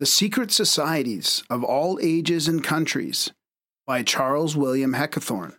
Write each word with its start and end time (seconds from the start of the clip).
The 0.00 0.06
Secret 0.06 0.52
Societies 0.52 1.42
of 1.50 1.64
All 1.64 1.98
Ages 2.00 2.46
and 2.46 2.62
Countries 2.62 3.32
by 3.84 4.04
Charles 4.04 4.56
William 4.56 4.92
Heckethorn, 4.92 5.56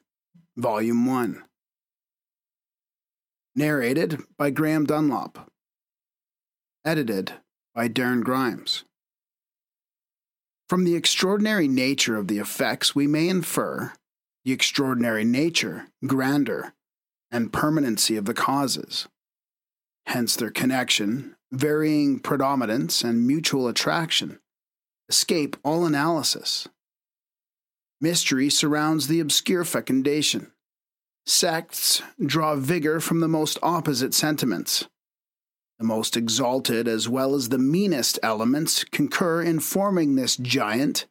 Volume 0.55 1.05
1. 1.05 1.43
Narrated 3.53 4.21
by 4.37 4.49
Graham 4.49 4.85
Dunlop. 4.85 5.51
Edited 6.85 7.33
by 7.75 7.89
Darren 7.89 8.23
Grimes. 8.23 8.85
From 10.69 10.85
the 10.85 10.95
extraordinary 10.95 11.67
nature 11.67 12.15
of 12.15 12.29
the 12.29 12.37
effects, 12.37 12.95
we 12.95 13.07
may 13.07 13.27
infer 13.27 13.91
the 14.45 14.53
extraordinary 14.53 15.25
nature, 15.25 15.87
grandeur, 16.07 16.71
and 17.29 17.51
permanency 17.51 18.15
of 18.15 18.23
the 18.23 18.33
causes. 18.33 19.05
Hence 20.05 20.37
their 20.37 20.49
connection 20.49 21.35
varying 21.51 22.19
predominance, 22.19 23.03
and 23.03 23.25
mutual 23.25 23.67
attraction 23.67 24.39
escape 25.09 25.57
all 25.63 25.85
analysis. 25.85 26.67
Mystery 27.99 28.49
surrounds 28.49 29.07
the 29.07 29.19
obscure 29.19 29.65
fecundation. 29.65 30.51
Sects 31.25 32.01
draw 32.23 32.55
vigor 32.55 32.99
from 32.99 33.19
the 33.19 33.27
most 33.27 33.57
opposite 33.61 34.13
sentiments. 34.13 34.87
The 35.79 35.85
most 35.85 36.15
exalted 36.15 36.87
as 36.87 37.09
well 37.09 37.35
as 37.35 37.49
the 37.49 37.57
meanest 37.57 38.19
elements 38.21 38.83
concur 38.83 39.41
in 39.41 39.59
forming 39.59 40.15
this 40.15 40.37
giant, 40.37 41.07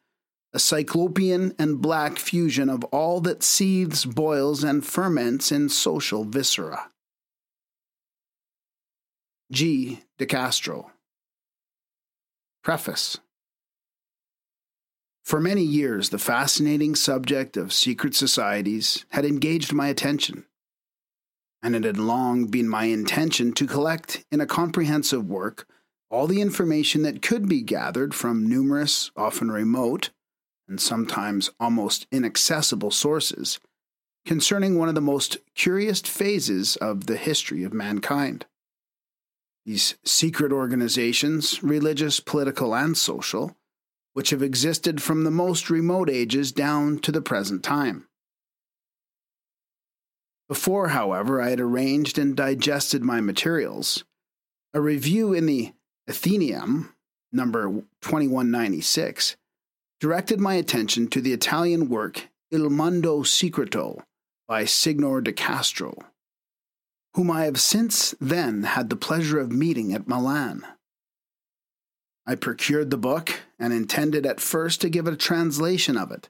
a 0.52 0.58
cyclopean 0.58 1.54
and 1.58 1.80
black 1.80 2.18
fusion 2.18 2.68
of 2.68 2.84
all 2.84 3.20
that 3.22 3.42
seethes, 3.42 4.04
boils, 4.04 4.64
and 4.64 4.84
ferments 4.84 5.52
in 5.52 5.68
social 5.68 6.24
viscera. 6.24 6.90
G. 9.50 10.02
De 10.18 10.26
Castro. 10.26 10.90
Preface 12.62 13.18
For 15.24 15.40
many 15.40 15.62
years, 15.62 16.10
the 16.10 16.18
fascinating 16.18 16.94
subject 16.94 17.56
of 17.56 17.72
secret 17.72 18.14
societies 18.14 19.06
had 19.12 19.24
engaged 19.24 19.72
my 19.72 19.88
attention, 19.88 20.44
and 21.62 21.74
it 21.74 21.84
had 21.84 21.96
long 21.96 22.44
been 22.48 22.68
my 22.68 22.84
intention 22.84 23.52
to 23.54 23.66
collect 23.66 24.22
in 24.30 24.42
a 24.42 24.46
comprehensive 24.46 25.26
work 25.26 25.66
all 26.10 26.26
the 26.26 26.42
information 26.42 27.00
that 27.04 27.22
could 27.22 27.48
be 27.48 27.62
gathered 27.62 28.14
from 28.14 28.46
numerous, 28.46 29.10
often 29.16 29.50
remote, 29.50 30.10
and 30.68 30.78
sometimes 30.78 31.50
almost 31.58 32.06
inaccessible 32.12 32.90
sources 32.90 33.60
concerning 34.26 34.76
one 34.78 34.90
of 34.90 34.94
the 34.94 35.00
most 35.00 35.38
curious 35.54 36.02
phases 36.02 36.76
of 36.76 37.06
the 37.06 37.16
history 37.16 37.64
of 37.64 37.72
mankind. 37.72 38.44
These 39.68 39.96
secret 40.02 40.50
organizations, 40.50 41.62
religious, 41.62 42.20
political, 42.20 42.74
and 42.74 42.96
social, 42.96 43.54
which 44.14 44.30
have 44.30 44.42
existed 44.42 45.02
from 45.02 45.24
the 45.24 45.30
most 45.30 45.68
remote 45.68 46.08
ages 46.08 46.52
down 46.52 47.00
to 47.00 47.12
the 47.12 47.20
present 47.20 47.62
time. 47.62 48.08
Before, 50.48 50.88
however, 50.88 51.42
I 51.42 51.50
had 51.50 51.60
arranged 51.60 52.16
and 52.16 52.34
digested 52.34 53.02
my 53.02 53.20
materials, 53.20 54.04
a 54.72 54.80
review 54.80 55.34
in 55.34 55.44
the 55.44 55.74
Athenaeum, 56.08 56.94
number 57.30 57.64
2196, 58.00 59.36
directed 60.00 60.40
my 60.40 60.54
attention 60.54 61.08
to 61.08 61.20
the 61.20 61.34
Italian 61.34 61.90
work 61.90 62.30
Il 62.50 62.70
Mondo 62.70 63.22
Secreto 63.22 64.02
by 64.48 64.64
Signor 64.64 65.20
de 65.20 65.34
Castro 65.34 66.06
whom 67.18 67.32
I 67.32 67.46
have 67.46 67.58
since 67.58 68.14
then 68.20 68.62
had 68.62 68.90
the 68.90 68.94
pleasure 68.94 69.40
of 69.40 69.50
meeting 69.50 69.92
at 69.92 70.06
Milan. 70.06 70.64
I 72.24 72.36
procured 72.36 72.90
the 72.90 72.96
book 72.96 73.40
and 73.58 73.72
intended 73.72 74.24
at 74.24 74.38
first 74.38 74.80
to 74.82 74.88
give 74.88 75.08
a 75.08 75.16
translation 75.16 75.96
of 75.96 76.12
it. 76.12 76.28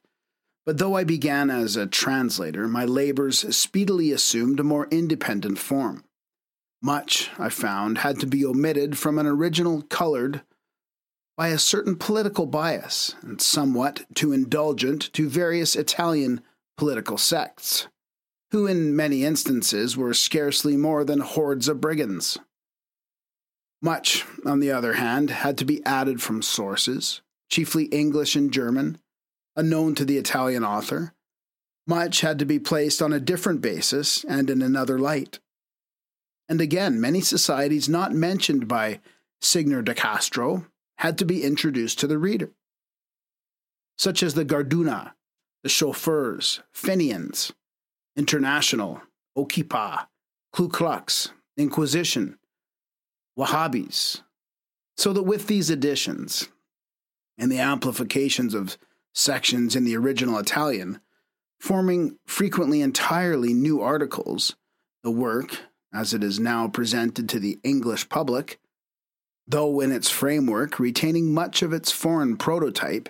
But 0.64 0.78
though 0.78 0.96
I 0.96 1.04
began 1.04 1.50
as 1.50 1.76
a 1.76 1.86
translator, 1.86 2.66
my 2.66 2.86
labors 2.86 3.54
speedily 3.54 4.12
assumed 4.12 4.60
a 4.60 4.64
more 4.64 4.88
independent 4.90 5.58
form. 5.58 6.04
Much, 6.80 7.28
I 7.38 7.50
found, 7.50 7.98
had 7.98 8.18
to 8.20 8.26
be 8.26 8.42
omitted 8.42 8.96
from 8.96 9.18
an 9.18 9.26
original 9.26 9.82
colored 9.82 10.40
by 11.36 11.48
a 11.48 11.58
certain 11.58 11.96
political 11.96 12.46
bias 12.46 13.14
and 13.20 13.42
somewhat 13.42 14.06
too 14.14 14.32
indulgent 14.32 15.12
to 15.12 15.28
various 15.28 15.76
Italian 15.76 16.40
political 16.78 17.18
sects 17.18 17.88
who 18.50 18.66
in 18.66 18.96
many 18.96 19.24
instances 19.24 19.96
were 19.96 20.14
scarcely 20.14 20.76
more 20.76 21.04
than 21.04 21.20
hordes 21.20 21.68
of 21.68 21.80
brigands. 21.80 22.38
Much, 23.80 24.24
on 24.44 24.60
the 24.60 24.70
other 24.70 24.94
hand, 24.94 25.30
had 25.30 25.56
to 25.58 25.64
be 25.64 25.84
added 25.84 26.20
from 26.20 26.42
sources, 26.42 27.20
chiefly 27.48 27.84
English 27.86 28.34
and 28.34 28.52
German, 28.52 28.98
unknown 29.54 29.94
to 29.94 30.04
the 30.04 30.18
Italian 30.18 30.64
author. 30.64 31.14
Much 31.86 32.20
had 32.22 32.38
to 32.38 32.44
be 32.44 32.58
placed 32.58 33.00
on 33.00 33.12
a 33.12 33.20
different 33.20 33.60
basis 33.60 34.24
and 34.24 34.50
in 34.50 34.62
another 34.62 34.98
light. 34.98 35.38
And 36.48 36.60
again, 36.60 37.00
many 37.00 37.20
societies 37.20 37.88
not 37.88 38.12
mentioned 38.12 38.66
by 38.66 39.00
Signor 39.40 39.82
de 39.82 39.94
Castro 39.94 40.66
had 40.98 41.18
to 41.18 41.24
be 41.24 41.44
introduced 41.44 41.98
to 42.00 42.06
the 42.06 42.18
reader, 42.18 42.50
such 43.96 44.22
as 44.22 44.34
the 44.34 44.44
Garduna, 44.44 45.12
the 45.62 45.68
chauffeurs, 45.68 46.60
Fenians, 46.72 47.52
International, 48.18 49.00
Okipa, 49.36 50.08
Ku 50.52 50.68
Klux, 50.68 51.30
Inquisition, 51.56 52.36
Wahhabis. 53.38 54.22
So 54.96 55.12
that 55.12 55.22
with 55.22 55.46
these 55.46 55.70
additions 55.70 56.48
and 57.38 57.50
the 57.52 57.60
amplifications 57.60 58.54
of 58.54 58.76
sections 59.14 59.76
in 59.76 59.84
the 59.84 59.96
original 59.96 60.38
Italian, 60.38 61.00
forming 61.60 62.18
frequently 62.26 62.80
entirely 62.80 63.54
new 63.54 63.80
articles, 63.80 64.56
the 65.04 65.12
work, 65.12 65.60
as 65.94 66.12
it 66.12 66.24
is 66.24 66.40
now 66.40 66.66
presented 66.66 67.28
to 67.28 67.38
the 67.38 67.60
English 67.62 68.08
public, 68.08 68.58
though 69.46 69.80
in 69.80 69.92
its 69.92 70.10
framework 70.10 70.80
retaining 70.80 71.32
much 71.32 71.62
of 71.62 71.72
its 71.72 71.92
foreign 71.92 72.36
prototype, 72.36 73.08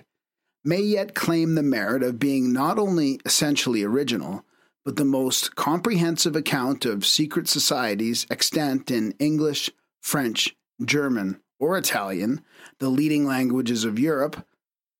may 0.63 0.81
yet 0.81 1.15
claim 1.15 1.55
the 1.55 1.63
merit 1.63 2.03
of 2.03 2.19
being 2.19 2.53
not 2.53 2.77
only 2.77 3.19
essentially 3.25 3.83
original, 3.83 4.45
but 4.89 4.95
the 4.95 5.05
most 5.05 5.55
comprehensive 5.55 6.35
account 6.35 6.83
of 6.83 7.05
secret 7.05 7.47
societies 7.47 8.25
extant 8.31 8.89
in 8.89 9.11
English, 9.19 9.69
French, 10.01 10.55
German, 10.83 11.39
or 11.59 11.77
Italian, 11.77 12.41
the 12.79 12.89
leading 12.89 13.23
languages 13.23 13.83
of 13.85 13.99
Europe, 13.99 14.43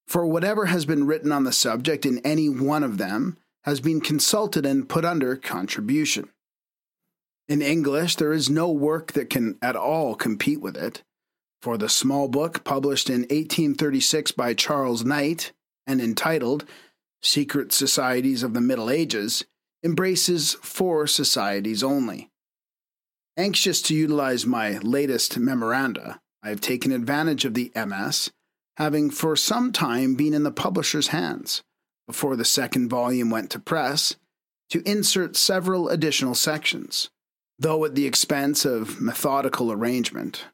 for 0.07 0.27
whatever 0.27 0.67
has 0.67 0.85
been 0.85 1.07
written 1.07 1.31
on 1.31 1.43
the 1.43 1.51
subject 1.51 2.05
in 2.05 2.19
any 2.19 2.47
one 2.47 2.83
of 2.83 2.99
them 2.99 3.35
has 3.63 3.79
been 3.79 3.99
consulted 3.99 4.63
and 4.63 4.87
put 4.87 5.03
under 5.03 5.35
contribution. 5.35 6.29
In 7.47 7.63
English, 7.63 8.17
there 8.17 8.31
is 8.31 8.47
no 8.47 8.69
work 8.69 9.13
that 9.13 9.31
can 9.31 9.57
at 9.59 9.75
all 9.75 10.13
compete 10.13 10.61
with 10.61 10.77
it, 10.77 11.01
for 11.63 11.79
the 11.79 11.89
small 11.89 12.27
book 12.27 12.63
published 12.63 13.09
in 13.09 13.21
1836 13.21 14.33
by 14.33 14.53
Charles 14.53 15.03
Knight 15.03 15.51
and 15.87 15.99
entitled 15.99 16.65
Secret 17.23 17.71
Societies 17.71 18.43
of 18.43 18.53
the 18.53 18.61
Middle 18.61 18.91
Ages 18.91 19.45
embraces 19.83 20.55
four 20.55 21.07
societies 21.07 21.83
only. 21.83 22.29
Anxious 23.37 23.81
to 23.83 23.95
utilize 23.95 24.45
my 24.45 24.77
latest 24.79 25.37
memoranda, 25.37 26.19
I 26.43 26.49
have 26.49 26.61
taken 26.61 26.91
advantage 26.91 27.45
of 27.45 27.53
the 27.53 27.71
MS, 27.75 28.31
having 28.77 29.09
for 29.09 29.35
some 29.35 29.71
time 29.71 30.15
been 30.15 30.33
in 30.33 30.43
the 30.43 30.51
publisher's 30.51 31.07
hands, 31.07 31.61
before 32.07 32.35
the 32.35 32.45
second 32.45 32.89
volume 32.89 33.29
went 33.29 33.49
to 33.51 33.59
press, 33.59 34.15
to 34.69 34.81
insert 34.89 35.35
several 35.35 35.89
additional 35.89 36.35
sections, 36.35 37.09
though 37.57 37.83
at 37.85 37.95
the 37.95 38.05
expense 38.05 38.65
of 38.65 39.01
methodical 39.01 39.71
arrangement, 39.71 40.45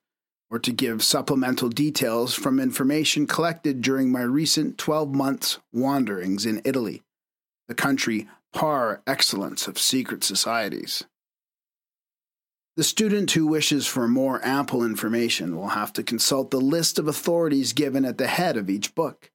or 0.50 0.60
to 0.60 0.72
give 0.72 1.04
supplemental 1.04 1.70
details 1.70 2.34
from 2.34 2.60
information 2.60 3.28
collected 3.28 3.82
during 3.82 4.12
my 4.12 4.22
recent 4.22 4.78
12 4.78 5.14
months' 5.14 5.60
wanderings 5.74 6.46
in 6.46 6.62
Italy, 6.64 7.02
the 7.68 7.76
country 7.76 8.28
par 8.56 9.04
excellence 9.06 9.68
of 9.68 9.78
secret 9.78 10.24
societies. 10.24 11.04
The 12.78 12.84
student 12.84 13.32
who 13.32 13.46
wishes 13.46 13.86
for 13.86 14.08
more 14.08 14.44
ample 14.44 14.84
information 14.84 15.56
will 15.56 15.70
have 15.70 15.94
to 15.94 16.04
consult 16.04 16.52
the 16.52 16.60
list 16.60 16.98
of 16.98 17.08
authorities 17.08 17.74
given 17.74 18.04
at 18.06 18.18
the 18.18 18.28
head 18.28 18.58
of 18.58 18.70
each 18.70 18.96
book, 18.96 19.30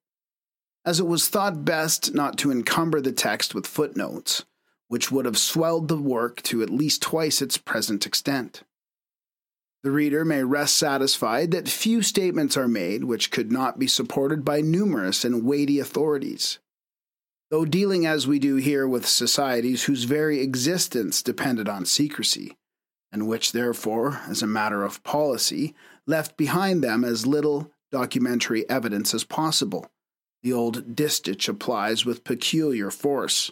as 0.85 0.99
it 0.99 1.07
was 1.07 1.29
thought 1.29 1.65
best 1.65 2.15
not 2.15 2.39
to 2.39 2.51
encumber 2.51 3.01
the 3.01 3.13
text 3.13 3.55
with 3.55 3.67
footnotes, 3.67 4.45
which 4.89 5.13
would 5.13 5.27
have 5.27 5.39
swelled 5.39 5.89
the 5.89 6.01
work 6.01 6.43
to 6.43 6.63
at 6.63 6.71
least 6.71 7.01
twice 7.03 7.41
its 7.41 7.59
present 7.59 8.07
extent. 8.07 8.63
The 9.83 9.91
reader 9.91 10.25
may 10.25 10.45
rest 10.45 10.77
satisfied 10.77 11.51
that 11.53 11.69
few 11.69 12.03
statements 12.03 12.57
are 12.57 12.69
made 12.69 13.05
which 13.05 13.31
could 13.31 13.53
not 13.53 13.79
be 13.79 13.87
supported 13.87 14.45
by 14.45 14.61
numerous 14.61 15.25
and 15.25 15.45
weighty 15.45 15.79
authorities. 15.79 16.59
Though 17.51 17.65
dealing 17.65 18.07
as 18.07 18.29
we 18.29 18.39
do 18.39 18.57
here 18.57 18.87
with 18.87 19.07
societies 19.07 19.85
whose 19.85 20.05
very 20.05 20.41
existence 20.41 21.21
depended 21.21 21.69
on 21.69 21.85
secrecy, 21.85 22.57
and 23.11 23.27
which, 23.27 23.51
therefore, 23.51 24.21
as 24.29 24.41
a 24.41 24.47
matter 24.47 24.85
of 24.85 25.03
policy, 25.03 25.75
left 26.07 26.37
behind 26.37 26.83
them 26.83 27.05
as 27.05 27.27
little 27.27 27.73
documentary 27.91 28.69
evidence 28.71 29.13
as 29.15 29.25
possible. 29.25 29.91
The 30.45 30.53
old 30.53 30.95
distich 30.95 31.49
applies 31.49 32.07
with 32.07 32.23
peculiar 32.23 32.91
force. 32.91 33.51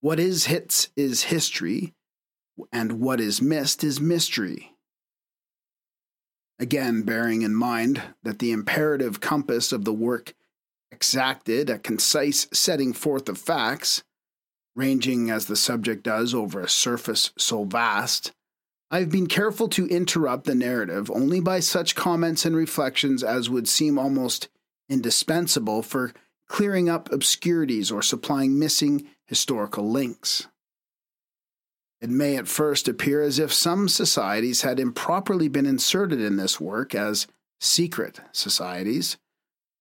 What 0.00 0.18
is 0.18 0.46
hits 0.46 0.88
is 0.96 1.24
history, 1.24 1.92
and 2.72 3.00
what 3.00 3.20
is 3.20 3.42
missed 3.42 3.84
is 3.84 4.00
mystery. 4.00 4.72
Again, 6.58 7.02
bearing 7.02 7.42
in 7.42 7.54
mind 7.54 8.02
that 8.22 8.38
the 8.38 8.52
imperative 8.52 9.20
compass 9.20 9.70
of 9.70 9.84
the 9.84 9.92
work 9.92 10.34
exacted 10.90 11.70
a 11.70 11.78
concise 11.78 12.46
setting 12.52 12.92
forth 12.92 13.28
of 13.28 13.38
facts, 13.38 14.02
ranging 14.74 15.30
as 15.30 15.46
the 15.46 15.56
subject 15.56 16.02
does 16.02 16.34
over 16.34 16.60
a 16.60 16.68
surface 16.68 17.32
so 17.36 17.64
vast, 17.64 18.32
I 18.90 19.00
have 19.00 19.10
been 19.10 19.26
careful 19.26 19.68
to 19.70 19.88
interrupt 19.88 20.44
the 20.44 20.54
narrative 20.54 21.10
only 21.10 21.40
by 21.40 21.60
such 21.60 21.96
comments 21.96 22.44
and 22.44 22.54
reflections 22.54 23.24
as 23.24 23.50
would 23.50 23.66
seem 23.66 23.98
almost 23.98 24.48
indispensable 24.88 25.82
for 25.82 26.12
clearing 26.46 26.88
up 26.88 27.10
obscurities 27.12 27.90
or 27.90 28.00
supplying 28.00 28.58
missing 28.58 29.08
historical 29.26 29.90
links. 29.90 30.46
It 32.00 32.10
may 32.10 32.36
at 32.36 32.46
first 32.46 32.86
appear 32.86 33.22
as 33.22 33.40
if 33.40 33.52
some 33.52 33.88
societies 33.88 34.62
had 34.62 34.78
improperly 34.78 35.48
been 35.48 35.66
inserted 35.66 36.20
in 36.20 36.36
this 36.36 36.60
work 36.60 36.94
as 36.94 37.26
secret 37.58 38.20
societies. 38.30 39.16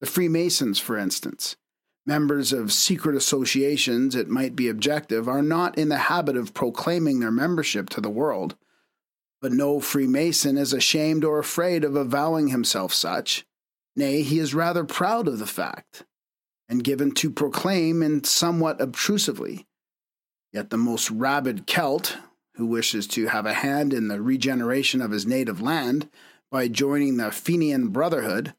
The 0.02 0.06
Freemasons, 0.06 0.80
for 0.80 0.98
instance, 0.98 1.56
members 2.06 2.54
of 2.54 2.72
secret 2.72 3.16
associations, 3.16 4.16
it 4.16 4.28
might 4.28 4.56
be 4.56 4.68
objective, 4.68 5.28
are 5.28 5.42
not 5.42 5.78
in 5.78 5.90
the 5.90 5.98
habit 5.98 6.38
of 6.38 6.54
proclaiming 6.54 7.20
their 7.20 7.32
membership 7.32 7.90
to 7.92 8.02
the 8.02 8.10
world. 8.10 8.56
But 9.42 9.52
no 9.52 9.80
Freemason 9.80 10.58
is 10.58 10.74
ashamed 10.74 11.24
or 11.24 11.40
afraid 11.40 11.84
of 11.84 11.96
avowing 11.96 12.50
himself 12.50 12.94
such. 12.94 13.46
Nay, 13.96 14.22
he 14.22 14.40
is 14.40 14.54
rather 14.54 14.84
proud 14.84 15.28
of 15.28 15.40
the 15.40 15.48
fact, 15.48 16.04
and 16.68 16.84
given 16.84 17.12
to 17.12 17.30
proclaim 17.30 18.02
and 18.02 18.26
somewhat 18.26 18.82
obtrusively 18.82 19.66
Yet 20.56 20.70
the 20.70 20.78
most 20.78 21.12
rabid 21.12 21.68
Celt, 21.68 22.16
who 22.54 22.66
wishes 22.66 23.08
to 23.08 23.28
have 23.28 23.46
a 23.46 23.56
hand 23.56 23.94
in 23.94 24.08
the 24.08 24.22
regeneration 24.22 25.02
of 25.02 25.12
his 25.12 25.26
native 25.26 25.60
land 25.60 26.10
by 26.50 26.70
joining 26.70 27.18
the 27.18 27.30
Fenian 27.30 27.90
Brotherhood, 27.90 28.54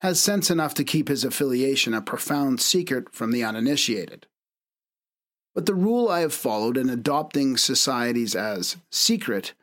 has 0.00 0.20
sense 0.20 0.50
enough 0.50 0.74
to 0.74 0.84
keep 0.84 1.08
his 1.08 1.24
affiliation 1.24 1.92
a 1.92 2.00
profound 2.00 2.60
secret 2.60 3.12
from 3.12 3.32
the 3.32 3.42
uninitiated. 3.42 4.26
But 5.54 5.66
the 5.66 5.74
rule 5.74 6.08
I 6.08 6.20
have 6.20 6.34
followed 6.34 6.76
in 6.76 6.88
adopting 6.88 7.56
societies 7.56 8.36
as 8.36 8.76
secret 8.92 9.54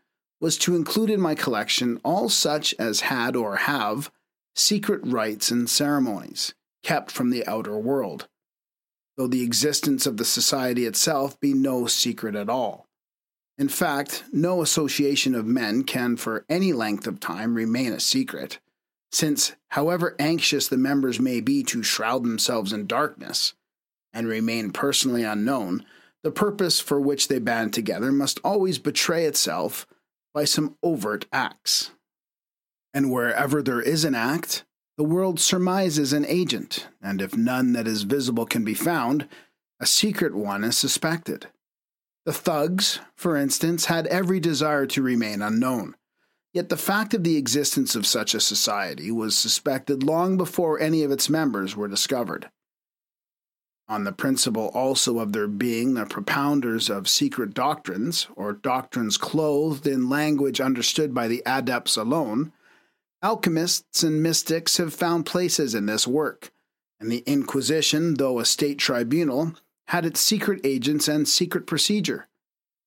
was 0.41 0.57
to 0.57 0.75
include 0.75 1.09
in 1.09 1.21
my 1.21 1.35
collection 1.35 1.99
all 2.03 2.27
such 2.27 2.75
as 2.77 3.01
had 3.01 3.35
or 3.35 3.55
have 3.55 4.11
secret 4.55 5.01
rites 5.03 5.51
and 5.51 5.69
ceremonies 5.69 6.53
kept 6.83 7.11
from 7.11 7.29
the 7.29 7.47
outer 7.47 7.77
world, 7.79 8.27
though 9.17 9.27
the 9.27 9.43
existence 9.43 10.05
of 10.05 10.17
the 10.17 10.25
society 10.25 10.85
itself 10.85 11.39
be 11.39 11.53
no 11.53 11.87
secret 11.87 12.35
at 12.35 12.49
all. 12.49 12.87
In 13.57 13.69
fact, 13.69 14.25
no 14.33 14.61
association 14.61 15.33
of 15.33 15.45
men 15.45 15.83
can 15.83 16.17
for 16.17 16.45
any 16.49 16.73
length 16.73 17.07
of 17.07 17.21
time 17.21 17.55
remain 17.55 17.93
a 17.93 17.99
secret, 17.99 18.59
since, 19.15 19.53
however 19.69 20.13
anxious 20.19 20.67
the 20.67 20.77
members 20.77 21.21
may 21.21 21.39
be 21.39 21.63
to 21.63 21.81
shroud 21.81 22.21
themselves 22.25 22.73
in 22.73 22.85
darkness 22.85 23.53
and 24.13 24.27
remain 24.27 24.71
personally 24.71 25.23
unknown, 25.23 25.85
the 26.21 26.31
purpose 26.31 26.81
for 26.81 26.99
which 26.99 27.29
they 27.29 27.39
band 27.39 27.73
together 27.73 28.11
must 28.11 28.41
always 28.43 28.77
betray 28.77 29.23
itself 29.23 29.87
by 30.33 30.43
some 30.43 30.75
overt 30.83 31.27
acts. 31.31 31.91
And 32.93 33.09
wherever 33.09 33.63
there 33.63 33.81
is 33.81 34.03
an 34.03 34.15
act, 34.15 34.65
the 34.97 35.05
world 35.05 35.39
surmises 35.39 36.11
an 36.11 36.25
agent, 36.25 36.89
and 37.01 37.21
if 37.21 37.37
none 37.37 37.71
that 37.71 37.87
is 37.87 38.03
visible 38.03 38.45
can 38.45 38.65
be 38.65 38.73
found, 38.73 39.29
a 39.79 39.85
secret 39.85 40.35
one 40.35 40.65
is 40.65 40.77
suspected. 40.77 41.47
The 42.25 42.33
thugs, 42.33 42.99
for 43.15 43.37
instance, 43.37 43.85
had 43.85 44.07
every 44.07 44.41
desire 44.41 44.85
to 44.87 45.01
remain 45.01 45.41
unknown. 45.41 45.95
Yet 46.55 46.69
the 46.69 46.77
fact 46.77 47.13
of 47.13 47.25
the 47.25 47.35
existence 47.35 47.97
of 47.97 48.05
such 48.05 48.33
a 48.33 48.39
society 48.39 49.11
was 49.11 49.37
suspected 49.37 50.03
long 50.03 50.37
before 50.37 50.79
any 50.79 51.03
of 51.03 51.11
its 51.11 51.29
members 51.29 51.75
were 51.75 51.89
discovered. 51.89 52.49
On 53.89 54.05
the 54.05 54.13
principle 54.13 54.69
also 54.73 55.19
of 55.19 55.33
their 55.33 55.49
being 55.49 55.95
the 55.95 56.05
propounders 56.05 56.89
of 56.89 57.09
secret 57.09 57.53
doctrines, 57.53 58.27
or 58.37 58.53
doctrines 58.53 59.17
clothed 59.17 59.85
in 59.85 60.07
language 60.07 60.61
understood 60.61 61.13
by 61.13 61.27
the 61.27 61.43
adepts 61.45 61.97
alone, 61.97 62.53
Alchemists 63.21 64.01
and 64.01 64.23
mystics 64.23 64.77
have 64.77 64.93
found 64.93 65.25
places 65.25 65.75
in 65.75 65.87
this 65.87 66.07
work, 66.07 66.53
and 67.01 67.11
the 67.11 67.23
Inquisition, 67.27 68.13
though 68.13 68.39
a 68.39 68.45
state 68.45 68.79
tribunal, 68.79 69.55
had 69.87 70.05
its 70.05 70.21
secret 70.21 70.61
agents 70.63 71.09
and 71.09 71.27
secret 71.27 71.67
procedure, 71.67 72.29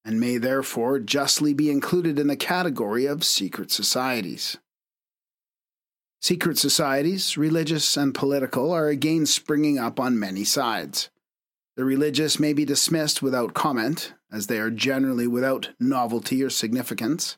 and 0.08 0.18
may 0.18 0.38
therefore 0.38 0.98
justly 0.98 1.52
be 1.52 1.70
included 1.70 2.18
in 2.18 2.26
the 2.26 2.36
category 2.36 3.04
of 3.04 3.22
secret 3.22 3.70
societies. 3.70 4.56
Secret 6.20 6.56
societies, 6.56 7.36
religious 7.36 7.96
and 7.96 8.14
political, 8.14 8.72
are 8.72 8.88
again 8.88 9.26
springing 9.26 9.78
up 9.78 10.00
on 10.00 10.18
many 10.18 10.42
sides. 10.42 11.10
The 11.76 11.84
religious 11.84 12.40
may 12.40 12.54
be 12.54 12.64
dismissed 12.64 13.22
without 13.22 13.52
comment, 13.52 14.14
as 14.32 14.46
they 14.46 14.58
are 14.58 14.70
generally 14.70 15.26
without 15.26 15.68
novelty 15.78 16.42
or 16.42 16.50
significance 16.50 17.36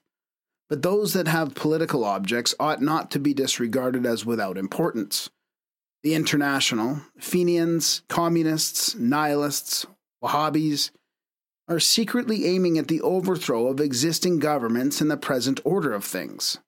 but 0.71 0.83
those 0.83 1.13
that 1.15 1.27
have 1.27 1.57
political 1.57 2.05
objects 2.05 2.55
ought 2.61 2.81
not 2.81 3.11
to 3.11 3.19
be 3.19 3.35
disregarded 3.35 4.07
as 4.07 4.25
without 4.25 4.57
importance. 4.57 5.29
The 6.05 6.15
international, 6.15 7.03
Fenians, 7.19 8.03
communists, 8.09 8.95
nihilists, 8.95 9.85
Wahhabis, 10.23 10.93
are 11.71 11.81
secretly 11.81 12.47
aiming 12.47 12.77
at 12.77 12.89
the 12.89 13.01
overthrow 13.01 13.69
of 13.69 13.81
existing 13.81 14.41
governments 14.41 15.01
in 15.01 15.07
the 15.07 15.17
present 15.17 15.61
order 15.65 15.93
of 15.93 16.05
things. 16.05 16.59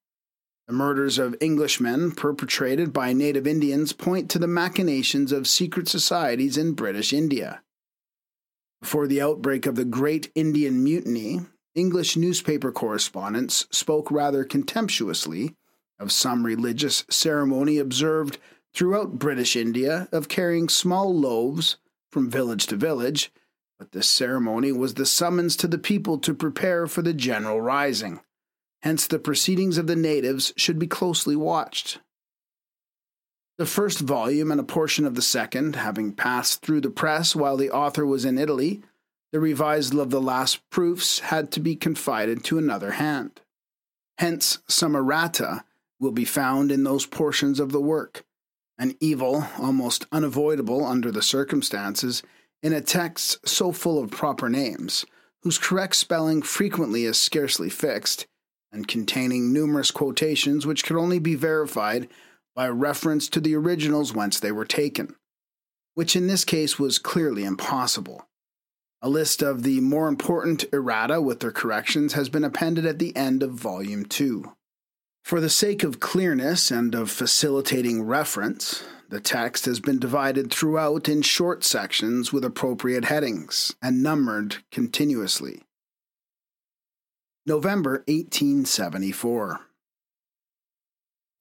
The 0.68 0.72
murders 0.72 1.18
of 1.18 1.34
Englishmen 1.40 2.12
perpetrated 2.12 2.92
by 2.92 3.12
native 3.12 3.44
Indians 3.44 3.92
point 3.92 4.30
to 4.30 4.38
the 4.38 4.46
machinations 4.46 5.32
of 5.32 5.48
secret 5.48 5.88
societies 5.88 6.56
in 6.56 6.74
British 6.74 7.12
India. 7.12 7.62
Before 8.80 9.08
the 9.08 9.20
outbreak 9.20 9.66
of 9.66 9.74
the 9.74 9.84
Great 9.84 10.30
Indian 10.36 10.84
Mutiny, 10.84 11.40
English 11.74 12.16
newspaper 12.16 12.70
correspondents 12.70 13.66
spoke 13.72 14.08
rather 14.08 14.44
contemptuously 14.44 15.56
of 15.98 16.12
some 16.12 16.46
religious 16.46 17.04
ceremony 17.10 17.78
observed 17.78 18.38
throughout 18.72 19.18
British 19.18 19.56
India 19.56 20.08
of 20.12 20.28
carrying 20.28 20.68
small 20.68 21.12
loaves 21.12 21.76
from 22.10 22.30
village 22.30 22.66
to 22.68 22.76
village, 22.76 23.32
but 23.82 23.90
this 23.90 24.08
ceremony 24.08 24.70
was 24.70 24.94
the 24.94 25.04
summons 25.04 25.56
to 25.56 25.66
the 25.66 25.76
people 25.76 26.16
to 26.16 26.32
prepare 26.32 26.86
for 26.86 27.02
the 27.02 27.12
general 27.12 27.60
rising. 27.60 28.20
Hence, 28.82 29.08
the 29.08 29.18
proceedings 29.18 29.76
of 29.76 29.88
the 29.88 29.96
natives 29.96 30.52
should 30.56 30.78
be 30.78 30.86
closely 30.86 31.34
watched. 31.34 31.98
The 33.58 33.66
first 33.66 33.98
volume 33.98 34.52
and 34.52 34.60
a 34.60 34.62
portion 34.62 35.04
of 35.04 35.16
the 35.16 35.20
second, 35.20 35.74
having 35.74 36.12
passed 36.12 36.62
through 36.62 36.82
the 36.82 36.90
press 36.90 37.34
while 37.34 37.56
the 37.56 37.72
author 37.72 38.06
was 38.06 38.24
in 38.24 38.38
Italy, 38.38 38.84
the 39.32 39.40
revisal 39.40 39.98
of 39.98 40.10
the 40.10 40.20
last 40.20 40.60
proofs 40.70 41.18
had 41.18 41.50
to 41.50 41.58
be 41.58 41.74
confided 41.74 42.44
to 42.44 42.58
another 42.58 42.92
hand. 42.92 43.40
Hence, 44.18 44.60
some 44.68 44.94
errata 44.94 45.64
will 45.98 46.12
be 46.12 46.24
found 46.24 46.70
in 46.70 46.84
those 46.84 47.04
portions 47.04 47.58
of 47.58 47.72
the 47.72 47.80
work, 47.80 48.24
an 48.78 48.94
evil 49.00 49.44
almost 49.58 50.06
unavoidable 50.12 50.84
under 50.84 51.10
the 51.10 51.20
circumstances 51.20 52.22
in 52.62 52.72
a 52.72 52.80
text 52.80 53.46
so 53.46 53.72
full 53.72 54.02
of 54.02 54.10
proper 54.10 54.48
names, 54.48 55.04
whose 55.42 55.58
correct 55.58 55.96
spelling 55.96 56.42
frequently 56.42 57.04
is 57.04 57.18
scarcely 57.18 57.68
fixed, 57.68 58.26
and 58.72 58.88
containing 58.88 59.52
numerous 59.52 59.90
quotations 59.90 60.66
which 60.66 60.84
could 60.84 60.96
only 60.96 61.18
be 61.18 61.34
verified 61.34 62.08
by 62.54 62.68
reference 62.68 63.28
to 63.28 63.40
the 63.40 63.54
originals 63.54 64.14
whence 64.14 64.38
they 64.38 64.52
were 64.52 64.64
taken, 64.64 65.14
which 65.94 66.14
in 66.14 66.26
this 66.26 66.44
case 66.44 66.78
was 66.78 66.98
clearly 66.98 67.44
impossible. 67.44 68.26
A 69.00 69.08
list 69.08 69.42
of 69.42 69.64
the 69.64 69.80
more 69.80 70.06
important 70.06 70.64
errata 70.72 71.20
with 71.20 71.40
their 71.40 71.50
corrections 71.50 72.12
has 72.12 72.28
been 72.28 72.44
appended 72.44 72.86
at 72.86 73.00
the 73.00 73.14
end 73.16 73.42
of 73.42 73.50
Volume 73.52 74.04
2. 74.04 74.52
For 75.24 75.40
the 75.40 75.50
sake 75.50 75.82
of 75.82 76.00
clearness 76.00 76.70
and 76.70 76.94
of 76.94 77.10
facilitating 77.10 78.02
reference, 78.04 78.84
the 79.12 79.20
text 79.20 79.66
has 79.66 79.78
been 79.78 79.98
divided 79.98 80.50
throughout 80.50 81.06
in 81.06 81.20
short 81.20 81.62
sections 81.62 82.32
with 82.32 82.42
appropriate 82.42 83.04
headings 83.04 83.76
and 83.82 84.02
numbered 84.02 84.56
continuously. 84.70 85.64
November 87.44 88.04
1874. 88.08 89.60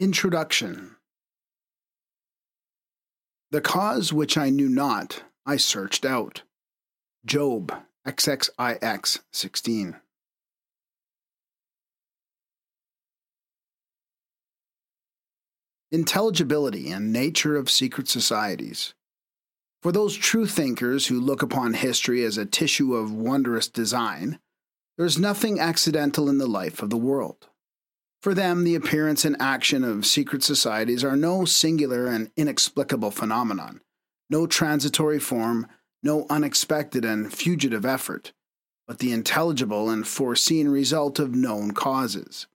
Introduction 0.01 0.98
The 3.51 3.62
cause 3.62 4.12
which 4.12 4.38
I 4.38 4.50
knew 4.50 4.68
not, 4.68 5.24
I 5.46 5.56
searched 5.56 6.04
out. 6.04 6.42
Job 7.25 7.74
XXIX 8.06 9.20
16. 9.32 10.00
Intelligibility 15.94 16.90
and 16.90 17.12
nature 17.12 17.58
of 17.58 17.70
secret 17.70 18.08
societies. 18.08 18.94
For 19.82 19.92
those 19.92 20.16
true 20.16 20.46
thinkers 20.46 21.08
who 21.08 21.20
look 21.20 21.42
upon 21.42 21.74
history 21.74 22.24
as 22.24 22.38
a 22.38 22.46
tissue 22.46 22.96
of 22.96 23.12
wondrous 23.12 23.68
design, 23.68 24.40
there 24.96 25.06
is 25.06 25.20
nothing 25.20 25.60
accidental 25.60 26.30
in 26.30 26.38
the 26.38 26.48
life 26.48 26.82
of 26.82 26.92
the 26.92 26.98
world. 26.98 27.50
For 28.22 28.34
them, 28.34 28.64
the 28.64 28.76
appearance 28.76 29.26
and 29.26 29.36
action 29.42 29.84
of 29.84 30.06
secret 30.06 30.44
societies 30.44 31.04
are 31.04 31.18
no 31.18 31.44
singular 31.44 32.06
and 32.08 32.32
inexplicable 32.38 33.12
phenomenon, 33.12 33.82
no 34.30 34.48
transitory 34.48 35.20
form, 35.20 35.68
no 36.02 36.26
unexpected 36.30 37.04
and 37.04 37.34
fugitive 37.34 37.86
effort, 37.86 38.32
but 38.88 39.00
the 39.00 39.12
intelligible 39.12 39.90
and 39.90 40.08
foreseen 40.08 40.70
result 40.70 41.20
of 41.20 41.36
known 41.36 41.72
causes. 41.72 42.48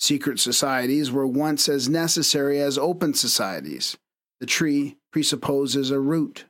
Secret 0.00 0.40
societies 0.40 1.12
were 1.12 1.26
once 1.26 1.68
as 1.68 1.86
necessary 1.86 2.58
as 2.58 2.78
open 2.78 3.12
societies. 3.12 3.98
The 4.40 4.46
tree 4.46 4.96
presupposes 5.12 5.90
a 5.90 6.00
root. 6.00 6.46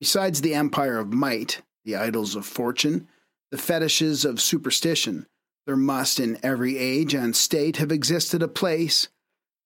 Besides 0.00 0.40
the 0.40 0.54
empire 0.54 0.98
of 0.98 1.12
might, 1.12 1.62
the 1.84 1.94
idols 1.94 2.34
of 2.34 2.44
fortune, 2.44 3.06
the 3.52 3.58
fetishes 3.58 4.24
of 4.24 4.40
superstition, 4.40 5.26
there 5.66 5.76
must 5.76 6.18
in 6.18 6.38
every 6.42 6.78
age 6.78 7.14
and 7.14 7.36
state 7.36 7.76
have 7.76 7.92
existed 7.92 8.42
a 8.42 8.48
place 8.48 9.08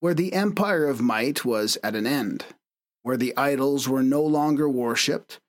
where 0.00 0.14
the 0.14 0.34
empire 0.34 0.86
of 0.86 1.00
might 1.00 1.46
was 1.46 1.78
at 1.82 1.96
an 1.96 2.06
end, 2.06 2.44
where 3.02 3.16
the 3.16 3.34
idols 3.38 3.88
were 3.88 4.02
no 4.02 4.22
longer 4.22 4.68
worshipped, 4.68 5.40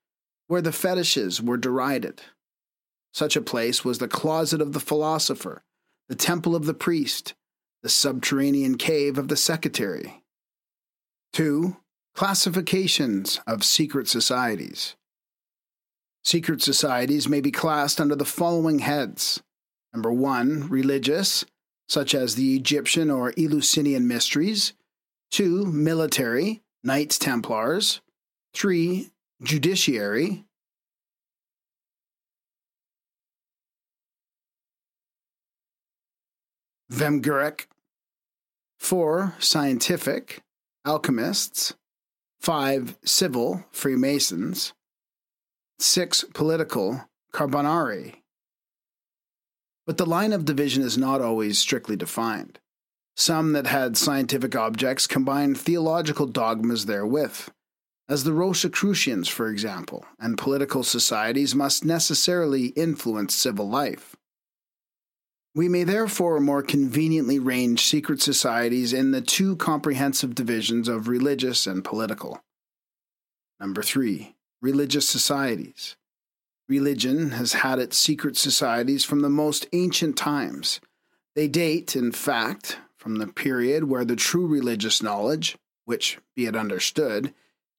where 0.47 0.61
the 0.61 0.71
fetishes 0.71 1.41
were 1.41 1.57
derided. 1.57 2.21
Such 3.13 3.35
a 3.35 3.41
place 3.41 3.83
was 3.83 3.97
the 3.97 4.07
closet 4.07 4.61
of 4.61 4.71
the 4.71 4.79
philosopher, 4.79 5.61
the 6.07 6.15
temple 6.15 6.55
of 6.55 6.65
the 6.65 6.73
priest, 6.73 7.33
the 7.85 7.89
subterranean 7.89 8.77
cave 8.79 9.19
of 9.19 9.27
the 9.27 9.37
secretary. 9.37 10.23
2. 11.33 11.77
Classifications 12.15 13.39
of 13.45 13.63
secret 13.63 14.07
societies. 14.07 14.95
Secret 16.23 16.63
societies 16.63 17.29
may 17.29 17.41
be 17.41 17.51
classed 17.51 18.01
under 18.01 18.15
the 18.15 18.25
following 18.25 18.79
heads 18.79 19.43
Number 19.93 20.11
one, 20.11 20.67
religious, 20.67 21.45
such 21.87 22.15
as 22.15 22.33
the 22.33 22.55
Egyptian 22.55 23.11
or 23.11 23.33
Eleusinian 23.37 24.07
mysteries. 24.07 24.73
Two, 25.29 25.67
military, 25.67 26.63
Knights 26.83 27.19
Templars. 27.19 28.01
Three, 28.55 29.11
judiciary. 29.43 30.43
Vehmgericht. 36.91 37.67
Four, 38.79 39.35
scientific, 39.39 40.41
alchemists. 40.85 41.73
Five, 42.39 42.97
civil, 43.03 43.65
Freemasons. 43.71 44.73
Six, 45.79 46.23
political, 46.33 47.05
Carbonari. 47.33 48.15
But 49.87 49.97
the 49.97 50.05
line 50.05 50.33
of 50.33 50.45
division 50.45 50.83
is 50.83 50.97
not 50.97 51.21
always 51.21 51.59
strictly 51.59 51.95
defined. 51.95 52.59
Some 53.15 53.53
that 53.53 53.67
had 53.67 53.97
scientific 53.97 54.55
objects 54.55 55.07
combined 55.07 55.57
theological 55.57 56.25
dogmas 56.27 56.85
therewith, 56.85 57.49
as 58.07 58.23
the 58.23 58.33
Rosicrucians, 58.33 59.27
for 59.27 59.49
example, 59.49 60.05
and 60.19 60.37
political 60.37 60.83
societies 60.83 61.55
must 61.55 61.85
necessarily 61.85 62.67
influence 62.67 63.33
civil 63.33 63.67
life. 63.67 64.15
We 65.55 65.69
may 65.69 65.85
therefore 65.85 66.41
more 66.41 66.61
conveniently 66.61 67.39
range 67.39 67.85
secret 67.85 68.21
societies 68.21 68.91
in 68.91 69.11
the 69.11 69.21
two 69.21 69.55
comprehensive 69.55 70.35
divisions 70.35 70.89
of 70.89 71.07
religious 71.07 71.65
and 71.65 71.81
political. 71.81 72.43
Number 73.57 73.81
three, 73.81 74.35
religious 74.61 75.07
societies. 75.07 75.95
Religion 76.67 77.31
has 77.31 77.53
had 77.53 77.79
its 77.79 77.97
secret 77.97 78.35
societies 78.35 79.05
from 79.05 79.21
the 79.21 79.29
most 79.29 79.65
ancient 79.71 80.17
times. 80.17 80.81
They 81.35 81.47
date, 81.47 81.95
in 81.95 82.11
fact, 82.11 82.79
from 82.97 83.15
the 83.15 83.27
period 83.27 83.85
where 83.85 84.03
the 84.03 84.17
true 84.17 84.47
religious 84.47 85.01
knowledge, 85.01 85.57
which, 85.85 86.17
be 86.35 86.47
it 86.47 86.55
understood, 86.57 87.33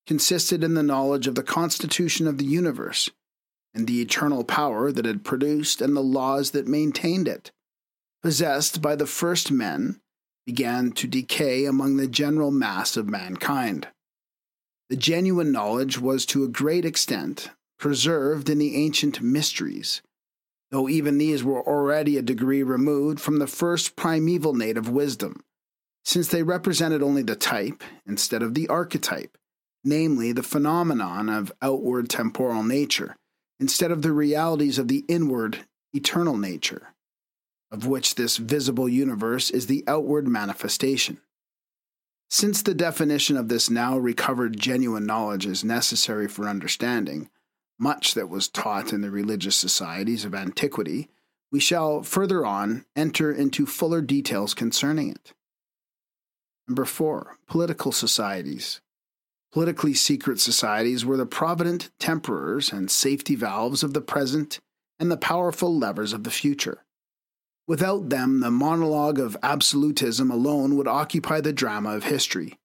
consisted 0.07 0.65
in 0.65 0.73
the 0.73 0.83
knowledge 0.83 1.27
of 1.27 1.35
the 1.35 1.43
constitution 1.43 2.27
of 2.27 2.39
the 2.39 2.45
universe, 2.47 3.11
and 3.75 3.87
the 3.87 4.01
eternal 4.01 4.45
power 4.45 4.91
that 4.93 5.05
had 5.05 5.25
produced 5.25 5.83
and 5.83 5.95
the 5.95 6.03
laws 6.03 6.53
that 6.53 6.67
maintained 6.67 7.29
it, 7.29 7.51
possessed 8.27 8.83
by 8.83 8.97
the 8.97 9.07
first 9.07 9.53
men, 9.53 10.01
began 10.47 10.91
to 10.91 11.07
decay 11.07 11.65
among 11.65 11.97
the 11.97 12.09
general 12.09 12.51
mass 12.51 12.97
of 12.97 13.09
mankind. 13.09 13.87
The 14.91 14.97
genuine 14.97 15.53
knowledge 15.53 16.01
was 16.01 16.27
to 16.27 16.43
a 16.43 16.49
great 16.49 16.85
extent 16.85 17.51
preserved 17.79 18.51
in 18.51 18.59
the 18.59 18.75
ancient 18.75 19.23
mysteries, 19.23 20.03
though 20.73 20.89
even 20.89 21.19
these 21.19 21.45
were 21.45 21.65
already 21.65 22.17
a 22.17 22.23
degree 22.23 22.65
removed 22.65 23.21
from 23.21 23.39
the 23.39 23.47
first 23.47 23.95
primeval 23.95 24.55
native 24.55 24.89
wisdom, 24.89 25.45
since 26.05 26.27
they 26.27 26.43
represented 26.43 27.05
only 27.05 27.23
the 27.23 27.37
type 27.37 27.85
instead 28.09 28.43
of 28.43 28.55
the 28.55 28.67
archetype, 28.67 29.39
namely 29.85 30.33
the 30.33 30.43
phenomenon 30.43 31.29
of 31.29 31.53
outward 31.63 32.11
temporal 32.11 32.65
nature, 32.65 33.15
instead 33.61 33.93
of 33.93 34.03
the 34.03 34.11
realities 34.11 34.81
of 34.81 34.89
the 34.89 35.05
inward 35.07 35.61
eternal 35.95 36.37
nature, 36.37 36.89
of 37.71 37.87
which 37.87 38.15
this 38.15 38.37
visible 38.37 38.89
universe 38.89 39.51
is 39.51 39.67
the 39.67 39.85
outward 39.87 40.29
manifestation. 40.29 41.21
Since 42.29 42.63
the 42.63 42.75
definition 42.75 43.37
of 43.37 43.49
this 43.49 43.71
now 43.71 43.97
recovered 43.97 44.59
genuine 44.59 45.07
knowledge 45.07 45.47
is 45.47 45.65
necessary 45.65 46.29
for 46.29 46.49
understanding, 46.49 47.31
much 47.79 48.15
that 48.15 48.29
was 48.29 48.49
taught 48.49 48.93
in 48.93 49.01
the 49.01 49.11
religious 49.11 49.57
societies 49.57 50.25
of 50.25 50.35
antiquity, 50.35 51.09
we 51.53 51.61
shall 51.61 52.03
further 52.03 52.45
on 52.45 52.85
enter 52.97 53.33
into 53.33 53.67
fuller 53.67 54.01
details 54.01 54.55
concerning 54.55 55.11
it. 55.11 55.33
Number 56.67 56.85
four, 56.85 57.39
political 57.47 57.93
societies. 57.93 58.81
Politically 59.53 59.95
secret 59.95 60.41
societies 60.41 61.05
were 61.05 61.17
the 61.17 61.27
provident 61.27 61.91
temperers 61.99 62.73
and 62.73 62.91
safety 62.91 63.37
valves 63.37 63.85
of 63.85 63.95
the 63.95 64.01
present 64.01 64.59
and 64.99 65.11
the 65.11 65.17
powerful 65.17 65.79
levers 65.79 66.13
of 66.13 66.25
the 66.25 66.31
future. 66.31 66.83
Without 67.67 68.11
them, 68.11 68.41
the 68.41 68.51
monologue 68.51 69.19
of 69.19 69.37
absolutism 69.43 70.31
alone 70.31 70.77
would 70.77 70.87
occupy 70.87 71.41
the 71.41 71.53
drama 71.53 71.91
of 71.91 72.05
history, 72.05 72.59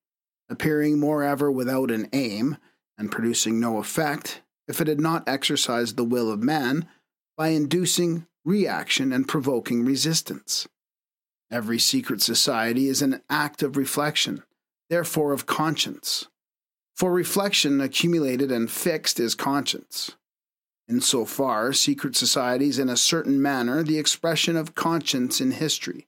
appearing 0.47 0.99
moreover 0.99 1.51
without 1.51 1.89
an 1.89 2.07
aim 2.13 2.57
and 2.97 3.11
producing 3.11 3.59
no 3.59 3.77
effect 3.77 4.41
if 4.67 4.79
it 4.79 4.87
had 4.87 4.99
not 4.99 5.27
exercised 5.27 5.97
the 5.97 6.03
will 6.03 6.31
of 6.31 6.43
man 6.43 6.87
by 7.35 7.49
inducing 7.49 8.27
reaction 8.45 9.11
and 9.11 9.27
provoking 9.27 9.83
resistance. 9.83 10.67
Every 11.49 11.79
secret 11.79 12.21
society 12.21 12.87
is 12.87 13.01
an 13.01 13.21
act 13.29 13.63
of 13.63 13.75
reflection, 13.75 14.43
therefore 14.89 15.33
of 15.33 15.47
conscience. 15.47 16.27
For 16.95 17.11
reflection 17.11 17.81
accumulated 17.81 18.51
and 18.51 18.69
fixed 18.69 19.19
is 19.19 19.33
conscience. 19.33 20.15
In 20.91 20.99
so 20.99 21.23
far, 21.23 21.71
secret 21.71 22.17
societies 22.17 22.77
in 22.77 22.89
a 22.89 22.97
certain 22.97 23.41
manner 23.41 23.81
the 23.81 23.97
expression 23.97 24.57
of 24.57 24.75
conscience 24.75 25.39
in 25.39 25.51
history. 25.51 26.05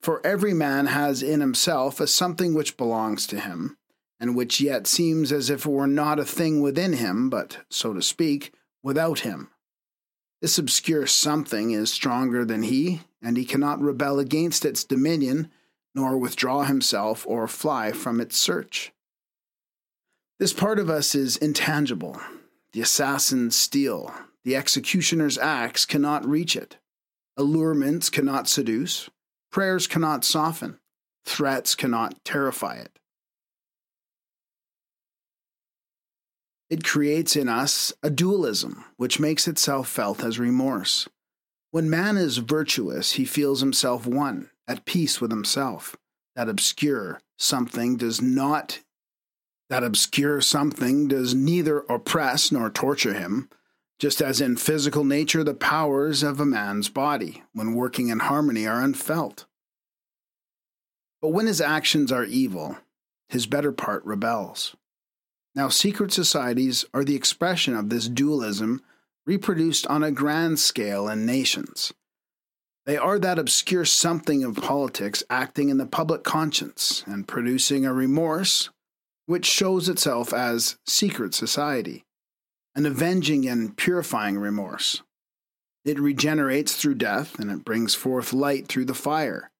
For 0.00 0.26
every 0.26 0.54
man 0.54 0.86
has 0.86 1.22
in 1.22 1.40
himself 1.40 2.00
a 2.00 2.06
something 2.06 2.54
which 2.54 2.78
belongs 2.78 3.26
to 3.26 3.38
him, 3.38 3.76
and 4.18 4.34
which 4.34 4.58
yet 4.58 4.86
seems 4.86 5.32
as 5.32 5.50
if 5.50 5.66
it 5.66 5.70
were 5.70 5.86
not 5.86 6.18
a 6.18 6.24
thing 6.24 6.62
within 6.62 6.94
him, 6.94 7.28
but, 7.28 7.58
so 7.68 7.92
to 7.92 8.00
speak, 8.00 8.54
without 8.82 9.18
him. 9.18 9.50
This 10.40 10.56
obscure 10.56 11.06
something 11.06 11.72
is 11.72 11.92
stronger 11.92 12.46
than 12.46 12.62
he, 12.62 13.02
and 13.20 13.36
he 13.36 13.44
cannot 13.44 13.82
rebel 13.82 14.18
against 14.18 14.64
its 14.64 14.82
dominion, 14.82 15.50
nor 15.94 16.16
withdraw 16.16 16.64
himself 16.64 17.26
or 17.28 17.46
fly 17.46 17.92
from 17.92 18.22
its 18.22 18.38
search. 18.38 18.94
This 20.38 20.54
part 20.54 20.78
of 20.78 20.88
us 20.88 21.14
is 21.14 21.36
intangible. 21.36 22.18
The 22.72 22.80
assassin's 22.80 23.56
steel, 23.56 24.12
the 24.44 24.56
executioner's 24.56 25.38
axe 25.38 25.84
cannot 25.84 26.26
reach 26.26 26.56
it. 26.56 26.76
Allurements 27.38 28.10
cannot 28.10 28.48
seduce. 28.48 29.10
Prayers 29.50 29.86
cannot 29.86 30.24
soften. 30.24 30.78
Threats 31.24 31.74
cannot 31.74 32.24
terrify 32.24 32.76
it. 32.76 32.98
It 36.68 36.84
creates 36.84 37.36
in 37.36 37.48
us 37.48 37.92
a 38.02 38.10
dualism, 38.10 38.84
which 38.96 39.20
makes 39.20 39.46
itself 39.46 39.88
felt 39.88 40.24
as 40.24 40.38
remorse. 40.38 41.08
When 41.70 41.90
man 41.90 42.16
is 42.16 42.38
virtuous, 42.38 43.12
he 43.12 43.24
feels 43.24 43.60
himself 43.60 44.06
one, 44.06 44.50
at 44.66 44.84
peace 44.84 45.20
with 45.20 45.30
himself. 45.30 45.96
That 46.34 46.48
obscure 46.48 47.20
something 47.38 47.96
does 47.96 48.20
not 48.20 48.80
that 49.68 49.84
obscure 49.84 50.40
something 50.40 51.08
does 51.08 51.34
neither 51.34 51.80
oppress 51.88 52.52
nor 52.52 52.70
torture 52.70 53.14
him, 53.14 53.48
just 53.98 54.20
as 54.20 54.40
in 54.40 54.56
physical 54.56 55.04
nature 55.04 55.42
the 55.42 55.54
powers 55.54 56.22
of 56.22 56.38
a 56.38 56.46
man's 56.46 56.88
body, 56.88 57.42
when 57.52 57.74
working 57.74 58.08
in 58.08 58.20
harmony, 58.20 58.66
are 58.66 58.82
unfelt. 58.82 59.46
But 61.20 61.30
when 61.30 61.46
his 61.46 61.60
actions 61.60 62.12
are 62.12 62.24
evil, 62.24 62.78
his 63.28 63.46
better 63.46 63.72
part 63.72 64.04
rebels. 64.04 64.76
Now, 65.54 65.68
secret 65.68 66.12
societies 66.12 66.84
are 66.92 67.02
the 67.02 67.16
expression 67.16 67.74
of 67.74 67.88
this 67.88 68.08
dualism 68.08 68.82
reproduced 69.24 69.86
on 69.88 70.04
a 70.04 70.12
grand 70.12 70.58
scale 70.58 71.08
in 71.08 71.26
nations. 71.26 71.92
They 72.84 72.96
are 72.96 73.18
that 73.18 73.38
obscure 73.38 73.84
something 73.84 74.44
of 74.44 74.56
politics 74.56 75.24
acting 75.28 75.70
in 75.70 75.78
the 75.78 75.86
public 75.86 76.22
conscience 76.22 77.02
and 77.06 77.26
producing 77.26 77.84
a 77.84 77.92
remorse 77.92 78.70
which 79.26 79.44
shows 79.44 79.88
itself 79.88 80.32
as 80.32 80.78
secret 80.86 81.34
society, 81.34 82.04
an 82.74 82.86
avenging 82.86 83.46
and 83.46 83.76
purifying 83.76 84.38
remorse. 84.38 85.02
It 85.84 86.00
regenerates 86.00 86.74
through 86.76 86.94
death 86.94 87.38
and 87.38 87.50
it 87.50 87.64
brings 87.64 87.94
forth 87.94 88.32
light 88.32 88.66
through 88.66 88.86
the 88.86 88.94
fire, 88.94 89.50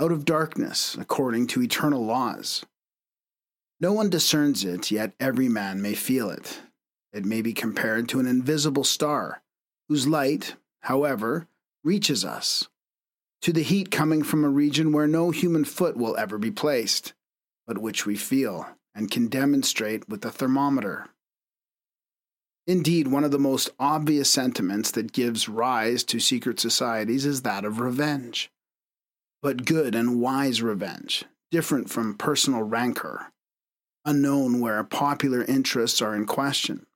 out 0.00 0.12
of 0.12 0.24
darkness, 0.24 0.96
according 0.98 1.46
to 1.48 1.62
eternal 1.62 2.04
laws. 2.04 2.64
No 3.80 3.92
one 3.92 4.10
discerns 4.10 4.64
it, 4.64 4.90
yet 4.90 5.12
every 5.18 5.48
man 5.48 5.82
may 5.82 5.94
feel 5.94 6.30
it. 6.30 6.60
It 7.12 7.24
may 7.24 7.42
be 7.42 7.52
compared 7.52 8.08
to 8.10 8.20
an 8.20 8.26
invisible 8.26 8.84
star, 8.84 9.42
whose 9.88 10.06
light, 10.06 10.54
however, 10.80 11.48
reaches 11.84 12.24
us, 12.24 12.68
to 13.42 13.52
the 13.52 13.62
heat 13.62 13.90
coming 13.90 14.22
from 14.22 14.44
a 14.44 14.48
region 14.48 14.92
where 14.92 15.08
no 15.08 15.30
human 15.30 15.64
foot 15.64 15.96
will 15.96 16.16
ever 16.16 16.38
be 16.38 16.50
placed, 16.50 17.12
but 17.66 17.78
which 17.78 18.06
we 18.06 18.16
feel 18.16 18.68
and 18.94 19.10
can 19.10 19.28
demonstrate 19.28 20.08
with 20.08 20.24
a 20.24 20.30
thermometer. 20.30 21.08
Indeed, 22.66 23.08
one 23.08 23.24
of 23.24 23.32
the 23.32 23.38
most 23.38 23.70
obvious 23.78 24.30
sentiments 24.30 24.90
that 24.92 25.12
gives 25.12 25.48
rise 25.48 26.04
to 26.04 26.20
secret 26.20 26.60
societies 26.60 27.26
is 27.26 27.42
that 27.42 27.64
of 27.64 27.80
revenge. 27.80 28.50
But 29.42 29.64
good 29.64 29.94
and 29.94 30.20
wise 30.20 30.62
revenge, 30.62 31.24
different 31.50 31.90
from 31.90 32.16
personal 32.16 32.62
rancor, 32.62 33.32
unknown 34.04 34.60
where 34.60 34.84
popular 34.84 35.42
interests 35.42 36.00
are 36.00 36.14
in 36.14 36.26
question. 36.26 36.86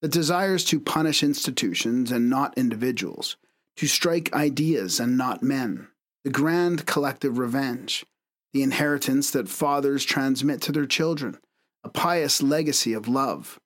The 0.00 0.08
desires 0.08 0.64
to 0.66 0.80
punish 0.80 1.22
institutions 1.22 2.10
and 2.10 2.28
not 2.28 2.58
individuals, 2.58 3.36
to 3.76 3.86
strike 3.86 4.32
ideas 4.34 4.98
and 4.98 5.16
not 5.16 5.44
men, 5.44 5.88
the 6.24 6.30
grand 6.30 6.86
collective 6.86 7.38
revenge, 7.38 8.04
the 8.52 8.62
inheritance 8.62 9.30
that 9.30 9.48
fathers 9.48 10.04
transmit 10.04 10.60
to 10.62 10.72
their 10.72 10.86
children, 10.86 11.38
a 11.84 11.88
pious 11.88 12.42
legacy 12.42 12.92
of 12.92 13.08
love 13.08 13.58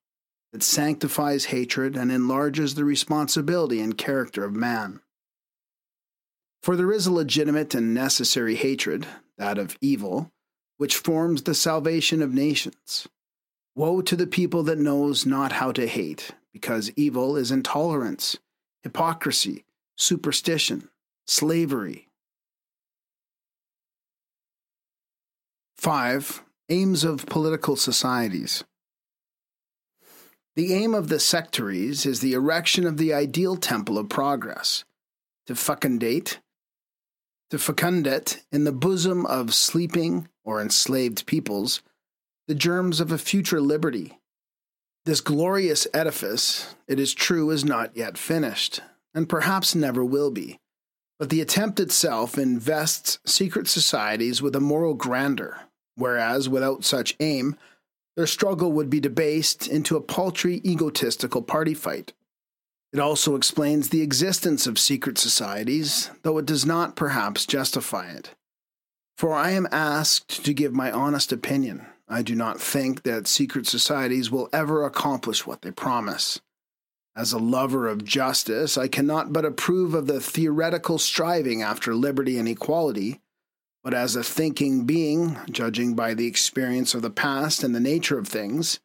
that 0.53 0.63
sanctifies 0.63 1.45
hatred 1.45 1.95
and 1.95 2.11
enlarges 2.11 2.75
the 2.75 2.85
responsibility 2.85 3.81
and 3.81 3.97
character 3.97 4.43
of 4.43 4.55
man. 4.55 5.01
For 6.63 6.75
there 6.75 6.91
is 6.91 7.05
a 7.05 7.13
legitimate 7.13 7.75
and 7.75 7.93
necessary 7.93 8.55
hatred, 8.55 9.05
that 9.37 9.57
of 9.57 9.77
evil, 9.81 10.31
which 10.77 10.95
forms 10.95 11.43
the 11.43 11.53
salvation 11.53 12.21
of 12.21 12.33
nations. 12.33 13.07
Woe 13.75 14.01
to 14.01 14.15
the 14.15 14.27
people 14.27 14.63
that 14.63 14.79
knows 14.79 15.25
not 15.25 15.51
how 15.51 15.71
to 15.73 15.87
hate, 15.87 16.31
because 16.51 16.91
evil 16.95 17.35
is 17.35 17.51
intolerance, 17.51 18.37
hypocrisy, 18.83 19.65
superstition, 19.95 20.89
slavery. 21.27 22.06
5. 25.77 26.43
Aims 26.69 27.03
of 27.03 27.27
political 27.27 27.75
societies. 27.75 28.63
The 30.55 30.73
aim 30.73 30.95
of 30.95 31.07
the 31.07 31.19
sectaries 31.19 32.05
is 32.05 32.19
the 32.19 32.33
erection 32.33 32.87
of 32.87 32.97
the 32.97 33.13
ideal 33.13 33.55
temple 33.55 33.99
of 33.99 34.09
progress, 34.09 34.83
to 35.45 35.53
fecundate, 35.53 36.39
to 37.51 37.59
fecundate 37.59 38.43
in 38.51 38.63
the 38.63 38.71
bosom 38.71 39.25
of 39.27 39.53
sleeping 39.53 40.27
or 40.43 40.59
enslaved 40.59 41.27
peoples 41.27 41.83
the 42.47 42.55
germs 42.55 42.99
of 42.99 43.11
a 43.11 43.17
future 43.19 43.61
liberty. 43.61 44.17
This 45.05 45.21
glorious 45.21 45.87
edifice, 45.93 46.75
it 46.87 46.99
is 46.99 47.13
true, 47.13 47.51
is 47.51 47.63
not 47.63 47.95
yet 47.95 48.17
finished, 48.17 48.81
and 49.13 49.29
perhaps 49.29 49.75
never 49.75 50.03
will 50.03 50.31
be. 50.31 50.59
But 51.19 51.29
the 51.29 51.41
attempt 51.41 51.79
itself 51.79 52.37
invests 52.37 53.19
secret 53.25 53.67
societies 53.67 54.41
with 54.41 54.55
a 54.55 54.59
moral 54.59 54.93
grandeur, 54.93 55.66
whereas 55.97 56.47
without 56.47 56.85
such 56.85 57.15
aim, 57.19 57.57
their 58.15 58.27
struggle 58.27 58.71
would 58.71 58.89
be 58.89 58.99
debased 58.99 59.67
into 59.67 59.97
a 59.97 60.01
paltry, 60.01 60.61
egotistical 60.63 61.41
party 61.41 61.73
fight. 61.73 62.13
It 62.93 62.99
also 62.99 63.35
explains 63.35 63.89
the 63.89 64.01
existence 64.01 64.65
of 64.65 64.79
secret 64.79 65.17
societies, 65.17 66.09
though 66.23 66.37
it 66.37 66.45
does 66.45 66.65
not 66.65 66.95
perhaps 66.95 67.45
justify 67.45 68.09
it. 68.09 68.33
For 69.17 69.33
I 69.33 69.51
am 69.51 69.67
asked 69.71 70.45
to 70.45 70.53
give 70.53 70.73
my 70.73 70.91
honest 70.91 71.31
opinion. 71.31 71.85
I 72.07 72.21
do 72.21 72.35
not 72.35 72.61
think 72.61 73.03
that 73.03 73.27
secret 73.27 73.67
societies 73.67 74.31
will 74.31 74.49
ever 74.53 74.85
accomplish 74.85 75.45
what 75.45 75.61
they 75.61 75.71
promise. 75.71 76.39
As 77.15 77.33
a 77.33 77.39
lover 77.39 77.87
of 77.87 78.05
justice, 78.05 78.77
I 78.77 78.87
cannot 78.87 79.33
but 79.33 79.43
approve 79.43 79.93
of 79.93 80.07
the 80.07 80.21
theoretical 80.21 80.99
striving 80.99 81.61
after 81.61 81.95
liberty 81.95 82.37
and 82.37 82.47
equality, 82.47 83.19
but 83.87 83.93
as 83.93 84.17
a 84.17 84.21
thinking 84.21 84.83
being, 84.83 85.37
judging 85.49 85.95
by 85.95 86.13
the 86.13 86.27
experience 86.27 86.93
of 86.93 87.01
the 87.01 87.09
past 87.09 87.63
and 87.63 87.73
the 87.73 87.79
nature 87.79 88.19
of 88.19 88.27
things, 88.27 88.81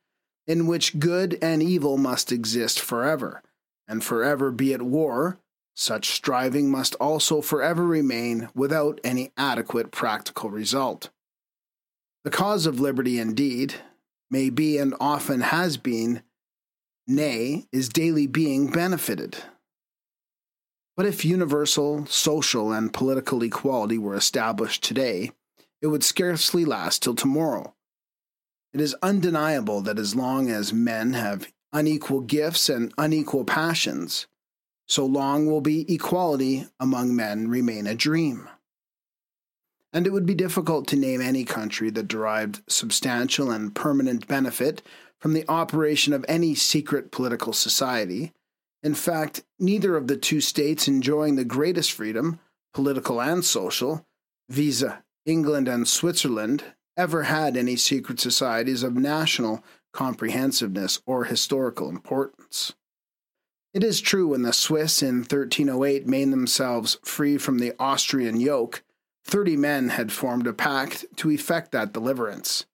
in 0.46 0.64
which 0.64 1.00
good 1.00 1.36
and 1.42 1.60
evil 1.60 1.98
must 1.98 2.30
exist 2.30 2.78
forever, 2.78 3.42
and 3.88 4.04
forever 4.04 4.52
be 4.52 4.72
at 4.72 4.80
war, 4.80 5.40
such 5.74 6.12
striving 6.12 6.70
must 6.70 6.94
also 7.00 7.40
forever 7.40 7.84
remain 7.84 8.48
without 8.54 9.00
any 9.02 9.32
adequate 9.36 9.90
practical 9.90 10.50
result. 10.50 11.10
The 12.22 12.30
cause 12.30 12.64
of 12.64 12.78
liberty, 12.78 13.18
indeed, 13.18 13.74
may 14.30 14.50
be 14.50 14.78
and 14.78 14.94
often 15.00 15.40
has 15.40 15.78
been 15.78 16.22
nay, 17.08 17.66
is 17.72 17.88
daily 17.88 18.28
being 18.28 18.70
benefited. 18.70 19.36
But 21.02 21.08
if 21.08 21.24
universal 21.24 22.06
social 22.06 22.70
and 22.70 22.92
political 22.92 23.42
equality 23.42 23.98
were 23.98 24.14
established 24.14 24.84
today, 24.84 25.32
it 25.80 25.88
would 25.88 26.04
scarcely 26.04 26.64
last 26.64 27.02
till 27.02 27.16
tomorrow. 27.16 27.74
It 28.72 28.80
is 28.80 28.94
undeniable 29.02 29.80
that 29.80 29.98
as 29.98 30.14
long 30.14 30.48
as 30.48 30.72
men 30.72 31.14
have 31.14 31.52
unequal 31.72 32.20
gifts 32.20 32.68
and 32.68 32.94
unequal 32.98 33.44
passions, 33.44 34.28
so 34.86 35.04
long 35.04 35.46
will 35.46 35.60
be 35.60 35.92
equality 35.92 36.68
among 36.78 37.16
men 37.16 37.48
remain 37.48 37.88
a 37.88 37.96
dream. 37.96 38.48
And 39.92 40.06
it 40.06 40.12
would 40.12 40.24
be 40.24 40.36
difficult 40.36 40.86
to 40.86 40.96
name 40.96 41.20
any 41.20 41.44
country 41.44 41.90
that 41.90 42.06
derived 42.06 42.62
substantial 42.68 43.50
and 43.50 43.74
permanent 43.74 44.28
benefit 44.28 44.82
from 45.18 45.32
the 45.32 45.48
operation 45.48 46.12
of 46.12 46.24
any 46.28 46.54
secret 46.54 47.10
political 47.10 47.52
society. 47.52 48.32
In 48.82 48.94
fact, 48.94 49.44
neither 49.58 49.96
of 49.96 50.08
the 50.08 50.16
two 50.16 50.40
states 50.40 50.88
enjoying 50.88 51.36
the 51.36 51.44
greatest 51.44 51.92
freedom, 51.92 52.40
political 52.74 53.20
and 53.20 53.44
social, 53.44 54.06
visa 54.48 55.04
England 55.24 55.68
and 55.68 55.86
Switzerland, 55.86 56.64
ever 56.96 57.24
had 57.24 57.56
any 57.56 57.76
secret 57.76 58.18
societies 58.18 58.82
of 58.82 58.94
national 58.94 59.64
comprehensiveness 59.92 61.00
or 61.06 61.24
historical 61.24 61.88
importance. 61.88 62.72
It 63.72 63.84
is 63.84 64.00
true 64.00 64.28
when 64.28 64.42
the 64.42 64.52
Swiss 64.52 65.02
in 65.02 65.18
1308 65.18 66.06
made 66.06 66.30
themselves 66.30 66.98
free 67.02 67.38
from 67.38 67.58
the 67.58 67.72
Austrian 67.78 68.40
yoke, 68.40 68.82
thirty 69.24 69.56
men 69.56 69.90
had 69.90 70.12
formed 70.12 70.46
a 70.46 70.52
pact 70.52 71.06
to 71.16 71.30
effect 71.30 71.72
that 71.72 71.92
deliverance. 71.92 72.66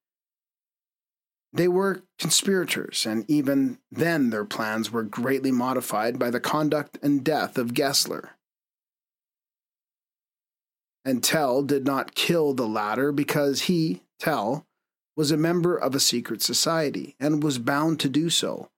They 1.52 1.68
were 1.68 2.02
conspirators, 2.18 3.06
and 3.06 3.24
even 3.28 3.78
then 3.90 4.30
their 4.30 4.44
plans 4.44 4.90
were 4.90 5.02
greatly 5.02 5.50
modified 5.50 6.18
by 6.18 6.30
the 6.30 6.40
conduct 6.40 6.98
and 7.02 7.24
death 7.24 7.56
of 7.56 7.74
Gessler. 7.74 8.30
And 11.04 11.24
Tell 11.24 11.62
did 11.62 11.86
not 11.86 12.14
kill 12.14 12.52
the 12.52 12.68
latter 12.68 13.12
because 13.12 13.62
he, 13.62 14.02
Tell, 14.18 14.66
was 15.16 15.30
a 15.30 15.36
member 15.38 15.76
of 15.76 15.94
a 15.94 16.00
secret 16.00 16.42
society 16.42 17.16
and 17.18 17.42
was 17.42 17.58
bound 17.58 17.98
to 18.00 18.08
do 18.10 18.28
so, 18.28 18.70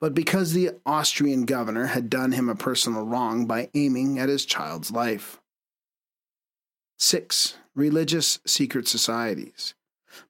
but 0.00 0.14
because 0.14 0.52
the 0.52 0.72
Austrian 0.84 1.46
governor 1.46 1.86
had 1.86 2.10
done 2.10 2.32
him 2.32 2.48
a 2.48 2.54
personal 2.54 3.06
wrong 3.06 3.46
by 3.46 3.70
aiming 3.74 4.18
at 4.18 4.28
his 4.28 4.44
child's 4.44 4.90
life. 4.90 5.40
6. 6.98 7.56
Religious 7.74 8.38
secret 8.44 8.86
societies. 8.86 9.74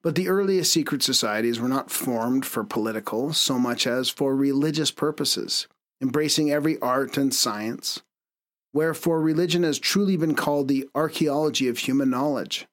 But 0.03 0.15
the 0.15 0.29
earliest 0.29 0.73
secret 0.73 1.03
societies 1.03 1.61
were 1.61 1.69
not 1.69 1.91
formed 1.91 2.45
for 2.47 2.65
political 2.65 3.33
so 3.33 3.59
much 3.59 3.87
as 3.87 4.09
for 4.09 4.35
religious 4.35 4.91
purposes, 4.91 5.67
embracing 6.01 6.51
every 6.51 6.79
art 6.81 7.17
and 7.17 7.35
science. 7.35 8.03
Wherefore, 8.73 9.21
religion 9.21 9.63
has 9.63 9.79
truly 9.79 10.17
been 10.17 10.35
called 10.35 10.69
the 10.69 10.89
archaeology 10.95 11.69
of 11.69 11.79
human 11.79 12.11
knowledge. 12.11 12.67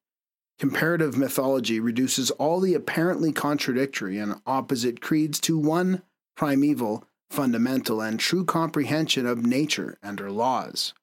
Comparative 0.58 1.18
mythology 1.18 1.80
reduces 1.80 2.32
all 2.32 2.60
the 2.60 2.74
apparently 2.74 3.32
contradictory 3.32 4.18
and 4.18 4.42
opposite 4.46 5.02
creeds 5.02 5.40
to 5.42 5.58
one 5.58 6.02
primeval, 6.36 7.04
fundamental, 7.30 8.02
and 8.02 8.20
true 8.20 8.46
comprehension 8.46 9.26
of 9.26 9.46
nature 9.46 9.98
and 10.02 10.20
her 10.20 10.32
laws. 10.32 10.94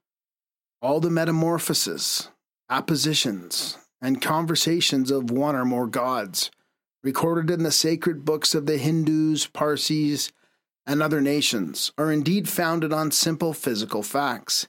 All 0.80 1.00
the 1.00 1.10
metamorphoses, 1.10 2.28
appositions, 2.70 3.76
and 4.02 4.20
conversations 4.20 5.12
of 5.12 5.30
one 5.30 5.54
or 5.54 5.64
more 5.64 5.86
gods 5.86 6.50
recorded 7.04 7.50
in 7.50 7.62
the 7.62 7.72
sacred 7.72 8.24
books 8.24 8.54
of 8.54 8.66
the 8.66 8.76
Hindus, 8.76 9.46
Parsis, 9.46 10.32
and 10.84 11.02
other 11.02 11.20
nations, 11.20 11.92
are 11.96 12.12
indeed 12.12 12.48
founded 12.48 12.92
on 12.92 13.10
simple 13.10 13.52
physical 13.52 14.02
facts, 14.02 14.66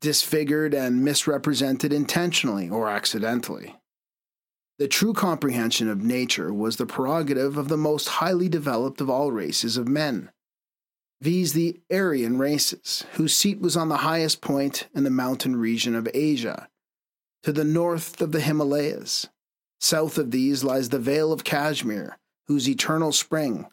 disfigured 0.00 0.74
and 0.74 1.04
misrepresented 1.04 1.92
intentionally 1.92 2.68
or 2.68 2.88
accidentally. 2.88 3.76
The 4.78 4.88
true 4.88 5.12
comprehension 5.12 5.88
of 5.88 6.02
nature 6.02 6.52
was 6.52 6.76
the 6.76 6.86
prerogative 6.86 7.56
of 7.56 7.68
the 7.68 7.76
most 7.76 8.08
highly 8.08 8.48
developed 8.48 9.00
of 9.00 9.08
all 9.08 9.30
races 9.30 9.76
of 9.76 9.86
men, 9.86 10.30
viz., 11.20 11.52
the 11.52 11.80
Aryan 11.92 12.38
races, 12.38 13.04
whose 13.12 13.34
seat 13.34 13.60
was 13.60 13.76
on 13.76 13.88
the 13.88 13.98
highest 13.98 14.40
point 14.40 14.88
in 14.94 15.04
the 15.04 15.10
mountain 15.10 15.54
region 15.54 15.94
of 15.94 16.08
Asia, 16.12 16.68
to 17.44 17.52
the 17.52 17.64
north 17.64 18.20
of 18.22 18.32
the 18.32 18.40
Himalayas. 18.40 19.28
South 19.78 20.16
of 20.16 20.30
these 20.30 20.64
lies 20.64 20.88
the 20.88 20.98
Vale 20.98 21.30
of 21.30 21.44
Kashmir, 21.44 22.16
whose 22.46 22.68
eternal 22.68 23.12
spring, 23.12 23.66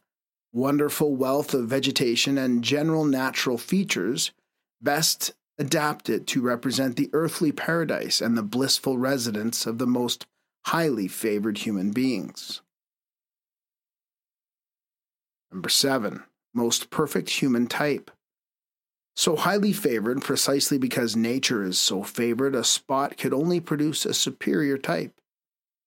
wonderful 0.52 1.16
wealth 1.16 1.54
of 1.54 1.70
vegetation, 1.70 2.38
and 2.38 2.66
general 2.66 3.06
natural 3.06 3.58
features 3.58 4.32
best 4.82 5.34
adapt 5.58 6.10
it 6.10 6.28
to 6.28 6.42
represent 6.42 6.98
the 6.98 7.10
earthly 7.14 7.54
paradise 7.54 8.20
and 8.20 8.38
the 8.38 8.44
blissful 8.44 8.98
residence 8.98 9.66
of 9.66 9.78
the 9.78 9.88
most 9.88 10.26
highly 10.66 11.08
favored 11.08 11.60
human 11.60 11.92
beings. 11.92 12.62
Number 15.50 15.70
seven, 15.70 16.24
most 16.54 16.90
perfect 16.90 17.30
human 17.30 17.68
type. 17.68 18.12
So 19.16 19.36
highly 19.36 19.74
favored 19.74 20.22
precisely 20.22 20.78
because 20.78 21.16
nature 21.16 21.64
is 21.64 21.80
so 21.80 22.04
favored, 22.04 22.56
a 22.56 22.64
spot 22.64 23.18
could 23.18 23.34
only 23.34 23.60
produce 23.60 24.06
a 24.06 24.14
superior 24.14 24.78
type, 24.78 25.14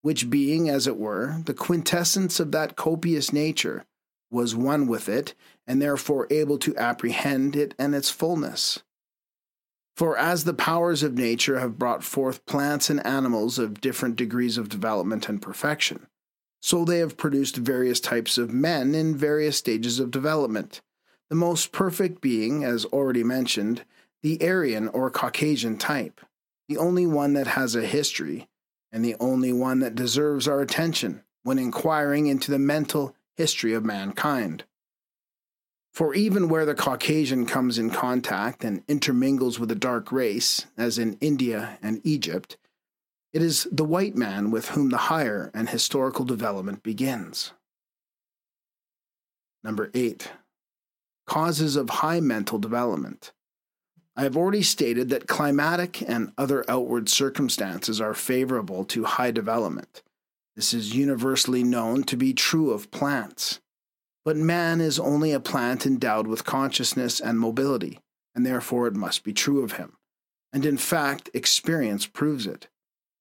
which 0.02 0.30
being, 0.30 0.68
as 0.68 0.86
it 0.86 0.98
were, 0.98 1.42
the 1.44 1.54
quintessence 1.54 2.38
of 2.38 2.52
that 2.52 2.76
copious 2.76 3.32
nature, 3.32 3.86
was 4.30 4.54
one 4.54 4.86
with 4.86 5.08
it, 5.08 5.34
and 5.66 5.80
therefore 5.80 6.26
able 6.30 6.58
to 6.58 6.76
apprehend 6.76 7.56
it 7.56 7.74
and 7.78 7.94
its 7.94 8.10
fullness. 8.10 8.82
For 9.96 10.18
as 10.18 10.44
the 10.44 10.54
powers 10.54 11.02
of 11.02 11.14
nature 11.14 11.60
have 11.60 11.78
brought 11.78 12.02
forth 12.02 12.44
plants 12.46 12.90
and 12.90 13.04
animals 13.06 13.58
of 13.58 13.80
different 13.80 14.16
degrees 14.16 14.58
of 14.58 14.68
development 14.68 15.28
and 15.28 15.40
perfection, 15.40 16.08
so 16.60 16.84
they 16.84 16.98
have 16.98 17.16
produced 17.16 17.56
various 17.56 18.00
types 18.00 18.36
of 18.36 18.52
men 18.52 18.94
in 18.94 19.16
various 19.16 19.56
stages 19.56 20.00
of 20.00 20.10
development, 20.10 20.80
the 21.30 21.36
most 21.36 21.72
perfect 21.72 22.20
being, 22.20 22.64
as 22.64 22.84
already 22.86 23.24
mentioned, 23.24 23.84
the 24.22 24.38
Aryan 24.46 24.88
or 24.88 25.10
Caucasian 25.10 25.76
type, 25.76 26.20
the 26.68 26.78
only 26.78 27.06
one 27.06 27.34
that 27.34 27.48
has 27.48 27.74
a 27.74 27.86
history, 27.86 28.48
and 28.92 29.04
the 29.04 29.16
only 29.20 29.52
one 29.52 29.80
that 29.80 29.94
deserves 29.94 30.46
our 30.46 30.60
attention 30.60 31.22
when 31.42 31.58
inquiring 31.58 32.26
into 32.26 32.50
the 32.50 32.58
mental 32.58 33.14
history 33.36 33.74
of 33.74 33.84
mankind. 33.84 34.64
For 35.92 36.14
even 36.14 36.48
where 36.48 36.64
the 36.64 36.74
Caucasian 36.74 37.46
comes 37.46 37.78
in 37.78 37.90
contact 37.90 38.64
and 38.64 38.82
intermingles 38.88 39.60
with 39.60 39.70
a 39.70 39.76
dark 39.76 40.10
race, 40.10 40.66
as 40.76 40.98
in 40.98 41.18
India 41.20 41.78
and 41.82 42.00
Egypt, 42.04 42.56
it 43.32 43.42
is 43.42 43.68
the 43.70 43.84
white 43.84 44.16
man 44.16 44.50
with 44.50 44.70
whom 44.70 44.90
the 44.90 44.96
higher 44.96 45.50
and 45.54 45.68
historical 45.68 46.24
development 46.24 46.82
begins. 46.82 47.52
Number 49.62 49.90
eight, 49.94 50.30
causes 51.26 51.76
of 51.76 51.90
high 51.90 52.20
mental 52.20 52.58
development. 52.58 53.32
I 54.16 54.22
have 54.22 54.36
already 54.36 54.62
stated 54.62 55.08
that 55.08 55.26
climatic 55.26 56.00
and 56.08 56.32
other 56.38 56.64
outward 56.68 57.08
circumstances 57.08 58.00
are 58.00 58.14
favorable 58.14 58.84
to 58.86 59.04
high 59.04 59.32
development. 59.32 60.02
This 60.54 60.72
is 60.72 60.94
universally 60.94 61.64
known 61.64 62.04
to 62.04 62.16
be 62.16 62.32
true 62.32 62.70
of 62.70 62.92
plants. 62.92 63.60
But 64.24 64.36
man 64.36 64.80
is 64.80 65.00
only 65.00 65.32
a 65.32 65.40
plant 65.40 65.84
endowed 65.84 66.28
with 66.28 66.44
consciousness 66.44 67.20
and 67.20 67.38
mobility, 67.38 68.00
and 68.34 68.46
therefore 68.46 68.86
it 68.86 68.94
must 68.94 69.24
be 69.24 69.32
true 69.32 69.62
of 69.64 69.72
him. 69.72 69.96
And 70.52 70.64
in 70.64 70.76
fact, 70.76 71.28
experience 71.34 72.06
proves 72.06 72.46
it. 72.46 72.68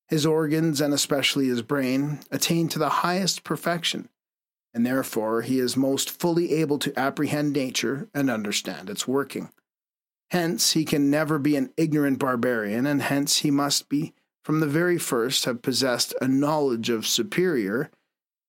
His 0.07 0.25
organs, 0.25 0.79
and 0.79 0.93
especially 0.93 1.47
his 1.47 1.63
brain, 1.63 2.19
attain 2.29 2.67
to 2.69 2.77
the 2.77 2.89
highest 2.89 3.43
perfection, 3.43 4.09
and 4.73 4.86
therefore 4.86 5.41
he 5.41 5.59
is 5.59 5.77
most 5.77 6.09
fully 6.09 6.53
able 6.53 6.79
to 6.79 6.97
apprehend 6.99 7.53
nature 7.53 8.09
and 8.13 8.29
understand 8.29 8.89
its 8.89 9.07
working. 9.07 9.49
Hence, 10.31 10.73
he 10.73 10.83
can 10.83 11.12
never 11.12 11.38
be 11.38 11.55
an 11.55 11.71
ignorant 11.77 12.17
barbarian, 12.17 12.88
and 12.88 13.03
hence 13.03 13.39
he 13.39 13.51
must 13.51 13.88
be, 13.88 14.13
from 14.43 14.59
the 14.59 14.67
very 14.67 14.97
first, 14.97 15.45
have 15.45 15.62
possessed 15.62 16.15
a 16.21 16.27
knowledge 16.27 16.89
of 16.89 17.05
superior, 17.05 17.91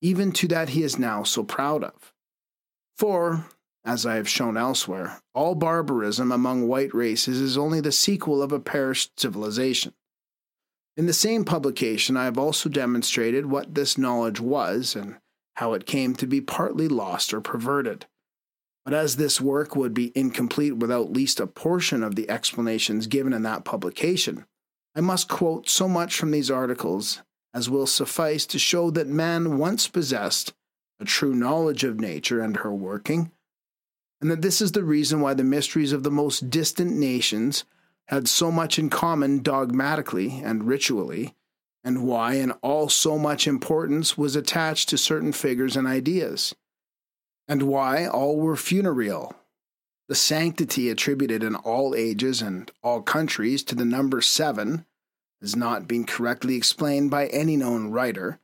even 0.00 0.32
to 0.32 0.48
that 0.48 0.70
he 0.70 0.82
is 0.82 0.98
now 0.98 1.22
so 1.22 1.44
proud 1.44 1.84
of. 1.84 2.14
For, 2.96 3.44
as 3.84 4.06
I 4.06 4.14
have 4.14 4.28
shown 4.28 4.56
elsewhere, 4.56 5.20
all 5.34 5.54
barbarism 5.54 6.32
among 6.32 6.66
white 6.66 6.94
races 6.94 7.38
is 7.38 7.58
only 7.58 7.80
the 7.80 7.92
sequel 7.92 8.42
of 8.42 8.50
a 8.50 8.60
perished 8.60 9.20
civilization. 9.20 9.92
In 10.96 11.06
the 11.06 11.12
same 11.12 11.44
publication, 11.44 12.16
I 12.16 12.24
have 12.24 12.38
also 12.38 12.68
demonstrated 12.68 13.46
what 13.46 13.74
this 13.74 13.98
knowledge 13.98 14.40
was 14.40 14.96
and 14.96 15.16
how 15.54 15.72
it 15.72 15.86
came 15.86 16.14
to 16.14 16.26
be 16.26 16.40
partly 16.40 16.88
lost 16.88 17.32
or 17.32 17.40
perverted. 17.40 18.06
But 18.84 18.94
as 18.94 19.16
this 19.16 19.40
work 19.40 19.74
would 19.74 19.94
be 19.94 20.12
incomplete 20.14 20.76
without 20.76 21.12
least 21.12 21.40
a 21.40 21.46
portion 21.46 22.02
of 22.02 22.16
the 22.16 22.28
explanations 22.28 23.06
given 23.06 23.32
in 23.32 23.42
that 23.42 23.64
publication, 23.64 24.44
I 24.94 25.00
must 25.00 25.28
quote 25.28 25.68
so 25.68 25.88
much 25.88 26.16
from 26.16 26.30
these 26.30 26.50
articles 26.50 27.22
as 27.54 27.70
will 27.70 27.86
suffice 27.86 28.44
to 28.46 28.58
show 28.58 28.90
that 28.90 29.06
man 29.06 29.58
once 29.58 29.86
possessed 29.86 30.52
a 31.00 31.04
true 31.04 31.34
knowledge 31.34 31.84
of 31.84 32.00
nature 32.00 32.40
and 32.40 32.58
her 32.58 32.74
working, 32.74 33.30
and 34.20 34.30
that 34.30 34.42
this 34.42 34.60
is 34.60 34.72
the 34.72 34.84
reason 34.84 35.20
why 35.20 35.34
the 35.34 35.44
mysteries 35.44 35.92
of 35.92 36.02
the 36.02 36.10
most 36.10 36.50
distant 36.50 36.96
nations 36.96 37.64
had 38.08 38.28
so 38.28 38.50
much 38.50 38.78
in 38.78 38.90
common 38.90 39.42
dogmatically 39.42 40.40
and 40.44 40.64
ritually, 40.64 41.34
and 41.84 42.02
why 42.02 42.34
in 42.34 42.50
all 42.62 42.88
so 42.88 43.18
much 43.18 43.46
importance 43.46 44.16
was 44.16 44.34
attached 44.34 44.88
to 44.88 44.98
certain 44.98 45.32
figures 45.32 45.76
and 45.76 45.86
ideas, 45.86 46.54
and 47.46 47.62
why 47.62 48.06
all 48.06 48.36
were 48.36 48.56
funereal. 48.56 49.34
The 50.08 50.14
sanctity 50.14 50.90
attributed 50.90 51.42
in 51.42 51.54
all 51.54 51.94
ages 51.94 52.42
and 52.42 52.70
all 52.82 53.02
countries 53.02 53.62
to 53.64 53.74
the 53.74 53.84
number 53.84 54.20
seven 54.20 54.84
has 55.40 55.54
not 55.54 55.86
been 55.86 56.04
correctly 56.04 56.56
explained 56.56 57.10
by 57.10 57.26
any 57.26 57.56
known 57.56 57.90
writer, 57.90 58.40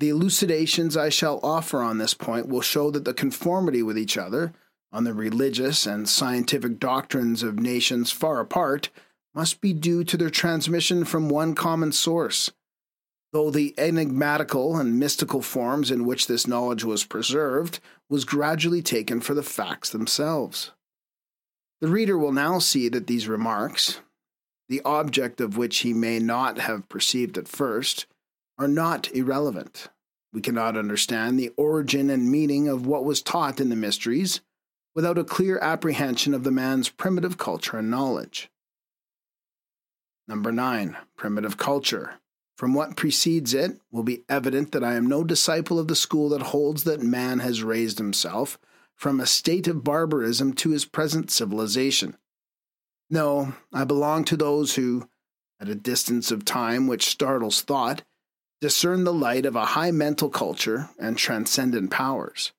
the 0.00 0.08
elucidations 0.08 0.96
I 0.96 1.10
shall 1.10 1.40
offer 1.42 1.82
on 1.82 1.98
this 1.98 2.14
point 2.14 2.48
will 2.48 2.62
show 2.62 2.90
that 2.90 3.04
the 3.04 3.12
conformity 3.12 3.82
with 3.82 3.98
each 3.98 4.16
other, 4.16 4.54
on 4.90 5.04
the 5.04 5.12
religious 5.12 5.84
and 5.84 6.08
scientific 6.08 6.80
doctrines 6.80 7.42
of 7.42 7.60
nations 7.60 8.10
far 8.10 8.40
apart, 8.40 8.88
must 9.34 9.60
be 9.60 9.74
due 9.74 10.02
to 10.04 10.16
their 10.16 10.30
transmission 10.30 11.04
from 11.04 11.28
one 11.28 11.54
common 11.54 11.92
source. 11.92 12.50
Though 13.32 13.50
the 13.50 13.74
enigmatical 13.78 14.76
and 14.76 14.98
mystical 14.98 15.40
forms 15.40 15.90
in 15.90 16.04
which 16.04 16.26
this 16.26 16.46
knowledge 16.46 16.82
was 16.82 17.04
preserved 17.04 17.78
was 18.08 18.24
gradually 18.24 18.82
taken 18.82 19.20
for 19.20 19.34
the 19.34 19.42
facts 19.42 19.90
themselves. 19.90 20.72
The 21.80 21.88
reader 21.88 22.18
will 22.18 22.32
now 22.32 22.58
see 22.58 22.88
that 22.88 23.06
these 23.06 23.28
remarks, 23.28 24.00
the 24.68 24.82
object 24.84 25.40
of 25.40 25.56
which 25.56 25.78
he 25.78 25.94
may 25.94 26.18
not 26.18 26.58
have 26.58 26.88
perceived 26.88 27.38
at 27.38 27.48
first, 27.48 28.06
are 28.58 28.68
not 28.68 29.10
irrelevant. 29.14 29.88
We 30.32 30.40
cannot 30.40 30.76
understand 30.76 31.38
the 31.38 31.50
origin 31.56 32.10
and 32.10 32.30
meaning 32.30 32.68
of 32.68 32.86
what 32.86 33.04
was 33.04 33.22
taught 33.22 33.60
in 33.60 33.68
the 33.68 33.76
mysteries 33.76 34.40
without 34.94 35.18
a 35.18 35.24
clear 35.24 35.58
apprehension 35.60 36.34
of 36.34 36.44
the 36.44 36.50
man's 36.50 36.88
primitive 36.88 37.38
culture 37.38 37.78
and 37.78 37.90
knowledge. 37.90 38.50
Number 40.28 40.52
9. 40.52 40.96
Primitive 41.16 41.56
culture. 41.56 42.14
From 42.60 42.74
what 42.74 42.94
precedes 42.94 43.54
it 43.54 43.80
will 43.90 44.02
be 44.02 44.22
evident 44.28 44.72
that 44.72 44.84
I 44.84 44.92
am 44.92 45.06
no 45.06 45.24
disciple 45.24 45.78
of 45.78 45.88
the 45.88 45.96
school 45.96 46.28
that 46.28 46.42
holds 46.42 46.84
that 46.84 47.00
man 47.00 47.38
has 47.38 47.62
raised 47.62 47.96
himself 47.96 48.58
from 48.94 49.18
a 49.18 49.24
state 49.24 49.66
of 49.66 49.82
barbarism 49.82 50.52
to 50.56 50.68
his 50.68 50.84
present 50.84 51.30
civilization. 51.30 52.18
No, 53.08 53.54
I 53.72 53.84
belong 53.84 54.24
to 54.24 54.36
those 54.36 54.74
who, 54.74 55.08
at 55.58 55.70
a 55.70 55.74
distance 55.74 56.30
of 56.30 56.44
time 56.44 56.86
which 56.86 57.08
startles 57.08 57.62
thought, 57.62 58.02
discern 58.60 59.04
the 59.04 59.14
light 59.14 59.46
of 59.46 59.56
a 59.56 59.64
high 59.72 59.90
mental 59.90 60.28
culture 60.28 60.90
and 60.98 61.16
transcendent 61.16 61.90
powers. 61.90 62.52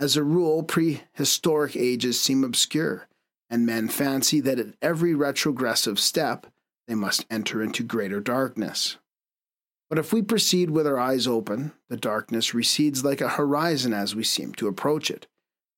As 0.00 0.16
a 0.16 0.24
rule, 0.24 0.62
prehistoric 0.62 1.76
ages 1.76 2.18
seem 2.18 2.44
obscure, 2.44 3.08
and 3.50 3.66
men 3.66 3.88
fancy 3.88 4.40
that 4.40 4.58
at 4.58 4.74
every 4.80 5.14
retrogressive 5.14 6.00
step 6.00 6.46
they 6.88 6.94
must 6.94 7.26
enter 7.28 7.62
into 7.62 7.82
greater 7.82 8.20
darkness. 8.20 8.96
But 9.90 9.98
if 9.98 10.12
we 10.12 10.22
proceed 10.22 10.70
with 10.70 10.86
our 10.86 10.98
eyes 10.98 11.26
open, 11.26 11.72
the 11.88 11.96
darkness 11.96 12.54
recedes 12.54 13.04
like 13.04 13.20
a 13.20 13.28
horizon 13.28 13.92
as 13.92 14.14
we 14.14 14.24
seem 14.24 14.52
to 14.54 14.68
approach 14.68 15.10
it. 15.10 15.26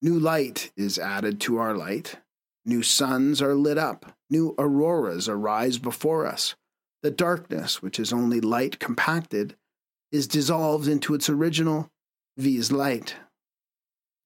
New 0.00 0.18
light 0.18 0.70
is 0.76 0.98
added 0.98 1.40
to 1.40 1.58
our 1.58 1.74
light. 1.74 2.16
New 2.64 2.82
suns 2.82 3.42
are 3.42 3.54
lit 3.54 3.78
up. 3.78 4.16
New 4.30 4.54
auroras 4.58 5.28
arise 5.28 5.78
before 5.78 6.26
us. 6.26 6.54
The 7.02 7.10
darkness, 7.10 7.82
which 7.82 7.98
is 7.98 8.12
only 8.12 8.40
light 8.40 8.78
compacted, 8.78 9.56
is 10.10 10.26
dissolved 10.26 10.88
into 10.88 11.14
its 11.14 11.28
original 11.28 11.90
viz. 12.36 12.72
light. 12.72 13.16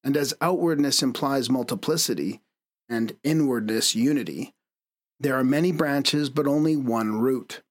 And 0.03 0.17
as 0.17 0.33
outwardness 0.41 1.03
implies 1.03 1.49
multiplicity 1.49 2.41
and 2.89 3.15
inwardness 3.23 3.95
unity, 3.95 4.53
there 5.19 5.35
are 5.35 5.43
many 5.43 5.71
branches 5.71 6.29
but 6.29 6.47
only 6.47 6.75
one 6.75 7.21
root. 7.21 7.61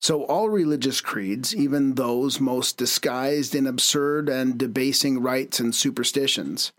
So 0.00 0.24
all 0.24 0.48
religious 0.48 1.00
creeds, 1.00 1.54
even 1.54 1.94
those 1.94 2.40
most 2.40 2.78
disguised 2.78 3.54
in 3.54 3.66
absurd 3.66 4.28
and 4.28 4.56
debasing 4.56 5.20
rites 5.20 5.60
and 5.60 5.74
superstitions, 5.74 6.72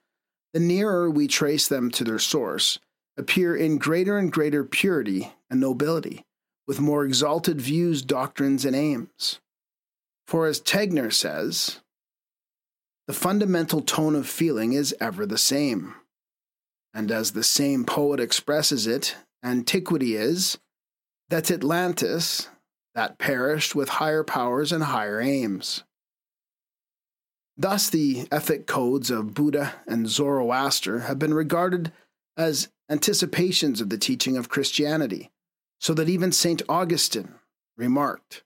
the 0.53 0.59
nearer 0.59 1.09
we 1.09 1.27
trace 1.27 1.67
them 1.67 1.91
to 1.91 2.03
their 2.03 2.19
source, 2.19 2.79
appear 3.17 3.55
in 3.55 3.77
greater 3.77 4.17
and 4.17 4.31
greater 4.31 4.63
purity 4.63 5.33
and 5.49 5.59
nobility, 5.59 6.25
with 6.67 6.79
more 6.79 7.05
exalted 7.05 7.61
views, 7.61 8.01
doctrines, 8.01 8.65
and 8.65 8.75
aims. 8.75 9.39
For 10.25 10.47
as 10.47 10.59
Tegner 10.59 11.13
says, 11.13 11.81
the 13.07 13.13
fundamental 13.13 13.81
tone 13.81 14.15
of 14.15 14.27
feeling 14.27 14.73
is 14.73 14.95
ever 14.99 15.25
the 15.25 15.37
same. 15.37 15.95
And 16.93 17.11
as 17.11 17.31
the 17.31 17.43
same 17.43 17.85
poet 17.85 18.19
expresses 18.19 18.87
it, 18.87 19.15
antiquity 19.43 20.15
is 20.15 20.57
that 21.29 21.51
Atlantis, 21.51 22.47
that 22.95 23.17
perished 23.17 23.75
with 23.75 23.89
higher 23.89 24.23
powers 24.23 24.71
and 24.71 24.83
higher 24.83 25.21
aims. 25.21 25.83
Thus, 27.57 27.89
the 27.89 28.27
ethic 28.31 28.65
codes 28.65 29.11
of 29.11 29.33
Buddha 29.33 29.75
and 29.87 30.09
Zoroaster 30.09 31.01
have 31.01 31.19
been 31.19 31.33
regarded 31.33 31.91
as 32.37 32.69
anticipations 32.89 33.81
of 33.81 33.89
the 33.89 33.97
teaching 33.97 34.35
of 34.35 34.49
Christianity, 34.49 35.31
so 35.79 35.93
that 35.93 36.09
even 36.09 36.31
St. 36.31 36.61
Augustine 36.67 37.35
remarked, 37.77 38.43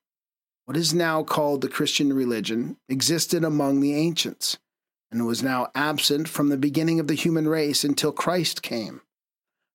What 0.66 0.78
is 0.78 0.94
now 0.94 1.24
called 1.24 1.62
the 1.62 1.70
Christian 1.70 2.14
religion 2.14 2.78
existed 2.90 3.44
among 3.44 3.80
the 3.80 3.94
ancients, 3.94 4.58
and 5.12 5.26
was 5.26 5.42
now 5.42 5.70
absent 5.74 6.28
from 6.28 6.50
the 6.50 6.58
beginning 6.58 7.00
of 7.00 7.08
the 7.08 7.14
human 7.14 7.48
race 7.48 7.84
until 7.84 8.12
Christ 8.12 8.62
came, 8.62 9.02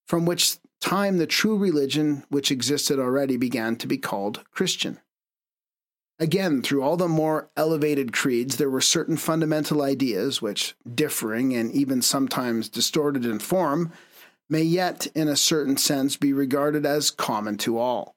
from 0.06 0.26
which 0.26 0.58
time 0.80 1.18
the 1.18 1.26
true 1.26 1.56
religion 1.56 2.24
which 2.28 2.50
existed 2.50 2.98
already 2.98 3.36
began 3.36 3.76
to 3.76 3.86
be 3.86 3.98
called 3.98 4.42
Christian. 4.50 4.98
Again, 6.18 6.60
through 6.60 6.82
all 6.82 6.98
the 6.98 7.08
more 7.08 7.48
elevated 7.56 8.12
creeds, 8.12 8.56
there 8.56 8.68
were 8.68 8.82
certain 8.82 9.16
fundamental 9.16 9.80
ideas 9.82 10.42
which, 10.42 10.74
differing 10.94 11.54
and 11.54 11.72
even 11.72 12.02
sometimes 12.02 12.68
distorted 12.68 13.24
in 13.24 13.38
form, 13.38 13.90
may 14.48 14.62
yet, 14.62 15.06
in 15.14 15.28
a 15.28 15.36
certain 15.36 15.78
sense, 15.78 16.16
be 16.16 16.32
regarded 16.32 16.84
as 16.84 17.10
common 17.10 17.56
to 17.58 17.78
all. 17.78 18.14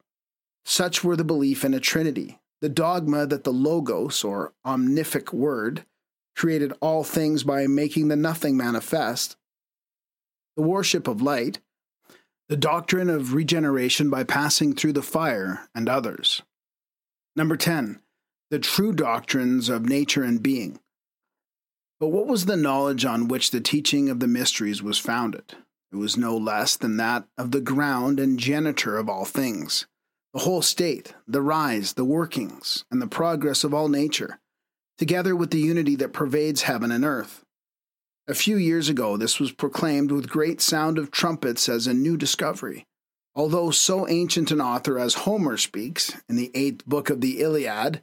Such 0.66 1.04
were 1.04 1.16
the 1.16 1.24
belief 1.24 1.64
in 1.64 1.74
a 1.74 1.80
Trinity, 1.80 2.40
the 2.60 2.70
dogma 2.70 3.26
that 3.26 3.46
the 3.46 3.54
Logos, 3.54 4.24
or 4.24 4.54
omnific 4.66 5.32
Word, 5.32 5.86
created 6.36 6.74
all 6.82 7.04
things 7.04 7.44
by 7.44 7.68
making 7.68 8.10
the 8.10 8.16
nothing 8.16 8.58
manifest, 8.58 9.38
the 10.58 10.64
worship 10.64 11.08
of 11.08 11.22
light, 11.22 11.60
the 12.54 12.58
doctrine 12.58 13.10
of 13.10 13.34
regeneration 13.34 14.12
by 14.12 14.24
passing 14.24 14.76
through 14.76 14.94
the 14.94 15.02
fire, 15.02 15.68
and 15.74 15.90
others. 15.90 16.44
Number 17.36 17.58
10. 17.58 18.00
The 18.52 18.60
true 18.60 18.94
doctrines 18.94 19.70
of 19.70 19.90
nature 19.90 20.22
and 20.22 20.44
being. 20.44 20.80
But 22.00 22.10
what 22.10 22.28
was 22.28 22.46
the 22.46 22.56
knowledge 22.56 23.06
on 23.06 23.28
which 23.28 23.50
the 23.50 23.60
teaching 23.60 24.08
of 24.08 24.20
the 24.20 24.28
mysteries 24.28 24.84
was 24.84 25.00
founded? 25.00 25.56
It 25.92 25.96
was 25.96 26.16
no 26.16 26.38
less 26.38 26.76
than 26.76 26.98
that 26.98 27.26
of 27.40 27.50
the 27.50 27.60
ground 27.60 28.20
and 28.20 28.38
genitor 28.38 29.00
of 29.00 29.10
all 29.10 29.26
things, 29.26 29.88
the 30.32 30.42
whole 30.42 30.62
state, 30.62 31.16
the 31.28 31.42
rise, 31.42 31.94
the 31.94 32.06
workings, 32.06 32.86
and 32.92 33.02
the 33.02 33.08
progress 33.08 33.64
of 33.64 33.74
all 33.74 33.90
nature, 33.90 34.40
together 35.00 35.36
with 35.36 35.50
the 35.50 35.58
unity 35.58 35.96
that 35.96 36.14
pervades 36.14 36.62
heaven 36.62 36.92
and 36.92 37.04
earth. 37.04 37.43
A 38.26 38.34
few 38.34 38.56
years 38.56 38.88
ago, 38.88 39.18
this 39.18 39.38
was 39.38 39.52
proclaimed 39.52 40.10
with 40.10 40.30
great 40.30 40.62
sound 40.62 40.98
of 40.98 41.12
trumpets 41.12 41.68
as 41.68 41.88
a 41.88 41.94
new 41.94 42.16
discovery. 42.16 42.86
Although 43.36 43.72
so 43.72 44.08
ancient 44.08 44.50
an 44.50 44.62
author 44.62 44.98
as 44.98 45.14
Homer 45.16 45.58
speaks, 45.58 46.16
in 46.30 46.38
the 46.38 46.50
eighth 46.56 46.86
book 46.86 47.10
of 47.10 47.20
the 47.20 47.42
Iliad, 47.42 48.02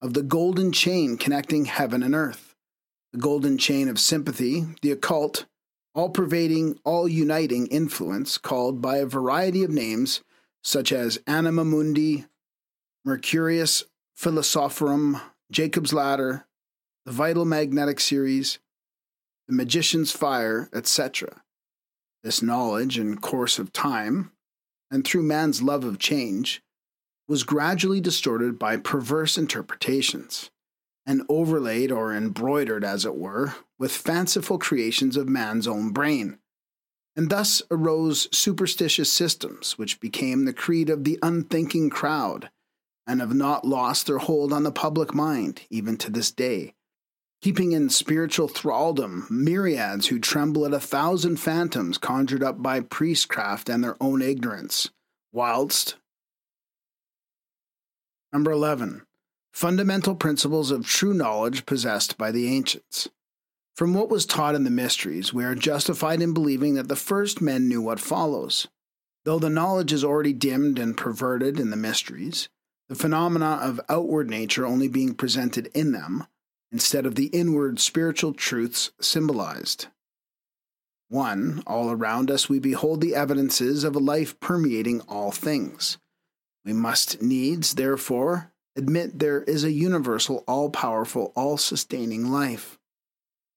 of 0.00 0.14
the 0.14 0.22
golden 0.22 0.72
chain 0.72 1.18
connecting 1.18 1.66
heaven 1.66 2.02
and 2.02 2.14
earth, 2.14 2.54
the 3.12 3.18
golden 3.18 3.58
chain 3.58 3.88
of 3.88 4.00
sympathy, 4.00 4.64
the 4.80 4.90
occult, 4.90 5.44
all 5.94 6.08
pervading, 6.08 6.78
all 6.84 7.06
uniting 7.06 7.66
influence 7.66 8.38
called 8.38 8.80
by 8.80 8.98
a 8.98 9.06
variety 9.06 9.64
of 9.64 9.70
names 9.70 10.22
such 10.62 10.92
as 10.92 11.18
Anima 11.26 11.64
Mundi, 11.64 12.24
Mercurius 13.04 13.84
Philosophorum, 14.18 15.20
Jacob's 15.50 15.92
Ladder, 15.92 16.46
the 17.04 17.12
Vital 17.12 17.44
Magnetic 17.44 18.00
Series, 18.00 18.58
the 19.48 19.54
magician's 19.54 20.12
fire, 20.12 20.68
etc. 20.74 21.42
This 22.22 22.42
knowledge, 22.42 22.98
in 22.98 23.16
course 23.18 23.58
of 23.58 23.72
time, 23.72 24.30
and 24.90 25.04
through 25.04 25.22
man's 25.22 25.62
love 25.62 25.84
of 25.84 25.98
change, 25.98 26.62
was 27.26 27.44
gradually 27.44 28.00
distorted 28.00 28.58
by 28.58 28.76
perverse 28.76 29.38
interpretations, 29.38 30.50
and 31.06 31.22
overlaid 31.28 31.90
or 31.90 32.14
embroidered, 32.14 32.84
as 32.84 33.06
it 33.06 33.16
were, 33.16 33.54
with 33.78 33.92
fanciful 33.92 34.58
creations 34.58 35.16
of 35.16 35.28
man's 35.28 35.66
own 35.66 35.90
brain. 35.90 36.38
And 37.16 37.30
thus 37.30 37.62
arose 37.70 38.28
superstitious 38.36 39.12
systems, 39.12 39.78
which 39.78 40.00
became 40.00 40.44
the 40.44 40.52
creed 40.52 40.90
of 40.90 41.04
the 41.04 41.18
unthinking 41.22 41.90
crowd, 41.90 42.50
and 43.06 43.20
have 43.20 43.34
not 43.34 43.66
lost 43.66 44.06
their 44.06 44.18
hold 44.18 44.52
on 44.52 44.62
the 44.62 44.72
public 44.72 45.14
mind, 45.14 45.62
even 45.70 45.96
to 45.96 46.10
this 46.10 46.30
day 46.30 46.74
keeping 47.40 47.72
in 47.72 47.88
spiritual 47.88 48.48
thraldom 48.48 49.26
myriads 49.30 50.08
who 50.08 50.18
tremble 50.18 50.66
at 50.66 50.72
a 50.72 50.80
thousand 50.80 51.36
phantoms 51.36 51.98
conjured 51.98 52.42
up 52.42 52.62
by 52.62 52.80
priestcraft 52.80 53.68
and 53.68 53.82
their 53.82 53.96
own 54.00 54.22
ignorance, 54.22 54.90
whilst. 55.32 55.96
Number 58.32 58.50
11. 58.50 59.02
Fundamental 59.52 60.14
principles 60.14 60.70
of 60.70 60.86
true 60.86 61.14
knowledge 61.14 61.64
possessed 61.66 62.18
by 62.18 62.30
the 62.30 62.48
ancients. 62.48 63.08
From 63.76 63.94
what 63.94 64.10
was 64.10 64.26
taught 64.26 64.56
in 64.56 64.64
the 64.64 64.70
mysteries, 64.70 65.32
we 65.32 65.44
are 65.44 65.54
justified 65.54 66.20
in 66.20 66.34
believing 66.34 66.74
that 66.74 66.88
the 66.88 66.96
first 66.96 67.40
men 67.40 67.68
knew 67.68 67.80
what 67.80 68.00
follows. 68.00 68.66
Though 69.24 69.38
the 69.38 69.50
knowledge 69.50 69.92
is 69.92 70.02
already 70.02 70.32
dimmed 70.32 70.78
and 70.78 70.96
perverted 70.96 71.60
in 71.60 71.70
the 71.70 71.76
mysteries, 71.76 72.48
the 72.88 72.94
phenomena 72.94 73.58
of 73.62 73.80
outward 73.88 74.28
nature 74.30 74.66
only 74.66 74.88
being 74.88 75.14
presented 75.14 75.70
in 75.74 75.92
them, 75.92 76.26
instead 76.70 77.06
of 77.06 77.14
the 77.14 77.26
inward 77.26 77.80
spiritual 77.80 78.32
truths 78.32 78.90
symbolized. 79.00 79.86
1. 81.08 81.62
All 81.66 81.90
around 81.90 82.30
us 82.30 82.48
we 82.48 82.58
behold 82.58 83.00
the 83.00 83.14
evidences 83.14 83.84
of 83.84 83.96
a 83.96 84.00
life 84.00 84.38
permeating 84.40 85.00
all 85.02 85.30
things. 85.30 85.96
We 86.64 86.74
must 86.74 87.22
needs, 87.22 87.74
therefore, 87.74 88.52
admit 88.76 89.18
there 89.18 89.42
is 89.44 89.64
a 89.64 89.72
universal, 89.72 90.44
all 90.46 90.68
powerful, 90.68 91.32
all 91.34 91.56
sustaining 91.56 92.30
life. 92.30 92.78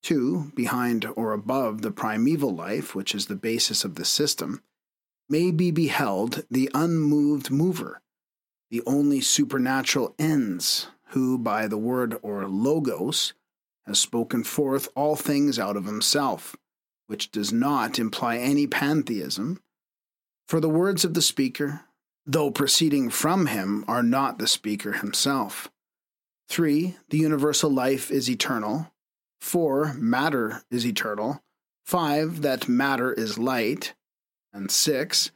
2. 0.02 0.52
Behind 0.54 1.06
or 1.14 1.32
above 1.32 1.82
the 1.82 1.90
primeval 1.90 2.54
life, 2.54 2.94
which 2.94 3.14
is 3.14 3.26
the 3.26 3.36
basis 3.36 3.84
of 3.84 3.96
the 3.96 4.04
system, 4.04 4.62
may 5.28 5.50
be 5.50 5.70
beheld 5.70 6.44
the 6.50 6.70
unmoved 6.74 7.50
mover, 7.50 8.00
the 8.70 8.82
only 8.86 9.20
supernatural 9.20 10.14
ends 10.18 10.88
who 11.12 11.38
by 11.38 11.66
the 11.66 11.78
word 11.78 12.18
or 12.22 12.46
logos 12.46 13.34
has 13.86 13.98
spoken 13.98 14.44
forth 14.44 14.88
all 14.94 15.16
things 15.16 15.58
out 15.58 15.76
of 15.76 15.84
himself, 15.84 16.56
which 17.06 17.30
does 17.30 17.52
not 17.52 17.98
imply 17.98 18.36
any 18.36 18.66
pantheism. 18.66 19.60
For 20.48 20.60
the 20.60 20.68
words 20.68 21.04
of 21.04 21.14
the 21.14 21.22
speaker, 21.22 21.82
though 22.24 22.50
proceeding 22.50 23.10
from 23.10 23.46
him, 23.46 23.84
are 23.88 24.02
not 24.02 24.38
the 24.38 24.46
speaker 24.46 24.92
himself. 24.92 25.70
3. 26.48 26.96
The 27.08 27.18
universal 27.18 27.70
life 27.70 28.10
is 28.10 28.30
eternal. 28.30 28.92
4. 29.40 29.94
Matter 29.94 30.62
is 30.70 30.86
eternal. 30.86 31.42
5. 31.84 32.42
That 32.42 32.68
matter 32.68 33.12
is 33.12 33.38
light. 33.38 33.94
And 34.52 34.70
6. 34.70 35.30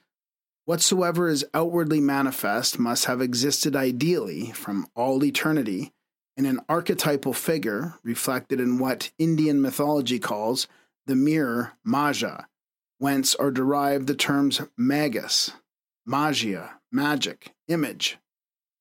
Whatsoever 0.67 1.29
is 1.29 1.47
outwardly 1.55 2.01
manifest 2.01 2.77
must 2.77 3.05
have 3.05 3.21
existed 3.21 3.77
ideally 3.77 4.51
from 4.51 4.89
all 4.97 5.23
eternity 5.23 5.93
in 6.37 6.45
an 6.45 6.59
archetypal 6.69 7.33
figure 7.33 7.95
reflected 8.03 8.61
in 8.61 8.81
what 8.81 9.13
Indian 9.17 9.63
mythology 9.63 10.19
calls 10.19 10.67
the 11.07 11.15
mirror 11.15 11.75
Maja, 11.85 12.47
whence 12.99 13.37
are 13.37 13.53
derived 13.53 14.09
the 14.09 14.17
terms 14.17 14.61
magus, 14.77 15.53
magia, 16.05 16.81
magic, 16.91 17.55
image, 17.69 18.19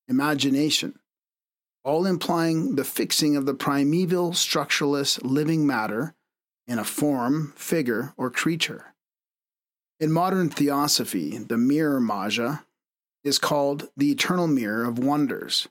imagination, 0.08 0.98
all 1.84 2.08
implying 2.08 2.78
the 2.78 2.84
fixing 2.84 3.36
of 3.36 3.46
the 3.46 3.54
primeval 3.54 4.34
structureless 4.34 5.22
living 5.22 5.68
matter 5.68 6.16
in 6.66 6.80
a 6.80 6.84
form, 6.84 7.54
figure, 7.56 8.16
or 8.18 8.32
creature. 8.32 8.95
In 10.00 10.12
modern 10.12 10.50
theosophy, 10.50 11.38
the 11.38 11.58
mirror 11.58 12.02
Maja 12.02 12.64
is 13.24 13.40
called 13.40 13.90
the 13.96 14.12
eternal 14.12 14.48
mirror 14.48 14.84
of 14.84 15.00
wonders, 15.00 15.70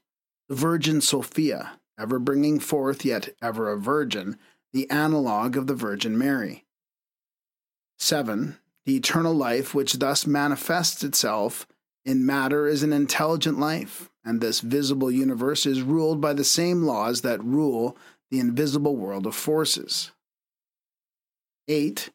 the 0.48 0.54
Virgin 0.54 1.00
Sophia, 1.00 1.78
ever 1.98 2.18
bringing 2.18 2.58
forth 2.58 3.04
yet 3.04 3.34
ever 3.42 3.70
a 3.70 3.78
virgin, 3.78 4.38
the 4.72 4.88
analogue 4.90 5.56
of 5.56 5.66
the 5.66 5.74
Virgin 5.74 6.16
Mary. 6.16 6.64
7. 7.98 8.56
The 8.86 8.96
eternal 8.96 9.34
life, 9.34 9.74
which 9.74 9.94
thus 9.94 10.26
manifests 10.26 11.04
itself 11.04 11.66
in 12.04 12.26
matter, 12.26 12.66
is 12.66 12.82
an 12.82 12.92
intelligent 12.92 13.58
life, 13.58 14.10
and 14.24 14.40
this 14.40 14.60
visible 14.60 15.10
universe 15.10 15.66
is 15.66 15.82
ruled 15.82 16.20
by 16.20 16.32
the 16.32 16.44
same 16.44 16.82
laws 16.82 17.20
that 17.20 17.44
rule 17.44 17.96
the 18.30 18.40
invisible 18.40 18.96
world 18.96 19.26
of 19.26 19.34
forces. 19.34 20.10
8. 21.68 22.10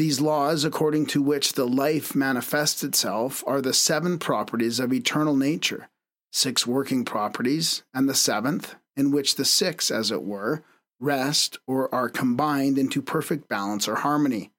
These 0.00 0.18
laws, 0.18 0.64
according 0.64 1.08
to 1.08 1.20
which 1.20 1.52
the 1.52 1.66
life 1.66 2.14
manifests 2.14 2.82
itself, 2.82 3.44
are 3.46 3.60
the 3.60 3.74
seven 3.74 4.18
properties 4.18 4.80
of 4.80 4.94
eternal 4.94 5.36
nature, 5.36 5.90
six 6.32 6.66
working 6.66 7.04
properties, 7.04 7.82
and 7.92 8.08
the 8.08 8.14
seventh, 8.14 8.76
in 8.96 9.10
which 9.10 9.34
the 9.34 9.44
six, 9.44 9.90
as 9.90 10.10
it 10.10 10.22
were, 10.22 10.64
rest 11.00 11.58
or 11.66 11.94
are 11.94 12.08
combined 12.08 12.78
into 12.78 13.02
perfect 13.02 13.46
balance 13.46 13.86
or 13.86 13.96
harmony, 13.96 14.52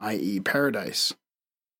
i.e., 0.00 0.40
paradise. 0.40 1.14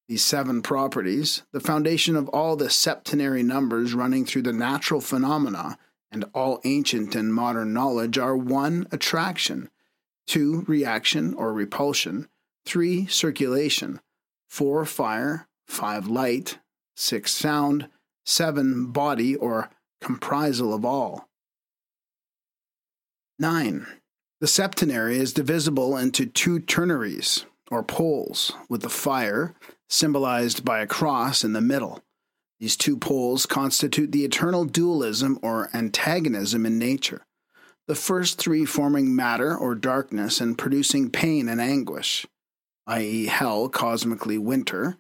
These 0.09 0.25
seven 0.25 0.63
properties, 0.63 1.43
the 1.53 1.61
foundation 1.61 2.17
of 2.17 2.31
all 2.31 2.57
the 2.57 2.71
septenary 2.71 3.43
numbers 3.43 3.93
running 3.93 4.25
through 4.25 4.45
the 4.45 4.55
natural 4.55 5.03
phenomena 5.03 5.77
and 6.11 6.25
all 6.33 6.63
ancient 6.65 7.15
and 7.15 7.35
modern 7.35 7.75
knowledge, 7.75 8.17
are 8.17 8.35
one, 8.35 8.89
attraction, 8.91 9.69
two, 10.27 10.65
reaction 10.67 11.35
or 11.35 11.53
repulsion, 11.53 12.27
three, 12.65 13.07
circulation, 13.07 14.01
four, 14.49 14.85
fire, 14.85 15.49
five, 15.67 16.07
light, 16.07 16.59
six, 16.97 17.33
sound, 17.33 17.89
seven, 18.25 18.87
body 18.93 19.35
or 19.37 19.71
comprisal 20.03 20.75
of 20.75 20.85
all. 20.85 21.29
9. 23.39 23.87
The 24.41 24.47
septenary 24.47 25.19
is 25.19 25.33
divisible 25.33 25.97
into 25.97 26.27
two 26.27 26.61
ternaries, 26.61 27.45
or 27.71 27.83
poles, 27.83 28.53
with 28.69 28.83
the 28.83 28.91
fire, 28.91 29.55
symbolized 29.89 30.65
by 30.65 30.81
a 30.81 30.87
cross 30.87 31.45
in 31.45 31.53
the 31.53 31.61
middle. 31.61 32.03
These 32.61 32.77
two 32.77 32.97
poles 32.97 33.47
constitute 33.47 34.13
the 34.13 34.25
eternal 34.25 34.65
dualism 34.65 35.39
or 35.43 35.71
antagonism 35.75 36.65
in 36.67 36.79
nature, 36.79 37.23
the 37.89 37.95
first 37.95 38.39
three 38.39 38.65
forming 38.65 39.17
matter 39.17 39.57
or 39.57 39.75
darkness 39.75 40.41
and 40.41 40.57
producing 40.57 41.11
pain 41.11 41.49
and 41.49 41.61
anguish, 41.61 42.27
i.e., 42.87 43.27
hell, 43.27 43.69
cosmically 43.69 44.39
winter, 44.39 44.97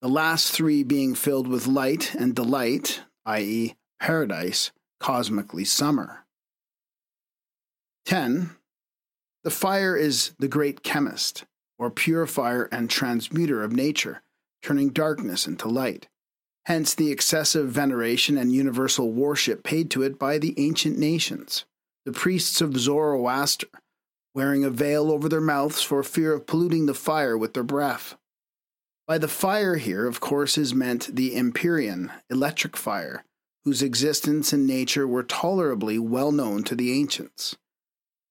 the 0.00 0.08
last 0.08 0.52
three 0.52 0.82
being 0.82 1.14
filled 1.14 1.48
with 1.48 1.66
light 1.66 2.14
and 2.14 2.34
delight, 2.34 3.02
i.e., 3.26 3.74
paradise, 4.00 4.70
cosmically 5.00 5.64
summer. 5.64 6.24
10. 8.06 8.50
The 9.44 9.50
fire 9.50 9.96
is 9.96 10.32
the 10.38 10.48
great 10.48 10.82
chemist, 10.82 11.44
or 11.78 11.90
purifier 11.90 12.64
and 12.72 12.88
transmuter 12.88 13.62
of 13.62 13.72
nature, 13.72 14.22
turning 14.62 14.90
darkness 14.90 15.46
into 15.46 15.68
light. 15.68 16.08
Hence 16.66 16.94
the 16.94 17.10
excessive 17.10 17.70
veneration 17.70 18.36
and 18.36 18.52
universal 18.52 19.10
worship 19.10 19.62
paid 19.62 19.90
to 19.90 20.02
it 20.02 20.18
by 20.18 20.38
the 20.38 20.54
ancient 20.58 20.98
nations. 20.98 21.64
The 22.04 22.12
priests 22.12 22.60
of 22.60 22.76
Zoroaster, 22.76 23.68
wearing 24.38 24.62
a 24.62 24.70
veil 24.70 25.10
over 25.10 25.28
their 25.28 25.40
mouths 25.40 25.82
for 25.82 26.00
fear 26.04 26.32
of 26.32 26.46
polluting 26.46 26.86
the 26.86 26.94
fire 26.94 27.36
with 27.36 27.54
their 27.54 27.64
breath. 27.64 28.16
By 29.04 29.18
the 29.18 29.26
fire 29.26 29.74
here, 29.74 30.06
of 30.06 30.20
course, 30.20 30.56
is 30.56 30.72
meant 30.72 31.16
the 31.16 31.34
Empyrean, 31.34 32.12
electric 32.30 32.76
fire, 32.76 33.24
whose 33.64 33.82
existence 33.82 34.52
and 34.52 34.64
nature 34.64 35.08
were 35.08 35.24
tolerably 35.24 35.98
well 35.98 36.30
known 36.30 36.62
to 36.62 36.76
the 36.76 36.92
ancients. 36.92 37.56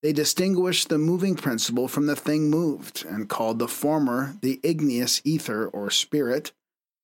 They 0.02 0.14
distinguished 0.14 0.88
the 0.88 0.98
moving 0.98 1.36
principle 1.36 1.90
from 1.90 2.06
the 2.06 2.16
thing 2.16 2.50
moved, 2.50 3.04
and 3.06 3.28
called 3.28 3.60
the 3.60 3.68
former 3.68 4.38
the 4.42 4.62
igneous 4.64 5.20
ether 5.26 5.68
or 5.68 5.90
spirit, 5.90 6.54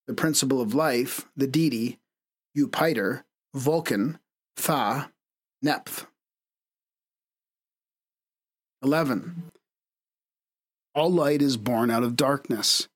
the 0.08 0.14
principle 0.14 0.62
of 0.62 0.74
life, 0.74 1.28
the 1.36 1.48
deity, 1.48 2.00
Jupiter, 2.56 3.26
Vulcan, 3.54 4.20
Tha, 4.56 5.12
Neph. 5.62 6.06
11. 8.84 9.44
All 10.94 11.10
light 11.10 11.42
is 11.42 11.56
born 11.56 11.90
out 11.90 12.04
of 12.04 12.18
darkness, 12.18 12.90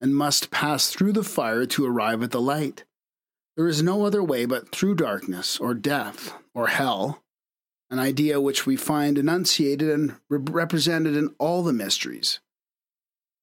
and 0.00 0.14
must 0.14 0.50
pass 0.50 0.90
through 0.90 1.12
the 1.12 1.24
fire 1.24 1.64
to 1.64 1.86
arrive 1.86 2.22
at 2.22 2.32
the 2.32 2.40
light. 2.40 2.84
There 3.56 3.66
is 3.66 3.82
no 3.82 4.04
other 4.04 4.22
way 4.22 4.44
but 4.44 4.70
through 4.70 4.96
darkness, 4.96 5.58
or 5.58 5.72
death, 5.72 6.34
or 6.54 6.66
hell, 6.66 7.22
an 7.90 7.98
idea 7.98 8.40
which 8.40 8.66
we 8.66 8.76
find 8.76 9.16
enunciated 9.16 9.88
and 9.88 10.16
re- 10.28 10.38
represented 10.38 11.16
in 11.16 11.34
all 11.38 11.62
the 11.62 11.72
mysteries. 11.72 12.40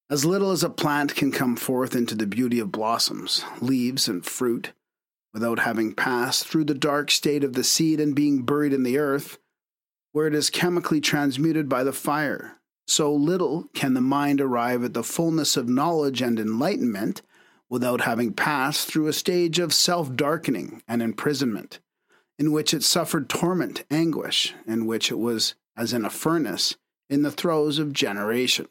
As 0.08 0.24
little 0.24 0.50
as 0.50 0.62
a 0.62 0.70
plant 0.70 1.14
can 1.14 1.32
come 1.32 1.56
forth 1.56 1.94
into 1.94 2.14
the 2.14 2.26
beauty 2.26 2.60
of 2.60 2.72
blossoms, 2.72 3.44
leaves, 3.60 4.08
and 4.08 4.24
fruit, 4.24 4.72
without 5.32 5.60
having 5.60 5.94
passed 5.94 6.46
through 6.46 6.64
the 6.64 6.74
dark 6.74 7.10
state 7.10 7.44
of 7.44 7.52
the 7.54 7.64
seed 7.64 8.00
and 8.00 8.14
being 8.14 8.42
buried 8.42 8.72
in 8.72 8.82
the 8.82 8.98
earth, 8.98 9.38
where 10.12 10.26
it 10.26 10.34
is 10.34 10.50
chemically 10.50 11.00
transmuted 11.00 11.68
by 11.68 11.84
the 11.84 11.92
fire, 11.92 12.58
so 12.86 13.14
little 13.14 13.68
can 13.74 13.94
the 13.94 14.00
mind 14.00 14.40
arrive 14.40 14.82
at 14.82 14.94
the 14.94 15.04
fullness 15.04 15.56
of 15.56 15.68
knowledge 15.68 16.20
and 16.20 16.38
enlightenment 16.38 17.22
without 17.68 18.00
having 18.00 18.32
passed 18.32 18.88
through 18.88 19.06
a 19.06 19.12
stage 19.12 19.58
of 19.58 19.72
self 19.72 20.14
darkening 20.14 20.82
and 20.88 21.00
imprisonment 21.00 21.78
in 22.40 22.52
which 22.52 22.72
it 22.72 22.82
suffered 22.82 23.28
torment, 23.28 23.84
anguish, 23.90 24.54
in 24.66 24.86
which 24.86 25.10
it 25.10 25.18
was, 25.18 25.54
as 25.76 25.92
in 25.92 26.06
a 26.06 26.10
furnace, 26.10 26.74
in 27.10 27.20
the 27.20 27.30
throes 27.30 27.78
of 27.78 27.92
generation. 27.92 28.66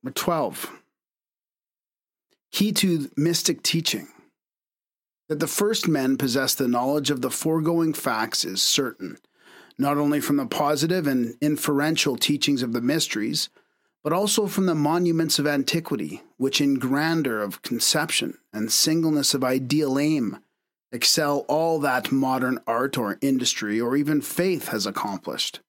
Number 0.00 0.14
12. 0.14 0.70
Key 2.52 2.70
to 2.70 3.10
mystic 3.16 3.64
teaching. 3.64 4.06
That 5.32 5.38
the 5.38 5.46
first 5.46 5.88
men 5.88 6.18
possessed 6.18 6.58
the 6.58 6.68
knowledge 6.68 7.10
of 7.10 7.22
the 7.22 7.30
foregoing 7.30 7.94
facts 7.94 8.44
is 8.44 8.60
certain, 8.60 9.16
not 9.78 9.96
only 9.96 10.20
from 10.20 10.36
the 10.36 10.44
positive 10.44 11.06
and 11.06 11.36
inferential 11.40 12.18
teachings 12.18 12.62
of 12.62 12.74
the 12.74 12.82
mysteries, 12.82 13.48
but 14.04 14.12
also 14.12 14.46
from 14.46 14.66
the 14.66 14.74
monuments 14.74 15.38
of 15.38 15.46
antiquity, 15.46 16.20
which 16.36 16.60
in 16.60 16.74
grandeur 16.74 17.40
of 17.40 17.62
conception 17.62 18.36
and 18.52 18.70
singleness 18.70 19.32
of 19.32 19.42
ideal 19.42 19.98
aim 19.98 20.36
excel 20.92 21.46
all 21.48 21.78
that 21.78 22.12
modern 22.12 22.58
art 22.66 22.98
or 22.98 23.16
industry 23.22 23.80
or 23.80 23.96
even 23.96 24.20
faith 24.20 24.68
has 24.68 24.84
accomplished. 24.84 25.60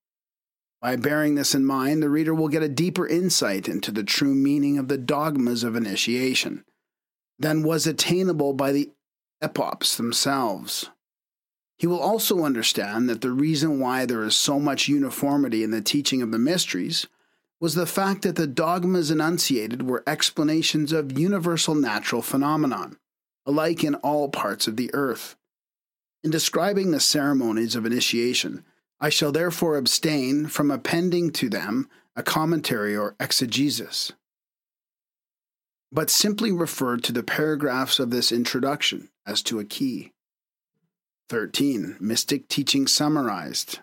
By 0.81 0.97
bearing 0.97 1.35
this 1.35 1.55
in 1.55 1.65
mind, 1.65 2.03
the 2.03 2.09
reader 2.09 2.35
will 2.35 2.49
get 2.49 2.63
a 2.63 2.67
deeper 2.67 3.07
insight 3.07 3.69
into 3.69 3.93
the 3.93 4.03
true 4.03 4.35
meaning 4.35 4.77
of 4.77 4.89
the 4.89 4.97
dogmas 4.97 5.63
of 5.63 5.77
initiation 5.77 6.65
than 7.39 7.63
was 7.63 7.87
attainable 7.87 8.51
by 8.51 8.73
the 8.73 8.91
epochs 9.43 9.95
themselves. 9.97 10.89
He 11.77 11.87
will 11.87 11.99
also 11.99 12.45
understand 12.45 13.09
that 13.09 13.21
the 13.21 13.31
reason 13.31 13.79
why 13.79 14.05
there 14.05 14.23
is 14.23 14.35
so 14.35 14.59
much 14.59 14.87
uniformity 14.87 15.63
in 15.63 15.71
the 15.71 15.81
teaching 15.81 16.21
of 16.21 16.31
the 16.31 16.39
mysteries 16.39 17.07
was 17.59 17.75
the 17.75 17.85
fact 17.85 18.23
that 18.23 18.35
the 18.35 18.47
dogmas 18.47 19.11
enunciated 19.11 19.87
were 19.87 20.03
explanations 20.07 20.91
of 20.91 21.17
universal 21.17 21.75
natural 21.75 22.21
phenomenon, 22.21 22.97
alike 23.45 23.83
in 23.83 23.95
all 23.95 24.29
parts 24.29 24.67
of 24.67 24.77
the 24.77 24.89
earth. 24.93 25.35
In 26.23 26.31
describing 26.31 26.91
the 26.91 26.99
ceremonies 26.99 27.75
of 27.75 27.85
initiation, 27.85 28.63
I 28.99 29.09
shall 29.09 29.33
therefore 29.33 29.75
abstain 29.75 30.47
from 30.47 30.71
appending 30.71 31.31
to 31.33 31.49
them 31.49 31.89
a 32.15 32.23
commentary 32.23 32.95
or 32.95 33.15
exegesis, 33.19 34.13
but 35.93 36.09
simply 36.09 36.51
refer 36.51 36.97
to 36.97 37.11
the 37.11 37.21
paragraphs 37.21 37.99
of 37.99 38.09
this 38.09 38.31
introduction 38.31 39.09
as 39.27 39.43
to 39.43 39.59
a 39.59 39.63
key. 39.63 40.11
13. 41.29 41.97
Mystic 41.99 42.47
teaching 42.47 42.87
summarized. 42.87 43.79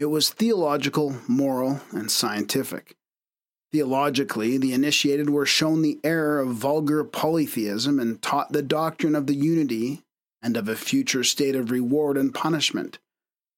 It 0.00 0.06
was 0.06 0.30
theological, 0.30 1.16
moral, 1.28 1.80
and 1.92 2.10
scientific. 2.10 2.96
Theologically, 3.70 4.58
the 4.58 4.72
initiated 4.72 5.30
were 5.30 5.46
shown 5.46 5.82
the 5.82 6.00
error 6.02 6.40
of 6.40 6.54
vulgar 6.54 7.04
polytheism 7.04 8.00
and 8.00 8.20
taught 8.20 8.52
the 8.52 8.62
doctrine 8.62 9.14
of 9.14 9.28
the 9.28 9.34
unity 9.34 10.02
and 10.42 10.56
of 10.56 10.68
a 10.68 10.74
future 10.74 11.22
state 11.22 11.54
of 11.54 11.70
reward 11.70 12.16
and 12.16 12.34
punishment. 12.34 12.98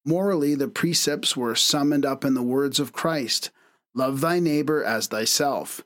Morally, 0.05 0.53
the 0.53 0.67
precepts 0.67 1.35
were 1.35 1.55
summoned 1.55 2.05
up 2.05 2.23
in 2.23 2.35
the 2.35 2.43
words 2.43 2.79
of 2.79 2.93
Christ 2.93 3.49
Love 3.95 4.21
thy 4.21 4.39
neighbor 4.39 4.83
as 4.83 5.07
thyself, 5.07 5.83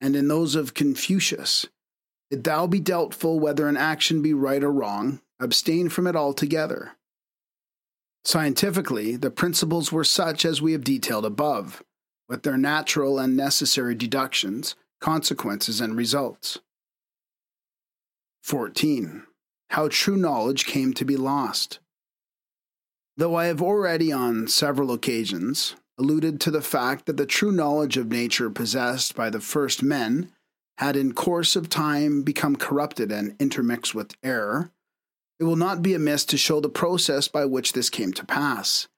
and 0.00 0.16
in 0.16 0.28
those 0.28 0.54
of 0.54 0.74
Confucius 0.74 1.66
If 2.30 2.42
thou 2.42 2.66
be 2.66 2.80
doubtful 2.80 3.40
whether 3.40 3.68
an 3.68 3.76
action 3.76 4.22
be 4.22 4.32
right 4.32 4.62
or 4.62 4.72
wrong, 4.72 5.20
abstain 5.40 5.88
from 5.88 6.06
it 6.06 6.16
altogether. 6.16 6.92
Scientifically, 8.24 9.16
the 9.16 9.30
principles 9.30 9.90
were 9.90 10.04
such 10.04 10.44
as 10.44 10.60
we 10.60 10.72
have 10.72 10.84
detailed 10.84 11.24
above, 11.24 11.82
with 12.28 12.42
their 12.42 12.58
natural 12.58 13.18
and 13.18 13.36
necessary 13.36 13.94
deductions, 13.94 14.76
consequences, 15.00 15.80
and 15.80 15.96
results. 15.96 16.58
14. 18.42 19.24
How 19.70 19.88
true 19.88 20.16
knowledge 20.16 20.66
came 20.66 20.92
to 20.94 21.04
be 21.04 21.16
lost. 21.16 21.78
Though 23.16 23.34
I 23.34 23.46
have 23.46 23.62
already 23.62 24.12
on 24.12 24.48
several 24.48 24.92
occasions 24.92 25.76
alluded 26.00 26.40
to 26.40 26.50
the 26.50 26.62
fact 26.62 27.04
that 27.04 27.18
the 27.18 27.26
true 27.26 27.52
knowledge 27.52 27.98
of 27.98 28.10
nature 28.10 28.48
possessed 28.48 29.14
by 29.14 29.28
the 29.28 29.40
first 29.40 29.82
men 29.82 30.32
had 30.78 30.96
in 30.96 31.12
course 31.12 31.56
of 31.56 31.68
time 31.68 32.22
become 32.22 32.56
corrupted 32.56 33.12
and 33.12 33.36
intermixed 33.38 33.94
with 33.94 34.16
error, 34.22 34.72
it 35.38 35.44
will 35.44 35.56
not 35.56 35.82
be 35.82 35.92
amiss 35.92 36.24
to 36.24 36.38
show 36.38 36.58
the 36.58 36.70
process 36.70 37.28
by 37.28 37.44
which 37.44 37.74
this 37.74 37.90
came 37.90 38.14
to 38.14 38.24
pass. 38.24 38.88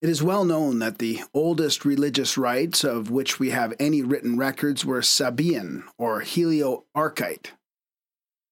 It 0.00 0.08
is 0.08 0.22
well 0.22 0.44
known 0.44 0.78
that 0.78 0.98
the 0.98 1.20
oldest 1.34 1.84
religious 1.84 2.38
rites 2.38 2.84
of 2.84 3.10
which 3.10 3.40
we 3.40 3.50
have 3.50 3.74
any 3.80 4.02
written 4.02 4.38
records 4.38 4.84
were 4.84 5.02
Sabaean 5.02 5.82
or 5.98 6.20
Helio-Arkite. 6.20 7.52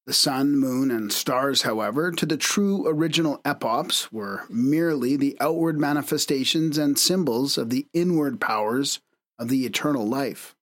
The 0.06 0.12
sun, 0.12 0.58
moon, 0.58 0.90
and 0.90 1.10
stars, 1.10 1.62
however, 1.62 2.12
to 2.12 2.26
the 2.26 2.36
true 2.36 2.86
original 2.86 3.40
epopts, 3.46 4.12
were 4.12 4.44
merely 4.50 5.16
the 5.16 5.34
outward 5.40 5.80
manifestations 5.80 6.76
and 6.76 6.98
symbols 6.98 7.56
of 7.56 7.70
the 7.70 7.86
inward 7.94 8.38
powers 8.38 9.00
of 9.38 9.48
the 9.48 9.64
eternal 9.64 10.06
life. 10.06 10.54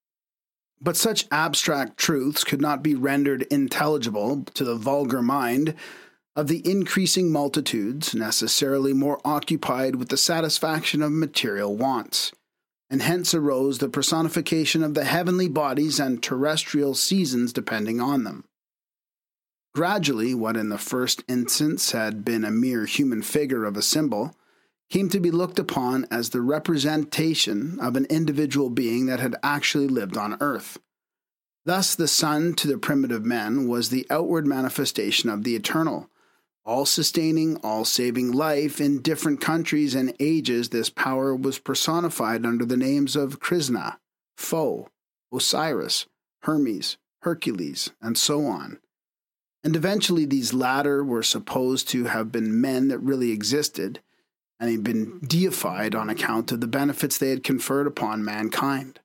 But 0.80 0.96
such 0.96 1.26
abstract 1.32 1.96
truths 1.96 2.44
could 2.44 2.60
not 2.60 2.84
be 2.84 2.94
rendered 2.94 3.42
intelligible 3.42 4.44
to 4.54 4.64
the 4.64 4.76
vulgar 4.76 5.22
mind 5.22 5.74
of 6.36 6.46
the 6.46 6.62
increasing 6.68 7.32
multitudes 7.32 8.14
necessarily 8.14 8.92
more 8.92 9.20
occupied 9.24 9.96
with 9.96 10.08
the 10.08 10.16
satisfaction 10.16 11.02
of 11.02 11.10
material 11.10 11.76
wants, 11.76 12.30
and 12.88 13.02
hence 13.02 13.34
arose 13.34 13.78
the 13.78 13.88
personification 13.88 14.84
of 14.84 14.94
the 14.94 15.04
heavenly 15.04 15.48
bodies 15.48 15.98
and 15.98 16.22
terrestrial 16.22 16.94
seasons 16.94 17.52
depending 17.52 18.00
on 18.00 18.22
them. 18.22 18.44
Gradually, 19.74 20.34
what 20.34 20.56
in 20.56 20.68
the 20.68 20.76
first 20.76 21.24
instance 21.28 21.92
had 21.92 22.24
been 22.24 22.44
a 22.44 22.50
mere 22.50 22.84
human 22.84 23.22
figure 23.22 23.64
of 23.64 23.76
a 23.76 23.82
symbol 23.82 24.36
came 24.90 25.08
to 25.08 25.18
be 25.18 25.30
looked 25.30 25.58
upon 25.58 26.06
as 26.10 26.28
the 26.30 26.42
representation 26.42 27.80
of 27.80 27.96
an 27.96 28.04
individual 28.10 28.68
being 28.68 29.06
that 29.06 29.20
had 29.20 29.34
actually 29.42 29.88
lived 29.88 30.18
on 30.18 30.36
earth. 30.42 30.78
Thus, 31.64 31.94
the 31.94 32.06
sun 32.06 32.52
to 32.56 32.68
the 32.68 32.76
primitive 32.76 33.24
men 33.24 33.66
was 33.66 33.88
the 33.88 34.06
outward 34.10 34.46
manifestation 34.46 35.30
of 35.30 35.44
the 35.44 35.56
eternal, 35.56 36.10
all 36.66 36.84
sustaining, 36.84 37.56
all 37.58 37.86
saving 37.86 38.30
life 38.30 38.78
in 38.78 39.00
different 39.00 39.40
countries 39.40 39.94
and 39.94 40.14
ages. 40.20 40.68
This 40.68 40.90
power 40.90 41.34
was 41.34 41.58
personified 41.58 42.44
under 42.44 42.66
the 42.66 42.76
names 42.76 43.16
of 43.16 43.40
Krishna, 43.40 43.98
Fo, 44.36 44.90
Osiris, 45.32 46.06
Hermes, 46.42 46.98
Hercules, 47.22 47.92
and 48.02 48.18
so 48.18 48.44
on. 48.44 48.78
And 49.64 49.76
eventually, 49.76 50.24
these 50.24 50.52
latter 50.52 51.04
were 51.04 51.22
supposed 51.22 51.88
to 51.90 52.04
have 52.04 52.32
been 52.32 52.60
men 52.60 52.88
that 52.88 52.98
really 52.98 53.30
existed 53.30 54.00
and 54.58 54.70
had 54.70 54.84
been 54.84 55.06
mm-hmm. 55.06 55.26
deified 55.26 55.94
on 55.94 56.08
account 56.10 56.52
of 56.52 56.60
the 56.60 56.66
benefits 56.66 57.18
they 57.18 57.30
had 57.30 57.44
conferred 57.44 57.86
upon 57.86 58.24
mankind. 58.24 59.00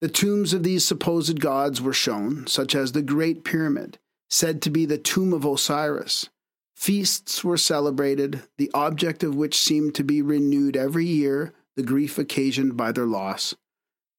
The 0.00 0.08
tombs 0.08 0.52
of 0.52 0.64
these 0.64 0.84
supposed 0.84 1.40
gods 1.40 1.80
were 1.80 1.92
shown, 1.92 2.46
such 2.48 2.74
as 2.74 2.90
the 2.90 3.02
Great 3.02 3.44
Pyramid, 3.44 3.98
said 4.28 4.60
to 4.62 4.70
be 4.70 4.84
the 4.84 4.98
tomb 4.98 5.32
of 5.32 5.44
Osiris. 5.44 6.28
Feasts 6.74 7.44
were 7.44 7.56
celebrated, 7.56 8.42
the 8.58 8.70
object 8.74 9.22
of 9.22 9.36
which 9.36 9.56
seemed 9.56 9.94
to 9.94 10.02
be 10.02 10.20
renewed 10.20 10.76
every 10.76 11.06
year, 11.06 11.54
the 11.76 11.84
grief 11.84 12.18
occasioned 12.18 12.76
by 12.76 12.90
their 12.90 13.06
loss. 13.06 13.54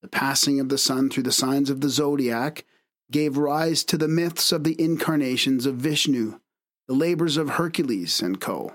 The 0.02 0.08
passing 0.08 0.62
of 0.62 0.70
the 0.70 0.78
sun 0.78 1.10
through 1.10 1.24
the 1.24 1.32
signs 1.34 1.70
of 1.70 1.82
the 1.82 1.90
zodiac 1.90 2.64
gave 3.12 3.38
rise 3.38 3.84
to 3.84 3.98
the 3.98 4.08
myths 4.08 4.52
of 4.52 4.64
the 4.64 4.80
incarnations 4.82 5.66
of 5.66 5.76
Vishnu, 5.76 6.40
the 6.88 6.94
labors 6.94 7.38
of 7.38 7.52
Hercules 7.52 8.22
and 8.22 8.40
co. 8.40 8.74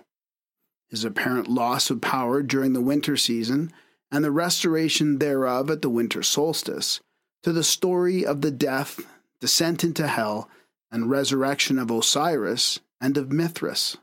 His 0.89 1.05
apparent 1.05 1.49
loss 1.49 1.91
of 1.91 2.01
power 2.01 2.43
during 2.43 2.73
the 2.73 2.81
winter 2.81 3.17
season 3.17 3.73
and 4.11 4.25
the 4.25 4.31
restoration 4.31 5.19
thereof 5.19 5.71
at 5.71 5.83
the 5.83 5.91
winter 5.91 6.23
solstice, 6.23 7.01
to 7.43 7.53
the 7.53 7.63
story 7.63 8.25
of 8.25 8.41
the 8.41 8.51
death, 8.51 9.01
descent 9.41 9.85
into 9.85 10.07
hell, 10.07 10.49
and 10.91 11.11
resurrection 11.11 11.79
of 11.79 11.91
Osiris 11.91 12.81
and 13.01 13.17
of 13.19 13.31
Mithras. 13.31 13.99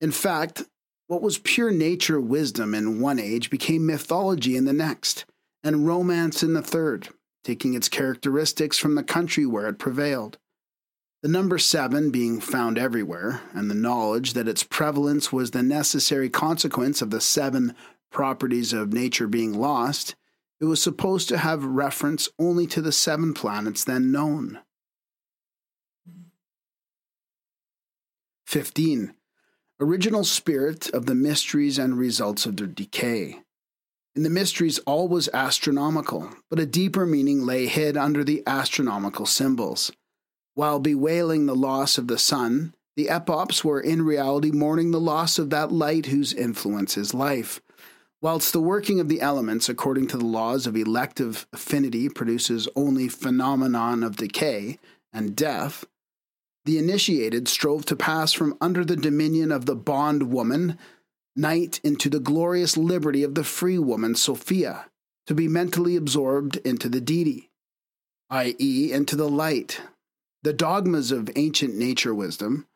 In 0.00 0.12
fact, 0.12 0.64
what 1.08 1.22
was 1.22 1.38
pure 1.38 1.72
nature 1.72 2.20
wisdom 2.20 2.74
in 2.74 3.00
one 3.00 3.18
age 3.18 3.50
became 3.50 3.84
mythology 3.84 4.56
in 4.56 4.64
the 4.64 4.72
next, 4.72 5.24
and 5.64 5.86
romance 5.86 6.42
in 6.42 6.54
the 6.54 6.62
third 6.62 7.08
taking 7.44 7.74
its 7.74 7.88
characteristics 7.88 8.78
from 8.78 8.94
the 8.94 9.02
country 9.02 9.46
where 9.46 9.68
it 9.68 9.78
prevailed. 9.78 10.38
The 11.22 11.28
number 11.28 11.58
seven 11.58 12.10
being 12.10 12.40
found 12.40 12.78
everywhere, 12.78 13.42
and 13.52 13.70
the 13.70 13.74
knowledge 13.74 14.32
that 14.32 14.48
its 14.48 14.62
prevalence 14.62 15.30
was 15.30 15.50
the 15.50 15.62
necessary 15.62 16.30
consequence 16.30 17.02
of 17.02 17.10
the 17.10 17.20
seven 17.20 17.74
properties 18.10 18.72
of 18.72 18.92
nature 18.92 19.26
being 19.26 19.52
lost, 19.52 20.14
it 20.60 20.64
was 20.64 20.82
supposed 20.82 21.28
to 21.28 21.38
have 21.38 21.64
reference 21.64 22.28
only 22.38 22.66
to 22.68 22.80
the 22.80 22.92
seven 22.92 23.34
planets 23.34 23.84
then 23.84 24.10
known. 24.10 24.60
15. 28.46 29.14
Original 29.78 30.24
spirit 30.24 30.90
of 30.90 31.06
the 31.06 31.14
mysteries 31.14 31.78
and 31.78 31.96
results 31.96 32.46
of 32.46 32.56
their 32.56 32.66
decay. 32.66 33.40
In 34.16 34.24
the 34.24 34.30
mysteries, 34.30 34.78
all 34.80 35.06
was 35.06 35.28
astronomical, 35.32 36.30
but 36.48 36.58
a 36.58 36.66
deeper 36.66 37.06
meaning 37.06 37.46
lay 37.46 37.66
hid 37.66 37.96
under 37.96 38.24
the 38.24 38.42
astronomical 38.46 39.24
symbols. 39.24 39.92
While 40.54 40.80
bewailing 40.80 41.46
the 41.46 41.54
loss 41.54 41.96
of 41.96 42.08
the 42.08 42.18
sun, 42.18 42.74
the 42.96 43.08
epopts 43.08 43.64
were 43.64 43.80
in 43.80 44.02
reality 44.02 44.50
mourning 44.50 44.90
the 44.90 45.00
loss 45.00 45.38
of 45.38 45.50
that 45.50 45.70
light 45.70 46.06
whose 46.06 46.32
influence 46.32 46.96
is 46.96 47.14
life. 47.14 47.60
Whilst 48.20 48.52
the 48.52 48.60
working 48.60 49.00
of 49.00 49.08
the 49.08 49.20
elements, 49.20 49.68
according 49.68 50.08
to 50.08 50.18
the 50.18 50.26
laws 50.26 50.66
of 50.66 50.76
elective 50.76 51.46
affinity, 51.52 52.08
produces 52.08 52.68
only 52.74 53.08
phenomenon 53.08 54.02
of 54.02 54.16
decay 54.16 54.78
and 55.12 55.36
death, 55.36 55.84
the 56.64 56.78
initiated 56.78 57.48
strove 57.48 57.86
to 57.86 57.96
pass 57.96 58.32
from 58.32 58.58
under 58.60 58.84
the 58.84 58.96
dominion 58.96 59.50
of 59.50 59.66
the 59.66 59.76
bondwoman 59.76 60.76
night 61.40 61.80
into 61.82 62.08
the 62.08 62.20
glorious 62.20 62.76
liberty 62.76 63.22
of 63.22 63.34
the 63.34 63.44
free 63.44 63.78
woman 63.78 64.14
Sophia, 64.14 64.86
to 65.26 65.34
be 65.34 65.48
mentally 65.48 65.96
absorbed 65.96 66.56
into 66.58 66.88
the 66.88 67.00
deity, 67.00 67.50
i.e., 68.28 68.92
into 68.92 69.16
the 69.16 69.28
light. 69.28 69.80
The 70.42 70.52
dogmas 70.52 71.10
of 71.10 71.30
ancient 71.36 71.74
nature 71.74 72.14
wisdom 72.14 72.66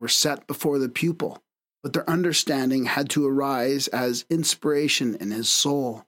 were 0.00 0.08
set 0.08 0.46
before 0.46 0.78
the 0.78 0.88
pupil, 0.88 1.42
but 1.82 1.92
their 1.92 2.08
understanding 2.08 2.86
had 2.86 3.08
to 3.10 3.26
arise 3.26 3.88
as 3.88 4.24
inspiration 4.30 5.16
in 5.16 5.30
his 5.30 5.48
soul. 5.48 6.04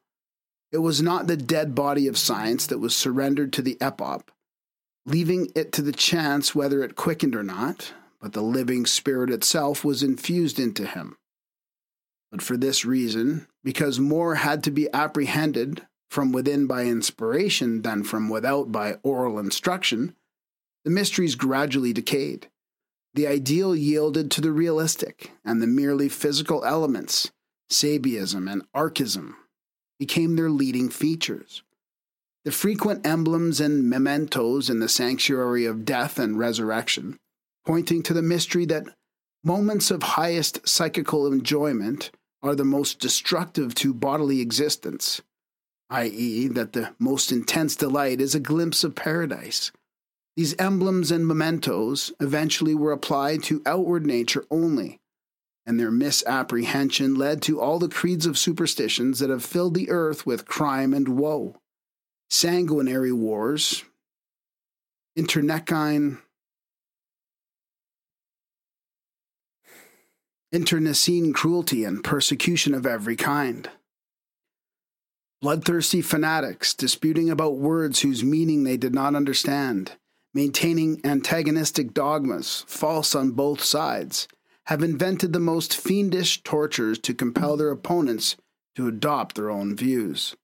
It 0.73 0.79
was 0.79 1.01
not 1.01 1.27
the 1.27 1.37
dead 1.37 1.75
body 1.75 2.09
of 2.09 2.19
science 2.19 2.67
that 2.67 2.81
was 2.81 2.97
surrendered 2.97 3.53
to 3.53 3.63
the 3.63 3.79
epopt, 3.81 4.33
leaving 5.07 5.51
it 5.55 5.73
to 5.73 5.83
the 5.83 5.93
chance 5.93 6.55
whether 6.55 6.83
it 6.83 6.97
quickened 6.97 7.37
or 7.37 7.45
not, 7.45 7.93
but 8.21 8.33
the 8.33 8.43
living 8.43 8.87
spirit 8.87 9.31
itself 9.31 9.85
was 9.85 10.03
infused 10.03 10.59
into 10.59 10.87
him. 10.87 11.17
But 12.35 12.43
for 12.43 12.57
this 12.57 12.85
reason, 12.85 13.47
because 13.63 14.01
more 14.01 14.35
had 14.35 14.65
to 14.65 14.73
be 14.73 14.93
apprehended 14.93 15.87
from 16.11 16.33
within 16.33 16.67
by 16.67 16.83
inspiration 16.83 17.83
than 17.83 18.03
from 18.03 18.29
without 18.29 18.73
by 18.73 18.95
oral 19.05 19.39
instruction, 19.39 20.17
the 20.83 20.91
mysteries 20.91 21.37
gradually 21.37 21.93
decayed. 21.93 22.49
The 23.15 23.29
ideal 23.29 23.77
yielded 23.77 24.33
to 24.33 24.41
the 24.41 24.51
realistic, 24.51 25.31
and 25.45 25.63
the 25.63 25.69
merely 25.69 26.09
physical 26.09 26.65
elements, 26.65 27.31
Sabaism 27.71 28.51
and 28.51 28.65
Arkism, 28.75 29.35
became 30.01 30.35
their 30.35 30.51
leading 30.51 30.89
features. 30.89 31.63
The 32.45 32.51
frequent 32.51 33.07
emblems 33.07 33.61
and 33.61 33.89
mementos 33.89 34.69
in 34.69 34.81
the 34.81 34.89
sanctuary 34.89 35.67
of 35.67 35.85
death 35.85 36.19
and 36.19 36.37
resurrection, 36.37 37.17
pointing 37.65 38.03
to 38.03 38.13
the 38.13 38.23
mystery 38.23 38.65
that 38.65 38.89
moments 39.45 39.93
of 39.93 40.03
highest 40.03 40.69
psychical 40.69 41.33
enjoyment 41.33 42.11
are 42.45 42.55
the 42.55 42.65
most 42.65 43.01
destructive 43.01 43.75
to 43.75 43.95
bodily 43.95 44.41
existence, 44.43 45.23
i.e., 45.89 46.47
that 46.49 46.75
the 46.75 46.95
most 46.99 47.33
intense 47.33 47.75
delight 47.75 48.21
is 48.21 48.35
a 48.35 48.41
glimpse 48.41 48.85
of 48.85 48.95
paradise. 48.95 49.73
These 50.37 50.55
emblems 50.59 51.11
and 51.11 51.27
mementos 51.27 52.13
eventually 52.21 52.75
were 52.75 52.93
applied 52.93 53.43
to 53.45 53.63
outward 53.65 54.05
nature 54.05 54.45
only, 54.51 55.01
and 55.65 55.81
their 55.81 55.91
misapprehension 55.91 57.15
led 57.15 57.41
to 57.43 57.61
all 57.61 57.79
the 57.79 57.89
creeds 57.89 58.27
of 58.27 58.37
superstitions 58.37 59.21
that 59.21 59.31
have 59.31 59.45
filled 59.45 59.75
the 59.75 59.91
earth 59.91 60.27
with 60.27 60.47
crime 60.47 60.93
and 60.93 61.09
woe. 61.09 61.57
Sanguinary 62.29 63.13
wars, 63.13 63.85
internecine 65.17 66.19
internecine 70.55 71.33
cruelty 71.33 71.85
and 71.85 72.05
persecution 72.05 72.75
of 72.75 72.87
every 72.87 73.17
kind. 73.17 73.69
Bloodthirsty 75.43 76.01
fanatics 76.01 76.73
disputing 76.73 77.29
about 77.29 77.59
words 77.59 78.01
whose 78.01 78.23
meaning 78.23 78.63
they 78.63 78.77
did 78.77 78.95
not 78.95 79.17
understand, 79.17 79.93
maintaining 80.33 81.01
antagonistic 81.05 81.93
dogmas, 81.93 82.65
false 82.69 83.15
on 83.15 83.33
both 83.33 83.63
sides, 83.63 84.29
have 84.67 84.83
invented 84.83 85.33
the 85.33 85.41
most 85.41 85.77
fiendish 85.77 86.43
tortures 86.43 86.99
to 87.01 87.13
compel 87.13 87.57
their 87.57 87.71
opponents 87.71 88.37
to 88.77 88.87
adopt 88.87 89.35
their 89.35 89.51
own 89.51 89.77
views. 89.77 90.37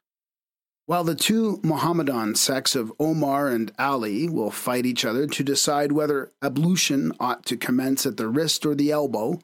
While 0.86 1.04
the 1.04 1.14
two 1.14 1.60
Mohammedan 1.62 2.34
sects 2.34 2.74
of 2.74 2.92
Omar 2.98 3.46
and 3.46 3.70
Ali 3.78 4.28
will 4.28 4.50
fight 4.50 4.84
each 4.84 5.04
other 5.04 5.28
to 5.28 5.44
decide 5.44 5.92
whether 5.92 6.32
ablution 6.42 7.12
ought 7.20 7.46
to 7.46 7.56
commence 7.56 8.04
at 8.06 8.16
the 8.16 8.28
wrist 8.28 8.66
or 8.66 8.74
the 8.74 8.90
elbow, 8.90 9.38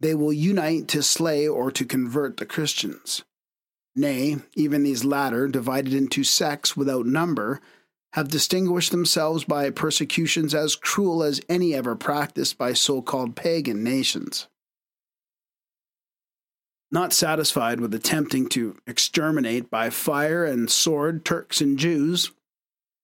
they 0.00 0.14
will 0.14 0.32
unite 0.32 0.88
to 0.88 1.02
slay 1.02 1.46
or 1.46 1.70
to 1.70 1.84
convert 1.84 2.38
the 2.38 2.46
Christians. 2.46 3.22
Nay, 3.94 4.38
even 4.54 4.82
these 4.82 5.04
latter, 5.04 5.48
divided 5.48 5.92
into 5.92 6.24
sects 6.24 6.76
without 6.76 7.06
number, 7.06 7.60
have 8.14 8.28
distinguished 8.28 8.90
themselves 8.90 9.44
by 9.44 9.70
persecutions 9.70 10.54
as 10.54 10.74
cruel 10.74 11.22
as 11.22 11.40
any 11.48 11.74
ever 11.74 11.94
practiced 11.94 12.58
by 12.58 12.72
so 12.72 13.02
called 13.02 13.36
pagan 13.36 13.84
nations. 13.84 14.48
Not 16.90 17.12
satisfied 17.12 17.78
with 17.80 17.94
attempting 17.94 18.48
to 18.48 18.76
exterminate 18.86 19.70
by 19.70 19.90
fire 19.90 20.44
and 20.44 20.68
sword 20.68 21.24
Turks 21.24 21.60
and 21.60 21.78
Jews, 21.78 22.32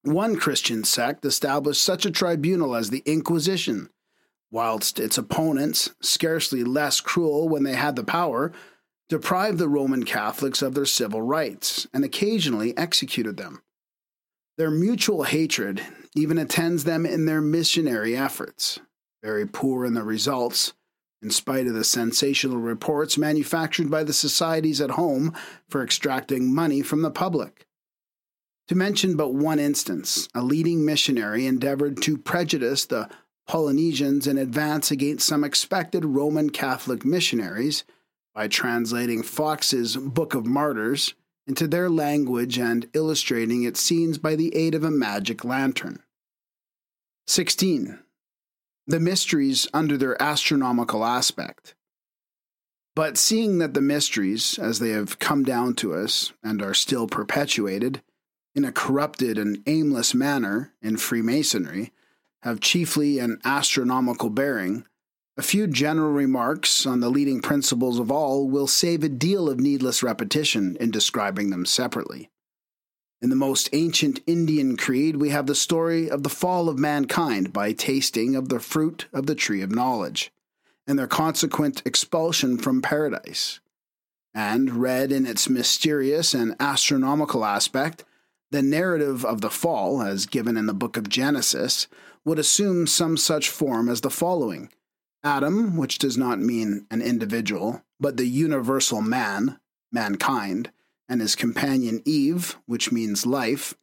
one 0.03 0.37
Christian 0.37 0.83
sect 0.83 1.25
established 1.25 1.83
such 1.83 2.05
a 2.05 2.11
tribunal 2.11 2.75
as 2.75 2.91
the 2.91 3.03
Inquisition, 3.07 3.91
whilst 4.51 4.99
its 4.99 5.19
opponents, 5.19 5.91
scarcely 6.01 6.65
less 6.65 7.01
cruel 7.01 7.49
when 7.49 7.63
they 7.63 7.75
had 7.75 7.97
the 7.97 8.05
power, 8.05 8.53
deprived 9.09 9.59
the 9.59 9.69
Roman 9.69 10.05
Catholics 10.05 10.63
of 10.63 10.75
their 10.75 10.87
civil 10.87 11.23
rights 11.23 11.87
and 11.93 12.05
occasionally 12.05 12.77
executed 12.77 13.37
them. 13.37 13.63
Their 14.59 14.71
mutual 14.71 15.25
hatred 15.25 15.83
even 16.15 16.39
attends 16.39 16.85
them 16.85 17.05
in 17.05 17.27
their 17.27 17.43
missionary 17.43 18.17
efforts, 18.17 18.81
very 19.23 19.47
poor 19.47 19.85
in 19.85 19.95
the 19.95 20.03
results, 20.03 20.73
in 21.23 21.31
spite 21.31 21.67
of 21.67 21.75
the 21.75 21.85
sensational 21.85 22.59
reports 22.59 23.19
manufactured 23.19 23.91
by 23.91 24.05
the 24.05 24.13
societies 24.13 24.81
at 24.81 24.93
home 24.93 25.35
for 25.69 25.83
extracting 25.83 26.55
money 26.55 26.83
from 26.83 27.03
the 27.03 27.11
public. 27.11 27.67
To 28.69 28.75
mention 28.75 29.17
but 29.17 29.35
one 29.35 29.59
instance, 29.59 30.29
a 30.35 30.43
leading 30.43 30.85
missionary 30.85 31.47
endeavored 31.47 32.03
to 32.03 32.19
prejudice 32.19 32.85
the 32.85 33.09
Polynesians 33.47 34.27
in 34.27 34.39
advance 34.39 34.91
against 34.91 35.27
some 35.27 35.45
expected 35.45 36.05
Roman 36.05 36.51
Catholic 36.51 37.05
missionaries 37.05 37.85
by 38.35 38.49
translating 38.49 39.23
Foxe's 39.23 39.97
Book 39.97 40.35
of 40.35 40.47
Martyrs 40.47 41.15
into 41.47 41.69
their 41.69 41.89
language 41.89 42.59
and 42.59 42.89
illustrating 42.93 43.63
its 43.63 43.81
scenes 43.81 44.19
by 44.19 44.35
the 44.35 44.55
aid 44.55 44.75
of 44.75 44.83
a 44.83 44.91
magic 44.91 45.45
lantern. 45.45 46.03
16 47.29 48.01
the 48.87 49.01
mysteries 49.01 49.67
under 49.75 49.97
their 49.97 50.21
astronomical 50.23 51.05
aspect. 51.05 51.75
But 52.95 53.19
seeing 53.19 53.59
that 53.59 53.75
the 53.75 53.81
mysteries, 53.81 54.59
as 54.59 54.79
they 54.79 54.91
have 54.91 55.19
come 55.19 55.43
down 55.45 55.75
to 55.75 55.95
us 55.95 56.33
and 56.43 56.63
are 56.63 56.75
still 56.75 57.07
perpetuated, 57.07 58.03
in 58.55 58.65
a 58.65 58.73
corrupted 58.73 59.37
and 59.37 59.63
aimless 59.67 60.15
manner 60.15 60.73
in 60.81 60.97
Freemasonry, 60.97 61.93
have 62.47 62.61
chiefly 62.61 63.19
an 63.19 63.41
astronomical 63.45 64.31
bearing, 64.31 64.87
a 65.37 65.43
few 65.43 65.67
general 65.67 66.13
remarks 66.13 66.87
on 66.87 67.01
the 67.01 67.11
leading 67.11 67.43
principles 67.43 67.99
of 67.99 68.09
all 68.09 68.49
will 68.49 68.69
save 68.69 69.03
a 69.03 69.09
deal 69.09 69.51
of 69.51 69.59
needless 69.59 70.01
repetition 70.01 70.77
in 70.79 70.93
describing 70.93 71.51
them 71.51 71.67
separately. 71.67 72.31
In 73.21 73.31
the 73.31 73.37
most 73.37 73.69
ancient 73.73 74.21
Indian 74.29 74.77
creed, 74.77 75.17
we 75.17 75.31
have 75.31 75.47
the 75.47 75.57
story 75.57 76.09
of 76.09 76.23
the 76.23 76.29
fall 76.29 76.69
of 76.69 76.79
mankind 76.79 77.53
by 77.53 77.73
tasting 77.73 78.37
of 78.37 78.49
the 78.49 78.61
fruit 78.61 79.09
of 79.13 79.27
the 79.27 79.35
tree 79.35 79.61
of 79.61 79.73
knowledge, 79.73 80.31
and 80.87 80.97
their 80.97 81.09
consequent 81.09 81.83
expulsion 81.85 82.59
from 82.59 82.81
paradise. 82.81 83.59
And, 84.33 84.77
read 84.77 85.11
in 85.11 85.27
its 85.27 85.49
mysterious 85.49 86.33
and 86.33 86.55
astronomical 86.61 87.45
aspect, 87.45 88.05
the 88.53 88.63
narrative 88.63 89.25
of 89.25 89.41
the 89.41 89.51
fall, 89.51 90.01
as 90.01 90.27
given 90.27 90.57
in 90.57 90.67
the 90.67 90.75
book 90.75 90.97
of 90.97 91.09
Genesis, 91.09 91.89
would 92.27 92.39
assume 92.39 92.87
some 92.87 93.17
such 93.17 93.49
form 93.49 93.89
as 93.89 94.03
the 94.03 94.11
following 94.11 94.69
Adam, 95.25 95.77
which 95.77 95.99
does 95.99 96.19
not 96.19 96.39
mean 96.39 96.87
an 96.91 97.01
individual, 97.01 97.83
but 97.99 98.17
the 98.17 98.27
universal 98.27 99.01
man, 99.01 99.59
mankind, 99.91 100.71
and 101.09 101.21
his 101.21 101.35
companion 101.35 102.03
Eve, 102.05 102.59
which 102.67 102.93
means 102.93 103.25
life, 103.25 103.75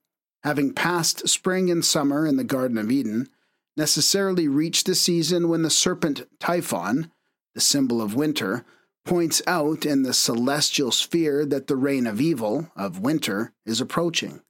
having 0.43 0.73
passed 0.73 1.27
spring 1.27 1.71
and 1.71 1.83
summer 1.83 2.27
in 2.27 2.37
the 2.37 2.43
Garden 2.43 2.77
of 2.77 2.91
Eden, 2.91 3.29
necessarily 3.75 4.47
reached 4.47 4.85
the 4.85 4.95
season 4.95 5.49
when 5.49 5.63
the 5.63 5.69
serpent 5.69 6.23
Typhon, 6.39 7.11
the 7.55 7.61
symbol 7.61 8.01
of 8.01 8.13
winter, 8.13 8.65
points 9.05 9.41
out 9.47 9.85
in 9.85 10.03
the 10.03 10.13
celestial 10.13 10.91
sphere 10.91 11.45
that 11.45 11.67
the 11.67 11.75
reign 11.75 12.05
of 12.05 12.21
evil, 12.21 12.69
of 12.75 12.99
winter, 12.99 13.53
is 13.65 13.81
approaching. 13.81 14.41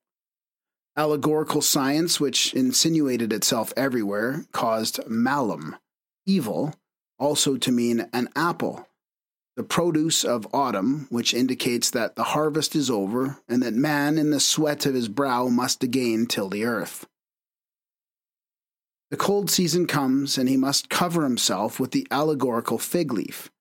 Allegorical 0.95 1.61
science, 1.61 2.19
which 2.19 2.53
insinuated 2.53 3.33
itself 3.33 3.73
everywhere, 3.75 4.45
caused 4.51 4.99
malum, 5.07 5.75
evil, 6.25 6.75
also 7.17 7.57
to 7.57 7.71
mean 7.71 8.07
an 8.13 8.29
apple, 8.35 8.87
the 9.55 9.63
produce 9.63 10.23
of 10.23 10.47
autumn, 10.53 11.07
which 11.09 11.33
indicates 11.33 11.89
that 11.91 12.15
the 12.15 12.23
harvest 12.23 12.75
is 12.75 12.89
over 12.89 13.37
and 13.47 13.61
that 13.61 13.73
man 13.73 14.17
in 14.17 14.31
the 14.31 14.39
sweat 14.39 14.85
of 14.85 14.93
his 14.93 15.07
brow 15.07 15.47
must 15.47 15.83
again 15.83 16.25
till 16.25 16.49
the 16.49 16.63
earth. 16.63 17.07
The 19.11 19.17
cold 19.17 19.51
season 19.51 19.85
comes, 19.85 20.39
and 20.39 20.49
he 20.49 20.57
must 20.57 20.89
cover 20.89 21.23
himself 21.23 21.79
with 21.79 21.91
the 21.91 22.07
allegorical 22.09 22.79
fig 22.79 23.13
leaf. 23.13 23.51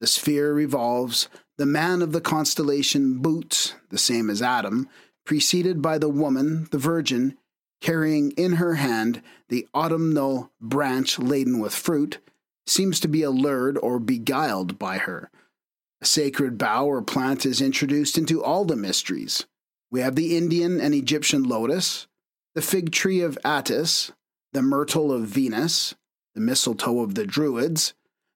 The 0.00 0.06
sphere 0.06 0.54
revolves, 0.54 1.28
the 1.58 1.66
man 1.66 2.00
of 2.00 2.12
the 2.12 2.22
constellation 2.22 3.18
Bootes, 3.18 3.74
the 3.90 3.98
same 3.98 4.30
as 4.30 4.40
Adam, 4.40 4.88
preceded 5.24 5.82
by 5.82 5.98
the 5.98 6.08
woman, 6.08 6.68
the 6.70 6.78
virgin, 6.78 7.36
carrying 7.80 8.30
in 8.32 8.54
her 8.54 8.74
hand 8.74 9.22
the 9.48 9.66
autumnal 9.74 10.50
branch 10.60 11.18
laden 11.18 11.58
with 11.58 11.74
fruit, 11.74 12.18
seems 12.66 12.98
to 13.00 13.08
be 13.08 13.22
allured 13.22 13.78
or 13.78 13.98
beguiled 13.98 14.78
by 14.78 14.98
her. 14.98 15.30
A 16.00 16.06
sacred 16.06 16.58
bough 16.58 16.86
or 16.86 17.02
plant 17.02 17.46
is 17.46 17.60
introduced 17.60 18.18
into 18.18 18.42
all 18.42 18.64
the 18.64 18.76
mysteries. 18.76 19.46
We 19.90 20.00
have 20.00 20.16
the 20.16 20.36
Indian 20.36 20.80
and 20.80 20.94
Egyptian 20.94 21.44
lotus, 21.44 22.06
the 22.54 22.62
fig 22.62 22.90
tree 22.90 23.20
of 23.20 23.38
Attis, 23.44 24.12
the 24.52 24.62
myrtle 24.62 25.12
of 25.12 25.26
Venus, 25.26 25.94
the 26.34 26.40
mistletoe 26.40 27.00
of 27.00 27.14
the 27.14 27.26
Druids, 27.26 27.94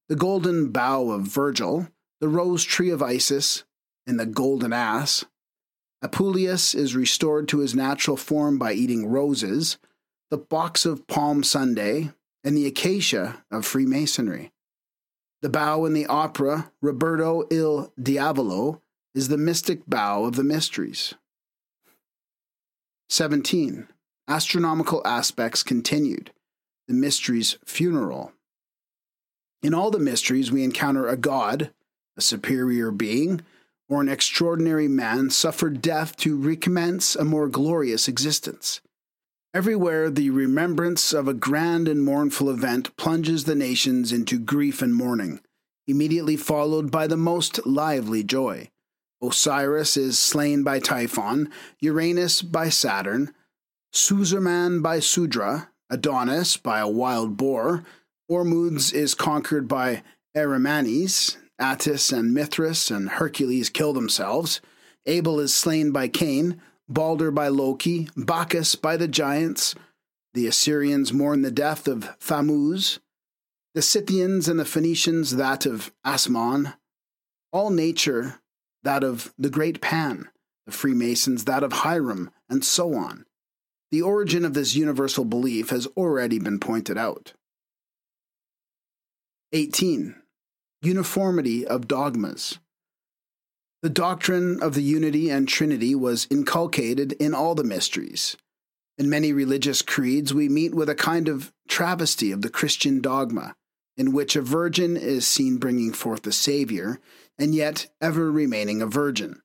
the 0.08 0.16
golden 0.16 0.70
bough 0.70 1.10
of 1.10 1.22
Virgil, 1.22 1.88
the 2.20 2.28
rose 2.28 2.64
tree 2.64 2.90
of 2.90 3.02
Isis, 3.02 3.64
and 4.06 4.18
the 4.18 4.26
golden 4.26 4.72
ass. 4.72 5.24
Apuleius 6.02 6.74
is 6.74 6.94
restored 6.94 7.48
to 7.48 7.58
his 7.58 7.74
natural 7.74 8.16
form 8.16 8.58
by 8.58 8.72
eating 8.72 9.06
roses, 9.06 9.78
the 10.30 10.38
box 10.38 10.86
of 10.86 11.06
Palm 11.06 11.42
Sunday, 11.42 12.12
and 12.44 12.56
the 12.56 12.66
acacia 12.66 13.44
of 13.50 13.66
Freemasonry. 13.66 14.52
The 15.42 15.48
bough 15.48 15.84
in 15.84 15.92
the 15.92 16.06
opera 16.06 16.70
Roberto 16.80 17.46
il 17.50 17.92
Diavolo 18.00 18.82
is 19.14 19.28
the 19.28 19.38
mystic 19.38 19.86
bough 19.86 20.24
of 20.24 20.36
the 20.36 20.44
mysteries. 20.44 21.14
17. 23.08 23.88
Astronomical 24.28 25.00
aspects 25.06 25.62
continued. 25.62 26.32
The 26.86 26.94
mysteries 26.94 27.58
funeral. 27.64 28.32
In 29.62 29.74
all 29.74 29.90
the 29.90 29.98
mysteries, 29.98 30.52
we 30.52 30.62
encounter 30.62 31.08
a 31.08 31.16
god, 31.16 31.70
a 32.16 32.20
superior 32.20 32.90
being, 32.90 33.40
or 33.88 34.00
an 34.00 34.08
extraordinary 34.08 34.88
man 34.88 35.30
suffered 35.30 35.80
death 35.80 36.16
to 36.16 36.36
recommence 36.36 37.16
a 37.16 37.24
more 37.24 37.48
glorious 37.48 38.08
existence. 38.08 38.80
Everywhere, 39.54 40.10
the 40.10 40.30
remembrance 40.30 41.12
of 41.12 41.26
a 41.26 41.34
grand 41.34 41.88
and 41.88 42.02
mournful 42.02 42.50
event 42.50 42.94
plunges 42.96 43.44
the 43.44 43.54
nations 43.54 44.12
into 44.12 44.38
grief 44.38 44.82
and 44.82 44.94
mourning, 44.94 45.40
immediately 45.86 46.36
followed 46.36 46.90
by 46.90 47.06
the 47.06 47.16
most 47.16 47.66
lively 47.66 48.22
joy. 48.22 48.68
Osiris 49.22 49.96
is 49.96 50.18
slain 50.18 50.62
by 50.62 50.78
Typhon, 50.78 51.50
Uranus 51.80 52.42
by 52.42 52.68
Saturn, 52.68 53.34
Suzerman 53.92 54.82
by 54.82 55.00
Sudra, 55.00 55.70
Adonis 55.90 56.56
by 56.58 56.78
a 56.78 56.88
wild 56.88 57.36
boar, 57.36 57.84
Ormuzd 58.30 58.92
is 58.92 59.14
conquered 59.14 59.66
by 59.66 60.02
Arimanes, 60.36 61.38
Attis 61.58 62.12
and 62.12 62.32
Mithras 62.32 62.90
and 62.90 63.08
Hercules 63.08 63.70
kill 63.70 63.92
themselves, 63.92 64.60
Abel 65.06 65.40
is 65.40 65.54
slain 65.54 65.90
by 65.90 66.08
Cain, 66.08 66.60
Balder 66.88 67.30
by 67.30 67.48
Loki, 67.48 68.08
Bacchus 68.16 68.74
by 68.74 68.96
the 68.96 69.08
giants. 69.08 69.74
The 70.34 70.46
Assyrians 70.46 71.12
mourn 71.12 71.42
the 71.42 71.50
death 71.50 71.88
of 71.88 72.18
Thammuz, 72.20 72.98
the 73.74 73.82
Scythians 73.82 74.48
and 74.48 74.60
the 74.60 74.64
Phoenicians 74.64 75.36
that 75.36 75.66
of 75.66 75.92
Asmon, 76.04 76.74
all 77.52 77.70
nature 77.70 78.40
that 78.82 79.02
of 79.02 79.32
the 79.38 79.50
great 79.50 79.80
Pan, 79.80 80.28
the 80.66 80.72
Freemasons 80.72 81.44
that 81.44 81.62
of 81.62 81.72
Hiram, 81.72 82.30
and 82.48 82.64
so 82.64 82.94
on. 82.94 83.24
The 83.90 84.02
origin 84.02 84.44
of 84.44 84.54
this 84.54 84.74
universal 84.74 85.24
belief 85.24 85.70
has 85.70 85.86
already 85.96 86.38
been 86.38 86.60
pointed 86.60 86.98
out. 86.98 87.32
18. 89.52 90.14
Uniformity 90.82 91.66
of 91.66 91.88
dogmas. 91.88 92.58
The 93.82 93.90
doctrine 93.90 94.60
of 94.60 94.74
the 94.74 94.82
unity 94.82 95.30
and 95.30 95.46
trinity 95.46 95.94
was 95.94 96.26
inculcated 96.30 97.12
in 97.12 97.34
all 97.34 97.54
the 97.54 97.64
mysteries. 97.64 98.36
In 98.98 99.08
many 99.08 99.32
religious 99.32 99.82
creeds, 99.82 100.34
we 100.34 100.48
meet 100.48 100.74
with 100.74 100.88
a 100.88 100.96
kind 100.96 101.28
of 101.28 101.52
travesty 101.68 102.32
of 102.32 102.42
the 102.42 102.50
Christian 102.50 103.00
dogma, 103.00 103.54
in 103.96 104.12
which 104.12 104.34
a 104.34 104.42
virgin 104.42 104.96
is 104.96 105.26
seen 105.26 105.58
bringing 105.58 105.92
forth 105.92 106.26
a 106.26 106.32
Savior, 106.32 106.98
and 107.38 107.54
yet 107.54 107.86
ever 108.00 108.32
remaining 108.32 108.82
a 108.82 108.86
virgin. 108.86 109.40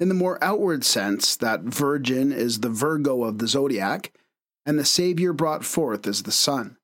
In 0.00 0.08
the 0.08 0.14
more 0.14 0.42
outward 0.42 0.84
sense, 0.84 1.36
that 1.36 1.62
virgin 1.62 2.32
is 2.32 2.60
the 2.60 2.70
Virgo 2.70 3.24
of 3.24 3.38
the 3.38 3.48
zodiac, 3.48 4.12
and 4.64 4.78
the 4.78 4.84
Savior 4.84 5.34
brought 5.34 5.64
forth 5.64 6.06
is 6.06 6.22
the 6.22 6.32
Sun. 6.32 6.77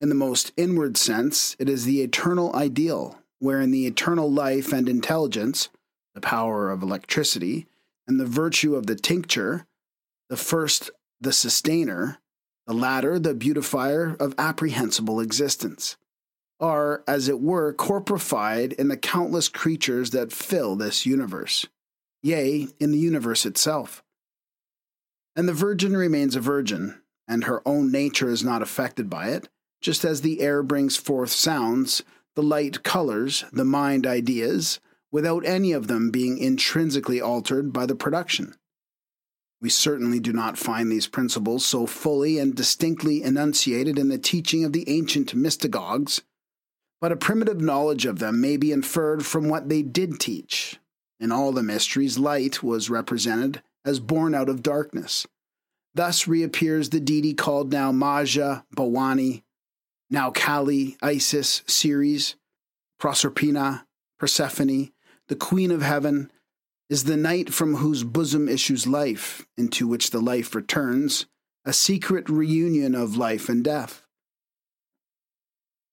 In 0.00 0.08
the 0.08 0.14
most 0.14 0.52
inward 0.56 0.96
sense, 0.96 1.56
it 1.58 1.68
is 1.68 1.84
the 1.84 2.00
eternal 2.00 2.54
ideal, 2.56 3.18
wherein 3.38 3.70
the 3.70 3.86
eternal 3.86 4.32
life 4.32 4.72
and 4.72 4.88
intelligence, 4.88 5.68
the 6.14 6.20
power 6.20 6.70
of 6.70 6.82
electricity, 6.82 7.66
and 8.08 8.18
the 8.18 8.26
virtue 8.26 8.74
of 8.74 8.86
the 8.86 8.96
tincture, 8.96 9.66
the 10.28 10.36
first 10.36 10.90
the 11.20 11.32
sustainer, 11.32 12.18
the 12.66 12.72
latter 12.72 13.18
the 13.18 13.34
beautifier 13.34 14.16
of 14.18 14.34
apprehensible 14.38 15.20
existence, 15.20 15.96
are, 16.58 17.04
as 17.06 17.28
it 17.28 17.40
were, 17.40 17.72
corporified 17.72 18.72
in 18.74 18.88
the 18.88 18.96
countless 18.96 19.48
creatures 19.48 20.10
that 20.10 20.32
fill 20.32 20.76
this 20.76 21.04
universe, 21.04 21.66
yea, 22.22 22.68
in 22.78 22.90
the 22.90 22.98
universe 22.98 23.44
itself. 23.44 24.02
And 25.36 25.46
the 25.46 25.52
virgin 25.52 25.96
remains 25.96 26.36
a 26.36 26.40
virgin, 26.40 27.00
and 27.28 27.44
her 27.44 27.66
own 27.66 27.92
nature 27.92 28.30
is 28.30 28.42
not 28.42 28.62
affected 28.62 29.10
by 29.10 29.28
it, 29.28 29.48
just 29.80 30.04
as 30.04 30.20
the 30.20 30.40
air 30.40 30.62
brings 30.62 30.96
forth 30.96 31.30
sounds, 31.30 32.02
the 32.34 32.42
light 32.42 32.82
colors, 32.82 33.44
the 33.52 33.64
mind 33.64 34.06
ideas, 34.06 34.80
without 35.10 35.44
any 35.44 35.72
of 35.72 35.88
them 35.88 36.10
being 36.10 36.38
intrinsically 36.38 37.20
altered 37.20 37.72
by 37.72 37.86
the 37.86 37.94
production. 37.94 38.54
We 39.60 39.68
certainly 39.68 40.20
do 40.20 40.32
not 40.32 40.56
find 40.56 40.90
these 40.90 41.06
principles 41.06 41.66
so 41.66 41.86
fully 41.86 42.38
and 42.38 42.54
distinctly 42.54 43.22
enunciated 43.22 43.98
in 43.98 44.08
the 44.08 44.18
teaching 44.18 44.64
of 44.64 44.72
the 44.72 44.88
ancient 44.88 45.34
mystagogues, 45.34 46.22
but 47.00 47.12
a 47.12 47.16
primitive 47.16 47.60
knowledge 47.60 48.06
of 48.06 48.18
them 48.18 48.40
may 48.40 48.56
be 48.56 48.72
inferred 48.72 49.26
from 49.26 49.48
what 49.48 49.68
they 49.68 49.82
did 49.82 50.18
teach. 50.18 50.78
In 51.18 51.30
all 51.30 51.52
the 51.52 51.62
mysteries, 51.62 52.18
light 52.18 52.62
was 52.62 52.88
represented 52.88 53.62
as 53.84 54.00
born 54.00 54.34
out 54.34 54.48
of 54.48 54.62
darkness. 54.62 55.26
Thus 55.94 56.26
reappears 56.26 56.90
the 56.90 57.00
deity 57.00 57.34
called 57.34 57.72
now 57.72 57.92
Maja, 57.92 58.64
Bhavani, 58.74 59.42
now 60.10 60.30
Kali, 60.30 60.96
Isis, 61.00 61.62
Ceres, 61.66 62.34
Proserpina, 63.00 63.84
Persephone, 64.18 64.90
the 65.28 65.36
Queen 65.36 65.70
of 65.70 65.82
Heaven, 65.82 66.30
is 66.88 67.04
the 67.04 67.16
night 67.16 67.54
from 67.54 67.76
whose 67.76 68.02
bosom 68.02 68.48
issues 68.48 68.86
life, 68.86 69.46
into 69.56 69.86
which 69.86 70.10
the 70.10 70.20
life 70.20 70.54
returns, 70.54 71.26
a 71.64 71.72
secret 71.72 72.28
reunion 72.28 72.94
of 72.94 73.16
life 73.16 73.48
and 73.48 73.62
death. 73.62 74.02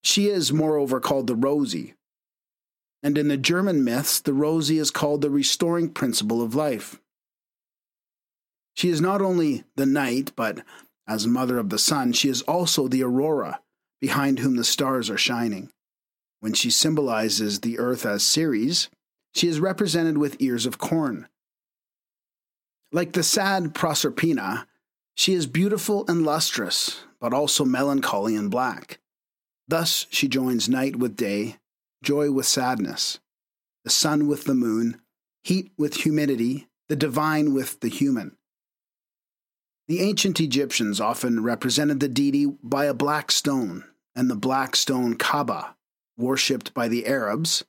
She 0.03 0.27
is, 0.27 0.51
moreover, 0.51 0.99
called 0.99 1.27
the 1.27 1.35
Rosie, 1.35 1.93
and 3.03 3.17
in 3.17 3.27
the 3.27 3.37
German 3.37 3.83
myths, 3.83 4.19
the 4.19 4.33
Rosie 4.33 4.79
is 4.79 4.89
called 4.89 5.21
the 5.21 5.29
restoring 5.29 5.89
principle 5.89 6.41
of 6.41 6.55
life. 6.55 6.99
She 8.73 8.89
is 8.89 8.99
not 8.99 9.21
only 9.21 9.63
the 9.75 9.85
night, 9.85 10.31
but 10.35 10.63
as 11.07 11.27
mother 11.27 11.57
of 11.57 11.69
the 11.69 11.79
sun, 11.79 12.13
she 12.13 12.29
is 12.29 12.41
also 12.43 12.87
the 12.87 13.03
aurora, 13.03 13.61
behind 13.99 14.39
whom 14.39 14.55
the 14.55 14.63
stars 14.63 15.09
are 15.09 15.17
shining. 15.17 15.71
When 16.39 16.53
she 16.53 16.69
symbolizes 16.69 17.59
the 17.59 17.79
earth 17.79 18.05
as 18.05 18.25
Ceres, 18.25 18.89
she 19.33 19.47
is 19.47 19.59
represented 19.59 20.17
with 20.17 20.41
ears 20.41 20.65
of 20.65 20.77
corn. 20.77 21.27
Like 22.91 23.13
the 23.13 23.23
sad 23.23 23.73
Proserpina, 23.73 24.65
she 25.15 25.33
is 25.33 25.47
beautiful 25.47 26.05
and 26.07 26.23
lustrous, 26.23 27.03
but 27.19 27.33
also 27.33 27.65
melancholy 27.65 28.35
and 28.35 28.51
black. 28.51 28.99
Thus 29.67 30.05
she 30.09 30.27
joins 30.27 30.69
night 30.69 30.95
with 30.95 31.15
day, 31.15 31.57
joy 32.03 32.31
with 32.31 32.45
sadness, 32.45 33.19
the 33.83 33.89
sun 33.89 34.27
with 34.27 34.45
the 34.45 34.53
moon, 34.53 35.01
heat 35.43 35.71
with 35.77 35.95
humidity, 35.95 36.67
the 36.87 36.95
divine 36.95 37.53
with 37.53 37.79
the 37.81 37.89
human. 37.89 38.37
The 39.87 40.01
ancient 40.01 40.41
Egyptians 40.41 40.99
often 40.99 41.43
represented 41.43 42.01
the 42.01 42.09
deity 42.09 42.45
by 42.45 42.85
a 42.85 42.93
black 42.93 43.31
stone, 43.31 43.85
and 44.15 44.29
the 44.29 44.35
black 44.35 44.75
stone 44.75 45.15
Kaaba, 45.15 45.75
worshipped 46.17 46.73
by 46.73 46.89
the 46.89 47.05
Arabs, 47.07 47.63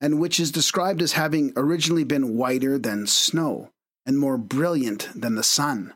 and 0.00 0.20
which 0.20 0.38
is 0.38 0.52
described 0.52 1.02
as 1.02 1.12
having 1.12 1.52
originally 1.56 2.04
been 2.04 2.36
whiter 2.36 2.78
than 2.78 3.06
snow 3.06 3.72
and 4.04 4.18
more 4.18 4.38
brilliant 4.38 5.08
than 5.14 5.34
the 5.34 5.42
sun, 5.42 5.94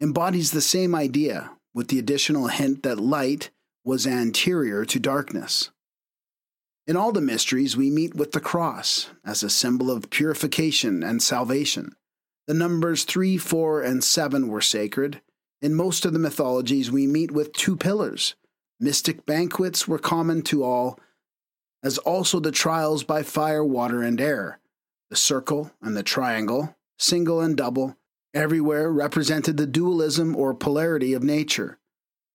embodies 0.00 0.52
the 0.52 0.60
same 0.60 0.94
idea 0.94 1.50
with 1.74 1.88
the 1.88 1.98
additional 1.98 2.46
hint 2.48 2.84
that 2.84 3.00
light 3.00 3.50
was 3.84 4.06
anterior 4.06 4.84
to 4.84 5.00
darkness. 5.00 5.70
In 6.86 6.96
all 6.96 7.10
the 7.10 7.20
mysteries, 7.20 7.76
we 7.76 7.90
meet 7.90 8.14
with 8.14 8.32
the 8.32 8.40
cross 8.40 9.10
as 9.24 9.42
a 9.42 9.50
symbol 9.50 9.90
of 9.90 10.10
purification 10.10 11.02
and 11.02 11.22
salvation. 11.22 11.96
The 12.50 12.54
numbers 12.54 13.04
3, 13.04 13.36
4, 13.36 13.80
and 13.82 14.02
7 14.02 14.48
were 14.48 14.60
sacred. 14.60 15.20
In 15.62 15.72
most 15.72 16.04
of 16.04 16.12
the 16.12 16.18
mythologies, 16.18 16.90
we 16.90 17.06
meet 17.06 17.30
with 17.30 17.52
two 17.52 17.76
pillars. 17.76 18.34
Mystic 18.80 19.24
banquets 19.24 19.86
were 19.86 20.00
common 20.00 20.42
to 20.50 20.64
all, 20.64 20.98
as 21.84 21.96
also 21.98 22.40
the 22.40 22.50
trials 22.50 23.04
by 23.04 23.22
fire, 23.22 23.64
water, 23.64 24.02
and 24.02 24.20
air. 24.20 24.58
The 25.10 25.16
circle 25.16 25.70
and 25.80 25.96
the 25.96 26.02
triangle, 26.02 26.74
single 26.98 27.40
and 27.40 27.56
double, 27.56 27.96
everywhere 28.34 28.90
represented 28.90 29.56
the 29.56 29.64
dualism 29.68 30.34
or 30.34 30.52
polarity 30.52 31.14
of 31.14 31.22
nature. 31.22 31.78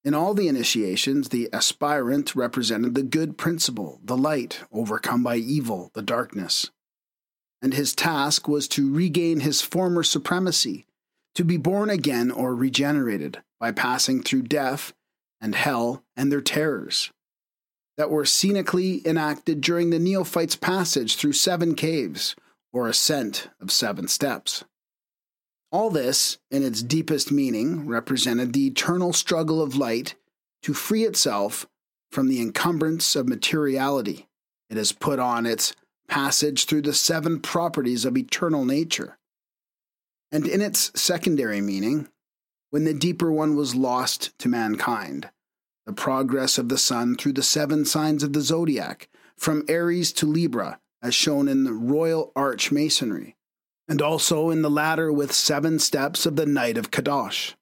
In 0.06 0.14
all 0.14 0.34
the 0.34 0.48
initiations, 0.48 1.28
the 1.28 1.50
aspirant 1.52 2.38
represented 2.38 2.96
the 2.96 3.04
good 3.04 3.38
principle, 3.38 4.00
the 4.02 4.16
light, 4.16 4.62
overcome 4.72 5.24
by 5.24 5.36
evil, 5.36 5.92
the 5.94 6.02
darkness. 6.02 6.72
And 7.62 7.74
his 7.74 7.96
task 7.96 8.48
was 8.48 8.68
to 8.70 8.94
regain 8.94 9.40
his 9.40 9.62
former 9.62 10.04
supremacy, 10.04 10.86
to 11.34 11.44
be 11.44 11.58
born 11.58 11.90
again 11.90 12.32
or 12.32 12.56
regenerated 12.56 13.42
by 13.60 13.72
passing 13.72 14.22
through 14.22 14.44
death 14.44 14.94
and 15.42 15.56
hell 15.56 16.04
and 16.16 16.32
their 16.32 16.42
terrors 16.42 17.12
that 17.98 18.10
were 18.10 18.26
scenically 18.26 19.06
enacted 19.06 19.62
during 19.62 19.90
the 19.90 20.00
neophyte's 20.00 20.56
passage 20.56 21.16
through 21.16 21.34
seven 21.34 21.76
caves 21.76 22.36
or 22.74 22.88
ascent 22.88 23.50
of 23.62 23.72
seven 23.72 24.08
steps. 24.08 24.64
All 25.72 25.90
this, 25.90 26.38
in 26.52 26.64
its 26.64 26.84
deepest 26.84 27.32
meaning, 27.32 27.88
represented 27.88 28.54
the 28.54 28.68
eternal 28.68 29.14
struggle 29.14 29.62
of 29.62 29.76
light 29.76 30.16
to 30.64 30.74
free 30.74 31.04
itself 31.04 31.68
from 32.12 32.28
the 32.28 32.42
encumbrance 32.42 33.16
of 33.16 33.28
materiality 33.28 34.28
it 34.70 34.78
has 34.78 34.92
put 34.92 35.20
on 35.20 35.46
its 35.46 35.74
passage 36.08 36.66
through 36.66 36.84
the 36.84 36.94
seven 36.94 37.40
properties 37.40 38.06
of 38.06 38.18
eternal 38.18 38.66
nature. 38.66 39.18
And 40.32 40.48
in 40.48 40.62
its 40.62 40.92
secondary 41.00 41.62
meaning, 41.62 42.10
when 42.70 42.84
the 42.84 42.94
deeper 42.94 43.32
one 43.32 43.56
was 43.56 43.76
lost 43.76 44.38
to 44.40 44.50
mankind, 44.50 45.30
the 45.86 45.94
progress 45.94 46.58
of 46.58 46.70
the 46.70 46.78
sun 46.78 47.16
through 47.16 47.34
the 47.34 47.44
seven 47.44 47.86
signs 47.86 48.24
of 48.24 48.34
the 48.34 48.42
zodiac, 48.42 49.08
from 49.38 49.64
Aries 49.68 50.12
to 50.14 50.26
Libra, 50.26 50.80
as 51.02 51.14
shown 51.14 51.48
in 51.48 51.64
the 51.64 51.74
Royal 51.74 52.32
Arch 52.36 52.72
Masonry, 52.72 53.36
and 53.88 54.02
also 54.02 54.50
in 54.50 54.62
the 54.62 54.70
ladder 54.70 55.12
with 55.12 55.32
seven 55.32 55.78
steps 55.78 56.26
of 56.26 56.36
the 56.36 56.46
Knight 56.46 56.78
of 56.78 56.92
Kadosh. 56.92 57.54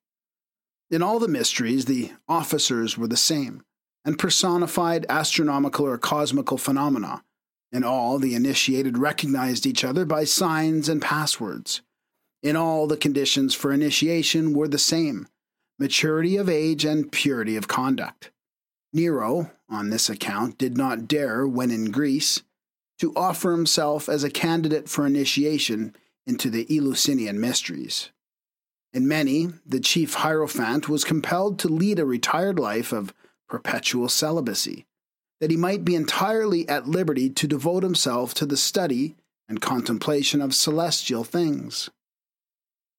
In 0.90 1.02
all 1.02 1.20
the 1.20 1.28
mysteries, 1.28 1.86
the 1.86 2.12
officers 2.30 2.98
were 2.98 3.08
the 3.08 3.18
same, 3.18 3.64
and 4.06 4.20
personified 4.20 5.06
astronomical 5.10 5.86
or 5.86 5.98
cosmical 5.98 6.58
phenomena. 6.58 7.24
In 7.74 7.84
all, 7.84 8.20
the 8.20 8.36
initiated 8.36 8.98
recognized 8.98 9.66
each 9.66 9.84
other 9.84 10.06
by 10.06 10.24
signs 10.24 10.88
and 10.88 11.02
passwords. 11.02 11.82
In 12.42 12.56
all, 12.56 12.88
the 12.88 12.96
conditions 12.96 13.54
for 13.54 13.74
initiation 13.74 14.54
were 14.54 14.68
the 14.68 14.78
same 14.78 15.28
maturity 15.80 16.38
of 16.38 16.48
age, 16.48 16.86
and 16.86 17.12
purity 17.12 17.56
of 17.56 17.68
conduct. 17.68 18.32
Nero, 18.94 19.52
on 19.68 19.90
this 19.90 20.08
account, 20.10 20.58
did 20.58 20.78
not 20.78 21.08
dare, 21.08 21.48
when 21.48 21.72
in 21.72 21.92
Greece, 21.92 22.44
to 23.00 23.12
offer 23.16 23.52
himself 23.52 24.08
as 24.08 24.24
a 24.24 24.30
candidate 24.30 24.88
for 24.88 25.06
initiation 25.06 25.96
into 26.26 26.50
the 26.50 26.68
Eleusinian 26.70 27.40
mysteries. 27.40 28.12
In 28.94 29.08
many, 29.08 29.50
the 29.66 29.80
chief 29.80 30.14
Hierophant 30.14 30.88
was 30.88 31.04
compelled 31.04 31.58
to 31.60 31.68
lead 31.68 31.98
a 31.98 32.06
retired 32.06 32.60
life 32.60 32.94
of 32.94 33.14
perpetual 33.50 34.08
celibacy, 34.08 34.86
that 35.40 35.52
he 35.52 35.58
might 35.58 35.84
be 35.84 35.96
entirely 35.96 36.68
at 36.70 36.88
liberty 36.88 37.30
to 37.30 37.48
devote 37.48 37.84
himself 37.84 38.34
to 38.34 38.46
the 38.46 38.58
study 38.58 39.16
and 39.50 39.62
contemplation 39.62 40.42
of 40.42 40.54
celestial 40.56 41.24
things. 41.24 41.90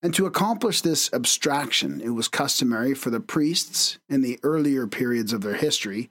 And 0.02 0.12
to 0.14 0.26
accomplish 0.26 0.82
this 0.82 1.10
abstraction, 1.14 2.00
it 2.02 2.10
was 2.10 2.28
customary 2.28 2.94
for 2.94 3.08
the 3.08 3.20
priests, 3.20 3.98
in 4.08 4.20
the 4.20 4.38
earlier 4.42 4.86
periods 4.86 5.32
of 5.32 5.40
their 5.40 5.54
history, 5.54 6.10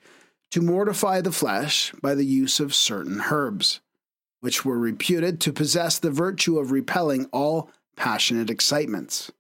to 0.50 0.62
mortify 0.62 1.22
the 1.22 1.32
flesh 1.32 1.94
by 2.02 2.16
the 2.16 2.26
use 2.26 2.60
of 2.60 2.74
certain 2.74 3.22
herbs, 3.32 3.82
which 4.40 4.66
were 4.66 4.80
reputed 4.80 5.40
to 5.42 5.54
possess 5.54 6.00
the 6.00 6.12
virtue 6.12 6.58
of 6.58 6.72
repelling 6.72 7.26
all 7.32 7.70
passionate 7.96 8.50
excitements, 8.50 9.32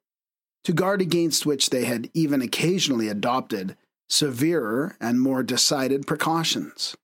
to 0.63 0.71
guard 0.71 1.01
against 1.01 1.45
which 1.45 1.71
they 1.71 1.85
had 1.85 2.09
even 2.13 2.41
occasionally 2.41 3.07
adopted 3.07 3.75
severer 4.13 4.95
and 5.01 5.19
more 5.19 5.41
decided 5.41 6.05
precautions. 6.05 6.95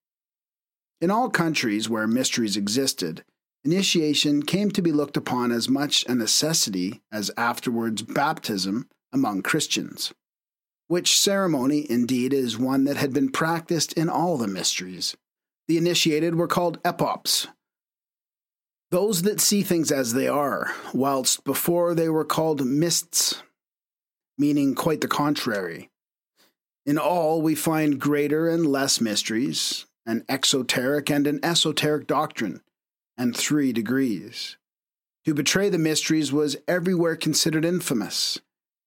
In 1.01 1.09
all 1.09 1.29
countries 1.29 1.89
where 1.89 2.07
mysteries 2.07 2.55
existed, 2.55 3.23
initiation 3.63 4.43
came 4.43 4.69
to 4.71 4.81
be 4.81 4.91
looked 4.91 5.17
upon 5.17 5.51
as 5.51 5.67
much 5.67 6.05
a 6.07 6.13
necessity 6.13 7.01
as 7.11 7.31
afterwards 7.35 8.01
baptism 8.03 8.87
among 9.11 9.41
Christians, 9.41 10.13
which 10.87 11.17
ceremony 11.17 11.89
indeed 11.89 12.33
is 12.33 12.57
one 12.57 12.83
that 12.83 12.97
had 12.97 13.11
been 13.11 13.31
practiced 13.31 13.93
in 13.93 14.07
all 14.07 14.37
the 14.37 14.47
mysteries. 14.47 15.15
The 15.67 15.77
initiated 15.77 16.35
were 16.35 16.47
called 16.47 16.79
epopts, 16.83 17.47
those 18.91 19.21
that 19.21 19.39
see 19.39 19.61
things 19.61 19.91
as 19.91 20.13
they 20.13 20.27
are, 20.27 20.73
whilst 20.93 21.43
before 21.43 21.93
they 21.93 22.09
were 22.09 22.25
called 22.25 22.65
mists, 22.65 23.43
meaning 24.37 24.73
quite 24.73 25.01
the 25.01 25.07
contrary. 25.07 25.88
In 26.85 26.97
all, 26.97 27.41
we 27.41 27.55
find 27.55 27.99
greater 27.99 28.47
and 28.49 28.65
less 28.65 28.99
mysteries, 28.99 29.85
an 30.05 30.25
exoteric 30.27 31.09
and 31.09 31.27
an 31.27 31.39
esoteric 31.43 32.07
doctrine, 32.07 32.61
and 33.17 33.35
three 33.35 33.71
degrees. 33.73 34.57
To 35.25 35.33
betray 35.33 35.69
the 35.69 35.77
mysteries 35.77 36.31
was 36.31 36.57
everywhere 36.67 37.15
considered 37.15 37.65
infamous, 37.65 38.39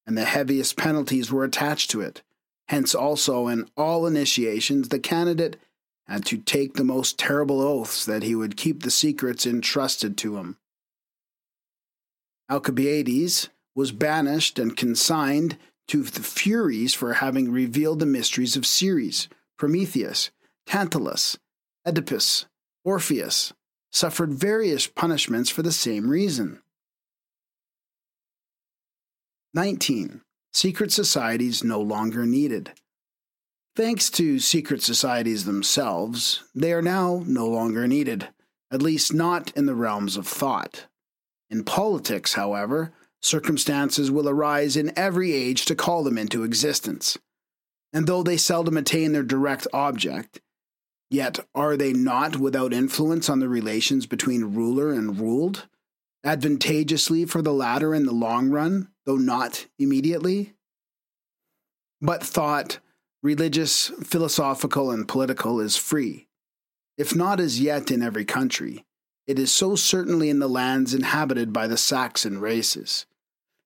and 0.07 0.17
the 0.17 0.25
heaviest 0.25 0.77
penalties 0.77 1.31
were 1.31 1.45
attached 1.45 1.91
to 1.91 2.01
it. 2.01 2.23
Hence, 2.69 2.95
also, 2.95 3.49
in 3.49 3.69
all 3.77 4.07
initiations, 4.07 4.89
the 4.89 4.99
candidate 4.99 5.57
had 6.07 6.25
to 6.27 6.39
take 6.39 6.75
the 6.75 6.85
most 6.85 7.19
terrible 7.19 7.61
oaths 7.61 8.05
that 8.07 8.23
he 8.23 8.35
would 8.35 8.57
keep 8.57 8.83
the 8.83 8.91
secrets 8.91 9.47
entrusted 9.47 10.17
to 10.19 10.37
him. 10.37 10.57
Alcibiades 12.51 13.49
was 13.75 13.93
banished 13.93 14.59
and 14.59 14.77
consigned 14.77 15.57
to 15.89 16.03
the 16.03 16.23
Furies 16.23 16.95
for 16.95 17.15
having 17.15 17.51
revealed 17.51 17.99
the 17.99 18.07
mysteries 18.07 18.57
of 18.57 18.67
Ceres, 18.67 19.29
Prometheus, 19.59 20.31
Tantalus, 20.67 21.39
Oedipus, 21.87 22.47
Orpheus, 22.85 23.53
suffered 23.91 24.33
various 24.33 24.87
punishments 24.87 25.51
for 25.51 25.63
the 25.63 25.73
same 25.73 26.09
reason. 26.09 26.63
19. 29.55 30.23
Secret 30.53 30.93
societies 30.93 31.63
no 31.63 31.81
longer 31.81 32.25
needed. 32.25 32.73
Thanks 33.75 34.11
to 34.11 34.39
secret 34.39 34.83
societies 34.83 35.45
themselves, 35.45 36.45
they 36.55 36.73
are 36.73 36.83
now 36.83 37.23
no 37.27 37.47
longer 37.47 37.87
needed, 37.87 38.29
at 38.71 38.83
least 38.83 39.15
not 39.15 39.51
in 39.57 39.67
the 39.67 39.75
realms 39.75 40.17
of 40.17 40.27
thought. 40.27 40.87
In 41.49 41.65
politics, 41.65 42.35
however, 42.35 42.93
circumstances 43.23 44.11
will 44.11 44.29
arise 44.29 44.77
in 44.77 44.97
every 44.97 45.33
age 45.33 45.65
to 45.67 45.75
call 45.75 46.05
them 46.05 46.19
into 46.19 46.45
existence. 46.45 47.17
And 47.93 48.07
though 48.07 48.23
they 48.23 48.37
seldom 48.37 48.77
attain 48.77 49.13
their 49.13 49.23
direct 49.23 49.67
object, 49.73 50.41
Yet 51.13 51.41
are 51.55 51.77
they 51.77 51.93
not 51.93 52.37
without 52.37 52.73
influence 52.73 53.29
on 53.29 53.39
the 53.39 53.49
relations 53.49 54.07
between 54.07 54.55
ruler 54.55 54.95
and 54.95 55.21
ruled, 55.21 55.69
advantageously 56.25 57.27
for 57.27 57.43
the 57.43 57.53
latter 57.53 57.95
in 57.95 58.07
the 58.07 58.15
long 58.15 58.49
run, 58.49 58.89
though 59.05 59.19
not 59.19 59.67
immediately? 59.79 60.55
But 62.01 62.23
thought, 62.23 62.79
religious, 63.23 63.89
philosophical, 64.03 64.91
and 64.91 65.07
political, 65.07 65.61
is 65.61 65.77
free. 65.77 66.29
If 66.97 67.15
not 67.15 67.41
as 67.41 67.61
yet 67.61 67.91
in 67.91 68.01
every 68.01 68.25
country, 68.25 68.87
it 69.27 69.39
is 69.39 69.53
so 69.53 69.77
certainly 69.77 70.31
in 70.31 70.39
the 70.39 70.49
lands 70.49 70.95
inhabited 70.95 71.53
by 71.53 71.67
the 71.67 71.77
Saxon 71.77 72.41
races. 72.41 73.05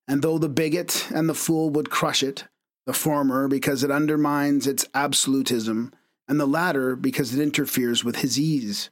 And 0.08 0.22
though 0.22 0.38
the 0.38 0.48
bigot 0.48 1.08
and 1.12 1.28
the 1.28 1.34
fool 1.34 1.70
would 1.70 1.90
crush 1.90 2.22
it, 2.22 2.44
the 2.86 2.92
former 2.92 3.48
because 3.48 3.82
it 3.82 3.90
undermines 3.90 4.66
its 4.66 4.86
absolutism, 4.94 5.92
and 6.28 6.38
the 6.38 6.46
latter 6.46 6.96
because 6.96 7.34
it 7.34 7.42
interferes 7.42 8.04
with 8.04 8.16
his 8.16 8.38
ease. 8.38 8.90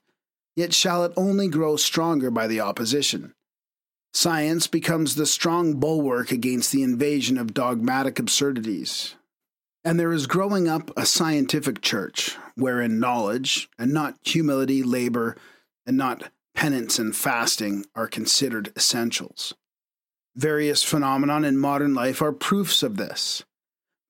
Yet 0.56 0.72
shall 0.72 1.04
it 1.04 1.12
only 1.16 1.48
grow 1.48 1.76
stronger 1.76 2.30
by 2.30 2.46
the 2.46 2.60
opposition. 2.60 3.34
Science 4.12 4.68
becomes 4.68 5.16
the 5.16 5.26
strong 5.26 5.74
bulwark 5.74 6.30
against 6.30 6.70
the 6.70 6.84
invasion 6.84 7.36
of 7.36 7.54
dogmatic 7.54 8.20
absurdities. 8.20 9.16
And 9.84 9.98
there 9.98 10.12
is 10.12 10.28
growing 10.28 10.68
up 10.68 10.90
a 10.96 11.04
scientific 11.04 11.82
church 11.82 12.36
wherein 12.54 13.00
knowledge, 13.00 13.68
and 13.78 13.92
not 13.92 14.16
humility, 14.22 14.82
labor, 14.82 15.36
and 15.84 15.96
not 15.96 16.30
penance 16.54 16.98
and 16.98 17.14
fasting, 17.14 17.84
are 17.96 18.06
considered 18.06 18.72
essentials. 18.76 19.54
Various 20.37 20.82
phenomena 20.82 21.47
in 21.47 21.59
modern 21.59 21.95
life 21.95 22.20
are 22.20 22.32
proofs 22.32 22.82
of 22.82 22.97
this. 22.97 23.45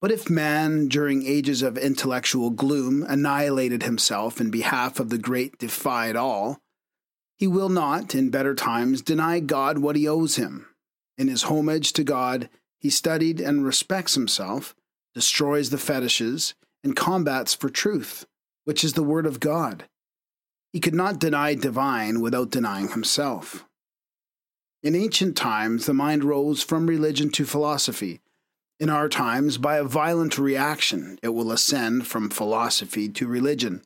But 0.01 0.11
if 0.11 0.29
man, 0.29 0.89
during 0.89 1.27
ages 1.27 1.63
of 1.63 1.79
intellectual 1.79 2.51
gloom, 2.51 3.05
annihilated 3.07 3.83
himself 3.83 4.41
in 4.41 4.51
behalf 4.51 5.01
of 5.01 5.11
the 5.11 5.19
great 5.19 5.59
defied 5.59 6.17
all, 6.17 6.59
he 7.37 7.47
will 7.47 7.69
not, 7.69 8.15
in 8.15 8.31
better 8.31 8.55
times, 8.55 9.03
deny 9.03 9.41
God 9.41 9.79
what 9.79 9.97
he 9.97 10.07
owes 10.09 10.37
him. 10.37 10.67
In 11.19 11.29
his 11.29 11.45
homage 11.45 11.93
to 11.95 12.05
God, 12.05 12.49
he 12.79 12.91
studied 12.91 13.41
and 13.41 13.65
respects 13.65 14.15
himself, 14.15 14.75
destroys 15.15 15.71
the 15.71 15.79
fetishes, 15.79 16.55
and 16.83 16.97
combats 16.97 17.55
for 17.55 17.69
truth, 17.69 18.27
which 18.65 18.85
is 18.85 18.93
the 18.93 19.03
word 19.03 19.27
of 19.27 19.41
God. 19.41 19.85
He 20.73 20.81
could 20.81 20.95
not 20.95 21.19
deny 21.19 21.55
divine 21.55 22.21
without 22.21 22.51
denying 22.51 22.89
himself. 22.89 23.65
In 24.85 24.95
ancient 24.95 25.37
times, 25.37 25.87
the 25.87 25.95
mind 25.95 26.23
rose 26.23 26.63
from 26.63 26.87
religion 26.87 27.31
to 27.31 27.45
philosophy 27.45 28.21
in 28.81 28.91
our 28.91 29.09
times, 29.09 29.57
by 29.57 29.77
a 29.77 29.85
violent 29.85 30.37
reaction, 30.37 31.19
it 31.23 31.29
will 31.29 31.53
ascend 31.53 32.07
from 32.07 32.29
philosophy 32.29 33.09
to 33.09 33.27
religion. 33.27 33.83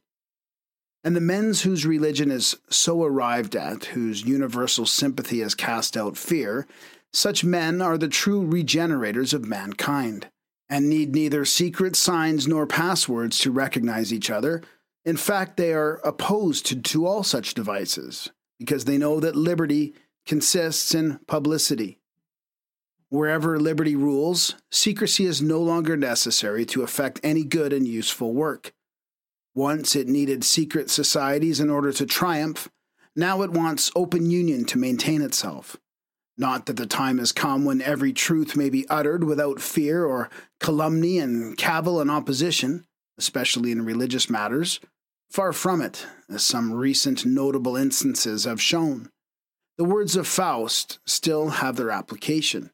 And 1.05 1.15
the 1.15 1.21
men's 1.21 1.63
whose 1.63 1.87
religion 1.87 2.31
is 2.31 2.57
so 2.71 3.05
arrived 3.05 3.55
at, 3.55 3.87
whose 3.87 4.25
universal 4.25 4.87
sympathy 4.87 5.41
has 5.41 5.55
cast 5.55 5.97
out 5.97 6.17
fear, 6.17 6.67
such 7.13 7.45
men 7.45 7.83
are 7.83 7.99
the 7.99 8.09
true 8.09 8.45
regenerators 8.45 9.35
of 9.35 9.45
mankind, 9.45 10.29
and 10.71 10.89
need 10.89 11.15
neither 11.15 11.45
secret 11.45 11.95
signs 11.95 12.49
nor 12.49 12.67
passwords 12.67 13.39
to 13.39 13.51
recognize 13.51 14.13
each 14.13 14.31
other. 14.31 14.63
In 15.05 15.17
fact, 15.17 15.59
they 15.59 15.73
are 15.73 16.01
opposed 16.03 16.67
to, 16.67 16.81
to 16.81 17.07
all 17.07 17.23
such 17.23 17.55
devices, 17.55 18.31
because 18.59 18.87
they 18.87 18.99
know 18.99 19.21
that 19.21 19.37
liberty 19.37 19.95
consists 20.29 20.95
in 20.95 21.19
publicity. 21.27 21.99
Wherever 23.09 23.59
liberty 23.59 23.97
rules, 23.97 24.55
secrecy 24.71 25.25
is 25.25 25.41
no 25.41 25.61
longer 25.61 25.97
necessary 25.97 26.67
to 26.67 26.83
effect 26.83 27.19
any 27.23 27.43
good 27.43 27.73
and 27.73 27.89
useful 27.89 28.35
work. 28.35 28.73
Once 29.55 29.97
it 29.97 30.07
needed 30.07 30.45
secret 30.45 30.91
societies 30.91 31.59
in 31.59 31.71
order 31.71 31.91
to 31.91 32.05
triumph, 32.05 32.69
now 33.17 33.41
it 33.41 33.51
wants 33.51 33.91
open 33.97 34.31
union 34.31 34.67
to 34.67 34.79
maintain 34.79 35.23
itself. 35.23 35.77
Not 36.37 36.67
that 36.67 36.77
the 36.77 36.87
time 36.87 37.19
has 37.19 37.33
come 37.33 37.65
when 37.65 37.81
every 37.81 38.13
truth 38.13 38.55
may 38.55 38.69
be 38.69 38.87
uttered 38.89 39.25
without 39.25 39.61
fear 39.61 40.05
or 40.05 40.29
calumny 40.61 41.19
and 41.19 41.57
cavil 41.57 42.01
and 42.01 42.11
opposition, 42.11 42.87
especially 43.17 43.73
in 43.73 43.85
religious 43.85 44.29
matters. 44.29 44.79
Far 45.31 45.53
from 45.55 45.81
it, 45.81 46.07
as 46.29 46.45
some 46.45 46.73
recent 46.73 47.25
notable 47.25 47.77
instances 47.77 48.45
have 48.45 48.63
shown. 48.63 49.11
The 49.79 49.85
words 49.85 50.17
of 50.17 50.27
Faust 50.27 50.99
still 51.07 51.49
have 51.51 51.77
their 51.77 51.91
application 51.91 52.73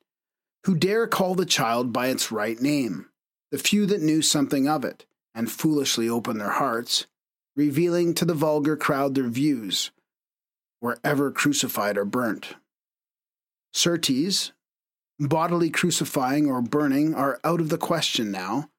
who 0.64 0.74
dare 0.74 1.06
call 1.06 1.34
the 1.34 1.44
child 1.44 1.92
by 1.92 2.06
its 2.06 2.32
right 2.32 2.58
name, 2.58 3.10
the 3.50 3.58
few 3.58 3.84
that 3.86 4.00
knew 4.00 4.22
something 4.22 4.66
of 4.66 4.84
it, 4.84 5.04
and 5.34 5.52
foolishly 5.52 6.08
opened 6.08 6.40
their 6.40 6.52
hearts, 6.52 7.06
revealing 7.54 8.14
to 8.14 8.24
the 8.24 8.32
vulgar 8.32 8.76
crowd 8.76 9.14
their 9.14 9.28
views, 9.28 9.90
were 10.80 10.98
ever 11.04 11.30
crucified 11.30 11.98
or 11.98 12.06
burnt. 12.06 12.54
Certes, 13.74 14.52
bodily 15.20 15.68
crucifying 15.68 16.46
or 16.46 16.62
burning 16.62 17.14
are 17.14 17.38
out 17.44 17.60
of 17.60 17.68
the 17.68 17.78
question 17.78 18.30
now, 18.30 18.70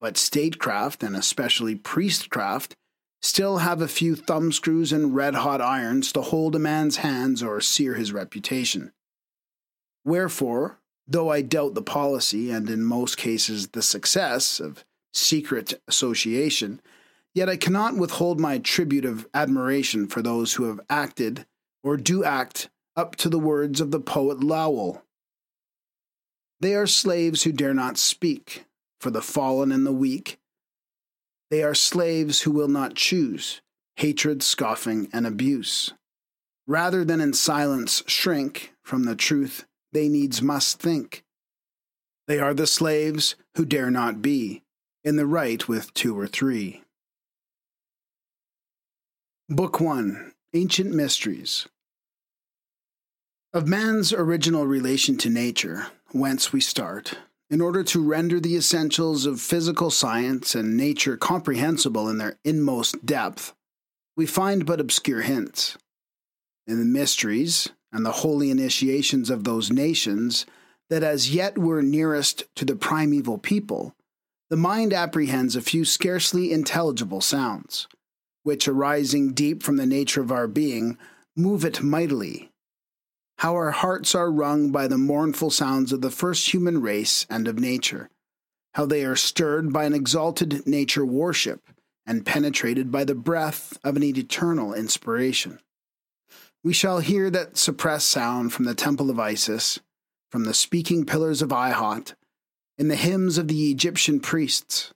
but 0.00 0.18
statecraft, 0.18 1.02
and 1.02 1.16
especially 1.16 1.74
priestcraft, 1.74 2.76
still 3.24 3.58
have 3.58 3.80
a 3.80 3.88
few 3.88 4.14
thumbscrews 4.14 4.92
and 4.92 5.14
red 5.14 5.34
hot 5.34 5.60
irons 5.60 6.12
to 6.12 6.22
hold 6.22 6.54
a 6.54 6.58
man's 6.58 6.98
hands 6.98 7.42
or 7.42 7.60
sear 7.60 7.94
his 7.94 8.12
reputation. 8.12 8.92
Wherefore, 10.04 10.78
Though 11.06 11.30
I 11.30 11.42
doubt 11.42 11.74
the 11.74 11.82
policy 11.82 12.50
and 12.50 12.68
in 12.70 12.84
most 12.84 13.16
cases 13.16 13.68
the 13.68 13.82
success 13.82 14.58
of 14.58 14.84
secret 15.12 15.80
association, 15.86 16.80
yet 17.34 17.48
I 17.48 17.56
cannot 17.56 17.96
withhold 17.96 18.40
my 18.40 18.58
tribute 18.58 19.04
of 19.04 19.26
admiration 19.34 20.06
for 20.06 20.22
those 20.22 20.54
who 20.54 20.64
have 20.64 20.80
acted 20.88 21.46
or 21.82 21.96
do 21.96 22.24
act 22.24 22.70
up 22.96 23.16
to 23.16 23.28
the 23.28 23.38
words 23.38 23.80
of 23.80 23.90
the 23.90 24.00
poet 24.00 24.42
Lowell. 24.42 25.02
They 26.60 26.74
are 26.74 26.86
slaves 26.86 27.42
who 27.42 27.52
dare 27.52 27.74
not 27.74 27.98
speak 27.98 28.64
for 29.00 29.10
the 29.10 29.20
fallen 29.20 29.72
and 29.72 29.84
the 29.84 29.92
weak. 29.92 30.38
They 31.54 31.62
are 31.62 31.72
slaves 31.72 32.40
who 32.40 32.50
will 32.50 32.66
not 32.66 32.96
choose 32.96 33.60
hatred, 33.94 34.42
scoffing, 34.42 35.08
and 35.12 35.24
abuse. 35.24 35.92
Rather 36.66 37.04
than 37.04 37.20
in 37.20 37.32
silence 37.32 38.02
shrink 38.08 38.74
from 38.82 39.04
the 39.04 39.14
truth, 39.14 39.64
they 39.92 40.08
needs 40.08 40.42
must 40.42 40.80
think. 40.80 41.22
They 42.26 42.40
are 42.40 42.54
the 42.54 42.66
slaves 42.66 43.36
who 43.54 43.64
dare 43.64 43.88
not 43.92 44.20
be 44.20 44.62
in 45.04 45.14
the 45.14 45.26
right 45.26 45.68
with 45.68 45.94
two 45.94 46.18
or 46.18 46.26
three. 46.26 46.82
Book 49.48 49.80
1 49.80 50.32
Ancient 50.54 50.92
Mysteries 50.92 51.68
Of 53.52 53.68
man's 53.68 54.12
original 54.12 54.66
relation 54.66 55.16
to 55.18 55.30
nature, 55.30 55.86
whence 56.10 56.52
we 56.52 56.60
start, 56.60 57.16
in 57.54 57.60
order 57.60 57.84
to 57.84 58.02
render 58.02 58.40
the 58.40 58.56
essentials 58.56 59.26
of 59.26 59.40
physical 59.40 59.88
science 59.88 60.56
and 60.56 60.76
nature 60.76 61.16
comprehensible 61.16 62.08
in 62.08 62.18
their 62.18 62.36
inmost 62.44 63.06
depth, 63.06 63.54
we 64.16 64.26
find 64.26 64.66
but 64.66 64.80
obscure 64.80 65.20
hints. 65.20 65.78
In 66.66 66.80
the 66.80 66.84
mysteries 66.84 67.68
and 67.92 68.04
the 68.04 68.10
holy 68.10 68.50
initiations 68.50 69.30
of 69.30 69.44
those 69.44 69.70
nations 69.70 70.46
that 70.90 71.04
as 71.04 71.32
yet 71.32 71.56
were 71.56 71.80
nearest 71.80 72.42
to 72.56 72.64
the 72.64 72.74
primeval 72.74 73.38
people, 73.38 73.94
the 74.50 74.56
mind 74.56 74.92
apprehends 74.92 75.54
a 75.54 75.62
few 75.62 75.84
scarcely 75.84 76.52
intelligible 76.52 77.20
sounds, 77.20 77.86
which, 78.42 78.66
arising 78.66 79.32
deep 79.32 79.62
from 79.62 79.76
the 79.76 79.86
nature 79.86 80.20
of 80.20 80.32
our 80.32 80.48
being, 80.48 80.98
move 81.36 81.64
it 81.64 81.84
mightily. 81.84 82.50
How 83.38 83.54
our 83.54 83.72
hearts 83.72 84.14
are 84.14 84.30
wrung 84.30 84.70
by 84.70 84.88
the 84.88 84.98
mournful 84.98 85.50
sounds 85.50 85.92
of 85.92 86.00
the 86.00 86.10
first 86.10 86.52
human 86.52 86.80
race 86.80 87.26
and 87.28 87.46
of 87.46 87.58
nature. 87.58 88.10
How 88.74 88.86
they 88.86 89.04
are 89.04 89.16
stirred 89.16 89.72
by 89.72 89.84
an 89.84 89.94
exalted 89.94 90.66
nature 90.66 91.04
worship 91.04 91.60
and 92.06 92.26
penetrated 92.26 92.90
by 92.90 93.04
the 93.04 93.14
breath 93.14 93.78
of 93.84 93.96
an 93.96 94.02
eternal 94.02 94.74
inspiration. 94.74 95.58
We 96.62 96.72
shall 96.72 97.00
hear 97.00 97.30
that 97.30 97.58
suppressed 97.58 98.08
sound 98.08 98.52
from 98.52 98.64
the 98.64 98.74
temple 98.74 99.10
of 99.10 99.20
Isis, 99.20 99.80
from 100.30 100.44
the 100.44 100.54
speaking 100.54 101.04
pillars 101.04 101.42
of 101.42 101.50
Thot, 101.50 102.14
in 102.78 102.88
the 102.88 102.96
hymns 102.96 103.38
of 103.38 103.48
the 103.48 103.70
Egyptian 103.70 104.18
priests. 104.20 104.92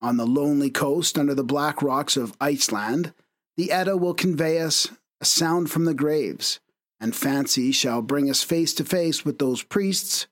On 0.00 0.16
the 0.16 0.26
lonely 0.26 0.70
coast 0.70 1.18
under 1.18 1.34
the 1.34 1.44
black 1.44 1.82
rocks 1.82 2.16
of 2.16 2.36
Iceland, 2.40 3.12
the 3.56 3.70
Edda 3.70 3.96
will 3.96 4.14
convey 4.14 4.60
us 4.60 4.88
a 5.20 5.24
sound 5.24 5.70
from 5.70 5.84
the 5.84 5.94
graves, 5.94 6.60
and 7.00 7.14
fancy 7.14 7.72
shall 7.72 8.02
bring 8.02 8.28
us 8.28 8.42
face 8.42 8.74
to 8.74 8.84
face 8.84 9.24
with 9.24 9.38
those 9.38 9.62
priests 9.62 10.26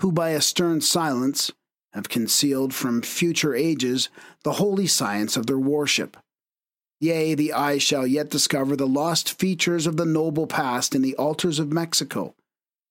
who, 0.00 0.12
by 0.12 0.30
a 0.30 0.40
stern 0.40 0.80
silence, 0.80 1.52
have 1.92 2.08
concealed 2.08 2.74
from 2.74 3.02
future 3.02 3.54
ages 3.54 4.08
the 4.44 4.52
holy 4.52 4.86
science 4.86 5.36
of 5.36 5.46
their 5.46 5.58
worship. 5.58 6.16
Yea, 7.00 7.34
the 7.34 7.52
eye 7.52 7.78
shall 7.78 8.06
yet 8.06 8.30
discover 8.30 8.76
the 8.76 8.86
lost 8.86 9.38
features 9.38 9.86
of 9.86 9.96
the 9.96 10.04
noble 10.04 10.46
past 10.46 10.94
in 10.94 11.02
the 11.02 11.14
altars 11.16 11.58
of 11.58 11.72
Mexico, 11.72 12.34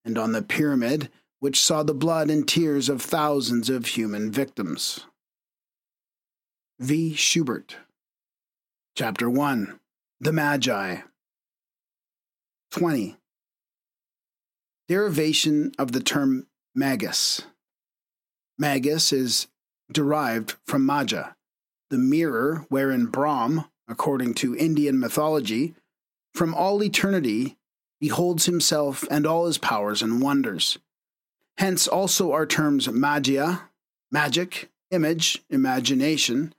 and 0.06 0.18
on 0.18 0.32
the 0.32 0.42
pyramid 0.42 1.10
which 1.40 1.62
saw 1.62 1.84
the 1.84 1.94
blood 1.94 2.30
and 2.30 2.48
tears 2.48 2.90
of 2.90 3.02
thousands 3.02 3.70
of 3.70 3.86
human 3.86 4.32
victims. 4.32 5.06
V. 6.80 7.14
Schubert. 7.14 7.78
Chapter 8.96 9.30
1 9.30 9.80
The 10.20 10.32
Magi. 10.32 10.98
20. 12.78 13.18
Derivation 14.88 15.72
of 15.80 15.94
the 15.94 16.00
term 16.00 16.46
magus. 16.76 17.42
Magus 18.60 19.12
is 19.12 19.48
derived 19.92 20.58
from 20.68 20.86
Maja, 20.86 21.36
the 21.90 21.98
mirror 21.98 22.68
wherein 22.70 23.08
Brahm, 23.08 23.66
according 23.88 24.36
to 24.36 24.56
Indian 24.56 25.00
mythology, 25.00 25.74
from 26.36 26.54
all 26.54 26.84
eternity 26.84 27.58
beholds 28.00 28.46
himself 28.46 29.04
and 29.10 29.26
all 29.26 29.48
his 29.48 29.58
powers 29.58 30.04
and 30.04 30.22
wonders. 30.22 30.78
Hence 31.58 31.88
also 31.88 32.32
are 32.32 32.46
terms 32.46 32.88
magia, 32.88 33.70
magic, 34.12 34.70
image, 34.92 35.42
imagination, 35.50 36.54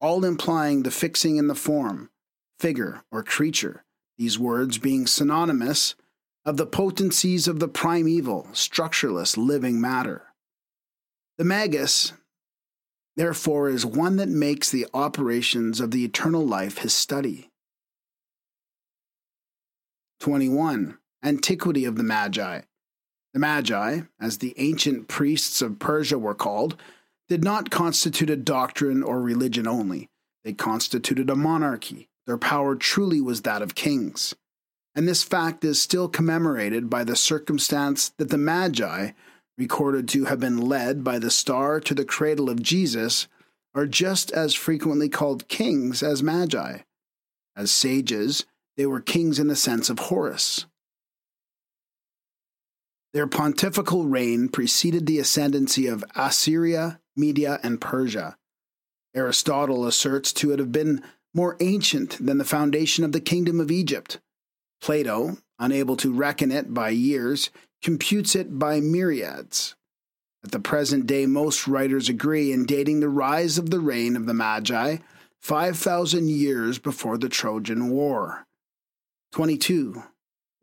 all 0.00 0.24
implying 0.24 0.82
the 0.82 0.90
fixing 0.90 1.36
in 1.36 1.46
the 1.46 1.54
form, 1.54 2.10
figure, 2.58 3.04
or 3.12 3.22
creature, 3.22 3.84
these 4.20 4.38
words 4.38 4.76
being 4.76 5.06
synonymous 5.06 5.94
of 6.44 6.58
the 6.58 6.66
potencies 6.66 7.48
of 7.48 7.58
the 7.58 7.66
primeval, 7.66 8.46
structureless 8.52 9.38
living 9.38 9.80
matter. 9.80 10.26
The 11.38 11.44
magus, 11.44 12.12
therefore, 13.16 13.70
is 13.70 13.86
one 13.86 14.16
that 14.16 14.28
makes 14.28 14.68
the 14.68 14.86
operations 14.92 15.80
of 15.80 15.90
the 15.90 16.04
eternal 16.04 16.46
life 16.46 16.78
his 16.78 16.92
study. 16.92 17.48
21. 20.20 20.98
Antiquity 21.24 21.86
of 21.86 21.96
the 21.96 22.02
Magi. 22.02 22.60
The 23.32 23.40
Magi, 23.40 24.00
as 24.20 24.36
the 24.36 24.52
ancient 24.58 25.08
priests 25.08 25.62
of 25.62 25.78
Persia 25.78 26.18
were 26.18 26.34
called, 26.34 26.76
did 27.26 27.42
not 27.42 27.70
constitute 27.70 28.28
a 28.28 28.36
doctrine 28.36 29.02
or 29.02 29.22
religion 29.22 29.66
only. 29.66 30.10
They 30.44 30.52
constituted 30.52 31.30
a 31.30 31.36
monarchy. 31.36 32.09
Their 32.30 32.38
power 32.38 32.76
truly 32.76 33.20
was 33.20 33.42
that 33.42 33.60
of 33.60 33.74
kings. 33.74 34.36
And 34.94 35.08
this 35.08 35.24
fact 35.24 35.64
is 35.64 35.82
still 35.82 36.08
commemorated 36.08 36.88
by 36.88 37.02
the 37.02 37.16
circumstance 37.16 38.10
that 38.18 38.30
the 38.30 38.38
Magi 38.38 39.10
recorded 39.58 40.08
to 40.10 40.26
have 40.26 40.38
been 40.38 40.56
led 40.56 41.02
by 41.02 41.18
the 41.18 41.32
star 41.32 41.80
to 41.80 41.92
the 41.92 42.04
cradle 42.04 42.48
of 42.48 42.62
Jesus, 42.62 43.26
are 43.74 43.84
just 43.84 44.30
as 44.30 44.54
frequently 44.54 45.08
called 45.08 45.48
kings 45.48 46.04
as 46.04 46.22
magi. 46.22 46.82
As 47.56 47.72
sages, 47.72 48.44
they 48.76 48.86
were 48.86 49.00
kings 49.00 49.40
in 49.40 49.48
the 49.48 49.56
sense 49.56 49.90
of 49.90 49.98
Horus. 49.98 50.66
Their 53.12 53.26
pontifical 53.26 54.04
reign 54.04 54.48
preceded 54.48 55.06
the 55.06 55.18
ascendancy 55.18 55.88
of 55.88 56.04
Assyria, 56.14 57.00
Media, 57.16 57.58
and 57.64 57.80
Persia. 57.80 58.36
Aristotle 59.16 59.84
asserts 59.84 60.32
to 60.34 60.52
it 60.52 60.60
have 60.60 60.70
been 60.70 61.02
more 61.34 61.56
ancient 61.60 62.24
than 62.24 62.38
the 62.38 62.44
foundation 62.44 63.04
of 63.04 63.12
the 63.12 63.20
kingdom 63.20 63.60
of 63.60 63.70
Egypt. 63.70 64.18
Plato, 64.80 65.38
unable 65.58 65.96
to 65.96 66.12
reckon 66.12 66.50
it 66.50 66.72
by 66.74 66.90
years, 66.90 67.50
computes 67.82 68.34
it 68.34 68.58
by 68.58 68.80
myriads. 68.80 69.74
At 70.42 70.52
the 70.52 70.58
present 70.60 71.06
day, 71.06 71.26
most 71.26 71.68
writers 71.68 72.08
agree 72.08 72.52
in 72.52 72.64
dating 72.64 73.00
the 73.00 73.08
rise 73.08 73.58
of 73.58 73.70
the 73.70 73.80
reign 73.80 74.16
of 74.16 74.26
the 74.26 74.34
Magi 74.34 74.96
5,000 75.40 76.28
years 76.28 76.78
before 76.78 77.18
the 77.18 77.28
Trojan 77.28 77.90
War. 77.90 78.46
22. 79.32 80.02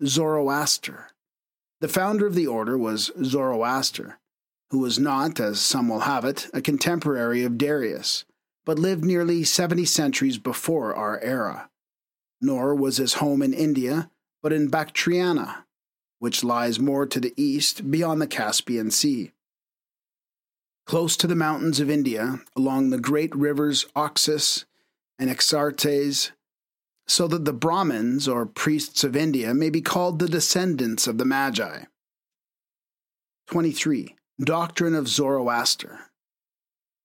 Zoroaster. 0.05 1.09
The 1.79 1.87
founder 1.87 2.25
of 2.25 2.35
the 2.35 2.47
order 2.47 2.77
was 2.77 3.11
Zoroaster, 3.23 4.19
who 4.71 4.79
was 4.79 4.99
not, 4.99 5.39
as 5.39 5.59
some 5.59 5.89
will 5.89 6.01
have 6.01 6.25
it, 6.25 6.47
a 6.53 6.61
contemporary 6.61 7.43
of 7.43 7.57
Darius, 7.57 8.25
but 8.67 8.77
lived 8.77 9.05
nearly 9.05 9.45
70 9.45 9.85
centuries 9.85 10.37
before 10.37 10.93
our 10.93 11.21
era. 11.21 11.69
Nor 12.41 12.75
was 12.75 12.97
his 12.97 13.13
home 13.13 13.41
in 13.41 13.53
India, 13.53 14.11
but 14.43 14.51
in 14.51 14.69
Bactriana, 14.69 15.63
which 16.19 16.43
lies 16.43 16.77
more 16.77 17.05
to 17.05 17.21
the 17.21 17.33
east 17.37 17.89
beyond 17.89 18.21
the 18.21 18.27
Caspian 18.27 18.91
Sea. 18.91 19.31
Close 20.85 21.15
to 21.15 21.27
the 21.27 21.35
mountains 21.35 21.79
of 21.79 21.89
India, 21.89 22.41
along 22.57 22.89
the 22.89 22.99
great 22.99 23.33
rivers 23.33 23.85
Oxus 23.95 24.65
and 25.17 25.29
Jaxartes, 25.29 26.31
so 27.07 27.25
that 27.25 27.45
the 27.45 27.53
Brahmins 27.53 28.27
or 28.27 28.45
priests 28.45 29.05
of 29.05 29.15
India 29.15 29.53
may 29.53 29.69
be 29.69 29.79
called 29.79 30.19
the 30.19 30.27
descendants 30.27 31.07
of 31.07 31.17
the 31.17 31.25
Magi. 31.25 31.83
23. 33.47 34.17
Doctrine 34.43 34.93
of 34.93 35.07
Zoroaster. 35.07 36.06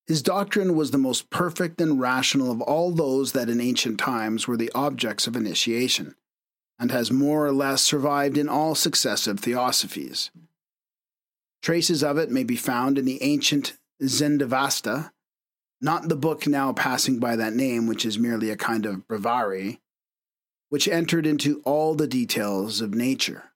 His 0.07 0.23
doctrine 0.23 0.75
was 0.75 0.91
the 0.91 0.99
most 0.99 1.31
perfect 1.31 1.81
and 1.81 2.01
rational 2.01 2.51
of 2.51 2.61
all 2.61 2.91
those 2.91 3.33
that 3.33 3.49
in 3.49 3.61
ancient 3.61 3.99
times 3.99 4.49
were 4.49 4.57
the 4.57 4.73
objects 4.75 5.27
of 5.27 5.37
initiation 5.37 6.17
and 6.79 6.91
has 6.91 7.13
more 7.13 7.47
or 7.47 7.53
less 7.53 7.83
survived 7.83 8.37
in 8.37 8.49
all 8.49 8.75
successive 8.75 9.39
theosophies. 9.39 10.31
Traces 11.63 12.03
of 12.03 12.19
it 12.19 12.31
may 12.31 12.43
be 12.43 12.57
found 12.57 12.99
in 12.99 13.05
the 13.05 13.23
ancient 13.23 13.79
Zendavesta, 14.03 15.13
not 15.81 16.09
the 16.09 16.17
book 16.17 16.47
now 16.47 16.73
passing 16.73 17.21
by 17.21 17.37
that 17.37 17.55
name, 17.55 17.87
which 17.87 18.05
is 18.05 18.19
merely 18.19 18.51
a 18.51 18.57
kind 18.57 18.85
of 18.85 19.07
breviary, 19.07 19.81
which 20.71 20.89
entered 20.89 21.27
into 21.27 21.61
all 21.65 21.95
the 21.95 22.09
details 22.09 22.81
of 22.81 22.95
nature. 22.95 23.52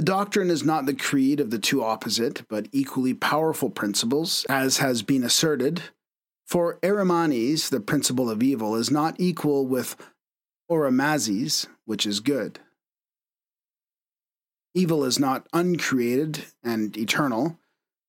The 0.00 0.06
doctrine 0.06 0.48
is 0.48 0.64
not 0.64 0.86
the 0.86 0.94
creed 0.94 1.40
of 1.40 1.50
the 1.50 1.58
two 1.58 1.84
opposite, 1.84 2.48
but 2.48 2.68
equally 2.72 3.12
powerful 3.12 3.68
principles, 3.68 4.46
as 4.48 4.78
has 4.78 5.02
been 5.02 5.22
asserted. 5.22 5.82
For 6.46 6.78
Arimanes, 6.82 7.68
the 7.68 7.80
principle 7.80 8.30
of 8.30 8.42
evil, 8.42 8.76
is 8.76 8.90
not 8.90 9.16
equal 9.18 9.66
with 9.66 9.96
Oromazes, 10.70 11.66
which 11.84 12.06
is 12.06 12.20
good. 12.20 12.60
Evil 14.72 15.04
is 15.04 15.18
not 15.18 15.46
uncreated 15.52 16.46
and 16.64 16.96
eternal, 16.96 17.58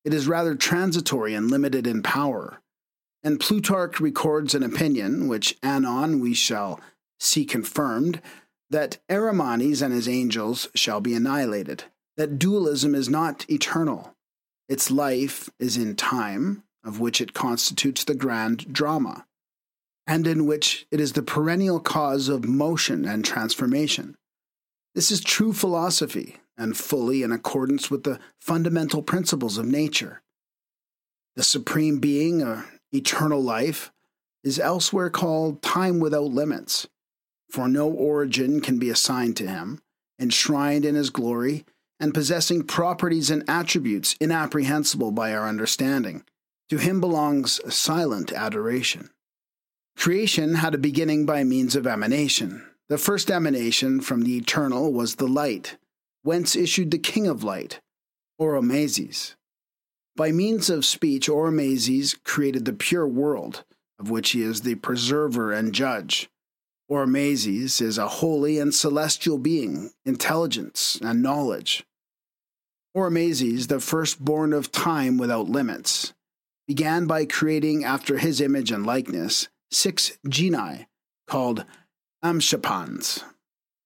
it 0.05 0.13
is 0.13 0.29
rather 0.29 0.55
transitory 0.55 1.33
and 1.33 1.51
limited 1.51 1.85
in 1.85 2.01
power. 2.01 2.61
and 3.21 3.37
Plutarch 3.37 3.99
records 3.99 4.55
an 4.55 4.63
opinion, 4.63 5.27
which 5.27 5.57
anon 5.61 6.21
we 6.21 6.33
shall 6.33 6.79
see 7.19 7.43
confirmed, 7.43 8.21
that 8.71 8.97
Arimanes 9.09 9.81
and 9.81 9.93
his 9.93 10.07
angels 10.07 10.69
shall 10.73 11.01
be 11.01 11.13
annihilated, 11.13 11.83
that 12.15 12.39
dualism 12.39 12.95
is 12.95 13.09
not 13.09 13.45
eternal. 13.49 14.15
Its 14.69 14.89
life 14.89 15.49
is 15.59 15.75
in 15.75 15.95
time, 15.95 16.63
of 16.83 16.99
which 16.99 17.19
it 17.19 17.33
constitutes 17.33 18.05
the 18.05 18.15
grand 18.15 18.73
drama, 18.73 19.25
and 20.07 20.25
in 20.25 20.45
which 20.45 20.87
it 20.89 21.01
is 21.01 21.13
the 21.13 21.21
perennial 21.21 21.81
cause 21.81 22.29
of 22.29 22.45
motion 22.45 23.05
and 23.05 23.25
transformation. 23.25 24.15
This 24.95 25.11
is 25.11 25.21
true 25.21 25.51
philosophy, 25.51 26.37
and 26.57 26.77
fully 26.77 27.23
in 27.23 27.31
accordance 27.31 27.91
with 27.91 28.03
the 28.03 28.19
fundamental 28.39 29.01
principles 29.01 29.57
of 29.57 29.65
nature. 29.65 30.21
The 31.35 31.43
Supreme 31.43 31.99
Being, 31.99 32.41
or 32.41 32.65
eternal 32.91 33.41
life, 33.41 33.91
is 34.43 34.59
elsewhere 34.59 35.09
called 35.09 35.61
time 35.61 35.99
without 35.99 36.25
limits, 36.25 36.87
for 37.51 37.67
no 37.67 37.89
origin 37.89 38.61
can 38.61 38.79
be 38.79 38.89
assigned 38.89 39.35
to 39.37 39.47
him, 39.47 39.79
enshrined 40.19 40.85
in 40.85 40.95
his 40.95 41.09
glory, 41.09 41.65
and 41.99 42.13
possessing 42.13 42.63
properties 42.63 43.29
and 43.29 43.43
attributes 43.47 44.15
inapprehensible 44.19 45.11
by 45.11 45.33
our 45.33 45.47
understanding. 45.47 46.23
To 46.69 46.77
him 46.77 47.01
belongs 47.01 47.59
silent 47.73 48.31
adoration. 48.31 49.09
Creation 49.97 50.55
had 50.55 50.73
a 50.73 50.79
beginning 50.79 51.25
by 51.25 51.43
means 51.43 51.75
of 51.75 51.85
emanation. 51.85 52.65
The 52.87 52.97
first 52.97 53.29
emanation 53.29 54.01
from 54.01 54.23
the 54.23 54.37
eternal 54.37 54.91
was 54.91 55.15
the 55.15 55.27
light, 55.27 55.77
whence 56.23 56.55
issued 56.55 56.91
the 56.91 56.97
king 56.97 57.27
of 57.27 57.43
light, 57.43 57.81
Oromazes. 58.39 59.35
By 60.15 60.31
means 60.31 60.69
of 60.69 60.85
speech, 60.85 61.27
Oromazes 61.27 62.15
created 62.23 62.65
the 62.65 62.73
pure 62.73 63.07
world, 63.07 63.63
of 63.99 64.09
which 64.09 64.31
he 64.31 64.41
is 64.41 64.61
the 64.61 64.75
preserver 64.75 65.51
and 65.51 65.73
judge. 65.73 66.29
Oromazes 66.91 67.81
is 67.81 67.97
a 67.97 68.07
holy 68.07 68.59
and 68.59 68.75
celestial 68.75 69.37
being, 69.37 69.91
intelligence 70.05 70.99
and 71.01 71.23
knowledge. 71.23 71.85
Oromazes, 72.95 73.67
the 73.67 73.79
firstborn 73.79 74.51
of 74.51 74.73
time 74.73 75.17
without 75.17 75.47
limits, 75.47 76.13
began 76.67 77.07
by 77.07 77.23
creating 77.23 77.85
after 77.85 78.17
his 78.17 78.41
image 78.41 78.71
and 78.71 78.85
likeness 78.85 79.47
six 79.71 80.17
genii 80.27 80.87
called 81.27 81.63
Amshapans 82.25 83.23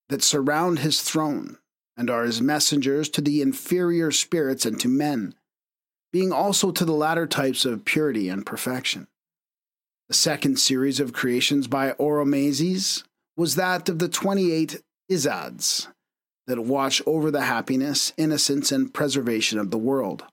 that 0.10 0.24
surround 0.24 0.80
his 0.80 1.02
throne 1.02 1.60
and 1.96 2.10
are 2.10 2.24
his 2.24 2.42
messengers 2.42 3.08
to 3.10 3.22
the 3.22 3.42
inferior 3.42 4.10
spirits 4.10 4.66
and 4.66 4.80
to 4.80 4.88
men 4.88 5.36
being 6.12 6.32
also 6.32 6.72
to 6.72 6.86
the 6.86 6.94
latter 6.94 7.28
types 7.28 7.66
of 7.66 7.84
purity 7.84 8.30
and 8.30 8.46
perfection. 8.46 9.06
The 10.08 10.14
second 10.14 10.60
series 10.60 11.00
of 11.00 11.14
creations 11.14 11.68
by 11.68 11.94
Oromazes 11.94 13.04
was 13.36 13.56
that 13.56 13.90
of 13.90 14.00
the 14.00 14.08
28 14.08 14.82
Izads 15.12 15.88
that 16.48 16.60
watch 16.60 17.02
over 17.08 17.32
the 17.32 17.42
happiness, 17.42 18.14
innocence, 18.18 18.72
and 18.72 18.94
preservation 18.94 19.58
of 19.58 19.72
the 19.72 19.80
world, 19.80 20.24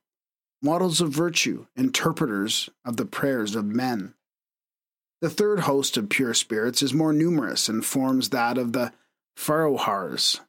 models 0.61 1.01
of 1.01 1.11
virtue, 1.11 1.67
interpreters 1.75 2.69
of 2.85 2.99
the 2.99 3.07
prayers 3.07 3.55
of 3.55 3.65
men. 3.65 4.13
The 5.23 5.31
third 5.31 5.61
host 5.61 5.97
of 5.97 6.11
pure 6.11 6.35
spirits 6.35 6.83
is 6.83 6.93
more 6.93 7.13
numerous 7.13 7.69
and 7.69 7.85
forms 7.85 8.29
that 8.29 8.59
of 8.59 8.73
the 8.73 8.93
Pharohars, 9.39 10.41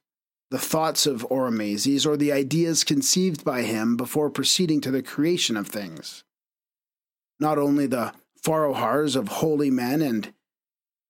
the 0.50 0.58
thoughts 0.58 1.06
of 1.06 1.26
Oromazes 1.30 2.06
or 2.06 2.18
the 2.18 2.32
ideas 2.32 2.84
conceived 2.84 3.42
by 3.42 3.62
him 3.62 3.96
before 3.96 4.28
proceeding 4.28 4.82
to 4.82 4.90
the 4.90 5.02
creation 5.02 5.56
of 5.56 5.68
things. 5.68 6.24
Not 7.40 7.56
only 7.56 7.86
the 7.86 8.12
Pharohars 8.44 9.16
of 9.16 9.28
holy 9.28 9.70
men 9.70 10.02
and 10.02 10.32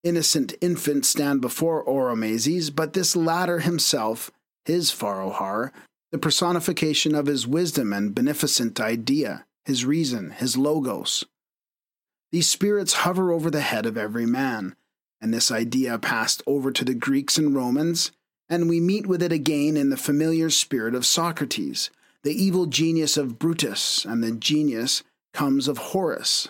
innocent 0.03 0.55
infants 0.61 1.09
stand 1.09 1.41
before 1.41 1.85
Oromazes, 1.85 2.75
but 2.75 2.93
this 2.93 3.17
latter 3.17 3.61
himself, 3.61 4.31
his 4.65 4.91
Farohar, 4.91 5.73
the 6.13 6.19
personification 6.19 7.15
of 7.15 7.27
his 7.27 7.47
wisdom 7.47 7.93
and 7.93 8.15
beneficent 8.15 8.81
idea, 8.81 9.45
his 9.65 9.85
reason, 9.85 10.31
his 10.31 10.57
logos. 10.57 11.25
These 12.31 12.49
spirits 12.49 12.93
hover 12.93 13.33
over 13.33 13.51
the 13.51 13.61
head 13.61 13.87
of 13.87 13.97
every 13.97 14.27
man, 14.27 14.77
and 15.21 15.33
this 15.33 15.51
idea 15.51 15.99
passed 15.99 16.43
over 16.47 16.71
to 16.71 16.85
the 16.85 16.95
Greeks 16.95 17.39
and 17.39 17.55
Romans 17.55 18.13
and 18.49 18.69
we 18.69 18.81
meet 18.81 19.07
with 19.07 19.23
it 19.23 19.33
again 19.33 19.77
in 19.77 19.91
the 19.91 19.97
familiar 19.97 20.51
spirit 20.51 20.95
of 20.95 21.07
Socrates. 21.07 21.91
The 22.23 22.33
evil 22.33 22.67
genius 22.67 23.17
of 23.17 23.39
Brutus 23.39 24.05
and 24.05 24.23
the 24.23 24.33
genius 24.33 25.03
comes 25.33 25.69
of 25.69 25.79
Horace. 25.79 26.49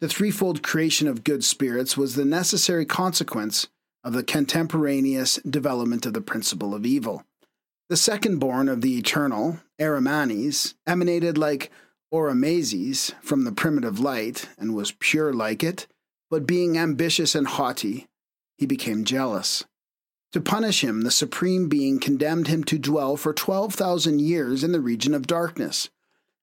The 0.00 0.08
threefold 0.08 0.62
creation 0.62 1.08
of 1.08 1.24
good 1.24 1.44
spirits 1.44 1.96
was 1.96 2.14
the 2.14 2.24
necessary 2.24 2.86
consequence 2.86 3.68
of 4.02 4.14
the 4.14 4.22
contemporaneous 4.22 5.36
development 5.36 6.06
of 6.06 6.14
the 6.14 6.22
principle 6.22 6.74
of 6.74 6.86
evil. 6.86 7.24
The 7.90 7.98
second 7.98 8.38
born 8.38 8.68
of 8.68 8.80
the 8.80 8.96
eternal, 8.96 9.60
Arimanes, 9.78 10.74
emanated 10.86 11.36
like 11.36 11.70
Oromazes 12.12 13.12
from 13.20 13.44
the 13.44 13.52
primitive 13.52 14.00
light 14.00 14.48
and 14.58 14.74
was 14.74 14.92
pure 14.92 15.34
like 15.34 15.62
it, 15.62 15.86
but 16.30 16.46
being 16.46 16.78
ambitious 16.78 17.34
and 17.34 17.46
haughty, 17.46 18.08
he 18.56 18.64
became 18.64 19.04
jealous. 19.04 19.64
To 20.32 20.40
punish 20.40 20.82
him, 20.82 21.02
the 21.02 21.10
Supreme 21.10 21.68
Being 21.68 21.98
condemned 21.98 22.46
him 22.46 22.64
to 22.64 22.78
dwell 22.78 23.16
for 23.16 23.34
12,000 23.34 24.20
years 24.20 24.64
in 24.64 24.72
the 24.72 24.80
region 24.80 25.12
of 25.12 25.26
darkness, 25.26 25.90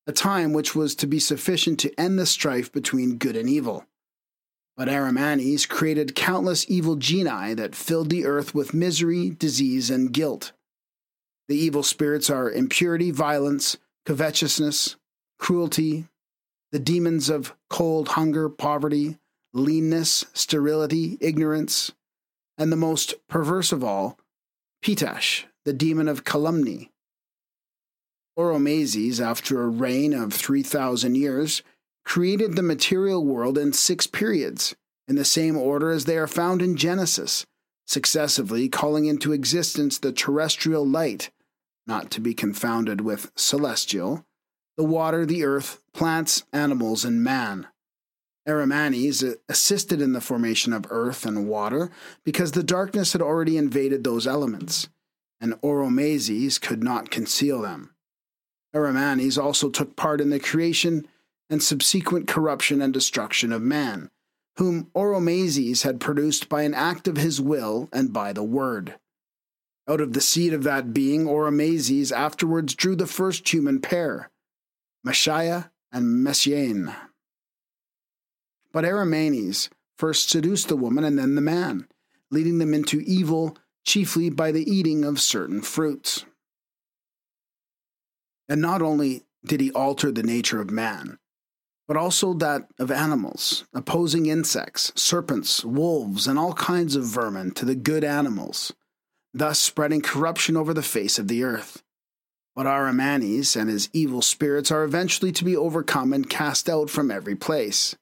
a 0.08 0.14
time 0.14 0.54
which 0.54 0.74
was 0.74 0.96
to 0.96 1.06
be 1.06 1.20
sufficient 1.20 1.80
to 1.82 2.00
end 2.00 2.18
the 2.18 2.26
strife 2.26 2.72
between 2.72 3.18
good 3.18 3.36
and 3.36 3.50
evil. 3.50 3.86
But 4.78 4.88
Arimanes 4.88 5.68
created 5.68 6.16
countless 6.16 6.66
evil 6.70 6.96
genii 6.96 7.54
that 7.56 7.76
filled 7.76 8.10
the 8.10 8.26
earth 8.26 8.56
with 8.56 8.74
misery, 8.74 9.32
disease, 9.32 9.90
and 9.90 10.14
guilt. 10.14 10.54
The 11.50 11.58
evil 11.58 11.84
spirits 11.84 12.30
are 12.30 12.50
impurity, 12.50 13.12
violence, 13.12 13.78
covetousness, 14.06 14.96
cruelty, 15.40 16.06
the 16.72 16.80
demons 16.80 17.30
of 17.30 17.56
cold, 17.70 18.10
hunger, 18.10 18.50
poverty, 18.50 19.18
leanness, 19.54 20.26
sterility, 20.34 21.18
ignorance, 21.20 21.92
and 22.58 22.72
the 22.72 22.78
most 22.78 23.16
perverse 23.28 23.72
of 23.72 23.84
all, 23.84 24.18
Pitash, 24.84 25.46
the 25.66 25.74
demon 25.74 26.08
of 26.08 26.24
calumny. 26.24 26.92
Oromazes, 28.38 29.20
after 29.20 29.64
a 29.64 29.68
reign 29.68 30.14
of 30.14 30.32
3,000 30.32 31.16
years, 31.16 31.64
created 32.06 32.56
the 32.56 32.62
material 32.62 33.26
world 33.26 33.58
in 33.58 33.74
six 33.74 34.06
periods, 34.06 34.76
in 35.08 35.16
the 35.16 35.26
same 35.26 35.58
order 35.58 35.90
as 35.90 36.06
they 36.06 36.18
are 36.18 36.28
found 36.28 36.62
in 36.62 36.78
Genesis, 36.78 37.46
successively 37.86 38.70
calling 38.70 39.06
into 39.06 39.34
existence 39.34 39.98
the 39.98 40.12
terrestrial 40.12 40.86
light, 40.86 41.32
not 41.88 42.12
to 42.12 42.22
be 42.22 42.34
confounded 42.34 43.02
with 43.02 43.32
celestial, 43.36 44.24
the 44.78 44.84
water, 44.84 45.26
the 45.26 45.44
earth, 45.44 45.82
plants, 45.94 46.44
animals, 46.54 47.04
and 47.04 47.24
man. 47.24 47.68
Arimanes 48.48 49.36
assisted 49.50 50.02
in 50.02 50.14
the 50.14 50.22
formation 50.22 50.72
of 50.72 50.86
earth 50.90 51.26
and 51.26 51.48
water 51.48 51.90
because 52.24 52.52
the 52.52 52.64
darkness 52.64 53.14
had 53.14 53.22
already 53.22 53.58
invaded 53.58 54.04
those 54.04 54.28
elements, 54.28 54.88
and 55.42 55.60
Oromazes 55.62 56.62
could 56.62 56.84
not 56.84 57.10
conceal 57.10 57.62
them. 57.62 57.94
Arimanes 58.78 59.42
also 59.42 59.70
took 59.70 59.96
part 59.96 60.22
in 60.22 60.30
the 60.30 60.40
creation 60.40 61.08
and 61.50 61.64
subsequent 61.64 62.28
corruption 62.28 62.82
and 62.82 62.94
destruction 62.94 63.52
of 63.52 63.62
man, 63.62 64.10
whom 64.58 64.92
Oromazes 64.96 65.84
had 65.84 66.00
produced 66.00 66.50
by 66.50 66.64
an 66.64 66.74
act 66.74 67.08
of 67.08 67.18
his 67.18 67.42
will 67.42 67.90
and 67.92 68.14
by 68.14 68.34
the 68.34 68.44
word. 68.44 68.96
Out 69.88 70.02
of 70.02 70.14
the 70.14 70.22
seed 70.22 70.54
of 70.54 70.64
that 70.64 70.94
being, 70.94 71.26
Oromazes 71.26 72.12
afterwards 72.12 72.76
drew 72.76 72.96
the 72.96 73.08
first 73.08 73.48
human 73.48 73.80
pair, 73.80 74.30
Meschia 75.06 75.72
and 75.92 76.26
Meschiane. 76.26 76.94
But 78.74 78.84
Arimanes 78.84 79.70
first 79.98 80.30
seduced 80.30 80.68
the 80.68 80.76
woman 80.76 81.04
and 81.04 81.18
then 81.18 81.36
the 81.36 81.42
man, 81.42 81.88
leading 82.30 82.58
them 82.58 82.74
into 82.74 83.00
evil 83.00 83.58
chiefly 83.86 84.30
by 84.30 84.52
the 84.52 84.70
eating 84.70 85.06
of 85.06 85.22
certain 85.22 85.62
fruits. 85.62 86.26
And 88.50 88.62
not 88.62 88.82
only 88.82 89.24
did 89.46 89.62
he 89.62 89.72
alter 89.72 90.12
the 90.12 90.24
nature 90.24 90.62
of 90.62 90.72
man, 90.72 91.18
but 91.88 91.98
also 91.98 92.34
that 92.34 92.68
of 92.80 92.92
animals, 92.92 93.66
opposing 93.74 94.26
insects, 94.26 94.92
serpents, 94.96 95.64
wolves, 95.64 96.28
and 96.28 96.38
all 96.38 96.54
kinds 96.54 96.96
of 96.96 97.06
vermin 97.06 97.52
to 97.52 97.66
the 97.66 97.76
good 97.76 98.04
animals, 98.04 98.74
thus 99.34 99.60
spreading 99.60 100.02
corruption 100.02 100.58
over 100.58 100.74
the 100.74 100.82
face 100.82 101.18
of 101.18 101.28
the 101.28 101.44
earth. 101.44 101.84
But 102.56 102.66
Arimanes 102.66 103.56
and 103.56 103.70
his 103.70 103.90
evil 103.94 104.22
spirits 104.22 104.72
are 104.72 104.84
eventually 104.84 105.32
to 105.34 105.46
be 105.46 105.56
overcome 105.56 106.12
and 106.12 106.30
cast 106.30 106.68
out 106.68 106.90
from 106.90 107.12
every 107.12 107.36
place. 107.36 107.96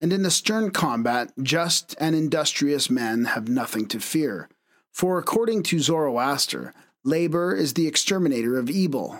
And 0.00 0.12
in 0.12 0.22
the 0.22 0.30
stern 0.30 0.72
combat, 0.72 1.32
just 1.40 1.94
and 1.98 2.14
industrious 2.14 2.90
men 2.90 3.26
have 3.26 3.48
nothing 3.48 3.86
to 3.86 4.00
fear. 4.00 4.50
For 4.92 5.18
according 5.18 5.62
to 5.64 5.78
Zoroaster, 5.78 6.74
labor 7.04 7.54
is 7.54 7.74
the 7.74 7.86
exterminator 7.86 8.58
of 8.58 8.68
evil. 8.68 9.18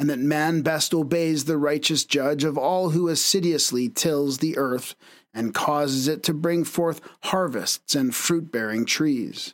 And 0.00 0.08
that 0.08 0.18
man 0.18 0.62
best 0.62 0.94
obeys 0.94 1.44
the 1.44 1.58
righteous 1.58 2.06
judge 2.06 2.42
of 2.42 2.56
all 2.56 2.90
who 2.90 3.08
assiduously 3.08 3.86
tills 3.86 4.38
the 4.38 4.56
earth 4.56 4.94
and 5.34 5.52
causes 5.52 6.08
it 6.08 6.22
to 6.22 6.32
bring 6.32 6.64
forth 6.64 7.02
harvests 7.24 7.94
and 7.94 8.14
fruit 8.14 8.50
bearing 8.50 8.86
trees. 8.86 9.52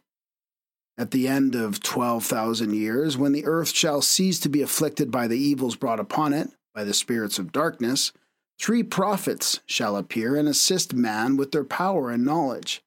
At 0.97 1.11
the 1.11 1.26
end 1.26 1.57
of 1.57 1.82
12,000 1.82 2.72
years, 2.72 3.18
when 3.18 3.32
the 3.32 3.44
earth 3.44 3.70
shall 3.70 4.01
cease 4.01 4.38
to 4.38 4.49
be 4.49 4.62
afflicted 4.62 5.11
by 5.11 5.26
the 5.26 5.36
evils 5.36 5.74
brought 5.74 5.99
upon 5.99 6.32
it 6.32 6.49
by 6.72 6.84
the 6.84 6.94
spirits 6.94 7.40
of 7.40 7.51
darkness, 7.51 8.12
three 8.57 8.84
prophets 8.84 9.59
shall 9.66 9.97
appear 9.97 10.36
and 10.36 10.47
assist 10.47 10.94
man 10.94 11.36
with 11.36 11.51
their 11.51 11.64
power 11.64 12.09
and 12.09 12.24
knowledge, 12.24 12.84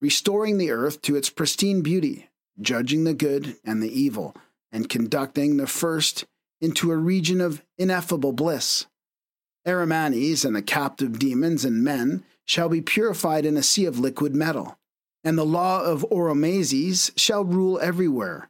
restoring 0.00 0.56
the 0.56 0.70
earth 0.70 1.02
to 1.02 1.16
its 1.16 1.30
pristine 1.30 1.82
beauty, 1.82 2.30
judging 2.60 3.02
the 3.02 3.12
good 3.12 3.56
and 3.64 3.82
the 3.82 3.92
evil, 3.92 4.36
and 4.70 4.88
conducting 4.88 5.56
the 5.56 5.66
first 5.66 6.26
into 6.60 6.90
a 6.90 6.96
region 6.96 7.40
of 7.40 7.62
ineffable 7.78 8.32
bliss. 8.32 8.86
Arimanes 9.66 10.44
and 10.44 10.56
the 10.56 10.62
captive 10.62 11.18
demons 11.18 11.64
and 11.64 11.84
men 11.84 12.24
shall 12.44 12.68
be 12.68 12.80
purified 12.80 13.44
in 13.44 13.56
a 13.56 13.62
sea 13.62 13.86
of 13.86 13.98
liquid 13.98 14.34
metal 14.34 14.78
and 15.24 15.36
the 15.36 15.44
law 15.44 15.82
of 15.82 16.06
Oromazes 16.10 17.12
shall 17.16 17.44
rule 17.44 17.78
everywhere. 17.80 18.48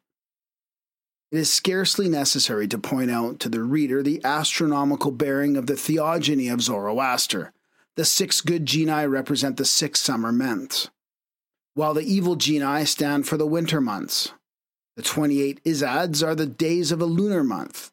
It 1.32 1.38
is 1.38 1.52
scarcely 1.52 2.08
necessary 2.08 2.66
to 2.68 2.78
point 2.78 3.10
out 3.10 3.38
to 3.40 3.48
the 3.48 3.62
reader 3.62 4.02
the 4.02 4.20
astronomical 4.24 5.12
bearing 5.12 5.56
of 5.56 5.66
the 5.66 5.76
theogony 5.76 6.48
of 6.48 6.62
Zoroaster. 6.62 7.52
The 7.96 8.04
six 8.04 8.40
good 8.40 8.66
genii 8.66 9.06
represent 9.06 9.56
the 9.56 9.64
six 9.64 10.00
summer 10.00 10.32
months, 10.32 10.90
while 11.74 11.94
the 11.94 12.02
evil 12.02 12.36
genii 12.36 12.84
stand 12.84 13.28
for 13.28 13.36
the 13.36 13.46
winter 13.46 13.80
months. 13.80 14.32
The 14.96 15.02
28 15.02 15.62
Izads 15.64 16.26
are 16.26 16.34
the 16.34 16.46
days 16.46 16.92
of 16.92 17.00
a 17.00 17.06
lunar 17.06 17.44
month, 17.44 17.90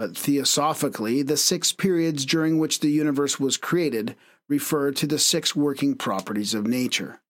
but 0.00 0.16
theosophically, 0.16 1.20
the 1.20 1.36
six 1.36 1.72
periods 1.72 2.24
during 2.24 2.58
which 2.58 2.80
the 2.80 2.88
universe 2.88 3.38
was 3.38 3.58
created 3.58 4.16
refer 4.48 4.90
to 4.92 5.06
the 5.06 5.18
six 5.18 5.54
working 5.54 5.94
properties 5.94 6.54
of 6.54 6.66
nature. 6.66 7.20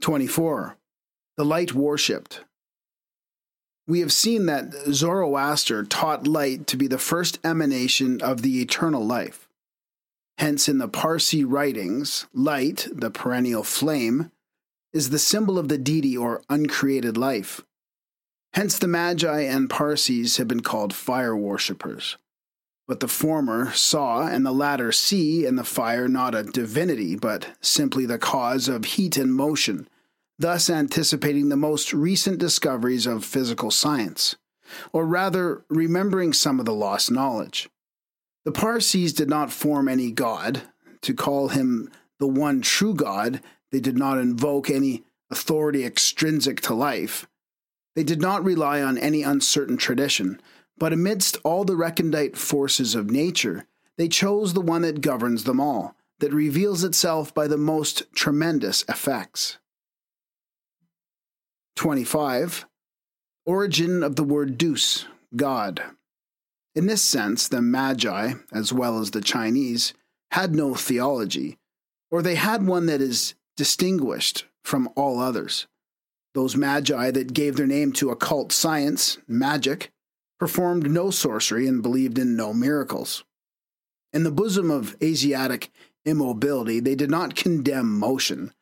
24. 0.00 0.76
The 1.36 1.44
light 1.44 1.74
worshipped. 1.74 2.44
We 3.88 3.98
have 3.98 4.12
seen 4.12 4.46
that 4.46 4.72
Zoroaster 4.92 5.82
taught 5.82 6.28
light 6.28 6.68
to 6.68 6.76
be 6.76 6.86
the 6.86 6.98
first 6.98 7.40
emanation 7.42 8.22
of 8.22 8.42
the 8.42 8.62
eternal 8.62 9.04
life. 9.04 9.48
Hence, 10.38 10.68
in 10.68 10.78
the 10.78 10.86
Parsi 10.86 11.44
writings, 11.44 12.26
light, 12.32 12.86
the 12.92 13.10
perennial 13.10 13.64
flame, 13.64 14.30
is 14.92 15.10
the 15.10 15.18
symbol 15.18 15.58
of 15.58 15.66
the 15.66 15.78
deity 15.78 16.16
or 16.16 16.42
uncreated 16.48 17.16
life. 17.16 17.60
Hence, 18.54 18.78
the 18.78 18.86
Magi 18.86 19.40
and 19.40 19.70
Parsis 19.70 20.36
have 20.36 20.48
been 20.48 20.60
called 20.60 20.94
fire 20.94 21.36
worshippers. 21.36 22.18
But 22.86 23.00
the 23.00 23.08
former 23.08 23.72
saw 23.72 24.26
and 24.26 24.44
the 24.44 24.52
latter 24.52 24.92
see 24.92 25.46
in 25.46 25.56
the 25.56 25.64
fire 25.64 26.08
not 26.08 26.34
a 26.34 26.42
divinity, 26.42 27.16
but 27.16 27.56
simply 27.62 28.04
the 28.04 28.18
cause 28.18 28.68
of 28.68 28.84
heat 28.84 29.16
and 29.16 29.34
motion, 29.34 29.88
thus 30.38 30.68
anticipating 30.68 31.48
the 31.48 31.56
most 31.56 31.94
recent 31.94 32.38
discoveries 32.38 33.06
of 33.06 33.24
physical 33.24 33.70
science, 33.70 34.36
or 34.92 35.06
rather, 35.06 35.64
remembering 35.70 36.32
some 36.32 36.60
of 36.60 36.66
the 36.66 36.74
lost 36.74 37.10
knowledge. 37.10 37.70
The 38.44 38.52
Parsis 38.52 39.12
did 39.12 39.30
not 39.30 39.52
form 39.52 39.88
any 39.88 40.10
god. 40.10 40.62
To 41.02 41.14
call 41.14 41.48
him 41.48 41.90
the 42.18 42.26
one 42.26 42.60
true 42.60 42.94
God, 42.94 43.40
they 43.70 43.80
did 43.80 43.96
not 43.96 44.18
invoke 44.18 44.68
any 44.68 45.04
authority 45.30 45.84
extrinsic 45.84 46.60
to 46.62 46.74
life. 46.74 47.26
They 47.94 48.04
did 48.04 48.20
not 48.20 48.44
rely 48.44 48.82
on 48.82 48.96
any 48.98 49.22
uncertain 49.22 49.76
tradition, 49.76 50.40
but 50.78 50.92
amidst 50.92 51.36
all 51.44 51.64
the 51.64 51.76
recondite 51.76 52.36
forces 52.36 52.94
of 52.94 53.10
nature, 53.10 53.66
they 53.98 54.08
chose 54.08 54.54
the 54.54 54.60
one 54.60 54.82
that 54.82 55.00
governs 55.00 55.44
them 55.44 55.60
all, 55.60 55.96
that 56.20 56.32
reveals 56.32 56.84
itself 56.84 57.34
by 57.34 57.46
the 57.46 57.58
most 57.58 58.04
tremendous 58.14 58.84
effects. 58.88 59.58
25. 61.76 62.66
Origin 63.44 64.02
of 64.02 64.16
the 64.16 64.24
word 64.24 64.56
deus, 64.56 65.06
God. 65.36 65.82
In 66.74 66.86
this 66.86 67.02
sense, 67.02 67.48
the 67.48 67.60
Magi, 67.60 68.34
as 68.52 68.72
well 68.72 68.98
as 68.98 69.10
the 69.10 69.20
Chinese, 69.20 69.92
had 70.30 70.54
no 70.54 70.74
theology, 70.74 71.58
or 72.10 72.22
they 72.22 72.36
had 72.36 72.66
one 72.66 72.86
that 72.86 73.02
is 73.02 73.34
distinguished 73.56 74.46
from 74.64 74.88
all 74.96 75.18
others. 75.18 75.66
Those 76.34 76.56
Magi 76.56 77.10
that 77.10 77.34
gave 77.34 77.56
their 77.56 77.66
name 77.66 77.92
to 77.92 78.10
occult 78.10 78.52
science, 78.52 79.18
magic, 79.28 79.92
performed 80.38 80.90
no 80.90 81.10
sorcery 81.10 81.66
and 81.66 81.82
believed 81.82 82.18
in 82.18 82.36
no 82.36 82.54
miracles. 82.54 83.24
In 84.12 84.24
the 84.24 84.30
bosom 84.30 84.70
of 84.70 84.96
Asiatic 85.02 85.70
immobility, 86.04 86.80
they 86.80 86.94
did 86.94 87.10
not 87.10 87.36
condemn 87.36 87.98
motion, 87.98 88.52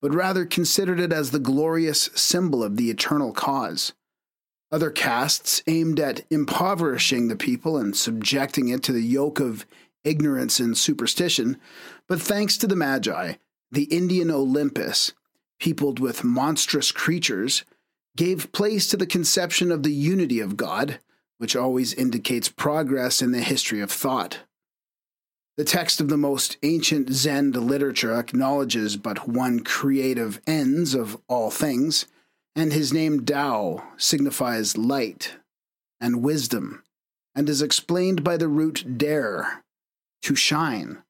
but 0.00 0.14
rather 0.14 0.44
considered 0.44 1.00
it 1.00 1.12
as 1.12 1.30
the 1.30 1.38
glorious 1.38 2.10
symbol 2.14 2.62
of 2.62 2.76
the 2.76 2.90
eternal 2.90 3.32
cause. 3.32 3.94
Other 4.70 4.90
castes 4.90 5.62
aimed 5.66 6.00
at 6.00 6.24
impoverishing 6.30 7.28
the 7.28 7.36
people 7.36 7.76
and 7.76 7.96
subjecting 7.96 8.68
it 8.68 8.82
to 8.84 8.92
the 8.92 9.02
yoke 9.02 9.40
of 9.40 9.66
ignorance 10.04 10.60
and 10.60 10.76
superstition, 10.76 11.58
but 12.06 12.20
thanks 12.20 12.56
to 12.58 12.66
the 12.66 12.76
Magi, 12.76 13.34
the 13.70 13.84
Indian 13.84 14.30
Olympus, 14.30 15.12
peopled 15.58 15.98
with 15.98 16.24
monstrous 16.24 16.92
creatures, 16.92 17.64
gave 18.16 18.52
place 18.52 18.88
to 18.88 18.96
the 18.96 19.06
conception 19.06 19.72
of 19.72 19.82
the 19.82 19.92
unity 19.92 20.40
of 20.40 20.56
God, 20.56 20.98
which 21.38 21.56
always 21.56 21.92
indicates 21.94 22.48
progress 22.48 23.20
in 23.20 23.32
the 23.32 23.40
history 23.40 23.80
of 23.80 23.90
thought. 23.90 24.40
The 25.56 25.64
text 25.64 26.00
of 26.00 26.08
the 26.08 26.16
most 26.16 26.56
ancient 26.62 27.10
Zend 27.10 27.54
literature 27.56 28.14
acknowledges 28.14 28.96
but 28.96 29.28
one 29.28 29.60
creative 29.60 30.40
ends 30.46 30.94
of 30.94 31.20
all 31.28 31.50
things, 31.50 32.06
and 32.56 32.72
his 32.72 32.92
name 32.92 33.24
Tao 33.24 33.84
signifies 33.96 34.76
light 34.76 35.36
and 36.00 36.22
wisdom, 36.22 36.82
and 37.34 37.48
is 37.48 37.62
explained 37.62 38.24
by 38.24 38.36
the 38.36 38.48
root 38.48 38.98
dare, 38.98 39.64
to 40.22 40.34
shine, 40.34 41.02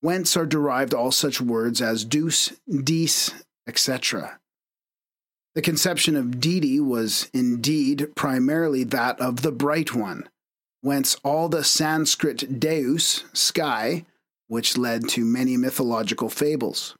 whence 0.00 0.36
are 0.36 0.46
derived 0.46 0.94
all 0.94 1.10
such 1.10 1.40
words 1.40 1.80
as 1.82 2.04
deus, 2.04 2.52
dis, 2.68 3.32
etc. 3.66 4.38
The 5.54 5.62
conception 5.62 6.16
of 6.16 6.40
deity 6.40 6.80
was 6.80 7.30
indeed 7.32 8.14
primarily 8.14 8.84
that 8.84 9.20
of 9.20 9.42
the 9.42 9.52
Bright 9.52 9.94
One 9.94 10.28
whence 10.86 11.16
all 11.24 11.48
the 11.48 11.64
Sanskrit 11.64 12.60
deus, 12.60 13.24
sky, 13.32 14.04
which 14.46 14.78
led 14.78 15.08
to 15.08 15.24
many 15.24 15.56
mythological 15.56 16.28
fables. 16.28 16.94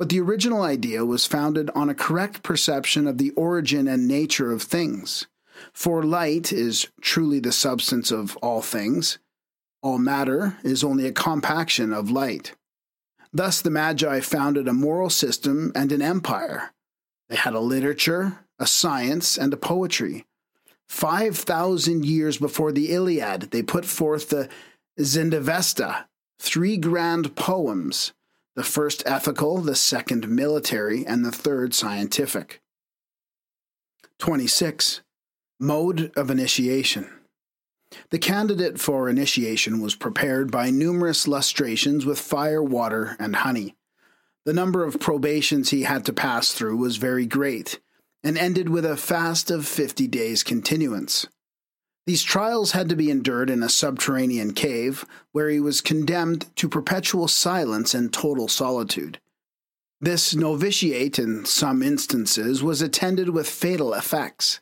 But 0.00 0.08
the 0.08 0.20
original 0.20 0.62
idea 0.62 1.04
was 1.04 1.24
founded 1.24 1.70
on 1.76 1.88
a 1.88 1.94
correct 1.94 2.42
perception 2.42 3.06
of 3.06 3.18
the 3.18 3.30
origin 3.32 3.86
and 3.86 4.08
nature 4.08 4.50
of 4.50 4.62
things. 4.62 5.28
For 5.72 6.02
light 6.02 6.52
is 6.52 6.88
truly 7.00 7.38
the 7.38 7.52
substance 7.52 8.10
of 8.10 8.36
all 8.38 8.62
things, 8.62 9.18
all 9.80 9.98
matter 9.98 10.56
is 10.64 10.82
only 10.82 11.06
a 11.06 11.12
compaction 11.12 11.92
of 11.92 12.10
light. 12.10 12.56
Thus, 13.32 13.62
the 13.62 13.70
Magi 13.70 14.20
founded 14.20 14.68
a 14.68 14.72
moral 14.72 15.10
system 15.10 15.72
and 15.74 15.90
an 15.90 16.02
empire. 16.02 16.72
They 17.28 17.36
had 17.36 17.54
a 17.54 17.60
literature, 17.60 18.40
a 18.58 18.66
science, 18.66 19.38
and 19.38 19.52
a 19.52 19.56
poetry. 19.56 20.26
5,000 20.88 22.04
years 22.04 22.36
before 22.36 22.72
the 22.72 22.92
Iliad, 22.92 23.50
they 23.50 23.62
put 23.62 23.86
forth 23.86 24.28
the 24.28 24.48
Zendavesta, 25.00 26.04
three 26.38 26.76
grand 26.76 27.34
poems 27.34 28.12
the 28.54 28.62
first 28.62 29.02
ethical, 29.06 29.58
the 29.58 29.74
second 29.74 30.28
military, 30.28 31.06
and 31.06 31.24
the 31.24 31.32
third 31.32 31.72
scientific. 31.72 32.60
26. 34.18 35.00
Mode 35.58 36.12
of 36.16 36.30
initiation. 36.30 37.08
The 38.10 38.18
candidate 38.18 38.80
for 38.80 39.08
initiation 39.08 39.80
was 39.80 39.94
prepared 39.94 40.50
by 40.50 40.70
numerous 40.70 41.28
lustrations 41.28 42.06
with 42.06 42.18
fire, 42.18 42.62
water, 42.62 43.16
and 43.18 43.36
honey. 43.36 43.76
The 44.44 44.52
number 44.52 44.84
of 44.84 45.00
probations 45.00 45.70
he 45.70 45.82
had 45.82 46.04
to 46.06 46.12
pass 46.12 46.52
through 46.52 46.76
was 46.76 46.96
very 46.96 47.26
great, 47.26 47.80
and 48.24 48.36
ended 48.36 48.68
with 48.68 48.84
a 48.84 48.96
fast 48.96 49.50
of 49.50 49.66
50 49.66 50.06
days' 50.08 50.42
continuance. 50.42 51.26
These 52.06 52.24
trials 52.24 52.72
had 52.72 52.88
to 52.88 52.96
be 52.96 53.10
endured 53.10 53.48
in 53.48 53.62
a 53.62 53.68
subterranean 53.68 54.54
cave 54.54 55.04
where 55.30 55.48
he 55.48 55.60
was 55.60 55.80
condemned 55.80 56.46
to 56.56 56.68
perpetual 56.68 57.28
silence 57.28 57.94
and 57.94 58.12
total 58.12 58.48
solitude. 58.48 59.20
This 60.00 60.34
novitiate, 60.34 61.20
in 61.20 61.44
some 61.44 61.80
instances, 61.80 62.60
was 62.60 62.82
attended 62.82 63.28
with 63.28 63.48
fatal 63.48 63.94
effects. 63.94 64.58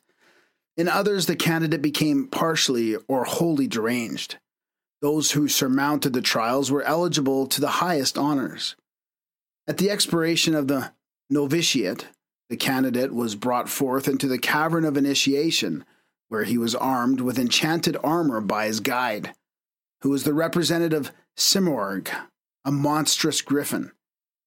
In 0.80 0.88
others, 0.88 1.26
the 1.26 1.36
candidate 1.36 1.82
became 1.82 2.26
partially 2.26 2.96
or 3.06 3.24
wholly 3.24 3.66
deranged. 3.66 4.38
Those 5.02 5.32
who 5.32 5.46
surmounted 5.46 6.14
the 6.14 6.22
trials 6.22 6.70
were 6.70 6.82
eligible 6.84 7.46
to 7.48 7.60
the 7.60 7.82
highest 7.84 8.16
honors. 8.16 8.76
At 9.68 9.76
the 9.76 9.90
expiration 9.90 10.54
of 10.54 10.68
the 10.68 10.92
novitiate, 11.28 12.06
the 12.48 12.56
candidate 12.56 13.12
was 13.12 13.34
brought 13.34 13.68
forth 13.68 14.08
into 14.08 14.26
the 14.26 14.38
cavern 14.38 14.86
of 14.86 14.96
initiation, 14.96 15.84
where 16.30 16.44
he 16.44 16.56
was 16.56 16.74
armed 16.74 17.20
with 17.20 17.38
enchanted 17.38 17.98
armor 18.02 18.40
by 18.40 18.64
his 18.64 18.80
guide, 18.80 19.34
who 20.00 20.08
was 20.08 20.24
the 20.24 20.32
representative 20.32 21.12
Simorg, 21.36 22.08
a 22.64 22.72
monstrous 22.72 23.42
griffin, 23.42 23.92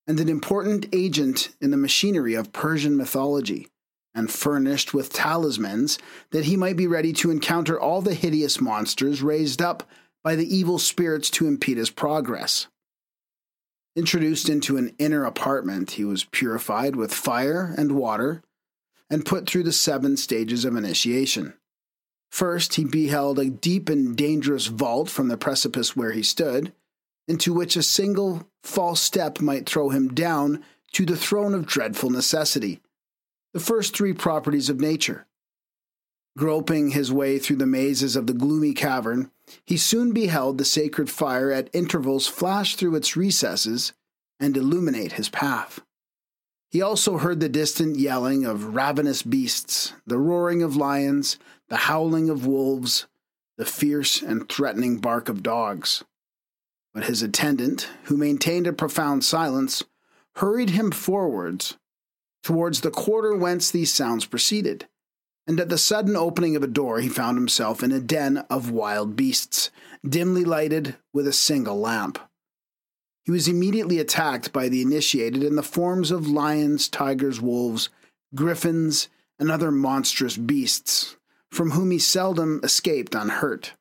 and 0.07 0.19
an 0.19 0.29
important 0.29 0.87
agent 0.93 1.49
in 1.61 1.69
the 1.69 1.77
machinery 1.77 2.33
of 2.33 2.51
Persian 2.51 2.97
mythology, 2.97 3.67
and 4.15 4.31
furnished 4.31 4.93
with 4.93 5.11
talismans 5.11 5.97
that 6.31 6.45
he 6.45 6.55
might 6.55 6.77
be 6.77 6.87
ready 6.87 7.13
to 7.13 7.31
encounter 7.31 7.79
all 7.79 8.01
the 8.01 8.13
hideous 8.13 8.61
monsters 8.61 9.21
raised 9.21 9.61
up 9.61 9.89
by 10.23 10.35
the 10.35 10.55
evil 10.55 10.79
spirits 10.79 11.29
to 11.29 11.47
impede 11.47 11.77
his 11.77 11.89
progress. 11.89 12.67
Introduced 13.95 14.49
into 14.49 14.77
an 14.77 14.95
inner 14.97 15.23
apartment, 15.23 15.91
he 15.91 16.03
was 16.03 16.23
purified 16.23 16.95
with 16.95 17.13
fire 17.13 17.75
and 17.77 17.91
water 17.91 18.41
and 19.09 19.25
put 19.25 19.47
through 19.47 19.63
the 19.63 19.71
seven 19.71 20.17
stages 20.17 20.65
of 20.65 20.75
initiation. 20.75 21.53
First, 22.31 22.75
he 22.75 22.85
beheld 22.85 23.37
a 23.37 23.51
deep 23.51 23.89
and 23.89 24.15
dangerous 24.17 24.65
vault 24.65 25.09
from 25.09 25.27
the 25.27 25.37
precipice 25.37 25.95
where 25.95 26.13
he 26.13 26.23
stood, 26.23 26.73
into 27.27 27.53
which 27.53 27.75
a 27.75 27.83
single 27.83 28.47
false 28.63 29.01
step 29.01 29.39
might 29.39 29.69
throw 29.69 29.89
him 29.89 30.07
down 30.07 30.63
to 30.93 31.05
the 31.05 31.15
throne 31.15 31.53
of 31.53 31.67
dreadful 31.67 32.09
necessity, 32.09 32.81
the 33.53 33.59
first 33.59 33.95
three 33.95 34.13
properties 34.13 34.69
of 34.69 34.81
nature. 34.81 35.25
Groping 36.37 36.89
his 36.89 37.13
way 37.13 37.37
through 37.37 37.57
the 37.57 37.67
mazes 37.67 38.15
of 38.15 38.25
the 38.25 38.33
gloomy 38.33 38.73
cavern, 38.73 39.29
he 39.65 39.77
soon 39.77 40.11
beheld 40.11 40.57
the 40.57 40.65
sacred 40.65 41.09
fire 41.09 41.51
at 41.51 41.69
intervals 41.73 42.27
flash 42.27 42.75
through 42.75 42.95
its 42.95 43.15
recesses 43.15 43.93
and 44.39 44.57
illuminate 44.57 45.13
his 45.13 45.29
path. 45.29 45.81
He 46.71 46.81
also 46.81 47.19
heard 47.19 47.39
the 47.39 47.49
distant 47.49 47.99
yelling 47.99 48.45
of 48.45 48.73
ravenous 48.73 49.21
beasts, 49.21 49.93
the 50.07 50.17
roaring 50.17 50.63
of 50.63 50.75
lions, 50.75 51.37
the 51.69 51.77
howling 51.77 52.31
of 52.31 52.47
wolves, 52.47 53.05
the 53.57 53.65
fierce 53.65 54.23
and 54.23 54.49
threatening 54.49 54.97
bark 54.97 55.29
of 55.29 55.43
dogs. 55.43 56.03
But 56.95 57.03
his 57.03 57.21
attendant, 57.21 57.89
who 58.05 58.17
maintained 58.17 58.65
a 58.65 58.73
profound 58.73 59.23
silence, 59.23 59.83
hurried 60.37 60.71
him 60.71 60.89
forwards 60.89 61.77
towards 62.43 62.81
the 62.81 62.91
quarter 62.91 63.35
whence 63.35 63.71
these 63.71 63.93
sounds 63.93 64.25
proceeded 64.25 64.87
and 65.47 65.59
at 65.59 65.69
the 65.69 65.77
sudden 65.77 66.15
opening 66.15 66.55
of 66.55 66.63
a 66.63 66.67
door 66.67 66.99
he 66.99 67.09
found 67.09 67.37
himself 67.37 67.83
in 67.83 67.91
a 67.91 67.99
den 67.99 68.37
of 68.49 68.71
wild 68.71 69.15
beasts, 69.15 69.69
dimly 70.07 70.45
lighted 70.45 70.95
with 71.13 71.27
a 71.27 71.33
single 71.33 71.79
lamp. 71.79 72.19
He 73.25 73.31
was 73.31 73.47
immediately 73.47 73.99
attacked 73.99 74.51
by 74.51 74.69
the 74.69 74.81
initiated 74.81 75.43
in 75.43 75.55
the 75.55 75.63
forms 75.63 76.11
of 76.11 76.27
lions, 76.27 76.87
tigers, 76.89 77.39
wolves, 77.39 77.89
griffins, 78.35 79.09
and 79.39 79.49
other 79.49 79.71
monstrous 79.71 80.37
beasts, 80.37 81.15
from 81.51 81.71
whom 81.71 81.91
he 81.91 81.99
seldom 81.99 82.59
escaped 82.63 83.15
unhurt. 83.15 83.73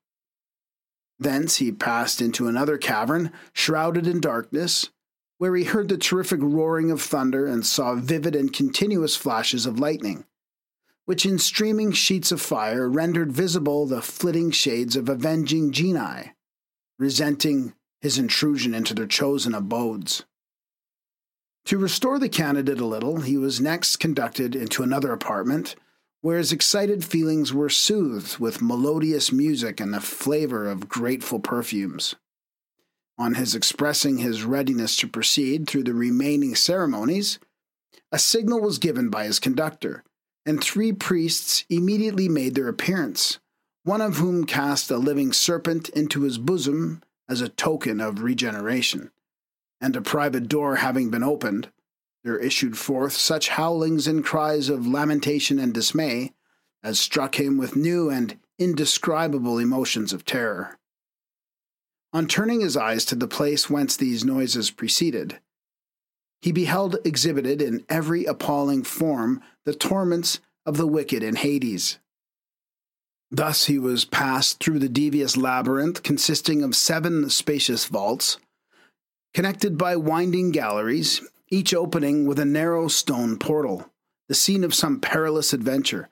Thence 1.18 1.56
he 1.56 1.70
passed 1.70 2.20
into 2.20 2.48
another 2.48 2.78
cavern, 2.78 3.32
shrouded 3.52 4.06
in 4.06 4.20
darkness, 4.20 4.90
where 5.43 5.56
he 5.56 5.64
heard 5.64 5.89
the 5.89 5.98
terrific 5.98 6.39
roaring 6.40 6.93
of 6.93 7.02
thunder 7.02 7.47
and 7.47 7.66
saw 7.66 7.97
vivid 7.97 8.36
and 8.36 8.52
continuous 8.52 9.16
flashes 9.16 9.66
of 9.66 9.81
lightning 9.81 10.24
which 11.05 11.27
in 11.27 11.39
streaming 11.39 11.93
sheets 11.93 12.31
of 12.31 12.40
fire 12.40 12.89
rendered 12.89 13.32
visible 13.32 13.86
the 13.86 14.01
flitting 14.02 14.51
shades 14.51 14.97
of 14.97 15.09
avenging 15.09 15.73
genii, 15.73 16.32
resenting 16.98 17.74
his 18.01 18.19
intrusion 18.19 18.74
into 18.74 18.94
their 18.94 19.06
chosen 19.06 19.55
abodes. 19.55 20.24
To 21.66 21.78
restore 21.78 22.19
the 22.19 22.28
candidate 22.28 22.81
a 22.81 22.86
little, 22.86 23.20
he 23.20 23.36
was 23.36 23.60
next 23.60 23.97
conducted 23.97 24.56
into 24.56 24.82
another 24.82 25.12
apartment 25.12 25.77
where 26.20 26.39
his 26.39 26.52
excited 26.52 27.05
feelings 27.05 27.52
were 27.52 27.69
soothed 27.69 28.39
with 28.39 28.62
melodious 28.62 29.32
music 29.32 29.81
and 29.81 29.93
the 29.93 30.01
flavor 30.01 30.69
of 30.69 30.89
grateful 30.89 31.40
perfumes. 31.40 32.14
On 33.18 33.34
his 33.34 33.55
expressing 33.55 34.18
his 34.18 34.44
readiness 34.44 34.97
to 34.98 35.06
proceed 35.06 35.68
through 35.68 35.84
the 35.84 35.94
remaining 35.94 36.55
ceremonies, 36.55 37.39
a 38.10 38.18
signal 38.18 38.60
was 38.60 38.78
given 38.78 39.10
by 39.10 39.24
his 39.24 39.39
conductor, 39.39 40.02
and 40.44 40.62
three 40.62 40.93
priests 40.93 41.64
immediately 41.68 42.28
made 42.28 42.55
their 42.55 42.68
appearance, 42.68 43.39
one 43.84 44.01
of 44.01 44.16
whom 44.16 44.44
cast 44.44 44.90
a 44.90 44.97
living 44.97 45.32
serpent 45.32 45.89
into 45.90 46.22
his 46.22 46.39
bosom 46.39 47.02
as 47.28 47.40
a 47.40 47.48
token 47.48 48.01
of 48.01 48.22
regeneration. 48.22 49.10
And 49.80 49.97
a 49.97 50.02
private 50.02 50.48
door 50.48 50.76
having 50.76 51.10
been 51.10 51.22
opened, 51.22 51.70
there 52.24 52.39
issued 52.39 52.78
forth 52.78 53.12
such 53.12 53.51
howlings 53.51 54.06
and 54.06 54.24
cries 54.24 54.68
of 54.68 54.86
lamentation 54.86 55.59
and 55.59 55.74
dismay 55.74 56.32
as 56.82 57.01
struck 57.01 57.39
him 57.39 57.56
with 57.56 57.76
new 57.76 58.10
and 58.10 58.39
indescribable 58.59 59.59
emotions 59.59 60.12
of 60.12 60.24
terror. 60.24 60.78
On 62.12 62.26
turning 62.26 62.60
his 62.60 62.76
eyes 62.76 63.05
to 63.06 63.14
the 63.14 63.26
place 63.26 63.70
whence 63.70 63.97
these 63.97 64.24
noises 64.24 64.70
proceeded, 64.70 65.39
he 66.43 66.52
beheld 66.52 66.97
exhibited 67.05 67.62
in 67.62 67.84
every 67.89 68.24
appalling 68.24 68.82
form 68.82 69.40
the 69.64 69.74
torments 69.74 70.40
of 70.66 70.76
the 70.76 70.86
wicked 70.86 71.22
in 71.22 71.36
Hades. 71.36 71.98
Thus 73.30 73.64
he 73.64 73.78
was 73.78 74.05
passed 74.05 74.62
through 74.62 74.80
the 74.80 74.89
devious 74.90 75.36
labyrinth 75.36 76.02
consisting 76.02 76.62
of 76.62 76.76
seven 76.76 77.30
spacious 77.30 77.86
vaults, 77.86 78.36
connected 79.32 79.78
by 79.78 79.97
winding 79.97 80.51
galleries, 80.51 81.22
each 81.48 81.72
opening 81.72 82.26
with 82.26 82.39
a 82.39 82.44
narrow 82.44 82.89
stone 82.89 83.39
portal, 83.39 83.90
the 84.28 84.34
scene 84.34 84.64
of 84.64 84.74
some 84.74 85.01
perilous 85.01 85.52
adventure, 85.52 86.10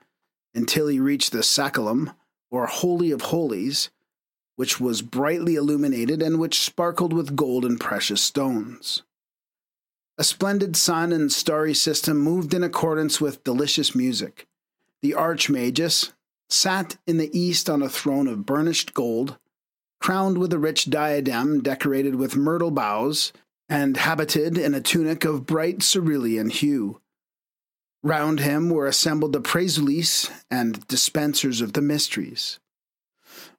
until 0.55 0.87
he 0.87 0.99
reached 0.99 1.31
the 1.31 1.43
sacellum, 1.43 2.13
or 2.49 2.65
Holy 2.65 3.11
of 3.11 3.21
Holies, 3.21 3.91
which 4.55 4.79
was 4.79 5.01
brightly 5.01 5.55
illuminated 5.55 6.21
and 6.21 6.39
which 6.39 6.59
sparkled 6.59 7.13
with 7.13 7.35
gold 7.35 7.65
and 7.65 7.79
precious 7.79 8.21
stones. 8.21 9.03
A 10.17 10.23
splendid 10.23 10.75
sun 10.75 11.11
and 11.11 11.31
starry 11.31 11.73
system 11.73 12.17
moved 12.17 12.53
in 12.53 12.63
accordance 12.63 13.19
with 13.19 13.43
delicious 13.43 13.95
music. 13.95 14.47
The 15.01 15.13
Archmagus 15.13 16.11
sat 16.49 16.97
in 17.07 17.17
the 17.17 17.35
east 17.37 17.69
on 17.69 17.81
a 17.81 17.89
throne 17.89 18.27
of 18.27 18.45
burnished 18.45 18.93
gold, 18.93 19.37
crowned 19.99 20.37
with 20.37 20.53
a 20.53 20.59
rich 20.59 20.89
diadem 20.89 21.61
decorated 21.61 22.15
with 22.15 22.35
myrtle 22.35 22.71
boughs, 22.71 23.33
and 23.69 23.97
habited 23.97 24.57
in 24.57 24.73
a 24.73 24.81
tunic 24.81 25.23
of 25.23 25.45
bright 25.45 25.81
cerulean 25.81 26.49
hue. 26.49 26.99
Round 28.03 28.41
him 28.41 28.69
were 28.69 28.87
assembled 28.87 29.31
the 29.31 29.41
praesulis 29.41 30.29
and 30.49 30.85
dispensers 30.87 31.61
of 31.61 31.73
the 31.73 31.81
mysteries. 31.81 32.59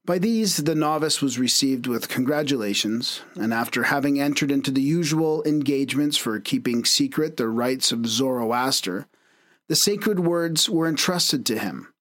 By 0.05 0.19
these, 0.19 0.57
the 0.57 0.75
novice 0.75 1.23
was 1.23 1.39
received 1.39 1.87
with 1.87 2.09
congratulations, 2.09 3.21
and 3.37 3.55
after 3.55 3.85
having 3.85 4.21
entered 4.21 4.51
into 4.51 4.73
the 4.73 4.83
usual 4.83 5.45
engagements 5.45 6.17
for 6.17 6.41
keeping 6.41 6.85
secret 6.85 7.37
the 7.37 7.49
rites 7.49 7.93
of 7.93 8.07
Zoroaster, 8.07 9.07
the 9.69 9.77
sacred 9.77 10.19
words 10.19 10.69
were 10.69 10.89
entrusted 10.89 11.47
to 11.47 11.59
him, 11.59 11.95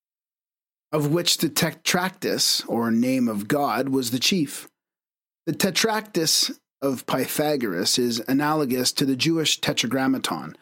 of 0.92 1.12
which 1.12 1.38
the 1.38 1.50
Tetractys, 1.50 2.68
or 2.68 2.90
name 2.90 3.28
of 3.28 3.48
God, 3.48 3.90
was 3.90 4.10
the 4.10 4.20
chief. 4.20 4.68
The 5.46 5.54
Tetractys 5.54 6.58
of 6.82 7.06
Pythagoras 7.06 8.00
is 8.00 8.24
analogous 8.28 8.92
to 8.94 9.06
the 9.06 9.16
Jewish 9.16 9.62
Tetragrammaton, 9.62 10.56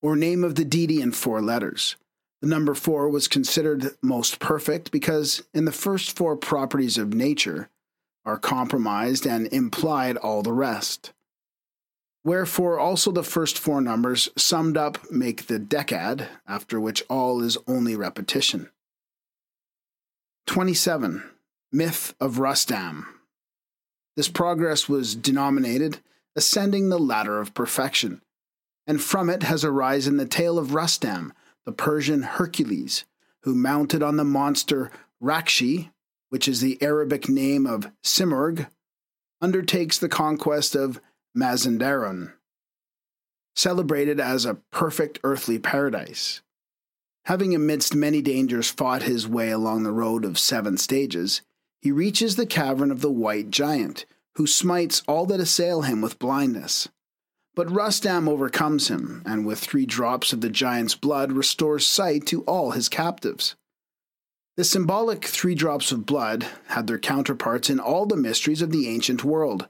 or 0.00 0.16
name 0.16 0.42
of 0.42 0.54
the 0.54 0.64
deity 0.64 1.02
in 1.02 1.12
four 1.12 1.42
letters. 1.42 1.96
The 2.42 2.48
number 2.48 2.74
four 2.74 3.08
was 3.08 3.28
considered 3.28 3.96
most 4.02 4.38
perfect 4.38 4.90
because, 4.90 5.42
in 5.54 5.64
the 5.64 5.72
first 5.72 6.16
four 6.16 6.36
properties 6.36 6.98
of 6.98 7.14
nature, 7.14 7.70
are 8.24 8.38
compromised 8.38 9.26
and 9.26 9.46
implied 9.52 10.16
all 10.16 10.42
the 10.42 10.52
rest. 10.52 11.12
Wherefore, 12.24 12.78
also 12.78 13.12
the 13.12 13.22
first 13.22 13.58
four 13.58 13.80
numbers 13.80 14.28
summed 14.36 14.76
up 14.76 15.10
make 15.10 15.46
the 15.46 15.60
decad, 15.60 16.26
after 16.46 16.80
which 16.80 17.04
all 17.08 17.40
is 17.40 17.56
only 17.68 17.94
repetition. 17.94 18.70
27. 20.46 21.22
Myth 21.72 22.14
of 22.20 22.38
Rustam. 22.38 23.06
This 24.16 24.28
progress 24.28 24.88
was 24.88 25.14
denominated 25.14 26.00
ascending 26.34 26.88
the 26.90 26.98
ladder 26.98 27.40
of 27.40 27.54
perfection, 27.54 28.20
and 28.86 29.00
from 29.00 29.30
it 29.30 29.42
has 29.42 29.64
arisen 29.64 30.16
the 30.16 30.26
tale 30.26 30.58
of 30.58 30.74
Rustam 30.74 31.32
the 31.66 31.72
Persian 31.72 32.22
Hercules, 32.22 33.04
who 33.42 33.54
mounted 33.54 34.02
on 34.02 34.16
the 34.16 34.24
monster 34.24 34.90
Rakshi, 35.22 35.90
which 36.30 36.48
is 36.48 36.60
the 36.60 36.78
Arabic 36.80 37.28
name 37.28 37.66
of 37.66 37.90
Simurg, 38.02 38.68
undertakes 39.42 39.98
the 39.98 40.08
conquest 40.08 40.74
of 40.74 41.00
Mazandaran, 41.36 42.32
celebrated 43.54 44.18
as 44.20 44.46
a 44.46 44.58
perfect 44.72 45.18
earthly 45.24 45.58
paradise. 45.58 46.40
Having 47.26 47.54
amidst 47.54 47.94
many 47.94 48.22
dangers 48.22 48.70
fought 48.70 49.02
his 49.02 49.26
way 49.26 49.50
along 49.50 49.82
the 49.82 49.92
road 49.92 50.24
of 50.24 50.38
seven 50.38 50.78
stages, 50.78 51.42
he 51.82 51.90
reaches 51.90 52.36
the 52.36 52.46
cavern 52.46 52.90
of 52.90 53.00
the 53.00 53.10
white 53.10 53.50
giant, 53.50 54.06
who 54.36 54.46
smites 54.46 55.02
all 55.08 55.26
that 55.26 55.40
assail 55.40 55.82
him 55.82 56.00
with 56.00 56.18
blindness. 56.18 56.88
But 57.56 57.70
Rustam 57.70 58.28
overcomes 58.28 58.88
him, 58.88 59.22
and 59.24 59.46
with 59.46 59.58
three 59.58 59.86
drops 59.86 60.34
of 60.34 60.42
the 60.42 60.50
giant's 60.50 60.94
blood 60.94 61.32
restores 61.32 61.86
sight 61.86 62.26
to 62.26 62.42
all 62.42 62.72
his 62.72 62.90
captives. 62.90 63.56
The 64.56 64.64
symbolic 64.64 65.24
three 65.24 65.54
drops 65.54 65.90
of 65.90 66.04
blood 66.04 66.46
had 66.68 66.86
their 66.86 66.98
counterparts 66.98 67.70
in 67.70 67.80
all 67.80 68.04
the 68.04 68.16
mysteries 68.16 68.60
of 68.60 68.72
the 68.72 68.88
ancient 68.88 69.24
world. 69.24 69.68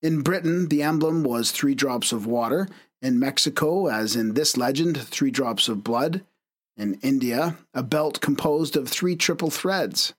In 0.00 0.22
Britain, 0.22 0.68
the 0.68 0.82
emblem 0.82 1.24
was 1.24 1.50
three 1.50 1.74
drops 1.74 2.12
of 2.12 2.24
water. 2.24 2.68
In 3.02 3.18
Mexico, 3.18 3.88
as 3.88 4.14
in 4.14 4.34
this 4.34 4.56
legend, 4.56 4.96
three 4.96 5.32
drops 5.32 5.68
of 5.68 5.82
blood. 5.82 6.24
In 6.76 6.94
India, 7.02 7.56
a 7.72 7.82
belt 7.82 8.20
composed 8.20 8.76
of 8.76 8.88
three 8.88 9.16
triple 9.16 9.50
threads. 9.50 10.14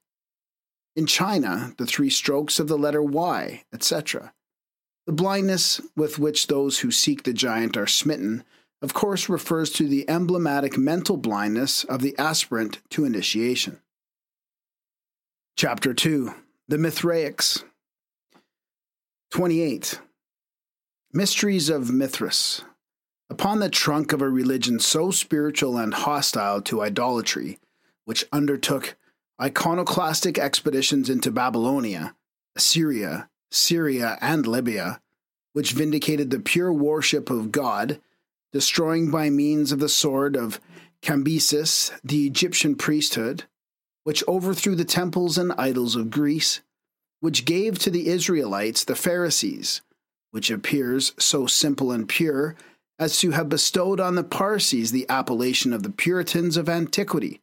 In 0.97 1.05
China, 1.05 1.73
the 1.77 1.85
three 1.85 2.09
strokes 2.09 2.59
of 2.59 2.67
the 2.67 2.77
letter 2.77 3.01
Y, 3.01 3.63
etc. 3.73 4.33
The 5.05 5.13
blindness 5.13 5.81
with 5.95 6.17
which 6.17 6.47
those 6.47 6.79
who 6.79 6.89
seek 6.91 7.23
the 7.23 7.33
giant 7.33 7.77
are 7.77 7.87
smitten, 7.87 8.43
of 8.81 8.93
course, 8.93 9.29
refers 9.29 9.69
to 9.71 9.87
the 9.87 10.09
emblematic 10.09 10.77
mental 10.77 11.17
blindness 11.17 11.83
of 11.83 12.01
the 12.01 12.17
aspirant 12.17 12.79
to 12.91 13.05
initiation. 13.05 13.79
Chapter 15.57 15.93
2 15.93 16.33
The 16.67 16.77
Mithraics 16.77 17.63
28. 19.31 19.99
Mysteries 21.13 21.69
of 21.69 21.91
Mithras. 21.91 22.63
Upon 23.29 23.59
the 23.59 23.69
trunk 23.69 24.11
of 24.11 24.21
a 24.21 24.29
religion 24.29 24.79
so 24.79 25.11
spiritual 25.11 25.77
and 25.77 25.93
hostile 25.93 26.61
to 26.63 26.81
idolatry, 26.81 27.59
which 28.05 28.25
undertook 28.31 28.95
iconoclastic 29.41 30.37
expeditions 30.37 31.09
into 31.09 31.31
Babylonia, 31.31 32.15
Assyria, 32.55 33.29
Syria, 33.55 34.17
and 34.21 34.45
Libya, 34.45 35.01
which 35.53 35.71
vindicated 35.71 36.29
the 36.29 36.39
pure 36.39 36.73
worship 36.73 37.29
of 37.29 37.51
God, 37.51 38.01
destroying 38.51 39.09
by 39.09 39.29
means 39.29 39.71
of 39.71 39.79
the 39.79 39.89
sword 39.89 40.35
of 40.35 40.59
Cambyses 41.01 41.91
the 42.03 42.25
Egyptian 42.27 42.75
priesthood, 42.75 43.43
which 44.03 44.23
overthrew 44.27 44.75
the 44.75 44.85
temples 44.85 45.37
and 45.37 45.53
idols 45.57 45.95
of 45.95 46.09
Greece, 46.09 46.61
which 47.19 47.45
gave 47.45 47.79
to 47.79 47.89
the 47.89 48.07
Israelites 48.07 48.83
the 48.83 48.95
Pharisees, 48.95 49.81
which 50.31 50.51
appears 50.51 51.13
so 51.17 51.47
simple 51.47 51.91
and 51.91 52.07
pure 52.07 52.55
as 52.97 53.19
to 53.19 53.31
have 53.31 53.49
bestowed 53.49 53.99
on 53.99 54.15
the 54.15 54.23
Parsees 54.23 54.91
the 54.91 55.05
appellation 55.09 55.73
of 55.73 55.83
the 55.83 55.89
Puritans 55.89 56.57
of 56.57 56.69
antiquity, 56.69 57.41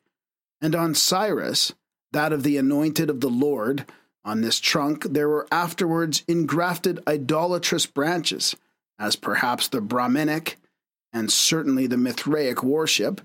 and 0.61 0.75
on 0.75 0.95
Cyrus 0.95 1.73
that 2.13 2.33
of 2.33 2.43
the 2.43 2.57
anointed 2.57 3.11
of 3.11 3.21
the 3.21 3.31
Lord. 3.31 3.87
On 4.25 4.41
this 4.41 4.61
trunk 4.61 5.05
there 5.05 5.29
were 5.29 5.49
afterwards 5.51 6.23
engrafted 6.29 7.01
idolatrous 7.09 7.87
branches, 7.87 8.55
as 8.99 9.17
perhaps 9.17 9.69
the 9.69 9.81
Brahminic, 9.81 10.59
and 11.13 11.31
certainly 11.31 11.87
the 11.87 11.97
Mithraic 11.97 12.63
worship, 12.63 13.21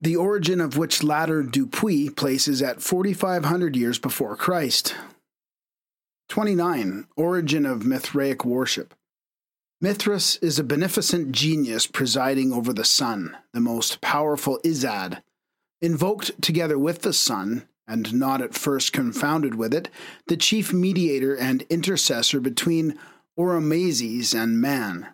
the 0.00 0.16
origin 0.16 0.60
of 0.60 0.76
which 0.76 1.02
latter 1.02 1.42
Dupuis 1.42 2.10
places 2.10 2.62
at 2.62 2.80
4,500 2.80 3.76
years 3.76 3.98
before 3.98 4.36
Christ. 4.36 4.94
29. 6.28 7.06
Origin 7.16 7.66
of 7.66 7.84
Mithraic 7.84 8.44
worship. 8.44 8.94
Mithras 9.80 10.36
is 10.42 10.58
a 10.58 10.64
beneficent 10.64 11.32
genius 11.32 11.86
presiding 11.86 12.52
over 12.52 12.72
the 12.72 12.84
sun, 12.84 13.36
the 13.52 13.60
most 13.60 14.00
powerful 14.00 14.60
Izad. 14.64 15.22
Invoked 15.80 16.40
together 16.42 16.78
with 16.78 17.02
the 17.02 17.12
sun, 17.12 17.68
and 17.88 18.14
not 18.14 18.42
at 18.42 18.54
first 18.54 18.92
confounded 18.92 19.54
with 19.54 19.72
it, 19.72 19.88
the 20.26 20.36
chief 20.36 20.72
mediator 20.72 21.34
and 21.34 21.62
intercessor 21.70 22.38
between 22.38 22.98
Oromazes 23.38 24.34
and 24.34 24.60
man. 24.60 25.08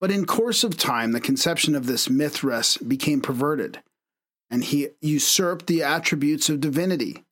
But 0.00 0.10
in 0.10 0.26
course 0.26 0.62
of 0.62 0.76
time, 0.76 1.12
the 1.12 1.20
conception 1.20 1.74
of 1.74 1.86
this 1.86 2.10
Mithras 2.10 2.76
became 2.76 3.22
perverted, 3.22 3.80
and 4.50 4.62
he 4.62 4.88
usurped 5.00 5.66
the 5.66 5.82
attributes 5.82 6.50
of 6.50 6.60
divinity. 6.60 7.24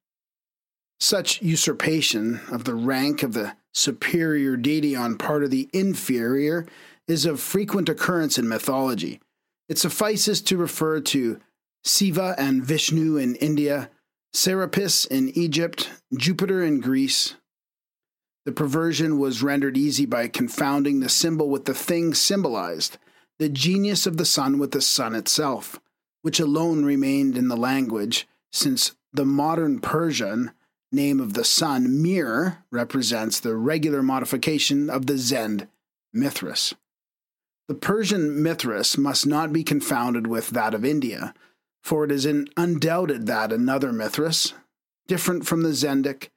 Such 0.98 1.42
usurpation 1.42 2.40
of 2.50 2.64
the 2.64 2.74
rank 2.74 3.22
of 3.22 3.34
the 3.34 3.54
superior 3.72 4.56
deity 4.56 4.96
on 4.96 5.18
part 5.18 5.44
of 5.44 5.50
the 5.50 5.68
inferior 5.72 6.66
is 7.06 7.26
of 7.26 7.40
frequent 7.40 7.88
occurrence 7.88 8.38
in 8.38 8.48
mythology. 8.48 9.20
It 9.68 9.78
suffices 9.78 10.40
to 10.42 10.56
refer 10.56 11.00
to 11.00 11.40
Siva 11.82 12.34
and 12.38 12.64
Vishnu 12.64 13.16
in 13.18 13.34
India, 13.36 13.90
Serapis 14.34 15.04
in 15.04 15.28
Egypt, 15.38 15.90
Jupiter 16.18 16.60
in 16.60 16.80
Greece. 16.80 17.36
The 18.44 18.50
perversion 18.52 19.16
was 19.20 19.44
rendered 19.44 19.76
easy 19.76 20.06
by 20.06 20.26
confounding 20.26 20.98
the 20.98 21.08
symbol 21.08 21.48
with 21.48 21.66
the 21.66 21.72
thing 21.72 22.14
symbolized, 22.14 22.98
the 23.38 23.48
genius 23.48 24.08
of 24.08 24.16
the 24.16 24.24
sun 24.24 24.58
with 24.58 24.72
the 24.72 24.80
sun 24.80 25.14
itself, 25.14 25.78
which 26.22 26.40
alone 26.40 26.84
remained 26.84 27.38
in 27.38 27.46
the 27.46 27.56
language, 27.56 28.26
since 28.52 28.96
the 29.12 29.24
modern 29.24 29.78
Persian 29.78 30.50
name 30.90 31.20
of 31.20 31.34
the 31.34 31.44
sun, 31.44 32.02
Mir, 32.02 32.64
represents 32.72 33.38
the 33.38 33.54
regular 33.54 34.02
modification 34.02 34.90
of 34.90 35.06
the 35.06 35.16
Zend, 35.16 35.68
Mithras. 36.12 36.74
The 37.68 37.74
Persian 37.74 38.42
Mithras 38.42 38.98
must 38.98 39.28
not 39.28 39.52
be 39.52 39.62
confounded 39.62 40.26
with 40.26 40.50
that 40.50 40.74
of 40.74 40.84
India, 40.84 41.34
for 41.84 42.04
it 42.04 42.10
is 42.10 42.26
undoubted 42.56 43.26
that 43.26 43.52
another 43.52 43.92
Mithras, 43.92 44.54
different 45.06 45.46
from 45.46 45.62
the 45.62 45.74
Zendic, 45.74 46.30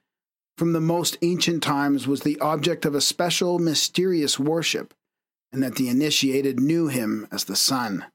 from 0.57 0.74
the 0.74 0.82
most 0.82 1.18
ancient 1.22 1.64
times 1.64 2.06
was 2.06 2.22
the 2.22 2.40
object 2.40 2.86
of 2.86 2.94
a 2.94 3.02
special 3.02 3.57
mysterious 3.57 4.38
worship, 4.38 4.94
and 5.52 5.64
that 5.64 5.76
the 5.76 5.88
initiated 5.88 6.60
knew 6.60 6.88
him 6.88 7.28
as 7.32 7.45
the 7.45 7.56
sun. 7.56 8.06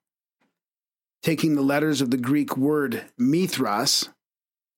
Taking 1.22 1.54
the 1.54 1.62
letters 1.62 2.02
of 2.02 2.10
the 2.10 2.16
Greek 2.18 2.56
word 2.56 3.04
Mithras 3.16 4.10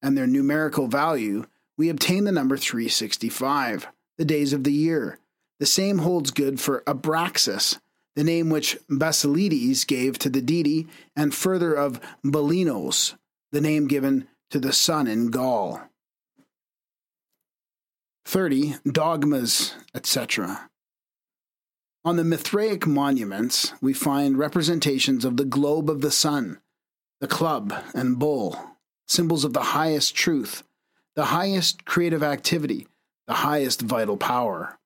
and 0.00 0.16
their 0.16 0.26
numerical 0.26 0.86
value, 0.86 1.46
we 1.76 1.88
obtain 1.88 2.24
the 2.24 2.32
number 2.32 2.56
365, 2.56 3.88
the 4.16 4.24
days 4.24 4.52
of 4.52 4.62
the 4.62 4.72
year. 4.72 5.18
The 5.58 5.66
same 5.66 5.98
holds 5.98 6.30
good 6.30 6.60
for 6.60 6.82
Abraxas, 6.86 7.80
the 8.16 8.24
name 8.24 8.48
which 8.48 8.78
Basilides 8.88 9.86
gave 9.86 10.18
to 10.18 10.28
the 10.28 10.40
deity, 10.40 10.86
and 11.16 11.34
further 11.34 11.74
of 11.74 12.00
Balinos, 12.24 13.14
the 13.52 13.60
name 13.60 13.86
given 13.86 14.28
to 14.50 14.58
the 14.58 14.72
sun 14.72 15.06
in 15.06 15.30
Gaul. 15.30 15.80
30. 18.26 18.76
Dogmas, 18.86 19.74
etc. 19.94 20.70
On 22.04 22.16
the 22.16 22.24
Mithraic 22.24 22.86
monuments, 22.86 23.72
we 23.80 23.92
find 23.92 24.38
representations 24.38 25.24
of 25.24 25.36
the 25.36 25.44
globe 25.44 25.90
of 25.90 26.00
the 26.00 26.10
sun, 26.10 26.60
the 27.20 27.26
club 27.26 27.72
and 27.94 28.18
bull, 28.18 28.76
symbols 29.08 29.44
of 29.44 29.52
the 29.52 29.62
highest 29.62 30.14
truth, 30.14 30.62
the 31.16 31.26
highest 31.26 31.84
creative 31.84 32.22
activity, 32.22 32.86
the 33.26 33.34
highest 33.34 33.80
vital 33.80 34.16
power. 34.16 34.78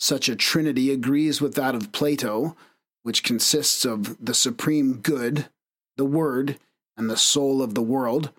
Such 0.00 0.30
a 0.30 0.36
trinity 0.36 0.90
agrees 0.90 1.42
with 1.42 1.54
that 1.54 1.74
of 1.74 1.92
Plato, 1.92 2.56
which 3.02 3.22
consists 3.22 3.84
of 3.84 4.16
the 4.24 4.34
supreme 4.34 4.94
good, 4.94 5.48
the 5.96 6.06
word, 6.06 6.58
and 6.96 7.10
the 7.10 7.18
soul 7.18 7.62
of 7.62 7.74
the 7.74 7.82
world, 7.82 8.30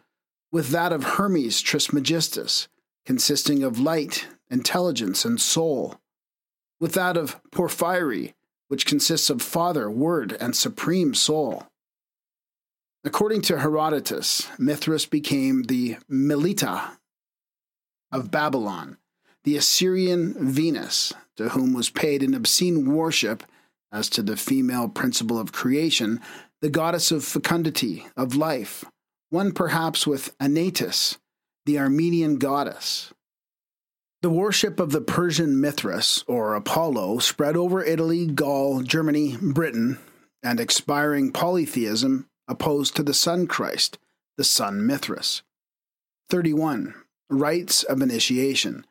with 0.52 0.70
that 0.70 0.92
of 0.92 1.04
Hermes 1.04 1.62
Trismegistus, 1.62 2.68
consisting 3.06 3.64
of 3.64 3.80
light, 3.80 4.28
intelligence, 4.50 5.24
and 5.24 5.40
soul, 5.40 6.00
with 6.80 6.94
that 6.94 7.16
of 7.16 7.40
Porphyry, 7.52 8.34
which 8.68 8.88
consists 8.88 9.30
of 9.30 9.42
Father, 9.42 9.90
Word, 9.90 10.36
and 10.40 10.56
Supreme 10.56 11.14
Soul. 11.14 11.68
According 13.04 13.42
to 13.44 13.60
Herodotus, 13.60 14.48
Mithras 14.58 15.06
became 15.06 15.64
the 15.64 15.98
Mylitta 16.10 16.98
of 18.12 18.32
Babylon, 18.32 18.98
the 19.44 19.58
Assyrian 19.58 20.34
Venus, 20.40 21.14
to 21.38 21.50
whom 21.50 21.74
was 21.74 21.90
paid 21.90 22.24
an 22.24 22.34
obscene 22.34 22.94
worship 22.94 23.44
as 23.92 24.10
to 24.10 24.22
the 24.22 24.38
female 24.38 24.88
principle 24.88 25.40
of 25.40 25.52
creation, 25.52 26.20
the 26.62 26.70
goddess 26.70 27.12
of 27.12 27.24
fecundity, 27.24 28.06
of 28.16 28.36
life, 28.36 28.86
one 29.30 29.52
perhaps 29.52 30.06
with 30.06 30.38
Anaitis, 30.40 31.18
the 31.66 31.80
Armenian 31.80 32.38
goddess. 32.38 33.14
The 34.22 34.30
worship 34.30 34.80
of 34.80 34.92
the 34.92 35.02
Persian 35.02 35.60
Mithras, 35.60 36.24
or 36.28 36.54
Apollo, 36.54 37.20
spread 37.20 37.58
over 37.58 37.84
Italy, 37.84 38.28
Gaul, 38.28 38.82
Germany, 38.84 39.36
Britain, 39.42 39.98
and 40.44 40.60
expiring 40.60 41.32
polytheism 41.32 42.28
opposed 42.48 42.96
to 42.96 43.04
the 43.04 43.14
Sun 43.14 43.48
Christ, 43.48 43.98
the 44.38 44.44
Sun 44.44 44.86
Mithras. 44.86 45.42
31 46.30 46.94
rites 47.30 47.84
of 47.84 48.02
initiation. 48.02 48.86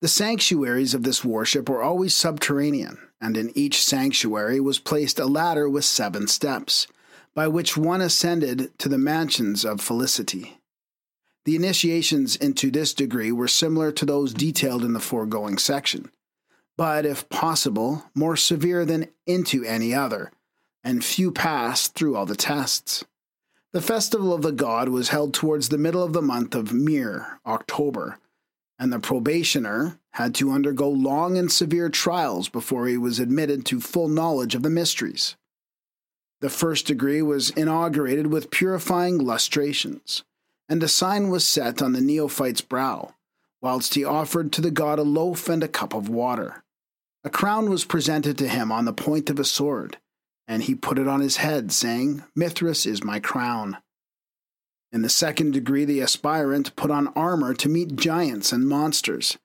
The 0.00 0.08
sanctuaries 0.08 0.94
of 0.94 1.02
this 1.02 1.24
worship 1.24 1.68
were 1.68 1.82
always 1.82 2.14
subterranean, 2.14 2.98
and 3.20 3.36
in 3.36 3.52
each 3.54 3.84
sanctuary 3.84 4.58
was 4.58 4.78
placed 4.78 5.18
a 5.18 5.26
ladder 5.26 5.68
with 5.68 5.84
seven 5.84 6.26
steps, 6.26 6.86
by 7.34 7.48
which 7.48 7.76
one 7.76 8.00
ascended 8.00 8.76
to 8.78 8.88
the 8.88 8.96
mansions 8.96 9.62
of 9.62 9.82
felicity. 9.82 10.58
The 11.44 11.54
initiations 11.54 12.36
into 12.36 12.70
this 12.70 12.94
degree 12.94 13.30
were 13.30 13.48
similar 13.48 13.92
to 13.92 14.06
those 14.06 14.32
detailed 14.32 14.84
in 14.84 14.94
the 14.94 15.00
foregoing 15.00 15.58
section, 15.58 16.10
but, 16.78 17.04
if 17.04 17.28
possible, 17.28 18.04
more 18.14 18.36
severe 18.36 18.86
than 18.86 19.08
into 19.26 19.64
any 19.64 19.94
other, 19.94 20.32
and 20.82 21.04
few 21.04 21.30
passed 21.30 21.94
through 21.94 22.16
all 22.16 22.24
the 22.24 22.34
tests. 22.34 23.04
The 23.72 23.82
festival 23.82 24.32
of 24.32 24.40
the 24.40 24.52
god 24.52 24.88
was 24.88 25.10
held 25.10 25.34
towards 25.34 25.68
the 25.68 25.78
middle 25.78 26.02
of 26.02 26.14
the 26.14 26.22
month 26.22 26.54
of 26.54 26.72
Mir, 26.72 27.38
October, 27.46 28.18
and 28.80 28.90
the 28.90 28.98
probationer 28.98 29.98
had 30.12 30.34
to 30.34 30.50
undergo 30.50 30.88
long 30.88 31.36
and 31.36 31.52
severe 31.52 31.90
trials 31.90 32.48
before 32.48 32.86
he 32.86 32.96
was 32.96 33.20
admitted 33.20 33.66
to 33.66 33.78
full 33.78 34.08
knowledge 34.08 34.54
of 34.54 34.62
the 34.62 34.70
mysteries. 34.70 35.36
The 36.40 36.48
first 36.48 36.86
degree 36.86 37.20
was 37.20 37.50
inaugurated 37.50 38.28
with 38.28 38.50
purifying 38.50 39.18
lustrations, 39.18 40.24
and 40.66 40.82
a 40.82 40.88
sign 40.88 41.28
was 41.28 41.46
set 41.46 41.82
on 41.82 41.92
the 41.92 42.00
neophyte's 42.00 42.62
brow, 42.62 43.14
whilst 43.60 43.94
he 43.94 44.04
offered 44.04 44.50
to 44.52 44.62
the 44.62 44.70
god 44.70 44.98
a 44.98 45.02
loaf 45.02 45.50
and 45.50 45.62
a 45.62 45.68
cup 45.68 45.92
of 45.92 46.08
water. 46.08 46.64
A 47.22 47.28
crown 47.28 47.68
was 47.68 47.84
presented 47.84 48.38
to 48.38 48.48
him 48.48 48.72
on 48.72 48.86
the 48.86 48.94
point 48.94 49.28
of 49.28 49.38
a 49.38 49.44
sword, 49.44 49.98
and 50.48 50.62
he 50.62 50.74
put 50.74 50.98
it 50.98 51.06
on 51.06 51.20
his 51.20 51.36
head, 51.36 51.70
saying, 51.70 52.24
Mithras 52.34 52.86
is 52.86 53.04
my 53.04 53.20
crown. 53.20 53.76
In 54.92 55.02
the 55.02 55.08
second 55.08 55.52
degree, 55.52 55.84
the 55.84 56.02
aspirant 56.02 56.74
put 56.74 56.90
on 56.90 57.08
armor 57.08 57.54
to 57.54 57.68
meet 57.68 57.96
giants 57.96 58.52
and 58.52 58.66
monsters, 58.66 59.38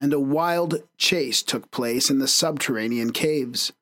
and 0.00 0.12
a 0.12 0.20
wild 0.20 0.82
chase 0.98 1.42
took 1.42 1.70
place 1.70 2.10
in 2.10 2.18
the 2.18 2.28
subterranean 2.28 3.12
caves. 3.12 3.72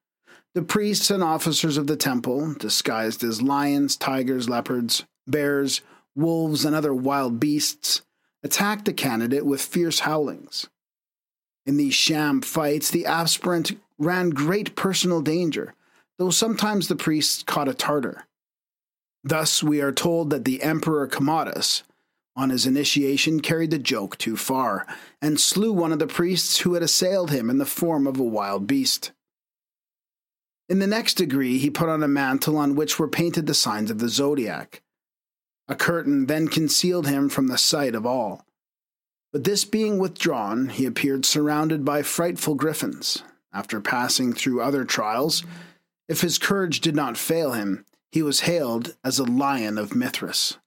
The 0.55 0.62
priests 0.62 1.11
and 1.11 1.23
officers 1.23 1.77
of 1.77 1.89
the 1.89 1.97
temple, 1.97 2.55
disguised 2.55 3.24
as 3.24 3.43
lions, 3.43 3.97
tigers, 3.97 4.49
leopards, 4.49 5.05
bears, 5.27 5.81
wolves, 6.15 6.65
and 6.65 6.74
other 6.74 6.95
wild 6.95 7.40
beasts, 7.40 8.03
attacked 8.45 8.85
the 8.85 8.93
candidate 8.93 9.45
with 9.45 9.61
fierce 9.61 10.01
howlings. 10.01 10.69
In 11.66 11.77
these 11.77 11.95
sham 11.95 12.43
fights, 12.43 12.90
the 12.90 13.07
aspirant 13.07 13.73
ran 13.99 14.31
great 14.31 14.77
personal 14.77 15.20
danger, 15.20 15.74
though 16.16 16.31
sometimes 16.31 16.86
the 16.86 16.97
priests 16.97 17.43
caught 17.43 17.69
a 17.69 17.74
Tartar. 17.74 18.28
Thus, 19.24 19.62
we 19.62 19.81
are 19.81 19.93
told 19.93 20.31
that 20.31 20.45
the 20.45 20.62
Emperor 20.62 21.07
Commodus, 21.07 21.82
on 22.36 22.51
his 22.51 22.66
initiation, 22.66 23.40
carried 23.40 23.70
the 23.70 23.78
joke 23.78 24.16
too 24.16 24.36
far 24.36 24.86
and 25.20 25.40
slew 25.40 25.73
one 25.73 25.93
of 25.93 25.99
the 25.99 26.07
priests 26.07 26.61
who 26.61 26.74
had 26.74 26.82
assailed 26.82 27.31
him 27.31 27.51
in 27.51 27.59
the 27.59 27.66
form 27.66 28.07
of 28.07 28.19
a 28.19 28.23
wild 28.23 28.66
beast. 28.66 29.12
In 30.69 30.78
the 30.78 30.86
next 30.86 31.15
degree, 31.15 31.59
he 31.59 31.70
put 31.70 31.89
on 31.89 32.03
a 32.03 32.09
mantle 32.09 32.57
on 32.57 32.74
which 32.74 32.99
were 32.99 33.09
painted 33.09 33.47
the 33.47 33.55
signs 33.55 33.90
of 33.90 33.99
the 33.99 34.09
zodiac. 34.09 34.82
A 35.66 35.74
curtain 35.74 36.27
then 36.27 36.49
concealed 36.49 37.07
him 37.07 37.28
from 37.28 37.49
the 37.49 37.59
sight 37.59 37.95
of 37.95 38.07
all. 38.07 38.45
But 39.32 39.45
this 39.45 39.65
being 39.65 39.99
withdrawn, 39.99 40.69
he 40.69 40.86
appeared 40.86 41.27
surrounded 41.27 41.85
by 41.85 42.03
frightful 42.03 42.55
griffins. 42.55 43.23
After 43.53 43.81
passing 43.81 44.32
through 44.32 44.61
other 44.61 44.85
trials, 44.85 45.43
if 46.09 46.20
his 46.20 46.39
courage 46.39 46.81
did 46.81 46.95
not 46.95 47.16
fail 47.16 47.53
him, 47.53 47.85
he 48.10 48.22
was 48.22 48.40
hailed 48.40 48.97
as 49.05 49.18
a 49.18 49.24
lion 49.24 49.78
of 49.78 49.94
Mithras, 49.94 50.59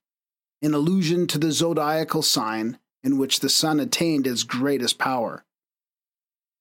in 0.60 0.74
allusion 0.74 1.26
to 1.26 1.38
the 1.38 1.52
zodiacal 1.52 2.22
sign 2.22 2.78
in 3.02 3.18
which 3.18 3.40
the 3.40 3.48
sun 3.48 3.80
attained 3.80 4.26
its 4.26 4.44
greatest 4.44 4.98
power. 4.98 5.44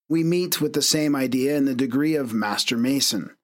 We 0.10 0.24
meet 0.24 0.60
with 0.60 0.74
the 0.74 0.82
same 0.82 1.16
idea 1.16 1.56
in 1.56 1.66
the 1.66 1.76
degree 1.76 2.16
of 2.16 2.34
Master 2.34 2.78
Mason. 2.78 3.36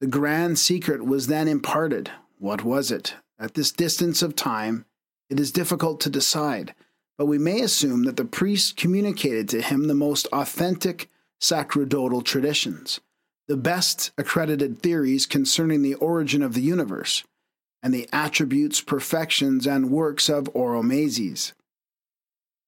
The 0.00 0.06
grand 0.06 0.58
secret 0.58 1.04
was 1.04 1.26
then 1.26 1.48
imparted. 1.48 2.10
What 2.38 2.64
was 2.64 2.90
it? 2.90 3.14
At 3.38 3.54
this 3.54 3.72
distance 3.72 4.22
of 4.22 4.36
time, 4.36 4.84
it 5.30 5.40
is 5.40 5.50
difficult 5.50 6.00
to 6.00 6.10
decide, 6.10 6.74
but 7.16 7.26
we 7.26 7.38
may 7.38 7.60
assume 7.60 8.04
that 8.04 8.16
the 8.16 8.24
priest 8.24 8.76
communicated 8.76 9.48
to 9.48 9.62
him 9.62 9.86
the 9.86 9.94
most 9.94 10.26
authentic 10.32 11.08
sacerdotal 11.40 12.22
traditions 12.22 13.00
the 13.48 13.56
best 13.56 14.12
accredited 14.16 14.82
theories 14.82 15.26
concerning 15.26 15.82
the 15.82 15.94
origin 15.94 16.42
of 16.42 16.54
the 16.54 16.60
universe, 16.60 17.24
and 17.82 17.92
the 17.92 18.08
attributes, 18.12 18.80
perfections, 18.80 19.66
and 19.66 19.90
works 19.90 20.28
of 20.28 20.44
Oromazes. 20.54 21.52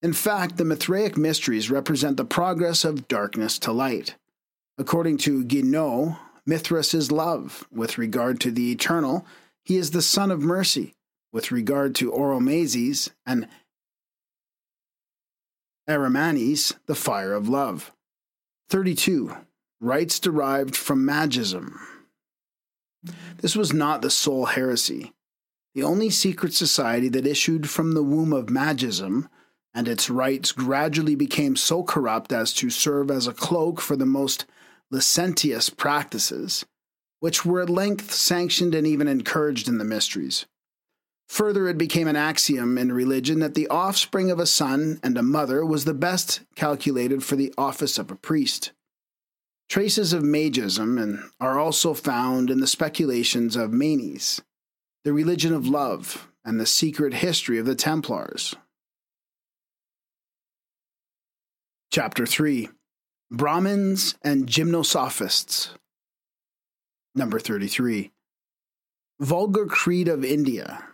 In 0.02 0.12
fact, 0.12 0.56
the 0.56 0.64
Mithraic 0.64 1.16
mysteries 1.16 1.70
represent 1.70 2.16
the 2.16 2.24
progress 2.24 2.84
of 2.84 3.08
darkness 3.08 3.58
to 3.60 3.72
light. 3.72 4.16
According 4.76 5.18
to 5.18 5.44
Guigniaut, 5.44 6.18
Mithras 6.44 6.92
is 6.92 7.10
love. 7.10 7.66
With 7.72 7.96
regard 7.96 8.40
to 8.40 8.50
the 8.50 8.70
eternal, 8.70 9.24
he 9.64 9.76
is 9.76 9.92
the 9.92 10.02
son 10.02 10.30
of 10.30 10.40
mercy. 10.40 10.92
With 11.32 11.50
regard 11.50 11.94
to 11.96 12.12
Oromazes 12.12 13.10
and 13.24 13.48
Arimanes, 15.88 16.74
the 16.86 16.94
fire 16.94 17.32
of 17.32 17.48
love. 17.48 17.92
32 18.68 19.36
rites 19.84 20.18
derived 20.18 20.74
from 20.76 21.06
magism. 21.06 21.76
This 23.38 23.54
was 23.54 23.72
not 23.72 24.02
the 24.02 24.10
sole 24.10 24.46
heresy. 24.46 25.12
The 25.74 25.82
only 25.82 26.08
secret 26.08 26.54
society 26.54 27.08
that 27.10 27.26
issued 27.26 27.68
from 27.68 27.92
the 27.92 28.02
womb 28.02 28.32
of 28.32 28.46
magism 28.46 29.28
and 29.74 29.88
its 29.88 30.08
rites 30.08 30.52
gradually 30.52 31.16
became 31.16 31.56
so 31.56 31.82
corrupt 31.82 32.32
as 32.32 32.52
to 32.54 32.70
serve 32.70 33.10
as 33.10 33.26
a 33.26 33.34
cloak 33.34 33.80
for 33.80 33.96
the 33.96 34.06
most 34.06 34.46
licentious 34.90 35.68
practices, 35.68 36.64
which 37.18 37.44
were 37.44 37.60
at 37.60 37.68
length 37.68 38.12
sanctioned 38.12 38.74
and 38.74 38.86
even 38.86 39.08
encouraged 39.08 39.66
in 39.68 39.78
the 39.78 39.84
mysteries. 39.84 40.46
Further, 41.28 41.68
it 41.68 41.78
became 41.78 42.06
an 42.06 42.16
axiom 42.16 42.78
in 42.78 42.92
religion 42.92 43.40
that 43.40 43.54
the 43.54 43.66
offspring 43.68 44.30
of 44.30 44.38
a 44.38 44.46
son 44.46 45.00
and 45.02 45.18
a 45.18 45.22
mother 45.22 45.64
was 45.64 45.84
the 45.84 45.94
best 45.94 46.42
calculated 46.54 47.24
for 47.24 47.34
the 47.34 47.52
office 47.58 47.98
of 47.98 48.10
a 48.10 48.16
priest. 48.16 48.72
Traces 49.74 50.12
of 50.12 50.22
magism 50.22 51.02
and 51.02 51.18
are 51.40 51.58
also 51.58 51.94
found 51.94 52.48
in 52.48 52.60
the 52.60 52.66
speculations 52.68 53.56
of 53.56 53.72
Manes, 53.72 54.40
the 55.02 55.12
religion 55.12 55.52
of 55.52 55.66
love, 55.66 56.28
and 56.44 56.60
the 56.60 56.64
secret 56.64 57.12
history 57.12 57.58
of 57.58 57.66
the 57.66 57.74
Templars. 57.74 58.54
Chapter 61.90 62.24
3 62.24 62.68
Brahmins 63.32 64.14
and 64.22 64.46
Gymnosophists. 64.46 65.70
Number 67.16 67.40
33. 67.40 68.12
Vulgar 69.18 69.66
Creed 69.66 70.06
of 70.06 70.24
India. 70.24 70.84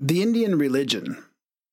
The 0.00 0.22
Indian 0.22 0.58
religion, 0.58 1.24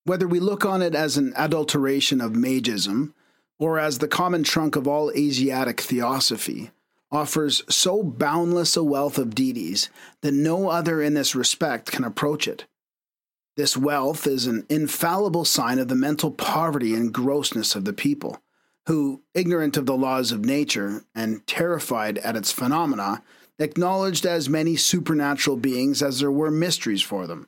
whether 0.03 0.27
we 0.27 0.39
look 0.39 0.63
on 0.63 0.83
it 0.83 0.93
as 0.93 1.17
an 1.17 1.33
adulteration 1.35 2.21
of 2.21 2.33
magism 2.33 3.13
or 3.59 3.79
as 3.79 3.99
the 3.99 4.07
common 4.07 4.43
trunk 4.43 4.75
of 4.75 4.87
all 4.87 5.11
Asiatic 5.11 5.81
theosophy, 5.81 6.71
offers 7.11 7.63
so 7.69 8.03
boundless 8.03 8.75
a 8.75 8.83
wealth 8.83 9.17
of 9.17 9.35
deities 9.35 9.89
that 10.21 10.33
no 10.33 10.69
other 10.69 11.01
in 11.01 11.13
this 11.13 11.35
respect 11.35 11.91
can 11.91 12.03
approach 12.03 12.47
it. 12.47 12.65
This 13.55 13.77
wealth 13.77 14.27
is 14.27 14.47
an 14.47 14.65
infallible 14.67 15.45
sign 15.45 15.79
of 15.79 15.87
the 15.87 15.95
mental 15.95 16.31
poverty 16.31 16.93
and 16.93 17.13
grossness 17.13 17.75
of 17.75 17.85
the 17.85 17.93
people, 17.93 18.41
who, 18.87 19.21
ignorant 19.33 19.77
of 19.77 19.85
the 19.85 19.95
laws 19.95 20.33
of 20.33 20.43
nature 20.43 21.03
and 21.15 21.45
terrified 21.47 22.17
at 22.17 22.35
its 22.35 22.51
phenomena, 22.51 23.23
acknowledged 23.57 24.25
as 24.25 24.49
many 24.49 24.75
supernatural 24.75 25.55
beings 25.55 26.03
as 26.03 26.19
there 26.19 26.31
were 26.31 26.51
mysteries 26.51 27.01
for 27.01 27.25
them. 27.27 27.47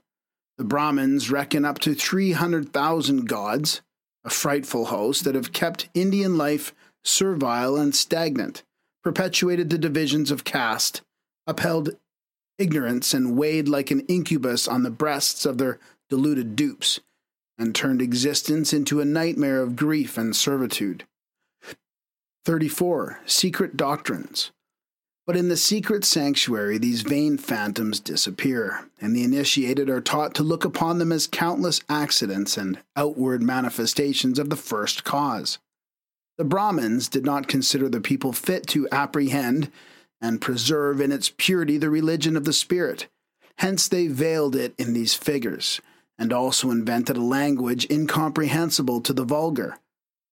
The 0.58 0.64
Brahmins 0.64 1.30
reckon 1.30 1.66
up 1.66 1.80
to 1.80 1.94
300,000 1.94 3.28
gods, 3.28 3.82
a 4.28 4.30
frightful 4.30 4.88
host 4.88 5.24
that 5.24 5.36
have 5.36 5.54
kept 5.54 5.88
Indian 5.94 6.38
life 6.38 6.76
servile 7.02 7.78
and 7.78 7.96
stagnant, 7.96 8.62
perpetuated 9.02 9.70
the 9.70 9.78
divisions 9.78 10.32
of 10.32 10.44
caste, 10.44 11.02
upheld 11.48 11.92
ignorance, 12.58 13.14
and 13.14 13.38
weighed 13.38 13.70
like 13.70 13.90
an 13.90 14.02
incubus 14.02 14.68
on 14.68 14.84
the 14.84 14.92
breasts 14.92 15.46
of 15.46 15.58
their 15.58 15.80
deluded 16.10 16.58
dupes, 16.58 17.00
and 17.58 17.74
turned 17.74 18.02
existence 18.02 18.74
into 18.74 19.00
a 19.00 19.06
nightmare 19.06 19.62
of 19.62 19.78
grief 19.78 20.18
and 20.18 20.36
servitude. 20.36 21.06
34. 22.44 23.22
Secret 23.26 23.78
Doctrines 23.78 24.52
but 25.28 25.36
in 25.36 25.50
the 25.50 25.58
secret 25.58 26.06
sanctuary, 26.06 26.78
these 26.78 27.02
vain 27.02 27.38
phantoms 27.38 28.00
disappear, 28.00 28.88
and 29.02 29.14
the 29.14 29.26
initiated 29.26 29.90
are 29.90 30.00
taught 30.00 30.34
to 30.34 30.42
look 30.42 30.64
upon 30.64 31.00
them 31.00 31.12
as 31.12 31.28
countless 31.28 31.82
accidents 31.90 32.56
and 32.56 32.80
outward 32.96 33.44
manifestations 33.44 34.40
of 34.40 34.50
the 34.50 34.56
first 34.56 35.04
cause. 35.04 35.60
The 36.38 36.46
Brahmins 36.46 37.10
did 37.10 37.26
not 37.26 37.50
consider 37.50 37.90
the 37.90 38.00
people 38.00 38.32
fit 38.32 38.68
to 38.68 38.88
apprehend 38.90 39.70
and 40.22 40.40
preserve 40.40 41.02
in 41.02 41.12
its 41.12 41.30
purity 41.36 41.78
the 41.78 41.90
religion 41.90 42.38
of 42.38 42.46
the 42.46 42.54
Spirit. 42.54 43.08
Hence, 43.58 43.90
they 43.90 44.08
veiled 44.08 44.56
it 44.56 44.74
in 44.78 44.94
these 44.94 45.14
figures, 45.14 45.82
and 46.18 46.32
also 46.32 46.72
invented 46.72 47.18
a 47.18 47.22
language 47.22 47.86
incomprehensible 47.92 49.02
to 49.02 49.12
the 49.12 49.26
vulgar, 49.26 49.78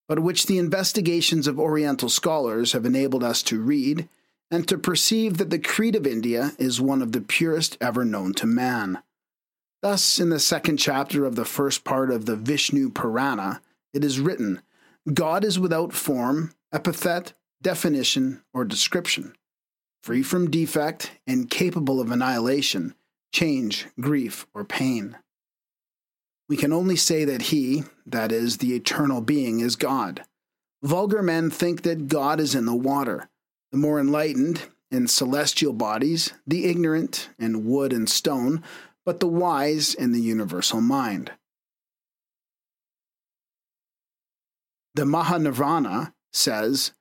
but 0.08 0.20
which 0.20 0.46
the 0.46 0.58
investigations 0.58 1.48
of 1.48 1.60
Oriental 1.60 2.08
scholars 2.08 2.72
have 2.72 2.86
enabled 2.86 3.26
us 3.26 3.44
to 3.44 3.60
read 3.60 4.08
and 4.52 4.68
to 4.68 4.78
perceive 4.78 5.38
that 5.38 5.50
the 5.50 5.60
creed 5.60 5.96
of 5.96 6.06
India 6.06 6.52
is 6.58 6.80
one 6.80 7.02
of 7.02 7.12
the 7.12 7.22
purest 7.22 7.78
ever 7.82 8.06
known 8.06 8.34
to 8.34 8.46
man. 8.46 9.00
Thus, 9.82 10.20
in 10.20 10.30
the 10.30 10.40
second 10.40 10.78
chapter 10.78 11.26
of 11.26 11.36
the 11.36 11.46
first 11.46 11.84
part 11.84 12.12
of 12.12 12.26
the 12.26 12.36
Vishnu 12.36 12.90
Purana, 12.90 13.62
it 13.94 14.04
is 14.04 14.20
written 14.20 14.62
God 15.14 15.44
is 15.44 15.60
without 15.60 15.94
form, 15.94 16.54
epithet, 16.74 17.34
definition, 17.62 18.42
or 18.54 18.66
description. 18.66 19.36
Free 20.02 20.24
from 20.24 20.50
defect 20.50 21.12
and 21.28 21.50
capable 21.50 22.02
of 22.02 22.12
annihilation, 22.12 22.96
change, 23.34 23.88
grief, 24.00 24.48
or 24.54 24.64
pain. 24.64 25.18
We 26.48 26.58
can 26.58 26.74
only 26.74 26.96
say 26.96 27.26
that 27.26 27.44
He, 27.44 27.84
that 28.06 28.32
is, 28.32 28.58
the 28.58 28.76
eternal 28.76 29.22
being, 29.22 29.60
is 29.60 29.76
God. 29.76 30.24
Vulgar 30.84 31.24
men 31.24 31.50
think 31.50 31.82
that 31.82 32.08
God 32.08 32.40
is 32.40 32.54
in 32.54 32.66
the 32.66 32.76
water. 32.76 33.30
The 33.76 33.82
more 33.82 34.00
enlightened, 34.00 34.62
in 34.90 35.06
celestial 35.06 35.74
bodies, 35.74 36.32
the 36.48 36.64
ignorant, 36.64 37.28
in 37.38 37.66
wood 37.66 37.92
and 37.92 38.10
stone, 38.10 38.64
but 39.04 39.20
the 39.20 39.28
wise 39.28 39.94
in 39.94 40.14
the 40.14 40.22
universal 40.22 40.80
mind. 40.80 41.34
The 44.94 45.04
Mahanirvana 45.04 46.14
says 46.32 46.94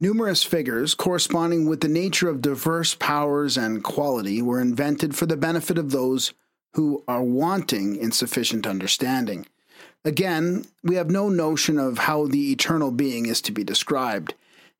numerous 0.00 0.42
figures 0.42 0.94
corresponding 0.94 1.68
with 1.68 1.82
the 1.82 1.88
nature 1.88 2.30
of 2.30 2.40
diverse 2.40 2.94
powers 2.94 3.58
and 3.58 3.84
quality 3.84 4.40
were 4.40 4.62
invented 4.62 5.14
for 5.14 5.26
the 5.26 5.36
benefit 5.36 5.76
of 5.76 5.90
those 5.90 6.32
who 6.72 7.04
are 7.06 7.22
wanting 7.22 7.96
in 7.96 8.12
sufficient 8.12 8.66
understanding. 8.66 9.44
Again, 10.06 10.64
we 10.82 10.94
have 10.94 11.10
no 11.10 11.28
notion 11.28 11.78
of 11.78 11.98
how 11.98 12.28
the 12.28 12.50
eternal 12.50 12.90
being 12.90 13.26
is 13.26 13.42
to 13.42 13.52
be 13.52 13.62
described. 13.62 14.32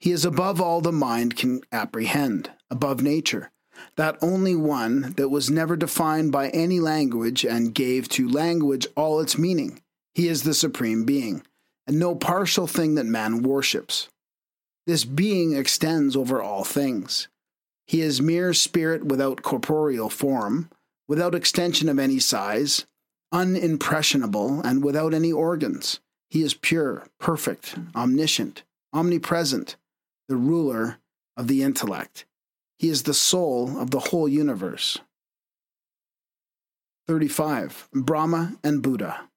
He 0.04 0.12
is 0.12 0.26
above 0.26 0.60
all 0.60 0.82
the 0.82 0.92
mind 0.92 1.34
can 1.34 1.62
apprehend, 1.72 2.50
above 2.70 3.02
nature, 3.02 3.50
that 3.96 4.18
only 4.20 4.54
one 4.54 5.14
that 5.16 5.30
was 5.30 5.50
never 5.50 5.76
defined 5.76 6.30
by 6.30 6.50
any 6.50 6.78
language 6.78 7.42
and 7.42 7.74
gave 7.74 8.10
to 8.10 8.28
language 8.28 8.86
all 8.96 9.18
its 9.20 9.38
meaning. 9.38 9.80
He 10.14 10.28
is 10.28 10.42
the 10.42 10.52
supreme 10.52 11.06
being 11.06 11.42
and 11.86 11.98
no 11.98 12.14
partial 12.14 12.66
thing 12.66 12.96
that 12.96 13.06
man 13.06 13.42
worships. 13.42 14.10
This 14.86 15.06
being 15.06 15.56
extends 15.56 16.16
over 16.16 16.42
all 16.42 16.64
things. 16.64 17.28
He 17.86 18.02
is 18.02 18.20
mere 18.20 18.52
spirit 18.52 19.06
without 19.06 19.40
corporeal 19.40 20.10
form, 20.10 20.68
without 21.08 21.34
extension 21.34 21.88
of 21.88 21.98
any 21.98 22.18
size, 22.18 22.84
unimpressionable, 23.32 24.62
and 24.66 24.84
without 24.84 25.14
any 25.14 25.32
organs. 25.32 26.00
He 26.28 26.42
is 26.42 26.52
pure, 26.52 27.06
perfect, 27.18 27.76
omniscient, 27.96 28.64
omnipresent, 28.92 29.76
the 30.28 30.36
ruler 30.36 30.98
of 31.36 31.48
the 31.48 31.62
intellect. 31.62 32.24
He 32.78 32.88
is 32.88 33.02
the 33.02 33.14
soul 33.14 33.78
of 33.78 33.90
the 33.90 34.00
whole 34.00 34.28
universe. 34.28 34.98
35. 37.06 37.88
Brahma 37.92 38.56
and 38.64 38.82
Buddha. 38.82 39.28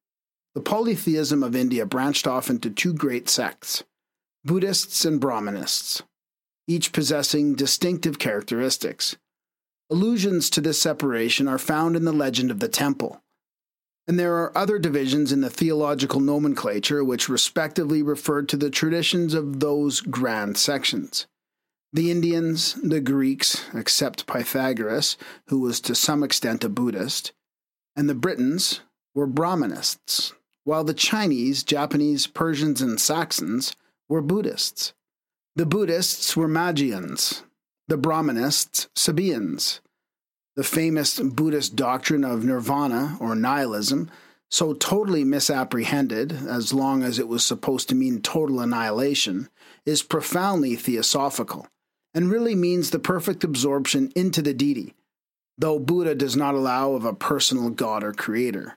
The 0.56 0.62
polytheism 0.62 1.44
of 1.44 1.56
India 1.56 1.86
branched 1.86 2.26
off 2.26 2.50
into 2.50 2.70
two 2.70 2.94
great 2.94 3.30
sects 3.30 3.84
Buddhists 4.44 5.04
and 5.04 5.20
Brahmanists, 5.20 6.02
each 6.68 6.94
possessing 6.94 7.54
distinctive 7.54 8.18
characteristics. 8.18 9.18
Allusions 9.90 10.50
to 10.52 10.62
this 10.62 10.82
separation 10.82 11.48
are 11.48 11.58
found 11.58 11.96
in 11.96 12.06
the 12.06 12.14
legend 12.14 12.50
of 12.50 12.60
the 12.60 12.70
temple. 12.70 13.22
And 14.08 14.18
there 14.18 14.36
are 14.38 14.58
other 14.58 14.80
divisions 14.80 15.32
in 15.32 15.42
the 15.42 15.50
theological 15.50 16.22
nomenclature 16.22 17.04
which 17.04 17.28
respectively 17.28 18.02
referred 18.02 18.48
to 18.50 18.58
the 18.58 18.70
traditions 18.70 19.34
of 19.34 19.60
those 19.60 20.00
grand 20.00 20.58
sections. 20.58 21.28
The 21.92 22.10
Indians, 22.12 22.74
the 22.76 23.02
Greeks, 23.02 23.66
except 23.74 24.28
Pythagoras, 24.28 25.18
who 25.48 25.60
was 25.60 25.82
to 25.82 25.96
some 25.96 26.24
extent 26.24 26.64
a 26.64 26.70
Buddhist, 26.70 27.34
and 27.96 28.10
the 28.10 28.16
Britons 28.16 28.82
were 29.14 29.28
Brahmanists, 29.28 30.34
while 30.64 30.84
the 30.84 30.94
Chinese, 30.94 31.64
Japanese, 31.64 32.28
Persians, 32.28 32.82
and 32.82 33.00
Saxons 33.00 33.76
were 34.08 34.22
Buddhists. 34.22 34.94
The 35.56 35.66
Buddhists 35.66 36.38
were 36.38 36.48
Magians, 36.48 37.44
the 37.88 37.98
Brahmanists, 37.98 38.88
Sabaeans. 38.96 39.82
The 40.58 40.64
famous 40.64 41.20
Buddhist 41.20 41.76
doctrine 41.76 42.24
of 42.24 42.44
nirvana 42.44 43.16
or 43.20 43.36
nihilism, 43.36 44.10
so 44.50 44.74
totally 44.74 45.24
misapprehended, 45.24 46.32
as 46.32 46.74
long 46.74 47.04
as 47.04 47.20
it 47.20 47.28
was 47.28 47.46
supposed 47.46 47.90
to 47.90 47.96
mean 47.96 48.24
total 48.24 48.60
annihilation, 48.60 49.50
is 49.86 50.02
profoundly 50.02 50.76
theosophical 50.76 51.68
and 52.16 52.32
really 52.32 52.56
means 52.56 52.90
the 52.90 52.98
perfect 52.98 53.44
absorption 53.44 54.12
into 54.16 54.42
the 54.42 54.54
deity, 54.54 54.96
though 55.60 55.78
Buddha 55.78 56.16
does 56.16 56.36
not 56.36 56.56
allow 56.56 56.94
of 56.94 57.06
a 57.06 57.14
personal 57.14 57.70
God 57.70 58.04
or 58.04 58.12
creator. 58.12 58.76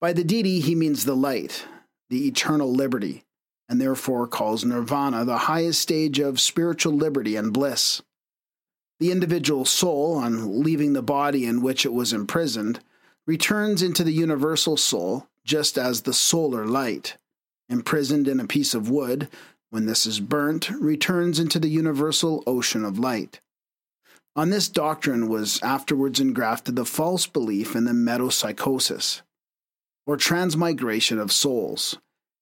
By 0.00 0.14
the 0.14 0.24
deity, 0.24 0.60
he 0.60 0.74
means 0.74 1.04
the 1.04 1.14
light, 1.14 1.66
the 2.08 2.26
eternal 2.26 2.72
liberty, 2.72 3.22
and 3.68 3.78
therefore 3.78 4.26
calls 4.26 4.64
nirvana 4.64 5.26
the 5.26 5.36
highest 5.36 5.82
stage 5.82 6.18
of 6.20 6.40
spiritual 6.40 6.94
liberty 6.94 7.36
and 7.36 7.52
bliss. 7.52 8.00
The 9.02 9.10
individual 9.10 9.64
soul, 9.64 10.14
on 10.14 10.62
leaving 10.62 10.92
the 10.92 11.02
body 11.02 11.44
in 11.44 11.60
which 11.60 11.84
it 11.84 11.92
was 11.92 12.12
imprisoned, 12.12 12.78
returns 13.26 13.82
into 13.82 14.04
the 14.04 14.12
universal 14.12 14.76
soul 14.76 15.26
just 15.44 15.76
as 15.76 16.02
the 16.02 16.12
solar 16.12 16.64
light, 16.64 17.16
imprisoned 17.68 18.28
in 18.28 18.38
a 18.38 18.46
piece 18.46 18.74
of 18.74 18.88
wood, 18.88 19.26
when 19.70 19.86
this 19.86 20.06
is 20.06 20.20
burnt, 20.20 20.70
returns 20.70 21.40
into 21.40 21.58
the 21.58 21.68
universal 21.68 22.44
ocean 22.46 22.84
of 22.84 22.96
light. 22.96 23.40
On 24.36 24.50
this 24.50 24.68
doctrine 24.68 25.26
was 25.28 25.60
afterwards 25.64 26.20
engrafted 26.20 26.76
the 26.76 26.84
false 26.84 27.26
belief 27.26 27.74
in 27.74 27.82
the 27.82 27.90
metempsychosis, 27.90 29.22
or 30.06 30.16
transmigration 30.16 31.18
of 31.18 31.32
souls, 31.32 31.98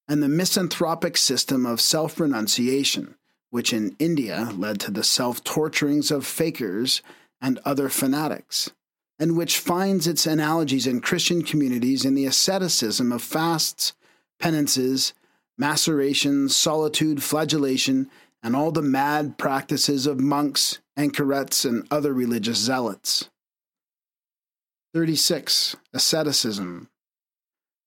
and 0.06 0.22
the 0.22 0.28
misanthropic 0.28 1.16
system 1.16 1.64
of 1.64 1.80
self 1.80 2.20
renunciation, 2.20 3.14
which 3.50 3.72
in 3.72 3.96
India 3.98 4.50
led 4.56 4.80
to 4.80 4.90
the 4.90 5.04
self 5.04 5.44
torturings 5.44 6.10
of 6.10 6.24
fakirs 6.24 7.02
and 7.40 7.58
other 7.64 7.88
fanatics, 7.88 8.70
and 9.18 9.36
which 9.36 9.58
finds 9.58 10.06
its 10.06 10.26
analogies 10.26 10.86
in 10.86 11.00
Christian 11.00 11.42
communities 11.42 12.04
in 12.04 12.14
the 12.14 12.26
asceticism 12.26 13.12
of 13.12 13.22
fasts, 13.22 13.92
penances, 14.38 15.12
macerations, 15.58 16.54
solitude, 16.54 17.22
flagellation, 17.22 18.10
and 18.42 18.56
all 18.56 18.72
the 18.72 18.82
mad 18.82 19.36
practices 19.36 20.06
of 20.06 20.20
monks, 20.20 20.78
anchorets, 20.96 21.64
and 21.64 21.86
other 21.90 22.12
religious 22.12 22.58
zealots. 22.58 23.28
36. 24.94 25.76
Asceticism 25.92 26.88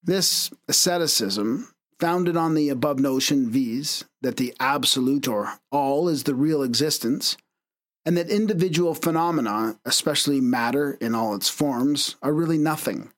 this 0.04 0.52
asceticism, 0.68 1.74
founded 2.00 2.36
on 2.36 2.54
the 2.54 2.70
above 2.70 3.00
notion, 3.00 3.50
viz., 3.50 4.04
that 4.24 4.38
the 4.38 4.54
absolute 4.60 5.28
or 5.28 5.54
all 5.72 6.10
is 6.10 6.24
the 6.24 6.34
real 6.34 6.64
existence, 6.64 7.38
and 8.06 8.18
that 8.18 8.30
individual 8.30 8.96
phenomena, 8.96 9.78
especially 9.86 10.42
matter 10.42 10.98
in 11.00 11.14
all 11.14 11.36
its 11.36 11.50
forms, 11.50 12.16
are 12.22 12.34
really 12.34 12.58
nothing, 12.58 13.12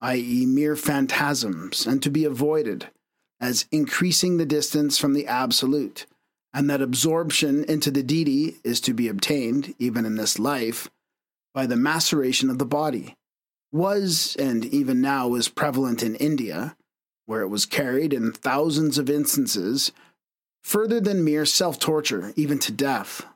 i.e., 0.00 0.44
mere 0.46 0.76
phantasms, 0.76 1.86
and 1.86 2.02
to 2.02 2.10
be 2.10 2.24
avoided, 2.24 2.88
as 3.40 3.66
increasing 3.72 4.36
the 4.36 4.46
distance 4.46 4.98
from 4.98 5.14
the 5.14 5.26
absolute, 5.26 6.06
and 6.52 6.68
that 6.68 6.82
absorption 6.82 7.64
into 7.64 7.90
the 7.90 8.02
deity 8.02 8.56
is 8.62 8.80
to 8.80 8.92
be 8.92 9.08
obtained, 9.08 9.74
even 9.78 10.04
in 10.04 10.16
this 10.16 10.38
life, 10.38 10.90
by 11.54 11.66
the 11.66 11.76
maceration 11.76 12.50
of 12.50 12.58
the 12.58 12.66
body 12.66 13.16
was 13.72 14.36
and 14.38 14.66
even 14.66 15.00
now 15.00 15.34
is 15.34 15.48
prevalent 15.48 16.02
in 16.02 16.14
India, 16.16 16.76
where 17.26 17.40
it 17.40 17.48
was 17.48 17.64
carried 17.64 18.12
in 18.12 18.32
thousands 18.32 18.98
of 18.98 19.08
instances 19.08 19.92
further 20.62 21.00
than 21.00 21.24
mere 21.24 21.44
self 21.44 21.78
torture, 21.78 22.32
even 22.36 22.58
to 22.60 22.72
death. 22.72 23.26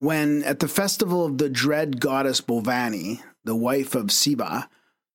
When, 0.00 0.44
at 0.44 0.60
the 0.60 0.68
festival 0.68 1.24
of 1.24 1.38
the 1.38 1.48
dread 1.48 2.00
goddess 2.00 2.40
Bhavani, 2.40 3.22
the 3.44 3.56
wife 3.56 3.94
of 3.94 4.12
Siva, 4.12 4.68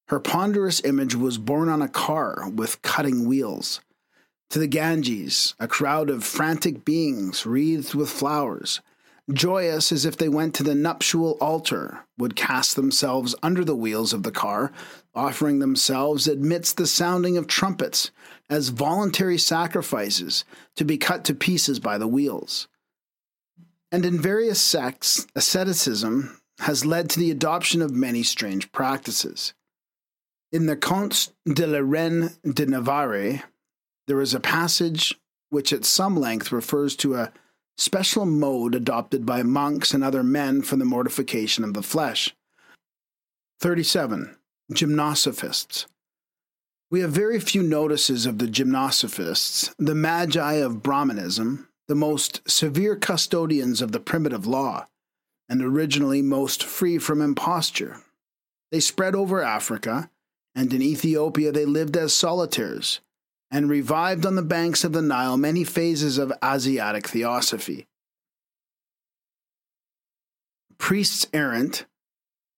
her 0.10 0.20
ponderous 0.20 0.84
image 0.84 1.16
was 1.16 1.38
borne 1.38 1.70
on 1.70 1.82
a 1.82 1.88
car 1.88 2.50
with 2.54 2.82
cutting 2.82 3.26
wheels. 3.26 3.80
To 4.50 4.60
the 4.60 4.68
Ganges, 4.68 5.56
a 5.60 5.68
crowd 5.68 6.10
of 6.10 6.24
frantic 6.24 6.84
beings 6.84 7.46
wreathed 7.46 7.96
with 7.96 8.10
flowers, 8.10 8.82
joyous 9.32 9.92
as 9.92 10.06
if 10.06 10.18
they 10.18 10.30
went 10.30 10.54
to 10.56 10.64
the 10.64 10.76
nuptial 10.76 11.38
altar, 11.40 12.06
would 12.18 12.36
cast 12.36 12.76
themselves 12.76 13.34
under 13.42 13.64
the 13.64 13.76
wheels 13.76 14.14
of 14.14 14.24
the 14.24 14.32
car, 14.32 14.72
offering 15.16 15.60
themselves 15.60 16.28
amidst 16.28 16.78
the 16.78 16.86
sounding 16.86 17.38
of 17.38 17.48
trumpets 17.48 18.12
as 18.54 18.70
voluntary 18.70 19.38
sacrifices 19.40 20.46
to 20.76 20.86
be 20.86 20.96
cut 20.96 21.26
to 21.26 21.34
pieces 21.34 21.80
by 21.80 21.98
the 21.98 22.08
wheels. 22.08 22.68
And 23.92 24.06
in 24.06 24.22
various 24.22 24.62
sects, 24.62 25.26
asceticism 25.36 26.40
has 26.60 26.86
led 26.86 27.10
to 27.10 27.20
the 27.20 27.32
adoption 27.32 27.82
of 27.82 27.96
many 27.96 28.22
strange 28.22 28.72
practices. 28.72 29.56
In 30.52 30.68
the 30.68 30.76
Contes 30.76 31.32
de 31.52 31.66
la 31.66 31.80
Reine 31.80 32.30
de 32.44 32.68
Navarre, 32.68 33.42
there 34.06 34.22
is 34.22 34.36
a 34.36 34.40
passage 34.40 35.16
which 35.50 35.74
at 35.74 35.84
some 35.84 36.16
length 36.16 36.52
refers 36.52 36.96
to 36.98 37.16
a 37.16 37.34
special 37.76 38.28
mode 38.28 38.76
adopted 38.76 39.26
by 39.26 39.42
monks 39.42 39.96
and 39.96 40.04
other 40.04 40.22
men 40.24 40.62
for 40.62 40.76
the 40.76 40.86
mortification 40.86 41.64
of 41.64 41.74
the 41.74 41.82
flesh. 41.82 42.36
37. 43.62 44.38
Gymnosophists. 44.72 45.88
We 46.94 47.00
have 47.00 47.10
very 47.10 47.40
few 47.40 47.64
notices 47.64 48.28
of 48.28 48.38
the 48.38 48.46
gymnosophists, 48.46 49.74
the 49.80 49.96
magi 49.96 50.54
of 50.58 50.84
Brahmanism, 50.84 51.68
the 51.88 51.96
most 51.96 52.48
severe 52.48 52.96
custodians 52.96 53.82
of 53.82 53.92
the 53.92 54.00
primitive 54.00 54.46
law, 54.46 54.86
and 55.50 55.64
originally 55.64 56.22
most 56.22 56.64
free 56.64 57.00
from 57.00 57.20
imposture. 57.20 58.02
They 58.72 58.80
spread 58.80 59.16
over 59.16 59.42
Africa, 59.42 60.12
and 60.54 60.72
in 60.72 60.84
Ethiopia 60.84 61.52
they 61.52 61.66
lived 61.66 61.98
as 61.98 62.16
solitaires, 62.16 63.00
and 63.50 63.72
revived 63.72 64.24
on 64.24 64.36
the 64.36 64.44
banks 64.44 64.84
of 64.84 64.94
the 64.94 65.02
Nile 65.02 65.36
many 65.36 65.64
phases 65.64 66.20
of 66.20 66.32
Asiatic 66.44 67.08
theosophy. 67.08 67.88
Priests 70.78 71.26
errant, 71.34 71.88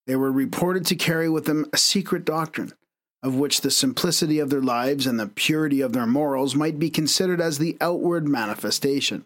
they 0.07 0.17
were 0.17 0.29
reported 0.29 0.85
to 0.87 0.95
carry 0.95 1.29
with 1.29 1.45
them 1.45 1.67
a 1.71 1.77
secret 1.77 2.25
doctrine, 2.25 2.73
of 3.25 3.33
which 3.33 3.61
the 3.61 3.71
simplicity 3.71 4.37
of 4.37 4.51
their 4.51 4.61
lives 4.61 5.07
and 5.07 5.19
the 5.19 5.25
purity 5.25 5.81
of 5.81 5.93
their 5.93 6.05
morals 6.05 6.53
might 6.53 6.77
be 6.77 6.91
considered 6.91 7.41
as 7.41 7.57
the 7.57 7.75
outward 7.81 8.27
manifestation. 8.27 9.25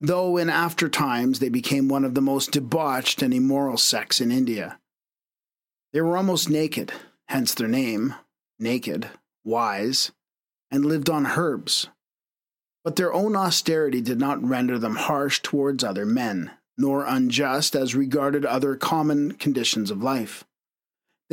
Though 0.00 0.38
in 0.38 0.48
after 0.48 0.88
times 0.88 1.38
they 1.38 1.50
became 1.50 1.86
one 1.86 2.06
of 2.06 2.14
the 2.14 2.22
most 2.22 2.50
debauched 2.50 3.20
and 3.20 3.34
immoral 3.34 3.76
sects 3.76 4.22
in 4.22 4.32
India. 4.32 4.78
They 5.92 6.00
were 6.00 6.16
almost 6.16 6.48
naked, 6.48 6.94
hence 7.28 7.52
their 7.52 7.68
name, 7.68 8.14
naked, 8.58 9.10
wise, 9.44 10.10
and 10.70 10.86
lived 10.86 11.10
on 11.10 11.26
herbs. 11.26 11.90
But 12.84 12.96
their 12.96 13.12
own 13.12 13.36
austerity 13.36 14.00
did 14.00 14.18
not 14.18 14.42
render 14.42 14.78
them 14.78 14.96
harsh 14.96 15.42
towards 15.42 15.84
other 15.84 16.06
men, 16.06 16.52
nor 16.78 17.04
unjust 17.04 17.76
as 17.76 17.94
regarded 17.94 18.46
other 18.46 18.76
common 18.76 19.32
conditions 19.32 19.90
of 19.90 20.02
life. 20.02 20.46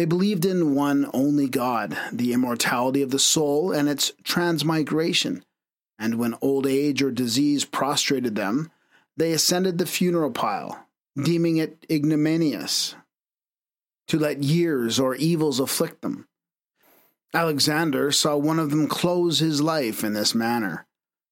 They 0.01 0.05
believed 0.05 0.45
in 0.45 0.73
one 0.73 1.07
only 1.13 1.47
God, 1.47 1.95
the 2.11 2.33
immortality 2.33 3.03
of 3.03 3.11
the 3.11 3.19
soul 3.19 3.71
and 3.71 3.87
its 3.87 4.11
transmigration, 4.23 5.45
and 5.99 6.15
when 6.15 6.33
old 6.41 6.65
age 6.65 7.03
or 7.03 7.11
disease 7.11 7.65
prostrated 7.65 8.33
them, 8.33 8.71
they 9.15 9.31
ascended 9.31 9.77
the 9.77 9.85
funeral 9.85 10.31
pile, 10.31 10.87
deeming 11.15 11.57
it 11.57 11.85
ignominious 11.87 12.95
to 14.07 14.17
let 14.17 14.41
years 14.41 14.99
or 14.99 15.13
evils 15.13 15.59
afflict 15.59 16.01
them. 16.01 16.27
Alexander 17.31 18.11
saw 18.11 18.35
one 18.35 18.57
of 18.57 18.71
them 18.71 18.87
close 18.87 19.37
his 19.37 19.61
life 19.61 20.03
in 20.03 20.13
this 20.13 20.33
manner. 20.33 20.87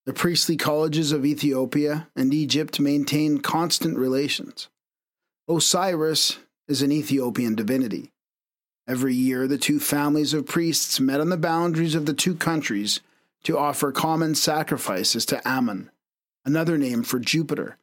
The 0.05 0.13
priestly 0.13 0.57
colleges 0.57 1.11
of 1.11 1.25
Ethiopia 1.25 2.07
and 2.15 2.31
Egypt 2.35 2.79
maintain 2.79 3.39
constant 3.39 3.97
relations. 3.97 4.69
Osiris 5.47 6.37
is 6.67 6.83
an 6.83 6.91
Ethiopian 6.91 7.55
divinity. 7.55 8.11
Every 8.89 9.13
year, 9.13 9.47
the 9.47 9.59
two 9.59 9.79
families 9.79 10.33
of 10.33 10.47
priests 10.47 10.99
met 10.99 11.21
on 11.21 11.29
the 11.29 11.37
boundaries 11.37 11.93
of 11.93 12.07
the 12.07 12.13
two 12.13 12.33
countries 12.33 13.01
to 13.43 13.55
offer 13.55 13.91
common 13.91 14.33
sacrifices 14.33 15.27
to 15.27 15.47
Ammon, 15.47 15.91
another 16.43 16.75
name 16.75 17.03
for 17.03 17.19
Jupiter, 17.19 17.77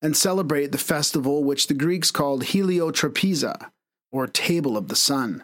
and 0.00 0.16
celebrate 0.16 0.70
the 0.70 0.78
festival 0.78 1.42
which 1.42 1.66
the 1.66 1.74
Greeks 1.74 2.12
called 2.12 2.44
Heliotrapeza, 2.44 3.72
or 4.12 4.28
Table 4.28 4.76
of 4.76 4.86
the 4.86 4.94
Sun. 4.94 5.42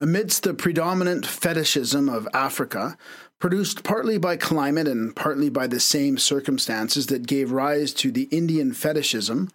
Amidst 0.00 0.44
the 0.44 0.54
predominant 0.54 1.26
fetishism 1.26 2.08
of 2.08 2.26
Africa, 2.32 2.96
produced 3.38 3.84
partly 3.84 4.16
by 4.16 4.38
climate 4.38 4.88
and 4.88 5.14
partly 5.14 5.50
by 5.50 5.66
the 5.66 5.78
same 5.78 6.16
circumstances 6.16 7.08
that 7.08 7.26
gave 7.26 7.52
rise 7.52 7.92
to 7.92 8.10
the 8.10 8.28
Indian 8.30 8.72
fetishism, 8.72 9.50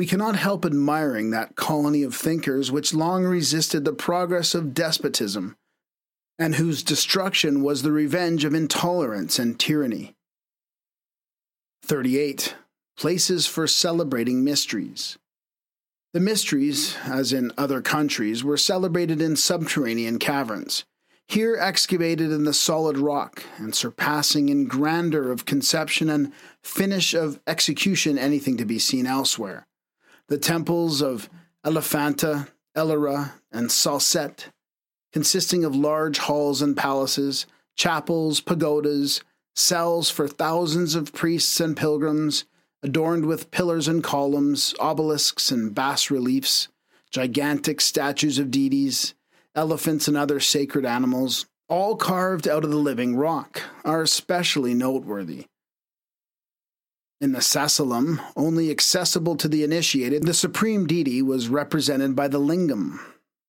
we 0.00 0.06
cannot 0.06 0.34
help 0.34 0.64
admiring 0.64 1.28
that 1.28 1.56
colony 1.56 2.02
of 2.02 2.14
thinkers 2.14 2.72
which 2.72 2.94
long 2.94 3.22
resisted 3.22 3.84
the 3.84 3.92
progress 3.92 4.54
of 4.54 4.72
despotism, 4.72 5.58
and 6.38 6.54
whose 6.54 6.82
destruction 6.82 7.62
was 7.62 7.82
the 7.82 7.92
revenge 7.92 8.46
of 8.46 8.54
intolerance 8.54 9.38
and 9.38 9.60
tyranny. 9.60 10.14
38. 11.82 12.54
Places 12.96 13.46
for 13.46 13.66
celebrating 13.66 14.42
mysteries. 14.42 15.18
The 16.14 16.20
mysteries, 16.20 16.96
as 17.04 17.34
in 17.34 17.52
other 17.58 17.82
countries, 17.82 18.42
were 18.42 18.56
celebrated 18.56 19.20
in 19.20 19.36
subterranean 19.36 20.18
caverns, 20.18 20.86
here 21.28 21.58
excavated 21.60 22.32
in 22.32 22.44
the 22.44 22.54
solid 22.54 22.96
rock, 22.96 23.44
and 23.58 23.74
surpassing 23.74 24.48
in 24.48 24.64
grandeur 24.64 25.30
of 25.30 25.44
conception 25.44 26.08
and 26.08 26.32
finish 26.64 27.12
of 27.12 27.38
execution 27.46 28.16
anything 28.16 28.56
to 28.56 28.64
be 28.64 28.78
seen 28.78 29.04
elsewhere 29.04 29.66
the 30.30 30.38
temples 30.38 31.02
of 31.02 31.28
Elephanta, 31.66 32.46
Ellora, 32.76 33.32
and 33.50 33.68
Salsette, 33.68 34.46
consisting 35.12 35.64
of 35.64 35.74
large 35.74 36.18
halls 36.18 36.62
and 36.62 36.76
palaces, 36.76 37.46
chapels, 37.76 38.40
pagodas, 38.40 39.22
cells 39.56 40.08
for 40.08 40.28
thousands 40.28 40.94
of 40.94 41.12
priests 41.12 41.58
and 41.58 41.76
pilgrims, 41.76 42.44
adorned 42.80 43.26
with 43.26 43.50
pillars 43.50 43.88
and 43.88 44.04
columns, 44.04 44.72
obelisks 44.78 45.50
and 45.50 45.74
bas 45.74 46.12
reliefs, 46.12 46.68
gigantic 47.10 47.80
statues 47.80 48.38
of 48.38 48.52
deities, 48.52 49.14
elephants 49.56 50.06
and 50.06 50.16
other 50.16 50.38
sacred 50.38 50.86
animals, 50.86 51.46
all 51.68 51.96
carved 51.96 52.46
out 52.46 52.62
of 52.62 52.70
the 52.70 52.76
living 52.76 53.16
rock, 53.16 53.62
are 53.84 54.02
especially 54.02 54.74
noteworthy. 54.74 55.46
In 57.20 57.32
the 57.32 57.40
Sacellum, 57.40 58.18
only 58.34 58.70
accessible 58.70 59.36
to 59.36 59.46
the 59.46 59.62
initiated, 59.62 60.22
the 60.22 60.32
supreme 60.32 60.86
deity 60.86 61.20
was 61.20 61.48
represented 61.48 62.16
by 62.16 62.28
the 62.28 62.40
lingam, 62.40 62.98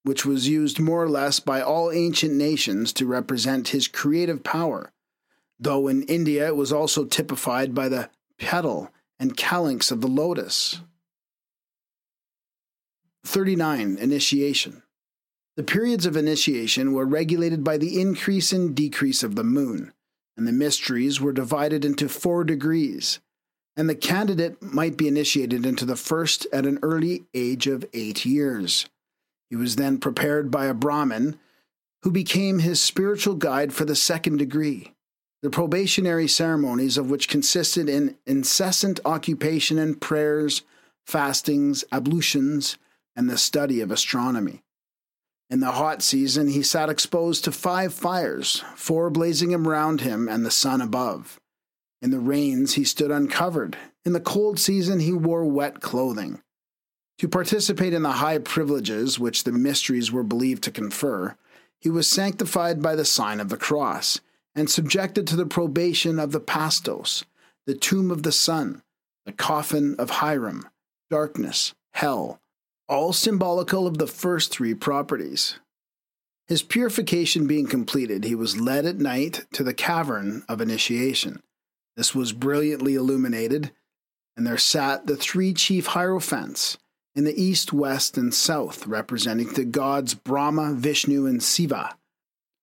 which 0.03 0.25
was 0.25 0.49
used 0.49 0.77
more 0.77 1.01
or 1.01 1.09
less 1.09 1.39
by 1.39 1.61
all 1.61 1.89
ancient 1.89 2.33
nations 2.33 2.91
to 2.91 3.05
represent 3.05 3.69
his 3.69 3.87
creative 3.87 4.43
power, 4.43 4.91
though 5.57 5.87
in 5.87 6.03
India 6.03 6.47
it 6.47 6.57
was 6.57 6.73
also 6.73 7.05
typified 7.05 7.73
by 7.73 7.87
the 7.87 8.09
petal 8.37 8.91
and 9.17 9.37
calyx 9.37 9.89
of 9.89 10.01
the 10.01 10.07
lotus. 10.07 10.81
39. 13.23 13.97
Initiation. 13.97 14.83
The 15.55 15.63
periods 15.63 16.05
of 16.05 16.17
initiation 16.17 16.91
were 16.91 17.05
regulated 17.05 17.63
by 17.63 17.77
the 17.77 18.01
increase 18.01 18.51
and 18.51 18.75
decrease 18.75 19.23
of 19.23 19.35
the 19.35 19.45
moon, 19.45 19.93
and 20.35 20.45
the 20.45 20.51
mysteries 20.51 21.21
were 21.21 21.31
divided 21.31 21.85
into 21.85 22.09
four 22.09 22.43
degrees 22.43 23.21
and 23.75 23.89
the 23.89 23.95
candidate 23.95 24.61
might 24.61 24.97
be 24.97 25.07
initiated 25.07 25.65
into 25.65 25.85
the 25.85 25.95
first 25.95 26.45
at 26.51 26.65
an 26.65 26.79
early 26.81 27.23
age 27.33 27.67
of 27.67 27.85
eight 27.93 28.25
years. 28.25 28.87
He 29.49 29.55
was 29.55 29.75
then 29.75 29.97
prepared 29.97 30.51
by 30.51 30.65
a 30.65 30.73
Brahmin 30.73 31.39
who 32.03 32.11
became 32.11 32.59
his 32.59 32.81
spiritual 32.81 33.35
guide 33.35 33.73
for 33.73 33.85
the 33.85 33.95
second 33.95 34.37
degree. 34.37 34.93
The 35.41 35.49
probationary 35.49 36.27
ceremonies 36.27 36.97
of 36.97 37.09
which 37.09 37.27
consisted 37.27 37.89
in 37.89 38.17
incessant 38.25 38.99
occupation 39.05 39.77
in 39.77 39.95
prayers, 39.95 40.61
fastings, 41.05 41.83
ablutions, 41.91 42.77
and 43.15 43.29
the 43.29 43.37
study 43.37 43.81
of 43.81 43.91
astronomy. 43.91 44.61
In 45.49 45.59
the 45.59 45.71
hot 45.71 46.01
season, 46.01 46.47
he 46.47 46.63
sat 46.63 46.89
exposed 46.89 47.43
to 47.43 47.51
five 47.51 47.93
fires, 47.93 48.63
four 48.75 49.09
blazing 49.09 49.53
around 49.53 49.99
him 49.99 50.29
and 50.29 50.45
the 50.45 50.51
sun 50.51 50.79
above. 50.79 51.40
In 52.01 52.09
the 52.09 52.19
rains, 52.19 52.73
he 52.73 52.83
stood 52.83 53.11
uncovered. 53.11 53.77
In 54.03 54.13
the 54.13 54.19
cold 54.19 54.59
season, 54.59 54.99
he 54.99 55.13
wore 55.13 55.45
wet 55.45 55.81
clothing. 55.81 56.41
To 57.19 57.27
participate 57.27 57.93
in 57.93 58.01
the 58.01 58.13
high 58.13 58.39
privileges 58.39 59.19
which 59.19 59.43
the 59.43 59.51
mysteries 59.51 60.11
were 60.11 60.23
believed 60.23 60.63
to 60.63 60.71
confer, 60.71 61.35
he 61.79 61.89
was 61.89 62.09
sanctified 62.09 62.81
by 62.81 62.95
the 62.95 63.05
sign 63.05 63.39
of 63.39 63.49
the 63.49 63.57
cross 63.57 64.19
and 64.55 64.69
subjected 64.69 65.27
to 65.27 65.35
the 65.35 65.45
probation 65.45 66.17
of 66.17 66.31
the 66.31 66.39
pastos, 66.39 67.23
the 67.67 67.75
tomb 67.75 68.09
of 68.09 68.23
the 68.23 68.31
sun, 68.31 68.81
the 69.25 69.31
coffin 69.31 69.95
of 69.99 70.09
Hiram, 70.09 70.67
darkness, 71.11 71.75
hell, 71.91 72.39
all 72.89 73.13
symbolical 73.13 73.85
of 73.85 73.99
the 73.99 74.07
first 74.07 74.51
three 74.51 74.73
properties. 74.73 75.59
His 76.47 76.63
purification 76.63 77.45
being 77.45 77.67
completed, 77.67 78.23
he 78.23 78.33
was 78.33 78.59
led 78.59 78.87
at 78.87 78.97
night 78.97 79.45
to 79.53 79.63
the 79.63 79.73
cavern 79.75 80.43
of 80.49 80.59
initiation 80.59 81.41
this 81.95 82.15
was 82.15 82.33
brilliantly 82.33 82.95
illuminated, 82.95 83.71
and 84.37 84.47
there 84.47 84.57
sat 84.57 85.07
the 85.07 85.17
three 85.17 85.53
chief 85.53 85.87
hierophants 85.87 86.77
in 87.15 87.25
the 87.25 87.41
east, 87.41 87.73
west, 87.73 88.17
and 88.17 88.33
south, 88.33 88.87
representing 88.87 89.51
the 89.53 89.65
gods 89.65 90.13
Brahma, 90.13 90.73
Vishnu, 90.73 91.25
and 91.25 91.43
Siva, 91.43 91.97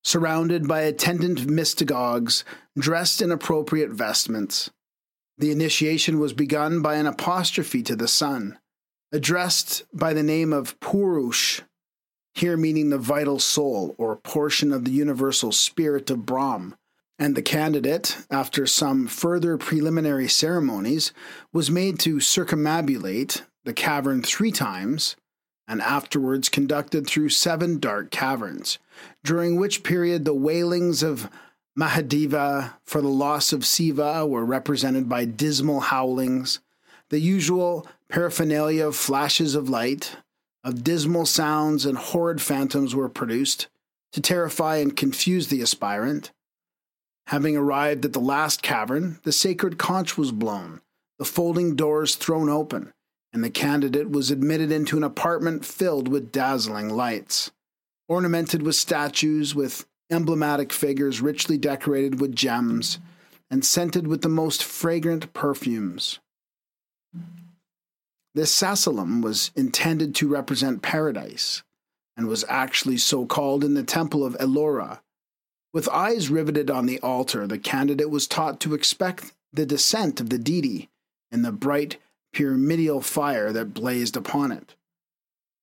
surrounded 0.02 0.66
by 0.66 0.80
attendant 0.80 1.40
mystagogues 1.46 2.44
dressed 2.78 3.20
in 3.20 3.30
appropriate 3.30 3.90
vestments. 3.90 4.70
The 5.36 5.50
initiation 5.50 6.18
was 6.18 6.32
begun 6.32 6.80
by 6.82 6.94
an 6.96 7.06
apostrophe 7.06 7.82
to 7.84 7.94
the 7.94 8.08
sun, 8.08 8.58
addressed 9.12 9.84
by 9.92 10.12
the 10.12 10.22
name 10.22 10.52
of 10.52 10.78
Purush, 10.80 11.60
here 12.34 12.56
meaning 12.56 12.90
the 12.90 12.98
vital 12.98 13.38
soul 13.38 13.94
or 13.98 14.16
portion 14.16 14.72
of 14.72 14.84
the 14.84 14.90
universal 14.90 15.52
spirit 15.52 16.10
of 16.10 16.24
Brahm, 16.24 16.76
and 17.18 17.34
the 17.34 17.42
candidate, 17.42 18.18
after 18.30 18.66
some 18.66 19.06
further 19.06 19.58
preliminary 19.58 20.28
ceremonies, 20.28 21.12
was 21.52 21.70
made 21.70 21.98
to 22.00 22.16
circumambulate 22.16 23.42
the 23.64 23.72
cavern 23.72 24.22
three 24.22 24.52
times 24.52 25.16
and 25.66 25.82
afterwards 25.82 26.48
conducted 26.48 27.06
through 27.06 27.28
seven 27.28 27.78
dark 27.78 28.10
caverns, 28.10 28.78
during 29.22 29.56
which 29.56 29.82
period 29.82 30.24
the 30.24 30.34
wailings 30.34 31.02
of 31.02 31.28
Mahadeva 31.78 32.74
for 32.84 33.02
the 33.02 33.08
loss 33.08 33.52
of 33.52 33.66
Siva 33.66 34.26
were 34.26 34.44
represented 34.44 35.08
by 35.08 35.24
dismal 35.24 35.80
howlings, 35.80 36.60
the 37.10 37.20
usual 37.20 37.86
paraphernalia 38.08 38.86
of 38.86 38.96
flashes 38.96 39.54
of 39.54 39.68
light, 39.68 40.16
of 40.64 40.82
dismal 40.82 41.26
sounds 41.26 41.84
and 41.84 41.98
horrid 41.98 42.40
phantoms 42.40 42.94
were 42.94 43.08
produced 43.08 43.68
to 44.12 44.20
terrify 44.20 44.76
and 44.76 44.96
confuse 44.96 45.48
the 45.48 45.62
aspirant. 45.62 46.32
Having 47.28 47.58
arrived 47.58 48.06
at 48.06 48.14
the 48.14 48.20
last 48.20 48.62
cavern, 48.62 49.18
the 49.22 49.32
sacred 49.32 49.76
conch 49.76 50.16
was 50.16 50.32
blown, 50.32 50.80
the 51.18 51.26
folding 51.26 51.76
doors 51.76 52.14
thrown 52.14 52.48
open, 52.48 52.90
and 53.34 53.44
the 53.44 53.50
candidate 53.50 54.08
was 54.10 54.30
admitted 54.30 54.72
into 54.72 54.96
an 54.96 55.04
apartment 55.04 55.62
filled 55.62 56.08
with 56.08 56.32
dazzling 56.32 56.88
lights, 56.88 57.50
ornamented 58.08 58.62
with 58.62 58.76
statues, 58.76 59.54
with 59.54 59.84
emblematic 60.10 60.72
figures 60.72 61.20
richly 61.20 61.58
decorated 61.58 62.18
with 62.18 62.34
gems, 62.34 62.98
and 63.50 63.62
scented 63.62 64.06
with 64.06 64.22
the 64.22 64.30
most 64.30 64.64
fragrant 64.64 65.30
perfumes. 65.34 66.20
This 68.34 68.54
sacellum 68.54 69.20
was 69.20 69.50
intended 69.54 70.14
to 70.14 70.28
represent 70.28 70.80
paradise, 70.80 71.62
and 72.16 72.26
was 72.26 72.46
actually 72.48 72.96
so 72.96 73.26
called 73.26 73.64
in 73.64 73.74
the 73.74 73.82
temple 73.82 74.24
of 74.24 74.34
Ellora. 74.38 75.00
With 75.72 75.88
eyes 75.90 76.30
riveted 76.30 76.70
on 76.70 76.86
the 76.86 76.98
altar, 77.00 77.46
the 77.46 77.58
candidate 77.58 78.10
was 78.10 78.26
taught 78.26 78.58
to 78.60 78.74
expect 78.74 79.32
the 79.52 79.66
descent 79.66 80.20
of 80.20 80.30
the 80.30 80.38
deity 80.38 80.88
and 81.30 81.44
the 81.44 81.52
bright 81.52 81.98
pyramidal 82.32 83.00
fire 83.00 83.52
that 83.52 83.74
blazed 83.74 84.16
upon 84.16 84.52
it. 84.52 84.74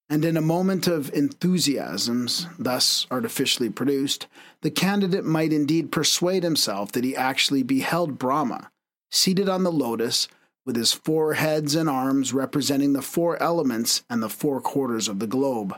And 0.08 0.24
in 0.24 0.38
a 0.38 0.42
moment 0.42 0.86
of 0.88 1.12
enthusiasms, 1.14 2.48
thus 2.60 3.08
artificially 3.10 3.70
produced, 3.70 4.28
the 4.62 4.70
candidate 4.70 5.26
might 5.26 5.52
indeed 5.52 5.92
persuade 5.92 6.44
himself 6.44 6.92
that 6.92 7.04
he 7.04 7.16
actually 7.16 7.64
beheld 7.64 8.20
Brahma, 8.20 8.70
seated 9.10 9.50
on 9.50 9.64
the 9.64 9.72
lotus, 9.72 10.28
with 10.66 10.76
his 10.76 10.94
four 10.94 11.34
heads 11.34 11.76
and 11.76 11.90
arms 11.90 12.34
representing 12.34 12.94
the 12.94 13.02
four 13.02 13.42
elements 13.42 14.04
and 14.10 14.22
the 14.22 14.30
four 14.30 14.62
quarters 14.62 15.08
of 15.08 15.20
the 15.20 15.28
globe, 15.28 15.76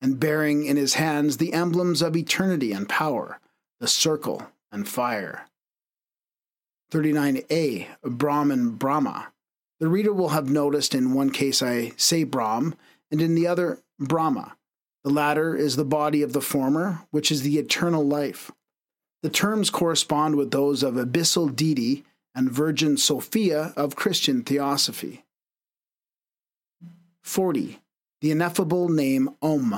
and 0.00 0.20
bearing 0.20 0.64
in 0.64 0.76
his 0.76 0.94
hands 0.94 1.36
the 1.36 1.52
emblems 1.52 2.02
of 2.02 2.16
eternity 2.16 2.70
and 2.72 2.88
power, 2.88 3.40
the 3.80 3.88
circle 3.88 4.46
and 4.72 4.88
fire. 4.88 5.46
39a 6.92 7.86
Brahman 8.02 8.70
Brahma. 8.70 9.28
The 9.80 9.88
reader 9.88 10.12
will 10.12 10.30
have 10.30 10.48
noticed 10.48 10.94
in 10.94 11.14
one 11.14 11.30
case 11.30 11.62
I 11.62 11.92
say 11.96 12.24
Brahm, 12.24 12.74
and 13.10 13.20
in 13.20 13.34
the 13.34 13.46
other, 13.46 13.78
Brahma. 13.98 14.56
The 15.04 15.10
latter 15.10 15.54
is 15.54 15.76
the 15.76 15.84
body 15.84 16.22
of 16.22 16.32
the 16.32 16.40
former, 16.40 17.02
which 17.10 17.30
is 17.30 17.42
the 17.42 17.58
eternal 17.58 18.04
life. 18.04 18.50
The 19.22 19.30
terms 19.30 19.70
correspond 19.70 20.36
with 20.36 20.50
those 20.50 20.82
of 20.82 20.94
abyssal 20.94 21.54
deity 21.54 22.04
and 22.34 22.50
Virgin 22.50 22.96
Sophia 22.96 23.72
of 23.76 23.96
Christian 23.96 24.42
theosophy. 24.42 25.24
40. 27.22 27.80
The 28.20 28.30
ineffable 28.30 28.88
name 28.88 29.30
Om. 29.42 29.74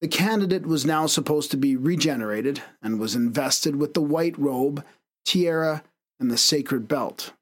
The 0.00 0.08
candidate 0.08 0.66
was 0.66 0.86
now 0.86 1.06
supposed 1.06 1.50
to 1.50 1.56
be 1.56 1.76
regenerated 1.76 2.62
and 2.82 2.98
was 2.98 3.14
invested 3.14 3.76
with 3.76 3.94
the 3.94 4.00
white 4.00 4.38
robe, 4.38 4.84
tiara, 5.24 5.82
and 6.18 6.30
the 6.30 6.38
sacred 6.38 6.88
belt. 6.88 7.32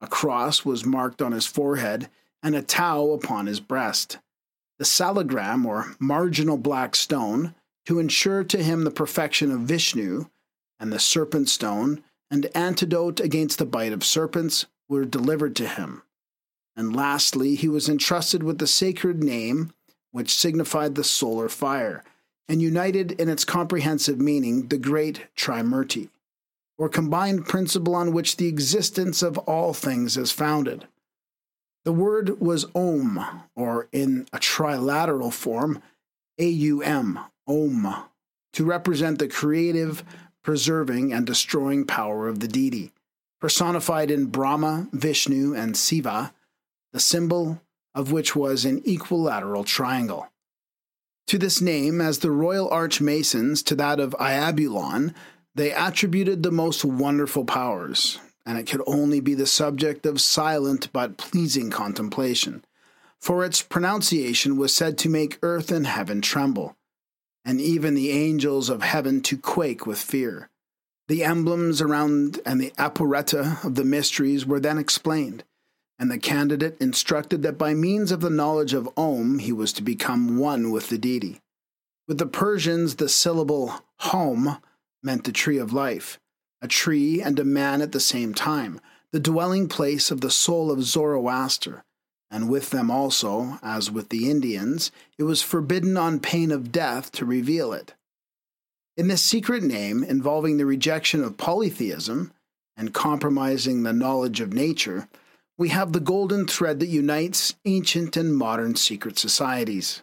A 0.00 0.06
cross 0.06 0.64
was 0.64 0.84
marked 0.84 1.20
on 1.20 1.32
his 1.32 1.46
forehead 1.46 2.08
and 2.42 2.54
a 2.54 2.62
tau 2.62 3.10
upon 3.10 3.46
his 3.46 3.60
breast. 3.60 4.18
The 4.78 4.84
salagram, 4.84 5.64
or 5.64 5.94
marginal 5.98 6.56
black 6.58 6.94
stone, 6.94 7.54
to 7.86 7.98
ensure 7.98 8.44
to 8.44 8.62
him 8.62 8.84
the 8.84 8.90
perfection 8.90 9.50
of 9.50 9.60
Vishnu, 9.60 10.26
and 10.78 10.92
the 10.92 10.98
serpent 10.98 11.48
stone, 11.48 12.02
and 12.30 12.46
antidote 12.54 13.20
against 13.20 13.58
the 13.58 13.64
bite 13.64 13.92
of 13.92 14.04
serpents, 14.04 14.66
were 14.88 15.04
delivered 15.04 15.56
to 15.56 15.68
him. 15.68 16.02
And 16.76 16.94
lastly, 16.94 17.54
he 17.54 17.68
was 17.68 17.88
entrusted 17.88 18.42
with 18.42 18.58
the 18.58 18.66
sacred 18.66 19.22
name, 19.22 19.72
which 20.16 20.34
signified 20.34 20.94
the 20.94 21.04
solar 21.04 21.46
fire, 21.46 22.02
and 22.48 22.62
united 22.62 23.12
in 23.20 23.28
its 23.28 23.44
comprehensive 23.44 24.18
meaning 24.18 24.68
the 24.68 24.78
great 24.78 25.26
Trimurti, 25.36 26.08
or 26.78 26.88
combined 26.88 27.44
principle 27.44 27.94
on 27.94 28.14
which 28.14 28.38
the 28.38 28.48
existence 28.48 29.20
of 29.20 29.36
all 29.36 29.74
things 29.74 30.16
is 30.16 30.32
founded. 30.32 30.86
The 31.84 31.92
word 31.92 32.40
was 32.40 32.64
Om, 32.74 33.42
or 33.54 33.88
in 33.92 34.26
a 34.32 34.38
trilateral 34.38 35.30
form, 35.30 35.82
AUM, 36.40 37.20
Om, 37.46 37.94
to 38.54 38.64
represent 38.64 39.18
the 39.18 39.28
creative, 39.28 40.02
preserving, 40.42 41.12
and 41.12 41.26
destroying 41.26 41.84
power 41.84 42.26
of 42.26 42.40
the 42.40 42.48
deity, 42.48 42.90
personified 43.38 44.10
in 44.10 44.28
Brahma, 44.28 44.88
Vishnu, 44.92 45.54
and 45.54 45.76
Siva, 45.76 46.32
the 46.94 47.00
symbol 47.00 47.60
of 47.96 48.12
which 48.12 48.36
was 48.36 48.64
an 48.64 48.82
equilateral 48.84 49.64
triangle. 49.64 50.28
To 51.28 51.38
this 51.38 51.60
name, 51.60 52.00
as 52.00 52.20
the 52.20 52.30
royal 52.30 52.68
archmasons 52.68 53.62
to 53.64 53.74
that 53.74 53.98
of 53.98 54.14
Iabulon, 54.20 55.14
they 55.54 55.72
attributed 55.72 56.42
the 56.42 56.52
most 56.52 56.84
wonderful 56.84 57.46
powers, 57.46 58.20
and 58.44 58.58
it 58.58 58.68
could 58.68 58.82
only 58.86 59.18
be 59.18 59.34
the 59.34 59.46
subject 59.46 60.04
of 60.06 60.20
silent 60.20 60.92
but 60.92 61.16
pleasing 61.16 61.70
contemplation, 61.70 62.62
for 63.18 63.44
its 63.44 63.62
pronunciation 63.62 64.56
was 64.56 64.74
said 64.74 64.98
to 64.98 65.08
make 65.08 65.38
earth 65.42 65.72
and 65.72 65.86
heaven 65.86 66.20
tremble, 66.20 66.76
and 67.44 67.60
even 67.60 67.94
the 67.94 68.10
angels 68.10 68.68
of 68.68 68.82
heaven 68.82 69.22
to 69.22 69.38
quake 69.38 69.86
with 69.86 69.98
fear. 69.98 70.50
The 71.08 71.24
emblems 71.24 71.80
around 71.80 72.40
and 72.44 72.60
the 72.60 72.72
aporrheta 72.78 73.64
of 73.64 73.74
the 73.74 73.84
mysteries 73.84 74.44
were 74.44 74.60
then 74.60 74.76
explained, 74.76 75.44
and 75.98 76.10
the 76.10 76.18
candidate 76.18 76.76
instructed 76.80 77.42
that 77.42 77.58
by 77.58 77.74
means 77.74 78.12
of 78.12 78.20
the 78.20 78.30
knowledge 78.30 78.74
of 78.74 78.88
Om 78.96 79.38
he 79.38 79.52
was 79.52 79.72
to 79.74 79.82
become 79.82 80.38
one 80.38 80.70
with 80.70 80.88
the 80.88 80.98
deity. 80.98 81.40
With 82.06 82.18
the 82.18 82.26
Persians, 82.26 82.96
the 82.96 83.08
syllable 83.08 83.80
Hom 84.00 84.58
meant 85.02 85.24
the 85.24 85.32
tree 85.32 85.58
of 85.58 85.72
life, 85.72 86.18
a 86.60 86.68
tree 86.68 87.20
and 87.20 87.38
a 87.38 87.44
man 87.44 87.80
at 87.80 87.92
the 87.92 88.00
same 88.00 88.34
time, 88.34 88.80
the 89.12 89.20
dwelling 89.20 89.68
place 89.68 90.10
of 90.10 90.20
the 90.20 90.30
soul 90.30 90.70
of 90.70 90.82
Zoroaster, 90.82 91.84
and 92.30 92.50
with 92.50 92.70
them 92.70 92.90
also, 92.90 93.58
as 93.62 93.90
with 93.90 94.08
the 94.08 94.30
Indians, 94.30 94.90
it 95.16 95.22
was 95.22 95.42
forbidden 95.42 95.96
on 95.96 96.20
pain 96.20 96.50
of 96.50 96.72
death 96.72 97.12
to 97.12 97.24
reveal 97.24 97.72
it. 97.72 97.94
In 98.96 99.08
this 99.08 99.22
secret 99.22 99.62
name, 99.62 100.02
involving 100.02 100.56
the 100.56 100.66
rejection 100.66 101.22
of 101.22 101.36
polytheism 101.36 102.32
and 102.76 102.94
compromising 102.94 103.82
the 103.82 103.92
knowledge 103.92 104.40
of 104.40 104.52
nature, 104.52 105.08
we 105.58 105.70
have 105.70 105.92
the 105.92 106.00
golden 106.00 106.46
thread 106.46 106.80
that 106.80 106.88
unites 106.88 107.54
ancient 107.64 108.16
and 108.16 108.36
modern 108.36 108.76
secret 108.76 109.18
societies. 109.18 110.02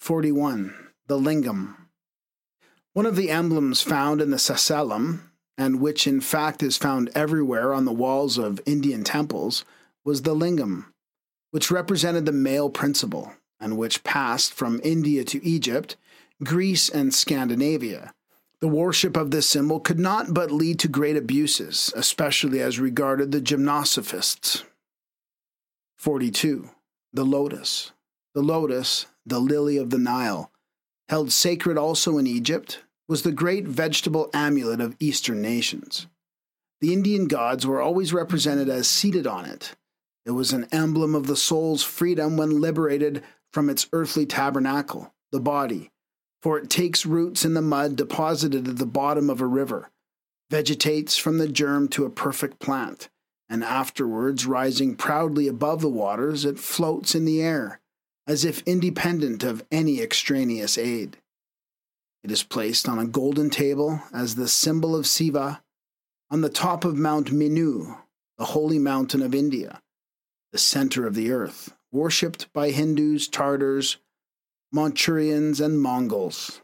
41. 0.00 0.74
The 1.06 1.18
Lingam. 1.18 1.76
One 2.92 3.06
of 3.06 3.16
the 3.16 3.30
emblems 3.30 3.82
found 3.82 4.20
in 4.20 4.30
the 4.30 4.38
Sacellum, 4.38 5.30
and 5.58 5.80
which 5.80 6.06
in 6.06 6.20
fact 6.20 6.62
is 6.62 6.76
found 6.76 7.10
everywhere 7.14 7.72
on 7.72 7.84
the 7.84 7.92
walls 7.92 8.38
of 8.38 8.60
Indian 8.66 9.04
temples, 9.04 9.64
was 10.04 10.22
the 10.22 10.34
lingam, 10.34 10.86
which 11.50 11.70
represented 11.70 12.26
the 12.26 12.32
male 12.32 12.70
principle, 12.70 13.32
and 13.60 13.76
which 13.76 14.04
passed 14.04 14.52
from 14.52 14.80
India 14.82 15.24
to 15.24 15.44
Egypt, 15.44 15.96
Greece, 16.42 16.88
and 16.88 17.14
Scandinavia. 17.14 18.14
The 18.60 18.68
worship 18.68 19.16
of 19.16 19.30
this 19.30 19.46
symbol 19.46 19.80
could 19.80 19.98
not 19.98 20.32
but 20.32 20.50
lead 20.50 20.78
to 20.80 20.88
great 20.88 21.16
abuses, 21.16 21.92
especially 21.94 22.60
as 22.60 22.78
regarded 22.78 23.30
the 23.30 23.40
gymnosophists. 23.40 24.64
42. 25.98 26.70
The 27.12 27.24
lotus. 27.24 27.92
The 28.34 28.42
lotus, 28.42 29.06
the 29.26 29.38
lily 29.38 29.76
of 29.76 29.90
the 29.90 29.98
Nile, 29.98 30.50
held 31.08 31.32
sacred 31.32 31.76
also 31.76 32.16
in 32.16 32.26
Egypt, 32.26 32.82
was 33.08 33.22
the 33.22 33.32
great 33.32 33.66
vegetable 33.66 34.30
amulet 34.32 34.80
of 34.80 34.96
Eastern 34.98 35.42
nations. 35.42 36.06
The 36.80 36.92
Indian 36.92 37.26
gods 37.26 37.66
were 37.66 37.80
always 37.80 38.12
represented 38.12 38.68
as 38.68 38.88
seated 38.88 39.26
on 39.26 39.44
it. 39.44 39.74
It 40.24 40.32
was 40.32 40.52
an 40.52 40.66
emblem 40.72 41.14
of 41.14 41.26
the 41.26 41.36
soul's 41.36 41.82
freedom 41.82 42.36
when 42.36 42.60
liberated 42.60 43.22
from 43.52 43.70
its 43.70 43.86
earthly 43.92 44.26
tabernacle, 44.26 45.14
the 45.30 45.40
body, 45.40 45.90
for 46.42 46.58
it 46.58 46.70
takes 46.70 47.06
roots 47.06 47.44
in 47.44 47.54
the 47.54 47.62
mud 47.62 47.96
deposited 47.96 48.68
at 48.68 48.76
the 48.76 48.86
bottom 48.86 49.30
of 49.30 49.40
a 49.40 49.46
river, 49.46 49.90
vegetates 50.50 51.16
from 51.16 51.38
the 51.38 51.48
germ 51.48 51.88
to 51.88 52.04
a 52.04 52.10
perfect 52.10 52.58
plant, 52.58 53.08
and 53.48 53.64
afterwards, 53.64 54.46
rising 54.46 54.96
proudly 54.96 55.48
above 55.48 55.80
the 55.80 55.88
waters, 55.88 56.44
it 56.44 56.58
floats 56.58 57.14
in 57.14 57.24
the 57.24 57.40
air, 57.40 57.80
as 58.26 58.44
if 58.44 58.62
independent 58.66 59.44
of 59.44 59.64
any 59.70 60.00
extraneous 60.00 60.76
aid. 60.76 61.16
It 62.24 62.30
is 62.32 62.42
placed 62.42 62.88
on 62.88 62.98
a 62.98 63.06
golden 63.06 63.50
table 63.50 64.02
as 64.12 64.34
the 64.34 64.48
symbol 64.48 64.96
of 64.96 65.06
Siva 65.06 65.62
on 66.28 66.40
the 66.40 66.48
top 66.48 66.84
of 66.84 66.96
Mount 66.96 67.30
Meru, 67.30 67.98
the 68.36 68.46
holy 68.46 68.80
mountain 68.80 69.22
of 69.22 69.34
India, 69.34 69.80
the 70.50 70.58
center 70.58 71.06
of 71.06 71.14
the 71.14 71.30
earth, 71.30 71.74
worshipped 71.92 72.52
by 72.52 72.70
Hindus, 72.70 73.28
Tartars, 73.28 73.98
Manchurians, 74.72 75.60
and 75.60 75.80
Mongols. 75.80 76.60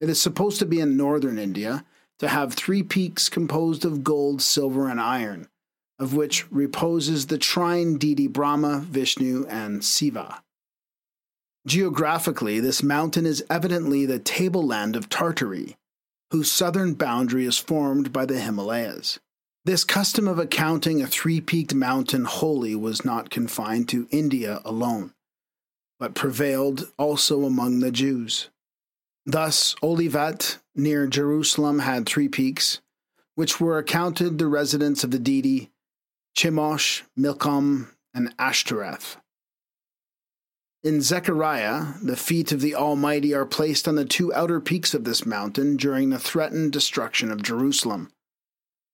It 0.00 0.08
is 0.08 0.20
supposed 0.20 0.58
to 0.58 0.66
be 0.66 0.80
in 0.80 0.96
northern 0.96 1.38
India 1.38 1.84
to 2.18 2.28
have 2.28 2.54
three 2.54 2.82
peaks 2.82 3.28
composed 3.28 3.84
of 3.84 4.04
gold, 4.04 4.42
silver, 4.42 4.88
and 4.88 5.00
iron, 5.00 5.48
of 5.98 6.14
which 6.14 6.50
reposes 6.50 7.26
the 7.26 7.38
trine 7.38 7.98
deity 7.98 8.26
Brahma, 8.26 8.80
Vishnu, 8.80 9.46
and 9.48 9.84
Siva. 9.84 10.42
Geographically, 11.66 12.58
this 12.58 12.82
mountain 12.82 13.24
is 13.24 13.44
evidently 13.48 14.04
the 14.04 14.18
tableland 14.18 14.96
of 14.96 15.08
Tartary, 15.08 15.76
whose 16.32 16.50
southern 16.50 16.94
boundary 16.94 17.44
is 17.44 17.58
formed 17.58 18.12
by 18.12 18.26
the 18.26 18.40
Himalayas. 18.40 19.20
This 19.64 19.84
custom 19.84 20.26
of 20.26 20.40
accounting 20.40 21.00
a 21.00 21.06
three 21.06 21.40
peaked 21.40 21.72
mountain 21.72 22.24
holy 22.24 22.74
was 22.74 23.04
not 23.04 23.30
confined 23.30 23.88
to 23.90 24.08
India 24.10 24.60
alone, 24.64 25.12
but 26.02 26.16
prevailed 26.16 26.90
also 26.98 27.44
among 27.44 27.78
the 27.78 27.92
Jews. 27.92 28.50
Thus, 29.24 29.76
Olivet 29.84 30.58
near 30.74 31.06
Jerusalem 31.06 31.78
had 31.78 32.06
three 32.06 32.28
peaks, 32.28 32.80
which 33.36 33.60
were 33.60 33.78
accounted 33.78 34.36
the 34.36 34.48
residence 34.48 35.04
of 35.04 35.12
the 35.12 35.20
deity 35.20 35.70
Chemosh, 36.36 37.02
Milcom, 37.16 37.92
and 38.12 38.34
Ashtoreth. 38.36 39.16
In 40.82 41.02
Zechariah, 41.02 41.94
the 42.02 42.16
feet 42.16 42.50
of 42.50 42.60
the 42.60 42.74
Almighty 42.74 43.32
are 43.32 43.46
placed 43.46 43.86
on 43.86 43.94
the 43.94 44.04
two 44.04 44.34
outer 44.34 44.58
peaks 44.60 44.94
of 44.94 45.04
this 45.04 45.24
mountain 45.24 45.76
during 45.76 46.10
the 46.10 46.18
threatened 46.18 46.72
destruction 46.72 47.30
of 47.30 47.44
Jerusalem. 47.44 48.10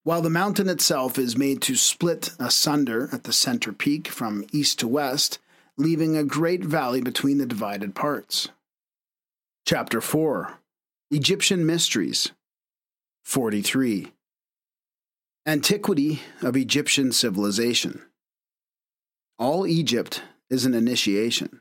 While 0.02 0.20
the 0.20 0.28
mountain 0.28 0.68
itself 0.68 1.18
is 1.18 1.38
made 1.38 1.62
to 1.62 1.74
split 1.74 2.32
asunder 2.38 3.08
at 3.12 3.24
the 3.24 3.32
center 3.32 3.72
peak 3.72 4.08
from 4.08 4.44
east 4.52 4.78
to 4.80 4.88
west, 4.88 5.38
leaving 5.80 6.16
a 6.16 6.24
great 6.24 6.64
valley 6.64 7.00
between 7.00 7.38
the 7.38 7.46
divided 7.46 7.94
parts. 7.94 8.48
Chapter 9.64 10.00
4 10.00 10.58
Egyptian 11.12 11.64
Mysteries 11.64 12.32
43 13.24 14.12
Antiquity 15.46 16.20
of 16.42 16.56
Egyptian 16.56 17.12
Civilization 17.12 18.02
All 19.38 19.68
Egypt 19.68 20.22
is 20.50 20.66
an 20.66 20.74
initiation, 20.74 21.60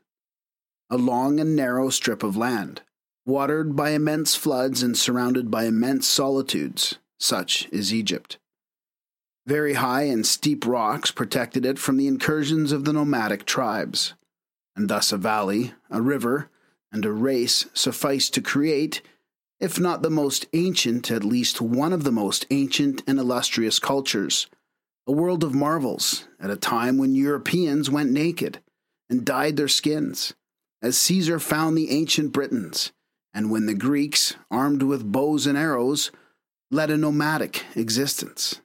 a 0.90 0.98
long 0.98 1.40
and 1.40 1.56
narrow 1.56 1.92
strip 1.92 2.24
of 2.24 2.36
land, 2.36 2.82
watered 3.28 3.76
by 3.76 3.92
immense 3.92 4.34
floods 4.34 4.82
and 4.82 4.98
surrounded 4.98 5.52
by 5.52 5.66
immense 5.66 6.08
solitudes. 6.08 6.98
Such 7.20 7.68
is 7.72 7.94
Egypt. 7.94 8.40
Very 9.48 9.76
high 9.76 10.04
and 10.04 10.28
steep 10.28 10.68
rocks 10.68 11.10
protected 11.10 11.66
it 11.66 11.80
from 11.80 11.96
the 11.96 12.06
incursions 12.06 12.74
of 12.74 12.84
the 12.84 12.92
nomadic 12.92 13.46
tribes, 13.46 14.14
and 14.76 14.90
thus 14.90 15.14
a 15.14 15.18
valley, 15.18 15.74
a 15.90 16.02
river, 16.02 16.50
and 16.92 17.06
a 17.06 17.14
race 17.14 17.66
sufficed 17.74 18.34
to 18.34 18.42
create, 18.42 19.02
if 19.62 19.80
not 19.80 20.02
the 20.02 20.10
most 20.10 20.48
ancient, 20.52 21.10
at 21.10 21.24
least 21.24 21.62
one 21.62 21.94
of 21.94 22.04
the 22.04 22.12
most 22.12 22.46
ancient 22.52 23.02
and 23.08 23.20
illustrious 23.20 23.80
cultures, 23.80 24.48
a 25.08 25.14
world 25.14 25.46
of 25.46 25.56
marvels 25.56 26.28
at 26.42 26.50
a 26.50 26.58
time 26.58 26.98
when 26.98 27.16
Europeans 27.16 27.90
went 27.90 28.12
naked 28.12 28.60
and 29.10 29.24
dyed 29.24 29.56
their 29.56 29.70
skins, 29.70 30.34
as 30.82 30.98
Caesar 30.98 31.40
found 31.40 31.78
the 31.78 31.90
ancient 31.90 32.34
Britons, 32.34 32.92
and 33.34 33.50
when 33.50 33.66
the 33.66 33.74
Greeks, 33.74 34.36
armed 34.52 34.84
with 34.84 35.10
bows 35.10 35.48
and 35.48 35.58
arrows, 35.58 36.12
led 36.70 36.92
a 36.92 36.98
nomadic 36.98 37.64
existence. 37.78 38.60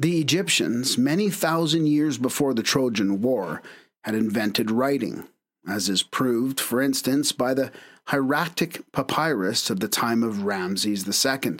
The 0.00 0.18
Egyptians, 0.18 0.96
many 0.96 1.28
thousand 1.28 1.86
years 1.88 2.16
before 2.16 2.54
the 2.54 2.62
Trojan 2.62 3.20
War, 3.20 3.60
had 4.04 4.14
invented 4.14 4.70
writing, 4.70 5.28
as 5.68 5.90
is 5.90 6.02
proved, 6.02 6.58
for 6.58 6.80
instance, 6.80 7.32
by 7.32 7.52
the 7.52 7.70
hieratic 8.06 8.80
papyrus 8.92 9.68
of 9.68 9.80
the 9.80 9.88
time 9.88 10.22
of 10.22 10.44
Ramses 10.44 11.06
II, 11.06 11.58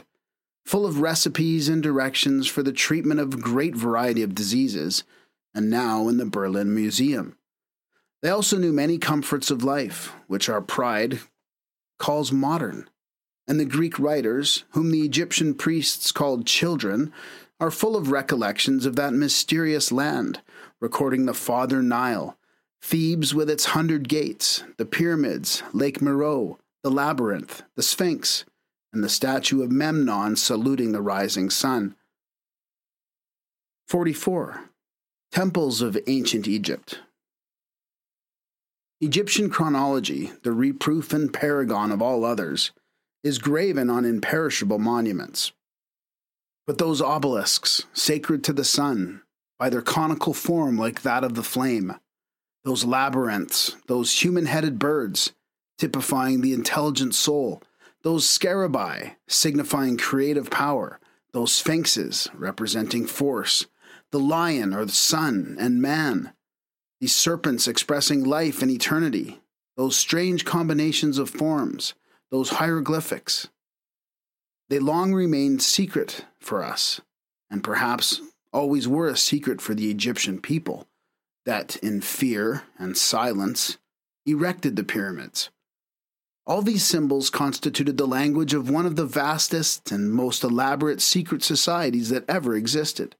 full 0.64 0.86
of 0.86 1.02
recipes 1.02 1.68
and 1.68 1.82
directions 1.82 2.46
for 2.46 2.62
the 2.62 2.72
treatment 2.72 3.20
of 3.20 3.34
a 3.34 3.36
great 3.36 3.76
variety 3.76 4.22
of 4.22 4.34
diseases, 4.34 5.04
and 5.54 5.68
now 5.68 6.08
in 6.08 6.16
the 6.16 6.24
Berlin 6.24 6.74
Museum. 6.74 7.36
They 8.22 8.30
also 8.30 8.56
knew 8.56 8.72
many 8.72 8.96
comforts 8.96 9.50
of 9.50 9.64
life, 9.64 10.14
which 10.28 10.48
our 10.48 10.62
pride 10.62 11.20
calls 11.98 12.32
modern 12.32 12.88
and 13.46 13.60
the 13.60 13.66
Greek 13.66 13.98
writers, 13.98 14.64
whom 14.70 14.92
the 14.92 15.02
Egyptian 15.02 15.52
priests 15.52 16.10
called 16.10 16.46
children, 16.46 17.12
are 17.60 17.70
full 17.70 17.94
of 17.94 18.10
recollections 18.10 18.86
of 18.86 18.96
that 18.96 19.12
mysterious 19.12 19.92
land, 19.92 20.40
recording 20.80 21.26
the 21.26 21.34
Father 21.34 21.82
Nile, 21.82 22.38
Thebes 22.82 23.34
with 23.34 23.50
its 23.50 23.66
hundred 23.66 24.08
gates, 24.08 24.64
the 24.78 24.86
pyramids, 24.86 25.62
Lake 25.74 26.00
Meroe, 26.00 26.58
the 26.82 26.90
labyrinth, 26.90 27.62
the 27.76 27.82
Sphinx, 27.82 28.46
and 28.92 29.04
the 29.04 29.08
statue 29.08 29.62
of 29.62 29.70
Memnon 29.70 30.36
saluting 30.36 30.92
the 30.92 31.02
rising 31.02 31.50
sun. 31.50 31.94
44. 33.88 34.70
Temples 35.30 35.82
of 35.82 35.98
Ancient 36.06 36.48
Egypt. 36.48 37.00
Egyptian 39.02 39.50
chronology, 39.50 40.32
the 40.42 40.52
reproof 40.52 41.12
and 41.12 41.32
paragon 41.32 41.92
of 41.92 42.00
all 42.00 42.24
others, 42.24 42.70
is 43.22 43.38
graven 43.38 43.90
on 43.90 44.04
imperishable 44.04 44.78
monuments. 44.78 45.52
But 46.66 46.78
those 46.78 47.02
obelisks, 47.02 47.86
sacred 47.92 48.44
to 48.44 48.52
the 48.52 48.64
sun, 48.64 49.22
by 49.58 49.68
their 49.68 49.82
conical 49.82 50.32
form 50.32 50.78
like 50.78 51.02
that 51.02 51.24
of 51.24 51.34
the 51.34 51.42
flame, 51.42 51.94
those 52.64 52.84
labyrinths, 52.84 53.76
those 53.86 54.22
human 54.22 54.46
headed 54.46 54.78
birds, 54.78 55.32
typifying 55.78 56.40
the 56.40 56.52
intelligent 56.52 57.14
soul, 57.14 57.62
those 58.02 58.26
scarabaei, 58.26 59.16
signifying 59.28 59.96
creative 59.98 60.50
power, 60.50 60.98
those 61.32 61.52
sphinxes, 61.52 62.28
representing 62.34 63.06
force, 63.06 63.66
the 64.10 64.18
lion 64.18 64.74
or 64.74 64.84
the 64.84 64.92
sun 64.92 65.56
and 65.60 65.82
man, 65.82 66.32
these 67.00 67.14
serpents 67.14 67.68
expressing 67.68 68.24
life 68.24 68.62
and 68.62 68.70
eternity, 68.70 69.40
those 69.76 69.96
strange 69.96 70.44
combinations 70.44 71.18
of 71.18 71.30
forms, 71.30 71.94
those 72.30 72.50
hieroglyphics. 72.50 73.48
They 74.70 74.78
long 74.78 75.12
remained 75.12 75.62
secret 75.62 76.24
for 76.38 76.62
us, 76.62 77.00
and 77.50 77.62
perhaps 77.62 78.20
always 78.52 78.86
were 78.86 79.08
a 79.08 79.16
secret 79.16 79.60
for 79.60 79.74
the 79.74 79.90
Egyptian 79.90 80.40
people, 80.40 80.86
that 81.44 81.74
in 81.78 82.00
fear 82.00 82.62
and 82.78 82.96
silence 82.96 83.78
erected 84.24 84.76
the 84.76 84.84
pyramids. 84.84 85.50
All 86.46 86.62
these 86.62 86.84
symbols 86.84 87.30
constituted 87.30 87.96
the 87.96 88.06
language 88.06 88.54
of 88.54 88.70
one 88.70 88.86
of 88.86 88.94
the 88.94 89.06
vastest 89.06 89.90
and 89.90 90.12
most 90.12 90.44
elaborate 90.44 91.00
secret 91.00 91.42
societies 91.42 92.08
that 92.10 92.24
ever 92.28 92.54
existed. 92.54 93.16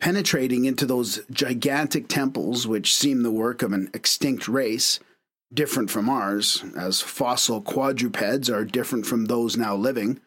Penetrating 0.00 0.66
into 0.66 0.84
those 0.84 1.22
gigantic 1.30 2.08
temples, 2.08 2.66
which 2.66 2.94
seem 2.94 3.22
the 3.22 3.30
work 3.30 3.62
of 3.62 3.72
an 3.72 3.88
extinct 3.94 4.48
race, 4.48 5.00
different 5.52 5.90
from 5.90 6.10
ours, 6.10 6.62
as 6.76 7.00
fossil 7.00 7.62
quadrupeds 7.62 8.50
are 8.50 8.66
different 8.66 9.06
from 9.06 9.24
those 9.24 9.56
now 9.56 9.74
living, 9.74 10.20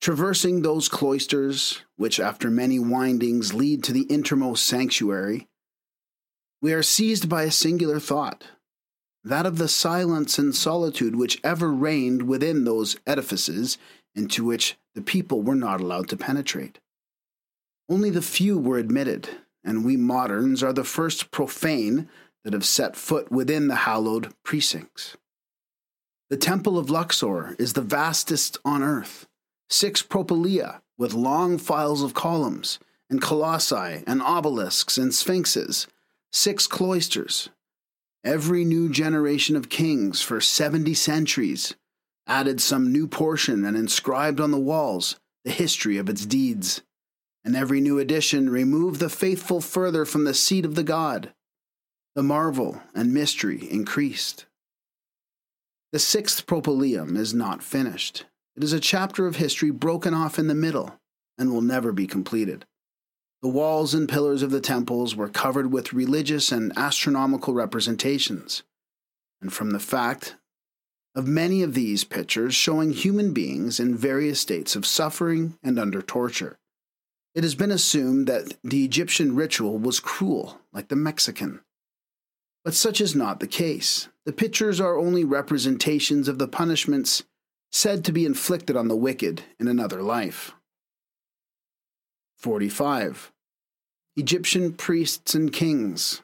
traversing 0.00 0.62
those 0.62 0.88
cloisters, 0.88 1.82
which 1.96 2.20
after 2.20 2.50
many 2.50 2.78
windings 2.78 3.54
lead 3.54 3.82
to 3.84 3.92
the 3.92 4.02
innermost 4.02 4.64
sanctuary, 4.64 5.48
we 6.60 6.72
are 6.72 6.82
seized 6.82 7.28
by 7.28 7.44
a 7.44 7.50
singular 7.50 8.00
thought 8.00 8.44
that 9.24 9.46
of 9.46 9.58
the 9.58 9.68
silence 9.68 10.38
and 10.38 10.54
solitude 10.54 11.14
which 11.14 11.40
ever 11.44 11.70
reigned 11.70 12.22
within 12.22 12.64
those 12.64 12.96
edifices 13.06 13.76
into 14.14 14.44
which 14.44 14.76
the 14.94 15.02
people 15.02 15.42
were 15.42 15.54
not 15.54 15.80
allowed 15.80 16.08
to 16.08 16.16
penetrate. 16.16 16.78
Only 17.88 18.10
the 18.10 18.22
few 18.22 18.58
were 18.58 18.78
admitted, 18.78 19.28
and 19.62 19.84
we 19.84 19.96
moderns 19.96 20.62
are 20.62 20.72
the 20.72 20.84
first 20.84 21.30
profane 21.30 22.08
that 22.42 22.54
have 22.54 22.64
set 22.64 22.96
foot 22.96 23.30
within 23.30 23.68
the 23.68 23.76
hallowed 23.76 24.32
precincts. 24.42 25.16
The 26.30 26.36
Temple 26.36 26.78
of 26.78 26.90
Luxor 26.90 27.54
is 27.58 27.74
the 27.74 27.82
vastest 27.82 28.58
on 28.64 28.82
earth, 28.82 29.27
six 29.68 30.02
propylaea 30.02 30.80
with 30.96 31.14
long 31.14 31.58
files 31.58 32.02
of 32.02 32.14
columns, 32.14 32.78
and 33.10 33.22
colossi, 33.22 34.02
and 34.06 34.22
obelisks, 34.22 34.98
and 34.98 35.14
sphinxes, 35.14 35.86
six 36.32 36.66
cloisters. 36.66 37.48
Every 38.24 38.64
new 38.64 38.88
generation 38.88 39.56
of 39.56 39.68
kings 39.68 40.20
for 40.20 40.40
seventy 40.40 40.94
centuries 40.94 41.74
added 42.26 42.60
some 42.60 42.92
new 42.92 43.06
portion 43.06 43.64
and 43.64 43.76
inscribed 43.76 44.40
on 44.40 44.50
the 44.50 44.58
walls 44.58 45.18
the 45.44 45.50
history 45.50 45.96
of 45.96 46.08
its 46.08 46.26
deeds. 46.26 46.82
And 47.44 47.56
every 47.56 47.80
new 47.80 47.98
addition 47.98 48.50
removed 48.50 49.00
the 49.00 49.08
faithful 49.08 49.60
further 49.60 50.04
from 50.04 50.24
the 50.24 50.34
seat 50.34 50.64
of 50.64 50.74
the 50.74 50.82
god 50.82 51.32
the 52.18 52.22
marvel 52.24 52.82
and 52.96 53.14
mystery 53.14 53.70
increased. 53.70 54.46
The 55.92 56.00
sixth 56.00 56.48
propylaeum 56.48 57.16
is 57.16 57.32
not 57.32 57.62
finished. 57.62 58.24
It 58.58 58.64
is 58.64 58.72
a 58.72 58.80
chapter 58.80 59.28
of 59.28 59.36
history 59.36 59.70
broken 59.70 60.12
off 60.14 60.36
in 60.36 60.48
the 60.48 60.54
middle 60.54 60.98
and 61.38 61.52
will 61.52 61.62
never 61.62 61.92
be 61.92 62.08
completed. 62.08 62.64
The 63.40 63.48
walls 63.48 63.94
and 63.94 64.08
pillars 64.08 64.42
of 64.42 64.50
the 64.50 64.60
temples 64.60 65.14
were 65.14 65.28
covered 65.28 65.72
with 65.72 65.92
religious 65.92 66.50
and 66.50 66.72
astronomical 66.76 67.54
representations, 67.54 68.64
and 69.40 69.52
from 69.52 69.70
the 69.70 69.78
fact 69.78 70.34
of 71.14 71.28
many 71.28 71.62
of 71.62 71.74
these 71.74 72.02
pictures 72.02 72.52
showing 72.52 72.90
human 72.90 73.32
beings 73.32 73.78
in 73.78 73.94
various 73.94 74.40
states 74.40 74.74
of 74.74 74.84
suffering 74.84 75.56
and 75.62 75.78
under 75.78 76.02
torture, 76.02 76.58
it 77.36 77.44
has 77.44 77.54
been 77.54 77.70
assumed 77.70 78.26
that 78.26 78.56
the 78.64 78.84
Egyptian 78.84 79.36
ritual 79.36 79.78
was 79.78 80.00
cruel, 80.00 80.58
like 80.72 80.88
the 80.88 80.96
Mexican. 80.96 81.60
But 82.64 82.74
such 82.74 83.00
is 83.00 83.14
not 83.14 83.38
the 83.38 83.46
case. 83.46 84.08
The 84.24 84.32
pictures 84.32 84.80
are 84.80 84.98
only 84.98 85.22
representations 85.22 86.26
of 86.26 86.40
the 86.40 86.48
punishments 86.48 87.22
said 87.70 88.04
to 88.04 88.12
be 88.12 88.24
inflicted 88.24 88.76
on 88.76 88.88
the 88.88 88.96
wicked 88.96 89.42
in 89.58 89.68
another 89.68 90.02
life. 90.02 90.52
45. 92.36 93.32
Egyptian 94.16 94.72
priests 94.72 95.34
and 95.34 95.52
kings. 95.52 96.22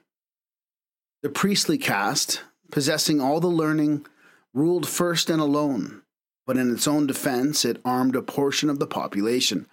The 1.23 1.29
priestly 1.29 1.79
caste, 1.79 2.43
possessing 2.71 3.21
all 3.21 3.41
the 3.41 3.49
learning, 3.49 4.07
ruled 4.53 4.89
first 4.89 5.31
and 5.31 5.41
alone, 5.41 6.03
but 6.47 6.57
in 6.57 6.73
its 6.73 6.87
own 6.87 7.07
defense 7.07 7.65
it 7.65 7.81
armed 7.85 8.17
a 8.17 8.23
portion 8.23 8.71
of 8.71 8.79
the 8.79 8.87
population. 8.87 9.67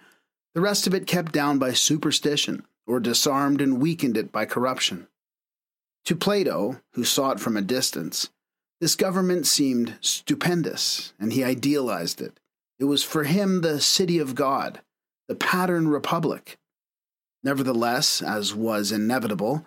The 0.54 0.60
rest 0.60 0.86
of 0.86 0.94
it 0.94 1.06
kept 1.06 1.32
down 1.32 1.58
by 1.58 1.72
superstition, 1.72 2.64
or 2.86 3.00
disarmed 3.00 3.60
and 3.60 3.80
weakened 3.80 4.16
it 4.16 4.32
by 4.32 4.44
corruption. 4.44 5.06
To 6.06 6.16
Plato, 6.16 6.80
who 6.94 7.04
saw 7.04 7.30
it 7.30 7.40
from 7.40 7.56
a 7.56 7.62
distance, 7.62 8.30
this 8.82 8.96
government 8.96 9.46
seemed 9.46 9.94
stupendous, 10.00 11.12
and 11.20 11.32
he 11.32 11.44
idealized 11.44 12.20
it. 12.20 12.40
It 12.80 12.86
was 12.86 13.04
for 13.04 13.22
him 13.22 13.60
the 13.60 13.80
city 13.80 14.18
of 14.18 14.34
God, 14.34 14.80
the 15.28 15.36
pattern 15.36 15.86
republic. 15.86 16.58
Nevertheless, 17.44 18.20
as 18.20 18.56
was 18.56 18.90
inevitable, 18.90 19.64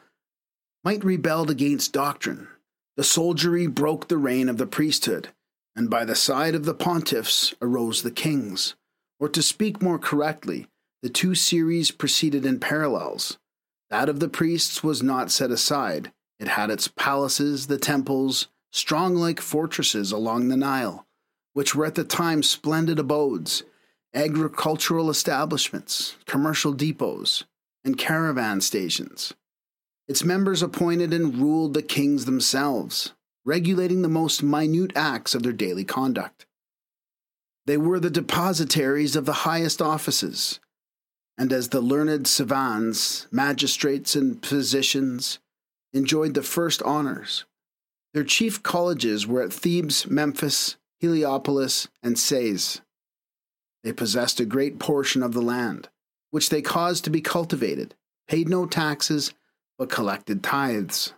might 0.83 1.01
rebelled 1.01 1.49
against 1.49 1.93
doctrine. 1.93 2.49
The 2.97 3.05
soldiery 3.05 3.67
broke 3.67 4.09
the 4.09 4.17
reign 4.17 4.49
of 4.49 4.57
the 4.57 4.67
priesthood, 4.67 5.29
and 5.77 5.89
by 5.89 6.03
the 6.03 6.13
side 6.13 6.53
of 6.53 6.65
the 6.65 6.75
pontiffs 6.75 7.53
arose 7.61 8.01
the 8.01 8.11
kings. 8.11 8.75
Or 9.17 9.29
to 9.29 9.41
speak 9.41 9.81
more 9.81 9.97
correctly, 9.97 10.67
the 11.01 11.09
two 11.09 11.35
series 11.35 11.89
proceeded 11.89 12.45
in 12.45 12.59
parallels. 12.59 13.37
That 13.89 14.09
of 14.09 14.19
the 14.19 14.27
priests 14.27 14.83
was 14.83 15.01
not 15.01 15.31
set 15.31 15.51
aside. 15.51 16.11
It 16.37 16.49
had 16.49 16.69
its 16.69 16.89
palaces, 16.89 17.67
the 17.67 17.77
temples, 17.77 18.49
strong 18.75 19.15
like 19.15 19.39
fortresses 19.39 20.11
along 20.11 20.49
the 20.49 20.57
Nile, 20.57 21.07
which 21.53 21.73
were 21.73 21.85
at 21.85 21.95
the 21.95 22.03
time 22.03 22.43
splendid 22.43 22.99
abodes, 22.99 23.63
agricultural 24.13 25.09
establishments, 25.09 26.17
commercial 26.25 26.73
depots, 26.73 27.45
and 27.85 27.97
caravan 27.97 28.59
stations. 28.59 29.33
Its 30.09 30.25
members 30.25 30.61
appointed 30.61 31.13
and 31.13 31.37
ruled 31.37 31.73
the 31.73 31.81
kings 31.81 32.25
themselves, 32.25 33.13
regulating 33.45 34.01
the 34.01 34.09
most 34.09 34.43
minute 34.43 34.91
acts 34.93 35.33
of 35.33 35.43
their 35.43 35.53
daily 35.53 35.85
conduct. 35.85 36.45
They 37.65 37.77
were 37.77 38.01
the 38.01 38.09
depositaries 38.09 39.15
of 39.15 39.25
the 39.25 39.45
highest 39.47 39.81
offices, 39.81 40.59
and 41.37 41.53
as 41.53 41.69
the 41.69 41.79
learned 41.79 42.25
savans, 42.25 43.31
magistrates, 43.31 44.15
and 44.15 44.45
physicians 44.45 45.39
enjoyed 45.93 46.33
the 46.33 46.43
first 46.43 46.83
honors, 46.83 47.45
their 48.15 48.23
chief 48.23 48.63
colleges 48.63 49.27
were 49.27 49.41
at 49.41 49.51
Thebes, 49.51 50.07
Memphis, 50.07 50.77
Heliopolis, 51.01 51.89
and 52.01 52.17
Sais. 52.17 52.79
They 53.83 53.91
possessed 53.91 54.39
a 54.39 54.45
great 54.45 54.79
portion 54.79 55.21
of 55.21 55.33
the 55.33 55.41
land, 55.41 55.89
which 56.31 56.49
they 56.49 56.61
caused 56.61 57.03
to 57.03 57.09
be 57.09 57.19
cultivated, 57.19 57.93
paid 58.25 58.47
no 58.47 58.67
taxes, 58.67 59.33
but 59.77 59.89
collected 59.89 60.41
tithes. 60.41 61.13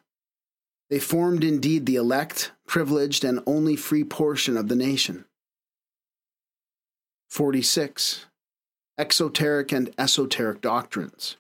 They 0.90 0.98
formed 0.98 1.44
indeed 1.44 1.86
the 1.86 1.98
elect, 1.98 2.52
privileged, 2.66 3.24
and 3.24 3.44
only 3.46 3.76
free 3.76 4.04
portion 4.04 4.58
of 4.58 4.68
the 4.68 4.76
nation. 4.76 5.26
46. 7.30 8.26
Exoteric 8.98 9.72
and 9.72 9.94
esoteric 10.00 10.62
doctrines. 10.62 11.38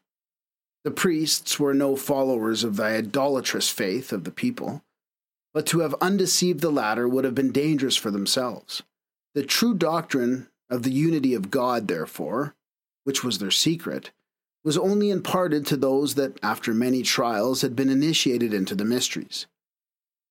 The 0.84 0.92
priests 0.92 1.60
were 1.60 1.74
no 1.74 1.96
followers 1.96 2.64
of 2.64 2.76
the 2.76 2.84
idolatrous 2.84 3.70
faith 3.70 4.14
of 4.14 4.24
the 4.24 4.30
people 4.30 4.84
but 5.58 5.66
to 5.66 5.80
have 5.80 5.96
undeceived 6.02 6.60
the 6.60 6.70
latter 6.70 7.08
would 7.08 7.24
have 7.24 7.34
been 7.34 7.52
dangerous 7.52 7.96
for 7.96 8.12
themselves. 8.12 8.84
The 9.34 9.42
true 9.42 9.74
doctrine 9.74 10.50
of 10.70 10.84
the 10.84 10.92
unity 10.92 11.34
of 11.34 11.50
God, 11.50 11.88
therefore, 11.88 12.54
which 13.06 13.24
was 13.24 13.40
their 13.40 13.50
secret, 13.50 14.12
was 14.64 14.78
only 14.78 15.10
imparted 15.10 15.66
to 15.66 15.76
those 15.76 16.14
that, 16.14 16.38
after 16.44 16.76
many 16.76 17.02
trials, 17.02 17.64
had 17.64 17.76
been 17.76 17.90
initiated 17.90 18.54
into 18.54 18.76
the 18.76 18.86
mysteries. 18.86 19.48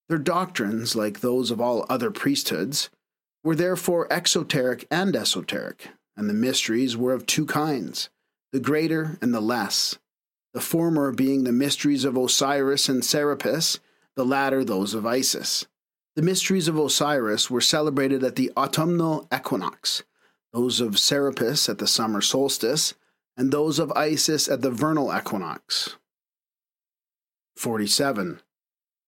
Their 0.08 0.18
doctrines, 0.18 0.94
like 0.94 1.18
those 1.18 1.50
of 1.50 1.60
all 1.60 1.86
other 1.88 2.12
priesthoods, 2.12 2.88
were 3.42 3.56
therefore 3.56 4.06
exoteric 4.12 4.86
and 4.92 5.16
esoteric, 5.16 5.88
and 6.16 6.30
the 6.30 6.34
mysteries 6.34 6.96
were 6.96 7.12
of 7.12 7.26
two 7.26 7.46
kinds 7.46 8.10
the 8.52 8.60
greater 8.60 9.18
and 9.20 9.34
the 9.34 9.40
less, 9.40 9.98
the 10.54 10.60
former 10.60 11.10
being 11.10 11.42
the 11.42 11.50
mysteries 11.50 12.04
of 12.04 12.16
Osiris 12.16 12.88
and 12.88 13.04
Serapis, 13.04 13.80
the 14.16 14.24
latter 14.24 14.64
those 14.64 14.94
of 14.94 15.06
Isis. 15.06 15.66
The 16.16 16.22
mysteries 16.22 16.68
of 16.68 16.78
Osiris 16.78 17.50
were 17.50 17.60
celebrated 17.60 18.24
at 18.24 18.36
the 18.36 18.50
autumnal 18.56 19.28
equinox, 19.32 20.02
those 20.52 20.80
of 20.80 20.98
Serapis 20.98 21.68
at 21.68 21.78
the 21.78 21.86
summer 21.86 22.22
solstice, 22.22 22.94
and 23.36 23.52
those 23.52 23.78
of 23.78 23.92
Isis 23.92 24.48
at 24.48 24.62
the 24.62 24.70
vernal 24.70 25.14
equinox. 25.14 25.96
47. 27.56 28.40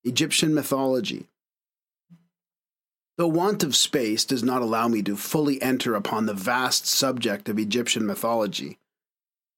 Egyptian 0.04 0.54
mythology. 0.54 1.28
The 3.16 3.26
want 3.26 3.64
of 3.64 3.74
space 3.74 4.26
does 4.26 4.44
not 4.44 4.62
allow 4.62 4.86
me 4.86 5.02
to 5.02 5.16
fully 5.16 5.60
enter 5.62 5.94
upon 5.94 6.26
the 6.26 6.34
vast 6.34 6.86
subject 6.86 7.48
of 7.48 7.58
Egyptian 7.58 8.06
mythology, 8.06 8.78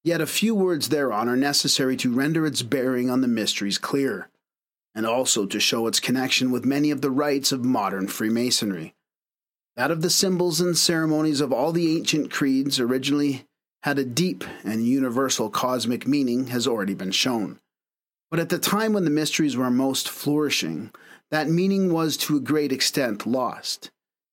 yet 0.05 0.21
a 0.21 0.27
few 0.27 0.55
words 0.55 0.89
thereon 0.89 1.29
are 1.29 1.37
necessary 1.37 1.97
to 1.97 2.15
render 2.15 2.47
its 2.47 2.63
bearing 2.63 3.11
on 3.11 3.21
the 3.21 3.29
mysteries 3.29 3.77
clear 3.77 4.30
and 4.95 5.07
also 5.07 5.47
to 5.47 5.61
show 5.61 5.87
its 5.87 6.01
connection 6.01 6.51
with 6.51 6.65
many 6.65 6.91
of 6.91 7.01
the 7.01 7.11
rites 7.11 7.53
of 7.53 7.65
modern 7.65 8.09
Freemasonry. 8.09 8.95
That 9.77 9.91
of 9.91 10.03
the 10.03 10.11
symbols 10.11 10.61
and 10.61 10.77
ceremonies 10.77 11.41
of 11.41 11.53
all 11.53 11.73
the 11.73 11.97
ancient 11.97 12.31
creeds 12.31 12.81
originally 12.81 13.47
had 13.83 13.99
a 13.99 14.05
deep 14.05 14.45
and 14.65 14.87
universal 14.87 15.49
cosmic 15.49 16.07
meaning 16.07 16.49
has 16.49 16.67
already 16.67 16.95
been 16.95 17.13
shown. 17.13 17.61
But 18.31 18.41
at 18.41 18.49
the 18.49 18.59
time 18.59 18.93
when 18.93 19.05
the 19.05 19.11
mysteries 19.11 19.57
were 19.57 19.71
most 19.71 20.09
flourishing, 20.09 20.91
that 21.31 21.49
meaning 21.49 21.93
was 21.93 22.17
to 22.19 22.37
a 22.37 22.41
great 22.41 22.73
extent 22.73 23.27
lost, 23.27 23.91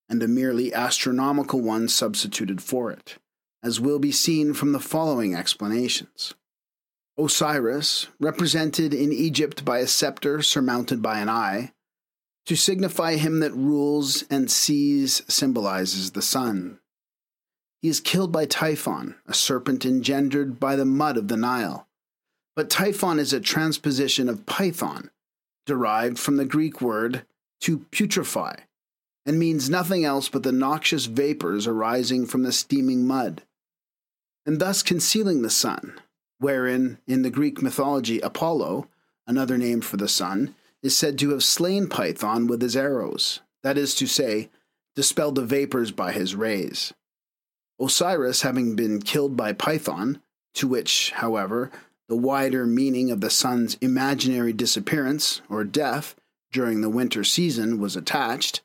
and 0.09 0.21
a 0.21 0.27
merely 0.27 0.73
astronomical 0.73 1.61
one 1.61 1.87
substituted 1.87 2.61
for 2.61 2.91
it, 2.91 3.17
as 3.63 3.79
will 3.79 3.99
be 3.99 4.11
seen 4.11 4.53
from 4.53 4.71
the 4.71 4.79
following 4.79 5.35
explanations. 5.35 6.33
Osiris, 7.19 8.07
represented 8.19 8.93
in 8.93 9.11
Egypt 9.11 9.65
by 9.65 9.79
a 9.79 9.87
scepter 9.87 10.41
surmounted 10.41 11.01
by 11.01 11.19
an 11.19 11.29
eye, 11.29 11.73
to 12.45 12.55
signify 12.55 13.15
him 13.15 13.39
that 13.39 13.53
rules 13.53 14.23
and 14.29 14.51
sees 14.51 15.23
symbolizes 15.27 16.11
the 16.11 16.21
sun. 16.21 16.79
He 17.81 17.89
is 17.89 17.99
killed 17.99 18.31
by 18.31 18.45
Typhon, 18.45 19.15
a 19.25 19.33
serpent 19.33 19.85
engendered 19.85 20.59
by 20.59 20.75
the 20.75 20.85
mud 20.85 21.17
of 21.17 21.27
the 21.27 21.37
Nile. 21.37 21.87
But 22.55 22.69
Typhon 22.69 23.19
is 23.19 23.33
a 23.33 23.39
transposition 23.39 24.29
of 24.29 24.45
Python, 24.45 25.09
derived 25.65 26.19
from 26.19 26.37
the 26.37 26.45
Greek 26.45 26.81
word 26.81 27.25
to 27.61 27.79
putrefy, 27.91 28.61
and 29.25 29.39
means 29.39 29.69
nothing 29.69 30.05
else 30.05 30.29
but 30.29 30.43
the 30.43 30.51
noxious 30.51 31.05
vapors 31.05 31.67
arising 31.67 32.27
from 32.27 32.43
the 32.43 32.51
steaming 32.51 33.05
mud, 33.05 33.43
and 34.45 34.59
thus 34.59 34.83
concealing 34.83 35.41
the 35.41 35.49
sun 35.49 35.99
wherein, 36.39 36.99
in 37.07 37.21
the 37.21 37.29
Greek 37.29 37.61
mythology, 37.61 38.19
Apollo, 38.19 38.87
another 39.25 39.57
name 39.57 39.81
for 39.81 39.97
the 39.97 40.07
sun, 40.07 40.55
is 40.81 40.95
said 40.95 41.17
to 41.19 41.31
have 41.31 41.43
slain 41.43 41.87
Python 41.87 42.47
with 42.47 42.61
his 42.61 42.75
arrows, 42.75 43.41
that 43.63 43.77
is 43.77 43.95
to 43.95 44.07
say, 44.07 44.49
dispelled 44.95 45.35
the 45.35 45.45
vapors 45.45 45.91
by 45.91 46.11
his 46.11 46.35
rays. 46.35 46.93
Osiris 47.79 48.41
having 48.41 48.75
been 48.75 49.01
killed 49.01 49.35
by 49.35 49.53
Python, 49.53 50.21
to 50.53 50.67
which, 50.67 51.11
however, 51.11 51.71
the 52.07 52.15
wider 52.15 52.65
meaning 52.65 53.11
of 53.11 53.21
the 53.21 53.29
sun's 53.29 53.75
imaginary 53.81 54.53
disappearance 54.53 55.41
or 55.49 55.63
death 55.63 56.15
during 56.51 56.81
the 56.81 56.89
winter 56.89 57.23
season 57.23 57.79
was 57.79 57.95
attached, 57.95 58.61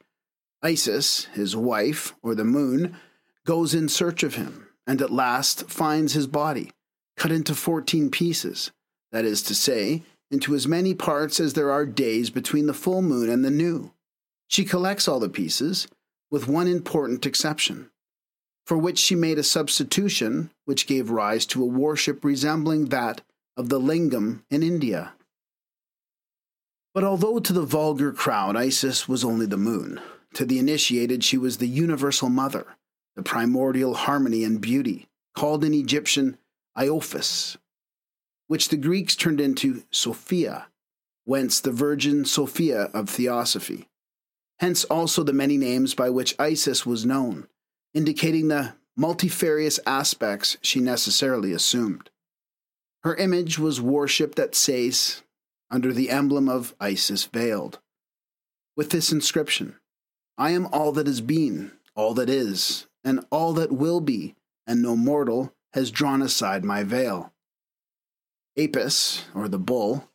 Isis, 0.62 1.24
his 1.26 1.56
wife, 1.56 2.14
or 2.22 2.36
the 2.36 2.44
moon, 2.44 2.96
goes 3.44 3.74
in 3.74 3.88
search 3.88 4.22
of 4.22 4.36
him, 4.36 4.68
and 4.86 5.02
at 5.02 5.10
last 5.10 5.68
finds 5.68 6.12
his 6.12 6.28
body 6.28 6.70
cut 7.16 7.32
into 7.32 7.54
14 7.54 8.10
pieces, 8.10 8.70
that 9.10 9.24
is 9.24 9.42
to 9.42 9.54
say, 9.54 10.02
into 10.30 10.54
as 10.54 10.66
many 10.66 10.94
parts 10.94 11.38
as 11.38 11.52
there 11.52 11.70
are 11.70 11.84
days 11.84 12.30
between 12.30 12.66
the 12.66 12.74
full 12.74 13.02
moon 13.02 13.28
and 13.28 13.44
the 13.44 13.50
new. 13.50 13.92
She 14.48 14.64
collects 14.64 15.06
all 15.06 15.20
the 15.20 15.28
pieces, 15.28 15.86
with 16.30 16.48
one 16.48 16.66
important 16.66 17.26
exception, 17.26 17.90
for 18.66 18.78
which 18.78 18.98
she 18.98 19.14
made 19.14 19.38
a 19.38 19.42
substitution 19.42 20.50
which 20.64 20.86
gave 20.86 21.10
rise 21.10 21.44
to 21.46 21.62
a 21.62 21.66
worship 21.66 22.24
resembling 22.24 22.86
that 22.86 23.20
of 23.56 23.68
the 23.68 23.78
lingam 23.78 24.42
in 24.50 24.62
India. 24.62 25.12
But 26.94 27.04
although 27.04 27.38
to 27.38 27.52
the 27.52 27.64
vulgar 27.64 28.12
crowd 28.12 28.56
Isis 28.56 29.08
was 29.08 29.24
only 29.24 29.46
the 29.46 29.56
moon, 29.56 30.00
to 30.34 30.44
the 30.44 30.58
initiated 30.58 31.24
she 31.24 31.38
was 31.38 31.58
the 31.58 31.68
universal 31.68 32.28
mother, 32.28 32.66
the 33.16 33.22
primordial 33.22 33.94
harmony 33.94 34.44
and 34.44 34.60
beauty, 34.60 35.08
called 35.34 35.64
in 35.64 35.74
Egyptian 35.74 36.38
Iophis, 36.76 37.56
which 38.46 38.68
the 38.68 38.76
Greeks 38.76 39.16
turned 39.16 39.40
into 39.40 39.84
Sophia, 39.90 40.68
whence 41.24 41.60
the 41.60 41.72
Virgin 41.72 42.24
Sophia 42.24 42.84
of 42.94 43.08
Theosophy. 43.08 43.88
Hence 44.58 44.84
also 44.84 45.22
the 45.22 45.32
many 45.32 45.56
names 45.56 45.94
by 45.94 46.10
which 46.10 46.38
Isis 46.38 46.86
was 46.86 47.06
known, 47.06 47.48
indicating 47.94 48.48
the 48.48 48.74
multifarious 48.96 49.80
aspects 49.86 50.56
she 50.62 50.80
necessarily 50.80 51.52
assumed. 51.52 52.10
Her 53.02 53.16
image 53.16 53.58
was 53.58 53.80
worshipped 53.80 54.38
at 54.38 54.54
Sais 54.54 55.22
under 55.70 55.92
the 55.92 56.10
emblem 56.10 56.48
of 56.48 56.74
Isis 56.78 57.24
veiled, 57.24 57.80
with 58.76 58.90
this 58.90 59.10
inscription 59.10 59.76
I 60.38 60.50
am 60.50 60.66
all 60.66 60.92
that 60.92 61.06
has 61.06 61.20
been, 61.20 61.72
all 61.94 62.14
that 62.14 62.30
is, 62.30 62.86
and 63.04 63.24
all 63.30 63.52
that 63.54 63.72
will 63.72 64.00
be, 64.00 64.34
and 64.66 64.80
no 64.80 64.96
mortal 64.96 65.54
has 65.74 65.90
drawn 65.90 66.22
aside 66.22 66.64
my 66.64 66.82
veil. 66.82 67.32
Apis, 68.58 69.24
or 69.34 69.48
the 69.48 69.58
bull, 69.58 70.08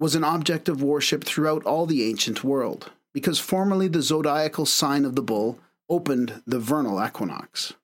was 0.00 0.14
an 0.14 0.24
object 0.24 0.68
of 0.68 0.82
worship 0.82 1.24
throughout 1.24 1.64
all 1.64 1.86
the 1.86 2.08
ancient 2.08 2.42
world, 2.42 2.90
because 3.12 3.38
formerly 3.38 3.88
the 3.88 4.02
zodiacal 4.02 4.66
sign 4.66 5.04
of 5.04 5.14
the 5.14 5.22
bull 5.22 5.58
opened 5.88 6.42
the 6.46 6.58
vernal 6.58 7.04
equinox. 7.04 7.74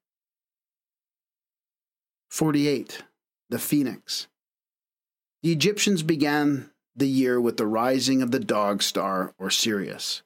48. 2.30 3.02
The 3.50 3.58
Phoenix. 3.58 4.28
The 5.42 5.52
Egyptians 5.52 6.02
began 6.02 6.70
the 6.94 7.08
year 7.08 7.40
with 7.40 7.56
the 7.56 7.66
rising 7.66 8.22
of 8.22 8.30
the 8.30 8.40
dog 8.40 8.82
star 8.82 9.34
or 9.38 9.50
Sirius, 9.50 10.22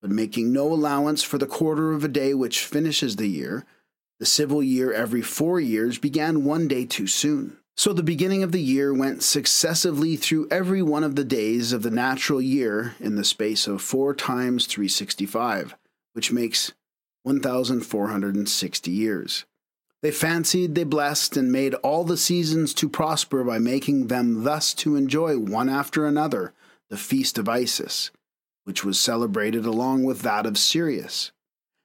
but 0.00 0.10
making 0.10 0.52
no 0.52 0.72
allowance 0.72 1.22
for 1.22 1.38
the 1.38 1.46
quarter 1.46 1.92
of 1.92 2.04
a 2.04 2.08
day 2.08 2.34
which 2.34 2.64
finishes 2.64 3.16
the 3.16 3.26
year, 3.26 3.64
the 4.20 4.26
civil 4.26 4.62
year 4.62 4.92
every 4.92 5.22
four 5.22 5.58
years 5.58 5.98
began 5.98 6.44
one 6.44 6.68
day 6.68 6.84
too 6.84 7.06
soon. 7.08 7.56
So 7.76 7.94
the 7.94 8.02
beginning 8.02 8.42
of 8.42 8.52
the 8.52 8.60
year 8.60 8.92
went 8.92 9.22
successively 9.22 10.14
through 10.14 10.48
every 10.50 10.82
one 10.82 11.02
of 11.02 11.16
the 11.16 11.24
days 11.24 11.72
of 11.72 11.82
the 11.82 11.90
natural 11.90 12.40
year 12.40 12.94
in 13.00 13.16
the 13.16 13.24
space 13.24 13.66
of 13.66 13.80
four 13.80 14.14
times 14.14 14.66
365, 14.66 15.74
which 16.12 16.30
makes 16.30 16.72
1,460 17.22 18.90
years. 18.90 19.46
They 20.02 20.10
fancied 20.10 20.74
they 20.74 20.84
blessed 20.84 21.38
and 21.38 21.50
made 21.50 21.74
all 21.74 22.04
the 22.04 22.18
seasons 22.18 22.74
to 22.74 22.88
prosper 22.88 23.42
by 23.42 23.58
making 23.58 24.08
them 24.08 24.44
thus 24.44 24.74
to 24.74 24.96
enjoy 24.96 25.38
one 25.38 25.70
after 25.70 26.06
another 26.06 26.52
the 26.90 26.98
feast 26.98 27.38
of 27.38 27.48
Isis, 27.48 28.10
which 28.64 28.84
was 28.84 29.00
celebrated 29.00 29.64
along 29.64 30.04
with 30.04 30.20
that 30.22 30.44
of 30.44 30.58
Sirius, 30.58 31.32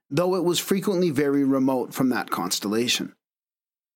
though 0.10 0.36
it 0.36 0.44
was 0.44 0.60
frequently 0.60 1.10
very 1.10 1.44
remote 1.44 1.94
from 1.94 2.10
that 2.10 2.30
constellation. 2.30 3.14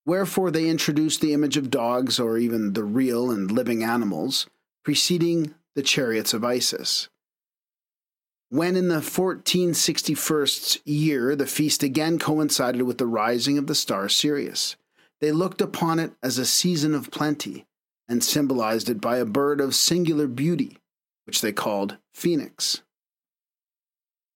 Wherefore 0.06 0.50
they 0.50 0.68
introduced 0.68 1.22
the 1.22 1.34
image 1.34 1.58
of 1.58 1.70
dogs 1.70 2.20
or 2.20 2.38
even 2.38 2.74
the 2.74 2.84
real 2.84 3.30
and 3.30 3.52
living 3.52 3.84
animals, 3.84 4.48
preceding 4.84 5.54
the 5.76 5.84
chariots 5.84 6.34
of 6.34 6.44
Isis. 6.44 7.10
When 8.50 8.76
in 8.76 8.88
the 8.88 8.96
1461st 8.96 10.82
year 10.84 11.36
the 11.36 11.46
feast 11.46 11.84
again 11.84 12.18
coincided 12.18 12.82
with 12.82 12.98
the 12.98 13.06
rising 13.06 13.60
of 13.60 13.68
the 13.68 13.76
star 13.76 14.10
Sirius, 14.10 14.76
they 15.22 15.32
looked 15.32 15.62
upon 15.62 16.00
it 16.00 16.14
as 16.24 16.40
a 16.40 16.46
season 16.46 16.96
of 16.96 17.12
plenty 17.12 17.68
and 18.08 18.24
symbolized 18.24 18.90
it 18.90 19.00
by 19.00 19.18
a 19.18 19.26
bird 19.26 19.62
of 19.62 19.76
singular 19.76 20.28
beauty, 20.28 20.80
which 21.26 21.42
they 21.42 21.52
called 21.52 21.98
Phoenix. 22.12 22.82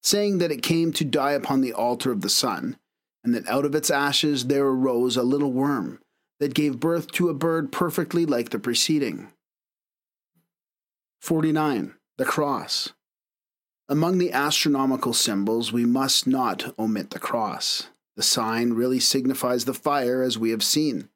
Saying 0.03 0.39
that 0.39 0.51
it 0.51 0.61
came 0.61 0.91
to 0.93 1.05
die 1.05 1.31
upon 1.31 1.61
the 1.61 1.73
altar 1.73 2.11
of 2.11 2.21
the 2.21 2.29
sun, 2.29 2.77
and 3.23 3.33
that 3.33 3.47
out 3.47 3.63
of 3.63 3.73
its 3.73 3.89
ashes 3.89 4.47
there 4.47 4.67
arose 4.67 5.15
a 5.15 5.23
little 5.23 5.53
worm 5.53 5.99
that 6.41 6.53
gave 6.53 6.79
birth 6.79 7.09
to 7.13 7.29
a 7.29 7.33
bird 7.33 7.71
perfectly 7.71 8.25
like 8.25 8.49
the 8.49 8.59
preceding. 8.59 9.29
49. 11.21 11.93
The 12.17 12.25
Cross. 12.25 12.91
Among 13.87 14.17
the 14.17 14.33
astronomical 14.33 15.13
symbols, 15.13 15.71
we 15.71 15.85
must 15.85 16.27
not 16.27 16.77
omit 16.77 17.11
the 17.11 17.19
cross. 17.19 17.87
The 18.17 18.23
sign 18.23 18.73
really 18.73 18.99
signifies 18.99 19.63
the 19.63 19.73
fire, 19.73 20.21
as 20.21 20.37
we 20.37 20.51
have 20.51 20.63
seen. 20.63 21.09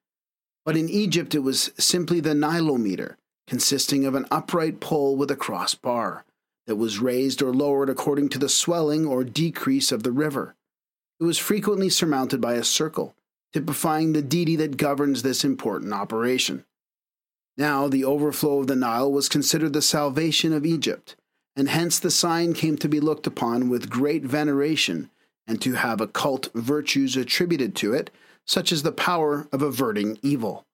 But 0.65 0.77
in 0.77 0.89
Egypt, 0.89 1.35
it 1.35 1.39
was 1.39 1.71
simply 1.77 2.21
the 2.21 2.33
nilometer, 2.33 3.15
consisting 3.47 4.05
of 4.05 4.15
an 4.15 4.25
upright 4.31 4.79
pole 4.79 5.15
with 5.17 5.29
a 5.29 5.35
cross 5.35 5.75
bar 5.75 6.23
that 6.67 6.75
was 6.75 6.99
raised 6.99 7.41
or 7.41 7.51
lowered 7.51 7.89
according 7.89 8.29
to 8.29 8.39
the 8.39 8.49
swelling 8.49 9.05
or 9.05 9.23
decrease 9.23 9.91
of 9.91 10.03
the 10.03 10.11
river. 10.11 10.55
It 11.19 11.23
was 11.23 11.39
frequently 11.39 11.89
surmounted 11.89 12.39
by 12.39 12.53
a 12.53 12.63
circle, 12.63 13.15
typifying 13.53 14.13
the 14.13 14.21
deity 14.21 14.55
that 14.57 14.77
governs 14.77 15.23
this 15.23 15.43
important 15.43 15.93
operation. 15.93 16.65
Now, 17.57 17.87
the 17.87 18.05
overflow 18.05 18.59
of 18.59 18.67
the 18.67 18.75
Nile 18.75 19.11
was 19.11 19.29
considered 19.29 19.73
the 19.73 19.81
salvation 19.81 20.53
of 20.53 20.65
Egypt 20.65 21.15
and 21.57 21.69
hence 21.69 21.97
the 21.97 22.11
sign 22.11 22.53
came 22.53 22.77
to 22.77 22.87
be 22.87 22.99
looked 22.99 23.25
upon 23.25 23.67
with 23.67 23.89
great 23.89 24.23
veneration 24.23 25.09
and 25.47 25.59
to 25.59 25.73
have 25.73 25.99
occult 25.99 26.49
virtues 26.53 27.17
attributed 27.17 27.75
to 27.75 27.93
it, 27.93 28.11
such 28.45 28.71
as 28.71 28.83
the 28.83 28.91
power 28.91 29.47
of 29.51 29.63
averting 29.63 30.19
evil. 30.21 30.67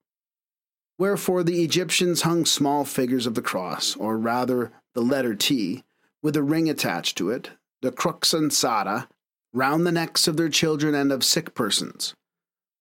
Wherefore 1.04 1.44
the 1.44 1.62
Egyptians 1.62 2.22
hung 2.22 2.46
small 2.46 2.86
figures 2.86 3.26
of 3.26 3.34
the 3.34 3.42
cross, 3.42 3.94
or 3.98 4.18
rather 4.18 4.72
the 4.94 5.02
letter 5.02 5.36
T, 5.36 5.84
with 6.22 6.38
a 6.38 6.42
ring 6.42 6.70
attached 6.70 7.18
to 7.18 7.30
it, 7.30 7.50
the 7.82 7.92
crux 7.92 8.34
ansata, 8.34 9.10
round 9.52 9.86
the 9.86 9.92
necks 9.92 10.30
of 10.30 10.38
their 10.38 10.48
children 10.48 10.96
and 10.96 11.12
of 11.12 11.26
sick 11.26 11.54
persons. 11.56 12.14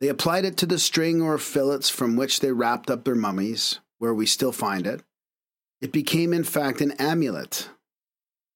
They 0.00 0.06
applied 0.06 0.44
it 0.44 0.56
to 0.58 0.66
the 0.66 0.78
string 0.78 1.20
or 1.20 1.36
fillets 1.36 1.90
from 1.90 2.14
which 2.14 2.38
they 2.38 2.52
wrapped 2.52 2.92
up 2.92 3.02
their 3.02 3.16
mummies, 3.16 3.80
where 3.98 4.14
we 4.14 4.26
still 4.26 4.52
find 4.52 4.86
it. 4.86 5.02
It 5.80 5.90
became, 5.90 6.32
in 6.32 6.44
fact, 6.44 6.80
an 6.80 6.92
amulet, 7.00 7.70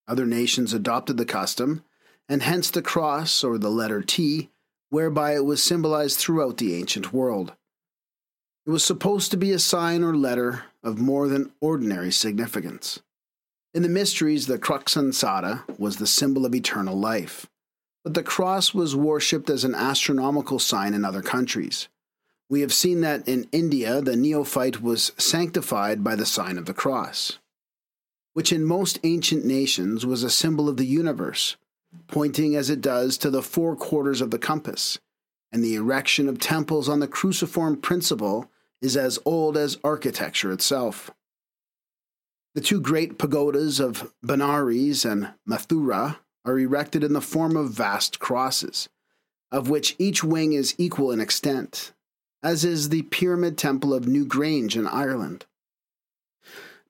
other 0.07 0.27
nations 0.27 0.75
adopted 0.75 1.17
the 1.17 1.25
custom, 1.25 1.83
and 2.29 2.41
hence 2.41 2.71
the 2.71 2.83
cross, 2.83 3.43
or 3.43 3.59
the 3.59 3.69
letter 3.69 4.01
T, 4.01 4.49
whereby 4.91 5.35
it 5.35 5.45
was 5.45 5.61
symbolized 5.61 6.21
throughout 6.21 6.59
the 6.59 6.77
ancient 6.77 7.13
world. 7.13 7.55
It 8.67 8.71
was 8.71 8.85
supposed 8.85 9.31
to 9.31 9.37
be 9.37 9.53
a 9.53 9.59
sign 9.59 10.03
or 10.03 10.17
letter 10.17 10.65
of 10.83 10.99
more 10.99 11.29
than 11.29 11.53
ordinary 11.61 12.11
significance. 12.11 13.01
In 13.73 13.83
the 13.83 13.89
mysteries, 13.89 14.47
the 14.47 14.59
crux 14.59 14.95
ansata 14.97 15.63
was 15.79 15.97
the 15.97 16.07
symbol 16.07 16.45
of 16.45 16.55
eternal 16.55 16.99
life, 16.99 17.47
but 18.03 18.15
the 18.15 18.23
cross 18.23 18.75
was 18.75 18.97
worshipped 18.97 19.49
as 19.51 19.65
an 19.65 19.75
astronomical 19.75 20.59
sign 20.59 20.95
in 20.95 21.05
other 21.05 21.23
countries. 21.23 21.89
We 22.49 22.61
have 22.63 22.73
seen 22.73 23.03
that 23.03 23.29
in 23.29 23.49
India 23.53 24.01
the 24.01 24.17
neophyte 24.17 24.83
was 24.83 25.13
sanctified 25.17 26.03
by 26.03 26.17
the 26.17 26.27
sign 26.27 26.59
of 26.59 26.67
the 26.67 26.75
cross 26.75 27.39
which 28.37 28.53
in 28.53 28.63
most 28.63 28.99
ancient 29.03 29.47
nations 29.47 30.05
was 30.05 30.23
a 30.23 30.29
symbol 30.29 30.69
of 30.69 30.77
the 30.77 30.85
universe, 30.85 31.57
pointing 32.07 32.55
as 32.55 32.69
it 32.69 32.83
does 32.83 33.17
to 33.17 33.31
the 33.31 33.41
four 33.41 33.75
quarters 33.75 34.21
of 34.21 34.31
the 34.31 34.39
compass, 34.39 34.99
and 35.51 35.65
the 35.65 35.75
erection 35.75 36.29
of 36.29 36.39
temples 36.39 36.87
on 36.87 37.01
the 37.01 37.09
cruciform 37.09 37.79
principle 37.79 38.51
is 38.87 38.97
as 38.97 39.19
old 39.25 39.57
as 39.57 39.79
architecture 39.83 40.53
itself. 40.53 41.11
The 42.55 42.61
two 42.61 42.81
great 42.81 43.19
pagodas 43.19 43.81
of 43.81 44.13
Benares 44.25 45.05
and 45.05 45.31
Mathura 45.47 46.19
are 46.45 46.59
erected 46.59 47.03
in 47.03 47.13
the 47.13 47.21
form 47.21 47.57
of 47.57 47.73
vast 47.73 48.21
crosses, 48.21 48.89
of 49.51 49.69
which 49.69 49.97
each 49.99 50.23
wing 50.23 50.53
is 50.53 50.77
equal 50.79 51.11
in 51.11 51.21
extent, 51.21 51.93
as 52.45 52.65
is 52.65 52.89
the 52.89 53.03
Pyramid 53.03 53.59
Temple 53.59 53.93
of 53.93 54.05
Newgrange 54.05 54.77
in 54.77 54.87
Ireland. 54.87 55.47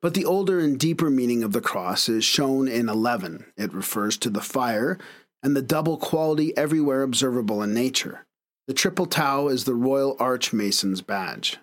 But 0.02 0.12
the 0.12 0.27
older 0.27 0.59
and 0.60 0.78
deeper 0.78 1.09
meaning 1.09 1.43
of 1.43 1.52
the 1.52 1.62
cross 1.62 2.10
is 2.10 2.27
shown 2.27 2.68
in 2.68 2.90
11. 2.90 3.47
It 3.56 3.73
refers 3.73 4.18
to 4.18 4.28
the 4.28 4.43
fire 4.43 4.98
and 5.43 5.56
the 5.56 5.62
double 5.62 5.97
quality 5.97 6.55
everywhere 6.59 7.02
observable 7.02 7.62
in 7.62 7.73
nature. 7.73 8.27
The 8.66 8.74
triple 8.74 9.06
tau 9.06 9.48
is 9.48 9.64
the 9.64 9.74
royal 9.74 10.14
archmason's 10.20 11.01
badge. 11.01 11.59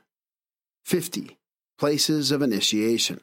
50. 0.85 1.37
Places 1.79 2.31
of 2.31 2.41
initiation. 2.41 3.21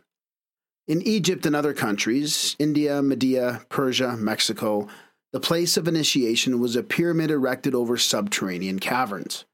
In 0.88 1.02
Egypt 1.02 1.46
and 1.46 1.54
other 1.54 1.72
countries, 1.72 2.56
India, 2.58 3.02
Media, 3.02 3.64
Persia, 3.68 4.16
Mexico, 4.16 4.88
the 5.32 5.40
place 5.40 5.76
of 5.76 5.86
initiation 5.86 6.58
was 6.58 6.74
a 6.74 6.82
pyramid 6.82 7.30
erected 7.30 7.74
over 7.74 7.96
subterranean 7.96 8.80
caverns. 8.80 9.44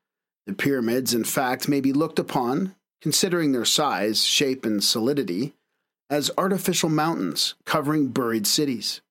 The 0.47 0.55
pyramids, 0.55 1.13
in 1.13 1.25
fact, 1.25 1.69
may 1.69 1.81
be 1.81 1.93
looked 1.93 2.19
upon, 2.19 2.75
considering 3.03 3.53
their 3.53 3.65
size, 3.65 4.25
shape, 4.25 4.65
and 4.65 4.83
solidity, 4.83 5.55
as 6.09 6.31
artificial 6.39 6.89
mountains 6.89 7.55
covering 7.65 8.09
buried 8.09 8.47
cities. 8.47 9.03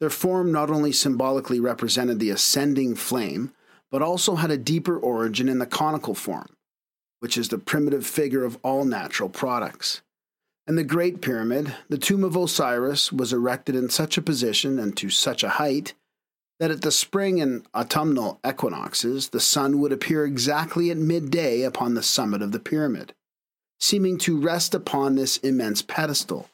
Their 0.00 0.10
form 0.10 0.52
not 0.52 0.70
only 0.70 0.92
symbolically 0.92 1.60
represented 1.60 2.18
the 2.18 2.30
ascending 2.30 2.96
flame, 2.96 3.52
but 3.90 4.02
also 4.02 4.34
had 4.34 4.50
a 4.50 4.58
deeper 4.58 4.98
origin 4.98 5.48
in 5.48 5.58
the 5.58 5.66
conical 5.66 6.14
form, 6.14 6.55
which 7.20 7.38
is 7.38 7.48
the 7.48 7.58
primitive 7.58 8.06
figure 8.06 8.44
of 8.44 8.58
all 8.62 8.84
natural 8.84 9.28
products. 9.28 10.02
And 10.66 10.76
the 10.76 10.84
Great 10.84 11.20
Pyramid, 11.20 11.74
the 11.88 11.98
tomb 11.98 12.24
of 12.24 12.36
Osiris, 12.36 13.12
was 13.12 13.32
erected 13.32 13.76
in 13.76 13.88
such 13.88 14.18
a 14.18 14.22
position 14.22 14.78
and 14.78 14.96
to 14.96 15.10
such 15.10 15.44
a 15.44 15.50
height 15.50 15.94
that 16.58 16.70
at 16.70 16.82
the 16.82 16.90
spring 16.90 17.40
and 17.40 17.66
autumnal 17.74 18.40
equinoxes 18.46 19.28
the 19.28 19.40
sun 19.40 19.80
would 19.80 19.92
appear 19.92 20.24
exactly 20.24 20.90
at 20.90 20.96
midday 20.96 21.62
upon 21.62 21.94
the 21.94 22.02
summit 22.02 22.42
of 22.42 22.52
the 22.52 22.58
pyramid, 22.58 23.14
seeming 23.78 24.18
to 24.18 24.40
rest 24.40 24.74
upon 24.74 25.14
this 25.14 25.36
immense 25.38 25.82
pedestal, 25.82 26.48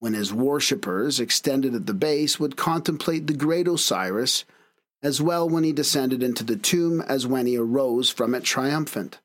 when 0.00 0.14
his 0.14 0.32
worshippers, 0.32 1.20
extended 1.20 1.74
at 1.74 1.86
the 1.86 1.94
base, 1.94 2.40
would 2.40 2.56
contemplate 2.56 3.26
the 3.26 3.34
great 3.34 3.68
Osiris, 3.68 4.44
as 5.02 5.20
well 5.20 5.48
when 5.48 5.64
he 5.64 5.72
descended 5.72 6.22
into 6.22 6.42
the 6.42 6.56
tomb 6.56 7.00
as 7.02 7.26
when 7.26 7.46
he 7.46 7.56
arose 7.56 8.10
from 8.10 8.34
it 8.34 8.42
triumphant. 8.42 9.20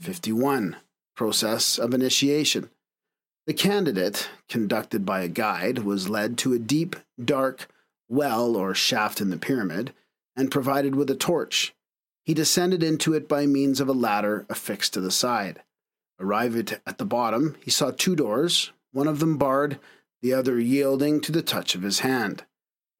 51. 0.00 0.76
Process 1.14 1.78
of 1.78 1.92
initiation. 1.92 2.70
The 3.46 3.54
candidate, 3.54 4.30
conducted 4.48 5.04
by 5.04 5.20
a 5.20 5.28
guide, 5.28 5.80
was 5.80 6.08
led 6.08 6.38
to 6.38 6.54
a 6.54 6.58
deep, 6.58 6.96
dark 7.22 7.68
well 8.08 8.56
or 8.56 8.74
shaft 8.74 9.20
in 9.20 9.30
the 9.30 9.36
pyramid 9.36 9.92
and 10.34 10.50
provided 10.50 10.94
with 10.94 11.10
a 11.10 11.14
torch. 11.14 11.74
He 12.24 12.34
descended 12.34 12.82
into 12.82 13.12
it 13.12 13.28
by 13.28 13.46
means 13.46 13.80
of 13.80 13.88
a 13.88 13.92
ladder 13.92 14.46
affixed 14.48 14.94
to 14.94 15.00
the 15.00 15.10
side. 15.10 15.62
Arrived 16.18 16.80
at 16.86 16.98
the 16.98 17.04
bottom, 17.04 17.56
he 17.62 17.70
saw 17.70 17.90
two 17.90 18.16
doors, 18.16 18.72
one 18.92 19.08
of 19.08 19.20
them 19.20 19.36
barred, 19.36 19.78
the 20.22 20.32
other 20.32 20.58
yielding 20.58 21.20
to 21.20 21.32
the 21.32 21.42
touch 21.42 21.74
of 21.74 21.82
his 21.82 22.00
hand. 22.00 22.44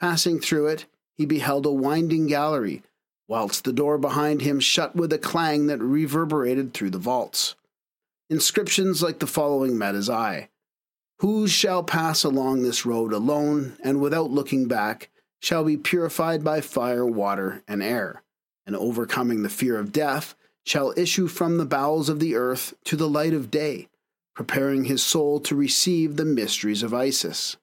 Passing 0.01 0.41
through 0.41 0.69
it, 0.69 0.87
he 1.17 1.27
beheld 1.27 1.67
a 1.67 1.71
winding 1.71 2.27
gallery, 2.27 2.83
whilst 3.31 3.63
the 3.63 3.73
door 3.73 3.97
behind 3.97 4.43
him 4.43 4.59
shut 4.59 4.97
with 4.97 5.13
a 5.13 5.19
clang 5.19 5.69
that 5.69 5.79
reverberated 5.79 6.75
through 6.75 6.91
the 6.91 6.99
vaults. 6.99 7.55
Inscriptions 8.29 9.05
like 9.05 9.21
the 9.21 9.27
following 9.27 9.79
met 9.79 9.95
his 9.95 10.11
eye 10.11 10.49
Who 11.21 11.47
shall 11.47 11.85
pass 11.85 12.25
along 12.25 12.63
this 12.63 12.85
road 12.85 13.13
alone 13.13 13.77
and 13.85 14.01
without 14.01 14.33
looking 14.33 14.67
back 14.67 15.11
shall 15.41 15.63
be 15.63 15.77
purified 15.77 16.43
by 16.43 16.61
fire, 16.61 17.07
water, 17.07 17.63
and 17.69 17.85
air, 17.85 18.25
and 18.67 18.75
overcoming 18.75 19.43
the 19.43 19.49
fear 19.49 19.79
of 19.79 19.93
death 19.93 20.35
shall 20.67 20.93
issue 20.97 21.29
from 21.29 21.57
the 21.57 21.65
bowels 21.65 22.09
of 22.09 22.19
the 22.19 22.35
earth 22.35 22.75
to 22.85 22.97
the 22.97 23.09
light 23.09 23.33
of 23.33 23.51
day, 23.51 23.87
preparing 24.35 24.87
his 24.87 25.05
soul 25.05 25.39
to 25.39 25.55
receive 25.55 26.17
the 26.17 26.25
mysteries 26.25 26.83
of 26.83 26.93
Isis. 26.93 27.57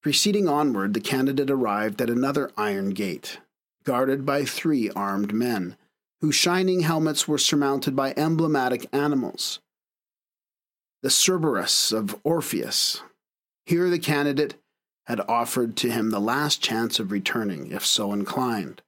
Proceeding 0.00 0.48
onward, 0.48 0.94
the 0.94 1.00
candidate 1.00 1.50
arrived 1.50 2.00
at 2.00 2.08
another 2.08 2.52
iron 2.56 2.90
gate, 2.90 3.38
guarded 3.84 4.24
by 4.24 4.44
three 4.44 4.90
armed 4.90 5.32
men, 5.32 5.76
whose 6.20 6.34
shining 6.34 6.80
helmets 6.80 7.26
were 7.26 7.38
surmounted 7.38 7.96
by 7.96 8.14
emblematic 8.16 8.86
animals. 8.92 9.60
The 11.02 11.10
Cerberus 11.10 11.92
of 11.92 12.20
Orpheus. 12.22 13.02
Here 13.66 13.90
the 13.90 13.98
candidate 13.98 14.54
had 15.06 15.20
offered 15.28 15.76
to 15.76 15.90
him 15.90 16.10
the 16.10 16.20
last 16.20 16.62
chance 16.62 17.00
of 17.00 17.10
returning, 17.10 17.72
if 17.72 17.84
so 17.84 18.12
inclined. 18.12 18.82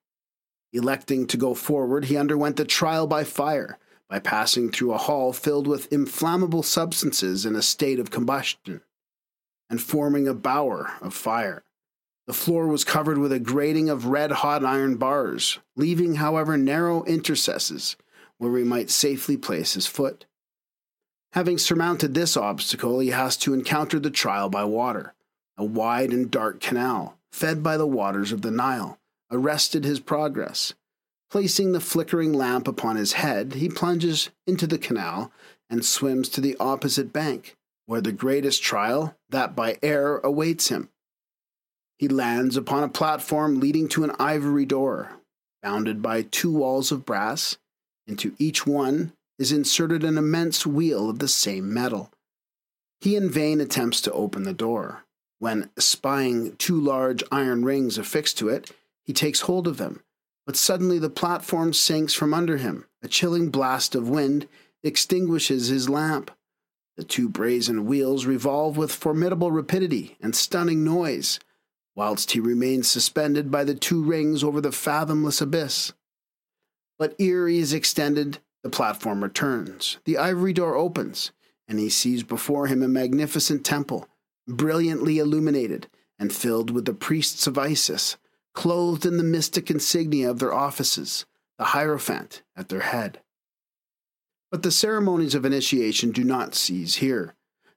Electing 0.73 1.27
to 1.29 1.37
go 1.37 1.55
forward, 1.55 2.07
he 2.07 2.17
underwent 2.17 2.57
the 2.57 2.65
trial 2.65 3.07
by 3.07 3.25
fire 3.25 3.79
by 4.09 4.19
passing 4.19 4.71
through 4.71 4.93
a 4.93 4.99
hall 4.99 5.33
filled 5.33 5.67
with 5.67 5.93
inflammable 5.93 6.63
substances 6.63 7.45
in 7.45 7.57
a 7.57 7.63
state 7.63 7.99
of 7.99 8.11
combustion 8.11 8.81
and 9.71 9.81
forming 9.81 10.29
a 10.29 10.35
bower 10.35 10.93
of 11.01 11.15
fire. 11.15 11.65
The 12.27 12.33
floor 12.33 12.67
was 12.67 12.85
covered 12.85 13.19
with 13.19 13.33
a 13.33 13.39
grating 13.39 13.91
of 13.91 14.07
red 14.07 14.31
hot 14.33 14.65
iron 14.65 14.97
bars, 14.97 15.59
leaving, 15.77 16.17
however, 16.17 16.57
narrow 16.57 17.05
intercesses 17.05 17.97
where 18.39 18.57
he 18.57 18.65
might 18.65 18.91
safely 18.91 19.37
place 19.37 19.75
his 19.75 19.87
foot. 19.87 20.27
Having 21.33 21.59
surmounted 21.59 22.15
this 22.15 22.37
obstacle, 22.37 23.01
he 23.01 23.11
has 23.11 23.37
to 23.39 23.55
encounter 23.55 23.99
the 23.99 24.11
trial 24.11 24.49
by 24.49 24.65
water. 24.65 25.15
A 25.57 25.65
wide 25.65 26.11
and 26.11 26.31
dark 26.31 26.61
canal, 26.61 27.19
fed 27.33 27.63
by 27.63 27.77
the 27.77 27.87
waters 27.87 28.33
of 28.33 28.43
the 28.43 28.51
Nile, 28.51 28.99
arrested 29.31 29.85
his 29.85 30.01
progress. 30.01 30.75
Placing 31.31 31.73
the 31.73 31.81
flickering 31.81 32.33
lamp 32.33 32.69
upon 32.69 32.97
his 32.97 33.15
head, 33.15 33.55
he 33.55 33.69
plunges 33.69 34.31
into 34.47 34.67
the 34.67 34.79
canal 34.79 35.33
and 35.69 35.85
swims 35.85 36.29
to 36.31 36.41
the 36.41 36.57
opposite 36.61 37.13
bank, 37.13 37.57
where 37.87 38.01
the 38.01 38.13
greatest 38.13 38.63
trial, 38.63 39.17
that 39.31 39.57
by 39.57 39.79
air, 39.83 40.19
awaits 40.19 40.69
him. 40.69 40.89
He 41.99 42.09
lands 42.09 42.57
upon 42.57 42.83
a 42.83 42.89
platform 42.89 43.61
leading 43.61 43.89
to 43.91 44.05
an 44.05 44.13
ivory 44.19 44.67
door, 44.67 45.13
bounded 45.63 46.03
by 46.03 46.23
two 46.23 46.53
walls 46.53 46.91
of 46.91 47.07
brass. 47.07 47.57
Into 48.07 48.35
each 48.39 48.67
one 48.67 49.13
is 49.39 49.53
inserted 49.53 50.05
an 50.05 50.19
immense 50.19 50.67
wheel 50.67 51.09
of 51.09 51.19
the 51.19 51.29
same 51.29 51.73
metal. 51.73 52.11
He 53.01 53.17
in 53.17 53.31
vain 53.31 53.61
attempts 53.61 54.01
to 54.03 54.13
open 54.13 54.45
the 54.45 54.53
door. 54.53 55.05
When, 55.39 55.71
espying 55.77 56.57
two 56.57 56.81
large 56.81 57.23
iron 57.31 57.65
rings 57.65 57.99
affixed 57.99 58.39
to 58.39 58.49
it, 58.49 58.71
he 59.05 59.13
takes 59.13 59.43
hold 59.43 59.67
of 59.67 59.77
them. 59.77 60.03
But 60.47 60.57
suddenly 60.57 60.99
the 60.99 61.11
platform 61.11 61.73
sinks 61.73 62.15
from 62.15 62.35
under 62.35 62.57
him. 62.57 62.87
A 63.03 63.09
chilling 63.09 63.51
blast 63.51 63.95
of 63.95 64.09
wind 64.09 64.49
extinguishes 64.83 65.69
his 65.69 65.89
lamp. 65.89 66.31
The 66.97 67.05
two 67.05 67.29
brazen 67.29 67.87
wheels 67.87 68.27
revolve 68.27 68.77
with 68.77 68.93
formidable 68.93 69.51
rapidity 69.51 70.17
and 70.21 70.35
stunning 70.35 70.85
noise, 70.85 71.41
whilst 71.95 72.33
he 72.33 72.41
remains 72.41 72.91
suspended 72.91 73.51
by 73.51 73.65
the 73.65 73.75
two 73.75 74.03
rings 74.03 74.43
over 74.43 74.61
the 74.61 74.73
fathomless 74.73 75.41
abyss. 75.41 75.93
But 76.99 77.15
ere 77.19 77.49
he 77.49 77.59
is 77.59 77.73
extended, 77.73 78.39
the 78.63 78.71
platform 78.71 79.23
returns. 79.23 79.99
The 80.05 80.19
ivory 80.19 80.53
door 80.53 80.75
opens, 80.75 81.33
and 81.69 81.79
he 81.79 81.89
sees 81.89 82.23
before 82.23 82.67
him 82.67 82.83
a 82.83 82.89
magnificent 82.89 83.65
temple, 83.65 84.09
brilliantly 84.47 85.19
illuminated 85.19 85.89
and 86.19 86.33
filled 86.33 86.71
with 86.71 86.85
the 86.85 86.95
priests 86.95 87.47
of 87.47 87.59
Isis, 87.59 88.17
clothed 88.55 89.05
in 89.05 89.17
the 89.17 89.25
mystic 89.25 89.71
insignia 89.71 90.31
of 90.31 90.39
their 90.39 90.55
offices, 90.55 91.27
the 91.59 91.65
Hierophant 91.65 92.43
at 92.57 92.69
their 92.69 92.81
head. 92.81 93.21
But 94.51 94.63
the 94.63 94.71
ceremonies 94.71 95.35
of 95.35 95.45
initiation 95.45 96.13
do 96.13 96.23
not 96.23 96.55
cease 96.55 96.97
here. 96.97 97.35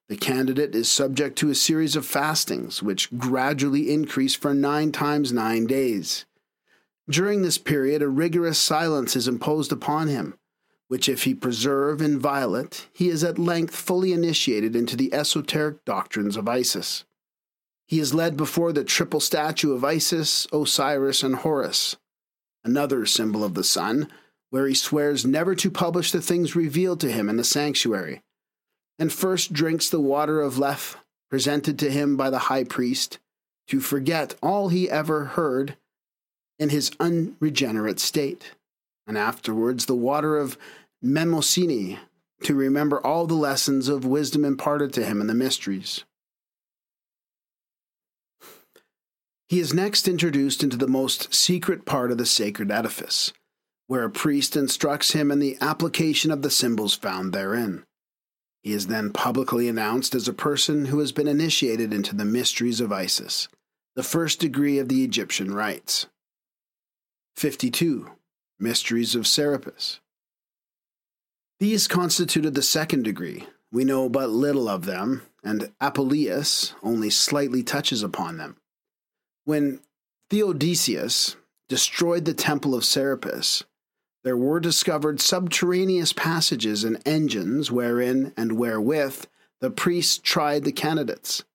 The 0.09 0.15
candidate 0.15 0.73
is 0.73 0.89
subject 0.89 1.37
to 1.39 1.49
a 1.49 1.55
series 1.55 1.97
of 1.97 2.05
fastings, 2.05 2.81
which 2.81 3.15
gradually 3.17 3.91
increase 3.91 4.35
for 4.35 4.53
nine 4.53 4.93
times 4.93 5.33
nine 5.33 5.67
days. 5.67 6.25
During 7.09 7.41
this 7.41 7.57
period, 7.57 8.01
a 8.01 8.07
rigorous 8.07 8.57
silence 8.57 9.15
is 9.15 9.27
imposed 9.27 9.71
upon 9.71 10.07
him, 10.07 10.35
which, 10.87 11.09
if 11.09 11.23
he 11.23 11.33
preserve 11.33 12.01
inviolate, 12.01 12.87
he 12.93 13.09
is 13.09 13.23
at 13.23 13.37
length 13.37 13.75
fully 13.75 14.13
initiated 14.13 14.75
into 14.75 14.95
the 14.95 15.13
esoteric 15.13 15.83
doctrines 15.83 16.37
of 16.37 16.47
Isis. 16.47 17.03
He 17.85 17.99
is 17.99 18.13
led 18.13 18.37
before 18.37 18.71
the 18.71 18.83
triple 18.85 19.19
statue 19.19 19.73
of 19.73 19.83
Isis, 19.83 20.47
Osiris, 20.53 21.23
and 21.23 21.35
Horus, 21.35 21.97
another 22.63 23.05
symbol 23.05 23.43
of 23.43 23.55
the 23.55 23.63
sun, 23.63 24.09
where 24.49 24.67
he 24.67 24.73
swears 24.73 25.25
never 25.25 25.55
to 25.55 25.69
publish 25.69 26.11
the 26.11 26.21
things 26.21 26.55
revealed 26.55 27.01
to 27.01 27.11
him 27.11 27.29
in 27.29 27.35
the 27.35 27.43
sanctuary, 27.43 28.21
and 28.99 29.11
first 29.11 29.53
drinks 29.53 29.89
the 29.89 30.01
water 30.01 30.41
of 30.41 30.57
Lethe 30.57 30.95
presented 31.29 31.77
to 31.79 31.91
him 31.91 32.17
by 32.17 32.29
the 32.29 32.39
high 32.39 32.63
priest, 32.63 33.19
to 33.67 33.79
forget 33.79 34.35
all 34.41 34.69
he 34.69 34.89
ever 34.89 35.25
heard 35.25 35.75
in 36.57 36.69
his 36.69 36.91
unregenerate 36.99 37.99
state, 37.99 38.53
and 39.05 39.17
afterwards 39.17 39.85
the 39.85 39.95
water 39.95 40.37
of 40.37 40.57
Mnemosyne, 41.03 41.99
to 42.43 42.55
remember 42.55 43.05
all 43.05 43.27
the 43.27 43.35
lessons 43.35 43.87
of 43.89 44.05
wisdom 44.05 44.45
imparted 44.45 44.93
to 44.93 45.03
him 45.03 45.21
in 45.21 45.27
the 45.27 45.33
mysteries. 45.33 46.03
He 49.49 49.59
is 49.59 49.73
next 49.73 50.07
introduced 50.07 50.61
into 50.61 50.77
the 50.77 50.87
most 50.87 51.33
secret 51.33 51.85
part 51.85 52.11
of 52.11 52.17
the 52.17 52.25
sacred 52.25 52.69
edifice, 52.69 53.31
where 53.87 54.03
a 54.03 54.09
priest 54.09 54.55
instructs 54.55 55.13
him 55.13 55.31
in 55.31 55.39
the 55.39 55.57
application 55.61 56.31
of 56.31 56.41
the 56.41 56.51
symbols 56.51 56.95
found 56.95 57.31
therein. 57.31 57.83
He 58.67 58.73
is 58.73 58.87
then 58.87 59.13
publicly 59.13 59.69
announced 59.69 60.13
as 60.13 60.27
a 60.27 60.33
person 60.33 60.87
who 60.87 60.99
has 60.99 61.13
been 61.13 61.29
initiated 61.29 61.93
into 61.93 62.13
the 62.13 62.25
mysteries 62.25 62.81
of 62.81 62.91
Isis, 62.91 63.47
the 63.95 64.03
first 64.03 64.41
degree 64.41 64.77
of 64.77 64.89
the 64.89 65.05
Egyptian 65.05 65.53
rites. 65.53 66.07
52. 67.37 68.11
Mysteries 68.59 69.15
of 69.15 69.25
Serapis. 69.25 70.01
These 71.61 71.87
constituted 71.87 72.55
the 72.55 72.61
second 72.61 73.03
degree. 73.03 73.47
We 73.71 73.85
know 73.85 74.09
but 74.09 74.31
little 74.31 74.67
of 74.67 74.83
them, 74.83 75.21
and 75.45 75.71
Apuleius 75.79 76.73
only 76.83 77.09
slightly 77.09 77.63
touches 77.63 78.03
upon 78.03 78.35
them. 78.35 78.57
When 79.45 79.79
Theodosius 80.29 81.37
destroyed 81.69 82.25
the 82.25 82.33
temple 82.33 82.75
of 82.75 82.83
Serapis, 82.83 83.63
there 84.27 84.35
were 84.35 84.59
discovered 84.59 85.21
subterraneous 85.21 86.11
passages 86.11 86.83
and 86.83 87.01
engines 87.05 87.71
wherein 87.71 88.33
and 88.35 88.51
wherewith 88.59 89.25
the 89.61 89.71
priests 89.71 90.17
tried 90.17 90.65
the 90.65 90.71
candidates. 90.73 91.45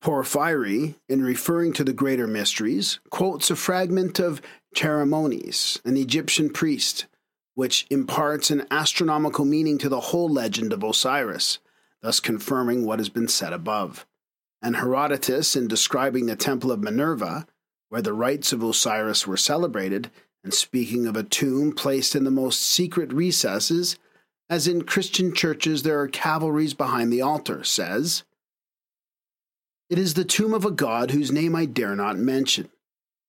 Porphyry, 0.00 0.96
in 1.08 1.22
referring 1.22 1.72
to 1.72 1.84
the 1.84 1.92
greater 1.92 2.26
mysteries, 2.26 2.98
quotes 3.10 3.52
a 3.52 3.56
fragment 3.56 4.18
of 4.18 4.42
Charimones, 4.74 5.80
an 5.84 5.96
Egyptian 5.96 6.50
priest, 6.50 7.06
which 7.54 7.86
imparts 7.88 8.50
an 8.50 8.66
astronomical 8.68 9.44
meaning 9.44 9.78
to 9.78 9.88
the 9.88 10.00
whole 10.00 10.28
legend 10.28 10.72
of 10.72 10.82
Osiris, 10.82 11.60
thus 12.02 12.18
confirming 12.18 12.84
what 12.84 12.98
has 12.98 13.10
been 13.10 13.28
said 13.28 13.52
above. 13.52 14.04
And 14.60 14.74
Herodotus, 14.74 15.54
in 15.54 15.68
describing 15.68 16.26
the 16.26 16.34
Temple 16.34 16.72
of 16.72 16.82
Minerva, 16.82 17.46
where 17.90 18.02
the 18.02 18.12
rites 18.12 18.52
of 18.52 18.64
Osiris 18.64 19.24
were 19.24 19.36
celebrated, 19.36 20.10
and 20.46 20.54
speaking 20.54 21.08
of 21.08 21.16
a 21.16 21.24
tomb 21.24 21.72
placed 21.72 22.14
in 22.14 22.22
the 22.22 22.30
most 22.30 22.60
secret 22.60 23.12
recesses, 23.12 23.98
as 24.48 24.68
in 24.68 24.84
Christian 24.84 25.34
churches 25.34 25.82
there 25.82 25.98
are 25.98 26.06
calvaries 26.06 26.72
behind 26.72 27.12
the 27.12 27.20
altar, 27.20 27.64
says, 27.64 28.22
It 29.90 29.98
is 29.98 30.14
the 30.14 30.24
tomb 30.24 30.54
of 30.54 30.64
a 30.64 30.70
god 30.70 31.10
whose 31.10 31.32
name 31.32 31.56
I 31.56 31.64
dare 31.64 31.96
not 31.96 32.16
mention. 32.16 32.68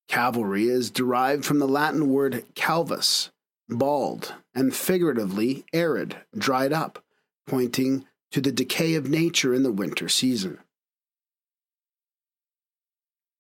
Calvary 0.07 0.68
is 0.68 0.91
derived 0.91 1.44
from 1.44 1.57
the 1.57 1.68
Latin 1.68 2.07
word 2.14 2.45
calvus, 2.53 3.31
bald, 3.68 4.35
and 4.53 4.76
figuratively 4.76 5.65
arid, 5.73 6.18
dried 6.38 6.72
up, 6.72 7.03
pointing 7.48 8.06
to 8.30 8.41
the 8.41 8.52
decay 8.52 8.94
of 8.94 9.10
nature 9.10 9.56
in 9.56 9.64
the 9.64 9.72
winter 9.72 10.07
season. 10.07 10.60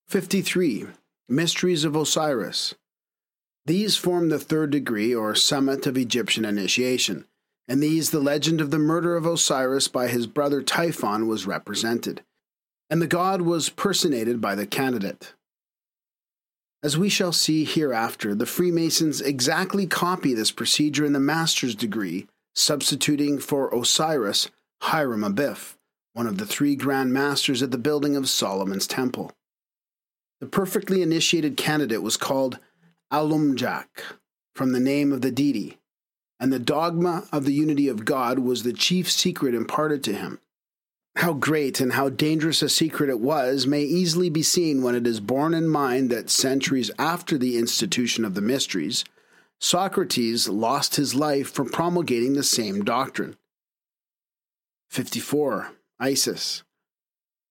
53. 0.07 0.87
Mysteries 1.29 1.83
of 1.83 1.95
Osiris. 1.95 2.73
These 3.67 3.97
form 3.97 4.29
the 4.29 4.39
third 4.39 4.69
degree 4.69 5.13
or 5.13 5.35
summit 5.35 5.85
of 5.85 5.97
Egyptian 5.97 6.45
initiation. 6.45 7.25
In 7.67 7.81
these, 7.81 8.11
the 8.11 8.21
legend 8.21 8.61
of 8.61 8.71
the 8.71 8.79
murder 8.79 9.17
of 9.17 9.25
Osiris 9.25 9.89
by 9.89 10.07
his 10.07 10.25
brother 10.25 10.61
Typhon 10.61 11.27
was 11.27 11.45
represented, 11.45 12.23
and 12.89 13.01
the 13.01 13.07
god 13.07 13.41
was 13.41 13.67
personated 13.67 14.39
by 14.39 14.55
the 14.55 14.65
candidate. 14.65 15.33
As 16.81 16.97
we 16.97 17.09
shall 17.09 17.33
see 17.33 17.65
hereafter, 17.65 18.33
the 18.33 18.45
Freemasons 18.45 19.19
exactly 19.19 19.85
copy 19.85 20.33
this 20.33 20.51
procedure 20.51 21.03
in 21.03 21.11
the 21.11 21.19
master's 21.19 21.75
degree, 21.75 22.25
substituting 22.55 23.37
for 23.37 23.69
Osiris 23.75 24.49
Hiram 24.83 25.23
Abiff, 25.23 25.75
one 26.13 26.25
of 26.25 26.37
the 26.37 26.45
three 26.45 26.77
grand 26.77 27.11
masters 27.11 27.61
at 27.61 27.71
the 27.71 27.77
building 27.77 28.15
of 28.15 28.29
Solomon's 28.29 28.87
Temple. 28.87 29.33
The 30.39 30.47
perfectly 30.47 31.01
initiated 31.01 31.57
candidate 31.57 32.01
was 32.01 32.15
called 32.15 32.59
Alumjak, 33.11 33.87
from 34.53 34.73
the 34.73 34.79
name 34.79 35.13
of 35.13 35.21
the 35.21 35.31
deity, 35.31 35.77
and 36.39 36.51
the 36.51 36.59
dogma 36.59 37.25
of 37.31 37.45
the 37.45 37.53
unity 37.53 37.87
of 37.87 38.03
God 38.03 38.39
was 38.39 38.63
the 38.63 38.73
chief 38.73 39.09
secret 39.09 39.55
imparted 39.55 40.03
to 40.03 40.13
him. 40.13 40.39
How 41.15 41.33
great 41.33 41.79
and 41.79 41.93
how 41.93 42.09
dangerous 42.09 42.61
a 42.61 42.69
secret 42.69 43.09
it 43.09 43.19
was 43.19 43.65
may 43.65 43.81
easily 43.81 44.29
be 44.29 44.43
seen 44.43 44.83
when 44.83 44.93
it 44.93 45.07
is 45.07 45.19
borne 45.19 45.53
in 45.53 45.67
mind 45.67 46.09
that 46.11 46.29
centuries 46.29 46.91
after 46.99 47.37
the 47.37 47.57
institution 47.57 48.25
of 48.25 48.35
the 48.35 48.41
mysteries, 48.41 49.03
Socrates 49.59 50.47
lost 50.47 50.97
his 50.97 51.15
life 51.15 51.49
for 51.49 51.65
promulgating 51.65 52.33
the 52.33 52.43
same 52.43 52.83
doctrine. 52.83 53.35
54. 54.89 55.71
Isis. 55.99 56.63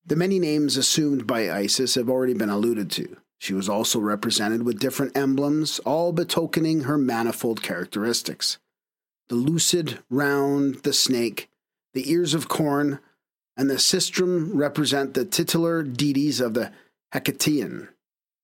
The 0.04 0.16
many 0.16 0.38
names 0.38 0.76
assumed 0.76 1.26
by 1.26 1.50
Isis 1.50 1.96
have 1.96 2.08
already 2.08 2.34
been 2.34 2.50
alluded 2.50 2.90
to. 2.92 3.16
She 3.38 3.54
was 3.54 3.68
also 3.68 3.98
represented 4.00 4.62
with 4.62 4.78
different 4.78 5.16
emblems, 5.16 5.78
all 5.80 6.12
betokening 6.12 6.82
her 6.82 6.98
manifold 6.98 7.62
characteristics. 7.62 8.58
The 9.28 9.34
lucid, 9.34 9.98
round, 10.08 10.76
the 10.82 10.92
snake, 10.92 11.50
the 11.94 12.10
ears 12.10 12.34
of 12.34 12.48
corn, 12.48 13.00
and 13.56 13.70
the 13.70 13.78
sistrum 13.78 14.50
represent 14.54 15.14
the 15.14 15.24
titular 15.24 15.82
deities 15.82 16.40
of 16.40 16.54
the 16.54 16.72
Hecatean, 17.12 17.88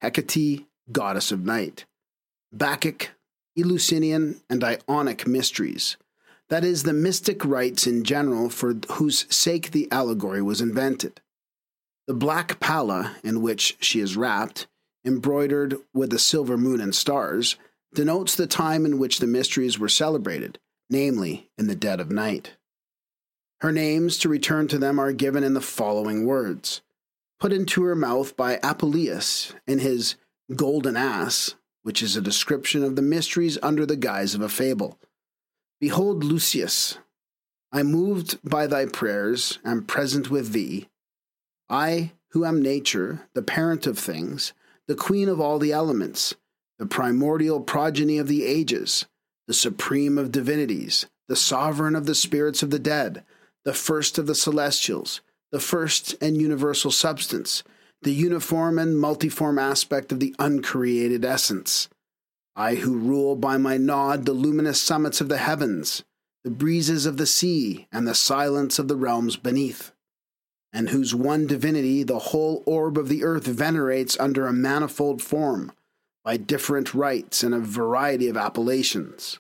Hecate, 0.03 0.67
goddess 0.91 1.31
of 1.31 1.45
night, 1.45 1.85
Bacchic, 2.53 3.11
Eleusinian, 3.57 4.41
and 4.49 4.65
Ionic 4.65 5.27
mysteries. 5.27 5.97
That 6.49 6.65
is, 6.65 6.83
the 6.83 6.93
mystic 6.93 7.45
rites 7.45 7.87
in 7.87 8.05
general 8.05 8.49
for 8.49 8.75
whose 8.93 9.27
sake 9.35 9.71
the 9.71 9.89
allegory 9.91 10.43
was 10.43 10.61
invented. 10.61 11.21
The 12.07 12.15
black 12.15 12.59
palla 12.61 13.17
in 13.23 13.43
which 13.43 13.77
she 13.81 14.01
is 14.01 14.17
wrapped, 14.17 14.67
embroidered 15.05 15.77
with 15.93 16.11
the 16.11 16.19
silver 16.19 16.57
moon 16.57 16.81
and 16.81 16.95
stars, 16.95 17.57
denotes 17.95 18.35
the 18.35 18.47
time 18.47 18.85
in 18.85 18.99
which 18.99 19.19
the 19.19 19.27
mysteries 19.27 19.79
were 19.79 19.89
celebrated, 19.89 20.59
namely 20.89 21.51
in 21.59 21.67
the 21.67 21.75
dead 21.75 22.01
of 22.01 22.11
night. 22.11 22.57
Her 23.61 23.73
names, 23.73 24.19
to 24.19 24.29
return 24.29 24.69
to 24.69 24.79
them, 24.79 24.99
are 24.99 25.13
given 25.13 25.45
in 25.45 25.55
the 25.55 25.61
following 25.61 26.27
words 26.27 26.83
put 27.43 27.53
into 27.53 27.83
her 27.83 27.97
mouth 27.97 28.37
by 28.37 28.57
Apuleius 28.59 29.53
in 29.67 29.81
his 29.81 30.15
Golden 30.55 30.97
Ass, 30.97 31.57
which 31.83 32.01
is 32.01 32.17
a 32.17 32.21
description 32.21 32.85
of 32.85 32.95
the 32.95 33.03
mysteries 33.03 33.59
under 33.61 33.85
the 33.85 33.97
guise 33.97 34.37
of 34.37 34.43
a 34.43 34.49
fable. 34.49 34.97
Behold, 35.81 36.23
Lucius, 36.23 36.99
I 37.73 37.83
moved 37.83 38.39
by 38.49 38.69
thy 38.69 38.87
prayers 38.87 39.59
am 39.65 39.83
present 39.83 40.31
with 40.31 40.53
thee. 40.53 40.89
I, 41.69 42.13
who 42.29 42.45
am 42.45 42.63
nature, 42.63 43.27
the 43.35 43.43
parent 43.43 43.89
of 43.89 43.99
things, 43.99 44.53
the 44.93 44.99
queen 44.99 45.31
of 45.31 45.41
all 45.41 45.59
the 45.59 45.73
elements, 45.73 46.35
the 46.79 46.85
primordial 46.85 47.61
progeny 47.61 48.19
of 48.19 48.29
the 48.29 48.45
ages, 48.45 49.07
the 49.47 49.55
supreme 49.55 50.19
of 50.19 50.31
divinities, 50.31 51.07
the 51.29 51.35
sovereign 51.35 51.97
of 51.97 52.05
the 52.05 52.15
spirits 52.15 52.63
of 52.63 52.69
the 52.69 52.79
dead, 52.79 53.25
the 53.65 53.73
first 53.73 54.19
of 54.19 54.27
the 54.27 54.35
celestials, 54.35 55.23
the 55.51 55.59
first 55.59 56.15
and 56.21 56.37
universal 56.37 56.91
substance, 56.91 57.63
the 58.03 58.13
uniform 58.13 58.79
and 58.79 58.99
multiform 58.99 59.59
aspect 59.59 60.13
of 60.13 60.21
the 60.21 60.35
uncreated 60.39 61.25
essence. 61.25 61.89
I 62.55 62.75
who 62.75 62.99
rule 62.99 63.35
by 63.35 63.57
my 63.57 63.79
nod 63.79 64.27
the 64.27 64.35
luminous 64.35 64.83
summits 64.83 65.23
of 65.23 65.31
the 65.31 65.39
heavens, 65.39 66.05
the 66.45 66.51
breezes 66.51 67.07
of 67.07 67.17
the 67.17 67.25
sea, 67.25 67.89
and 67.91 68.07
the 68.07 68.15
silence 68.15 68.79
of 68.79 68.89
the 68.89 68.97
realms 68.97 69.39
beneath, 69.39 69.92
and 70.73 70.89
whose 70.89 71.15
one 71.15 71.47
divinity 71.47 72.03
the 72.03 72.19
whole 72.19 72.63
orb 72.67 72.97
of 72.97 73.09
the 73.09 73.25
earth 73.25 73.47
venerates 73.47 74.19
under 74.19 74.47
a 74.47 74.53
manifold 74.53 75.21
form, 75.21 75.73
by 76.25 76.37
different 76.37 76.95
rites 76.95 77.43
and 77.43 77.55
a 77.55 77.59
variety 77.59 78.29
of 78.29 78.37
appellations. 78.37 79.39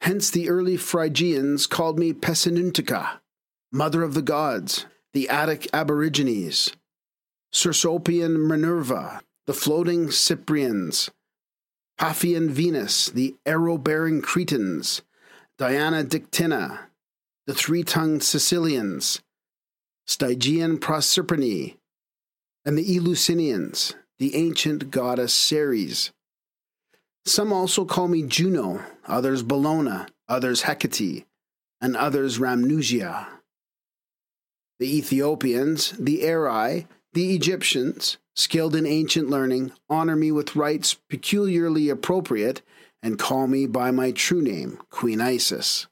Hence 0.00 0.30
the 0.30 0.48
early 0.48 0.76
Phrygians 0.76 1.66
called 1.66 1.98
me 1.98 2.12
Pessinuntica, 2.12 3.20
mother 3.72 4.02
of 4.02 4.14
the 4.14 4.22
gods, 4.22 4.86
the 5.12 5.28
Attic 5.28 5.68
Aborigines, 5.72 6.70
Cecropian 7.52 8.46
Minerva, 8.46 9.22
the 9.46 9.54
floating 9.54 10.10
Cyprians, 10.10 11.10
Paphian 11.98 12.50
Venus, 12.50 13.06
the 13.06 13.34
arrow 13.44 13.78
bearing 13.78 14.22
Cretans, 14.22 15.02
Diana 15.58 16.04
Dictynna, 16.04 16.78
the 17.46 17.54
three 17.54 17.82
tongued 17.82 18.22
Sicilians, 18.22 19.20
Stygian 20.08 20.78
Proserpine, 20.78 21.76
and 22.64 22.78
the 22.78 22.96
Eleusinians, 22.96 23.94
the 24.18 24.34
ancient 24.36 24.90
goddess 24.90 25.34
Ceres. 25.34 26.12
Some 27.26 27.52
also 27.52 27.84
call 27.84 28.08
me 28.08 28.22
Juno, 28.22 28.82
others 29.06 29.42
Bellona, 29.42 30.08
others 30.26 30.62
Hecate, 30.62 31.26
and 31.82 31.94
others 31.94 32.38
Rhamnusia. 32.38 33.26
The 34.78 34.96
Ethiopians, 34.96 35.92
the 35.98 36.20
Arai, 36.22 36.86
the 37.12 37.34
Egyptians, 37.34 38.16
skilled 38.34 38.74
in 38.74 38.86
ancient 38.86 39.28
learning, 39.28 39.72
honor 39.90 40.16
me 40.16 40.32
with 40.32 40.56
rites 40.56 40.94
peculiarly 41.10 41.90
appropriate 41.90 42.62
and 43.02 43.18
call 43.18 43.46
me 43.46 43.66
by 43.66 43.90
my 43.90 44.12
true 44.12 44.40
name, 44.40 44.78
Queen 44.88 45.20
Isis. 45.20 45.86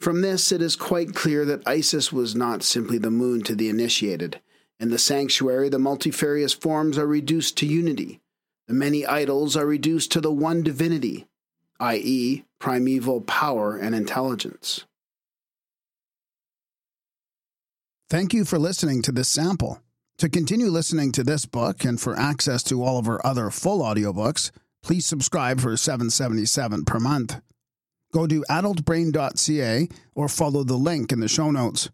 From 0.00 0.20
this, 0.20 0.52
it 0.52 0.62
is 0.62 0.76
quite 0.76 1.14
clear 1.14 1.44
that 1.44 1.66
Isis 1.66 2.12
was 2.12 2.34
not 2.34 2.62
simply 2.62 2.98
the 2.98 3.10
moon 3.10 3.42
to 3.42 3.54
the 3.54 3.68
initiated. 3.68 4.40
In 4.78 4.90
the 4.90 4.98
sanctuary, 4.98 5.68
the 5.68 5.78
multifarious 5.78 6.52
forms 6.52 6.96
are 6.96 7.06
reduced 7.06 7.56
to 7.58 7.66
unity, 7.66 8.20
the 8.68 8.74
many 8.74 9.06
idols 9.06 9.56
are 9.56 9.66
reduced 9.66 10.12
to 10.12 10.20
the 10.20 10.30
one 10.30 10.62
divinity, 10.62 11.26
i.e., 11.80 12.44
primeval 12.58 13.22
power 13.22 13.76
and 13.76 13.94
intelligence. 13.94 14.84
Thank 18.10 18.34
you 18.34 18.44
for 18.44 18.58
listening 18.58 19.02
to 19.02 19.12
this 19.12 19.28
sample. 19.28 19.80
To 20.18 20.28
continue 20.28 20.66
listening 20.66 21.12
to 21.12 21.24
this 21.24 21.46
book 21.46 21.84
and 21.84 22.00
for 22.00 22.18
access 22.18 22.62
to 22.64 22.82
all 22.82 22.98
of 22.98 23.08
our 23.08 23.24
other 23.24 23.50
full 23.50 23.80
audiobooks, 23.80 24.50
please 24.82 25.06
subscribe 25.06 25.60
for 25.60 25.76
777 25.76 26.84
per 26.84 26.98
month. 26.98 27.40
Go 28.12 28.26
to 28.26 28.44
adultbrain.ca 28.50 29.88
or 30.14 30.28
follow 30.28 30.64
the 30.64 30.76
link 30.76 31.12
in 31.12 31.20
the 31.20 31.28
show 31.28 31.50
notes. 31.50 31.90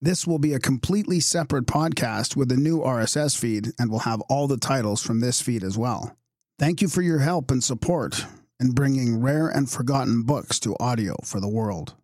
This 0.00 0.26
will 0.26 0.38
be 0.38 0.52
a 0.52 0.60
completely 0.60 1.20
separate 1.20 1.66
podcast 1.66 2.36
with 2.36 2.52
a 2.52 2.56
new 2.56 2.80
RSS 2.80 3.38
feed 3.38 3.72
and 3.78 3.90
will 3.90 4.00
have 4.00 4.20
all 4.22 4.46
the 4.46 4.58
titles 4.58 5.02
from 5.02 5.20
this 5.20 5.40
feed 5.40 5.64
as 5.64 5.78
well. 5.78 6.16
Thank 6.58 6.82
you 6.82 6.88
for 6.88 7.02
your 7.02 7.20
help 7.20 7.50
and 7.50 7.64
support 7.64 8.26
in 8.60 8.72
bringing 8.72 9.20
rare 9.20 9.48
and 9.48 9.70
forgotten 9.70 10.22
books 10.22 10.58
to 10.60 10.76
audio 10.78 11.16
for 11.24 11.40
the 11.40 11.48
world. 11.48 11.94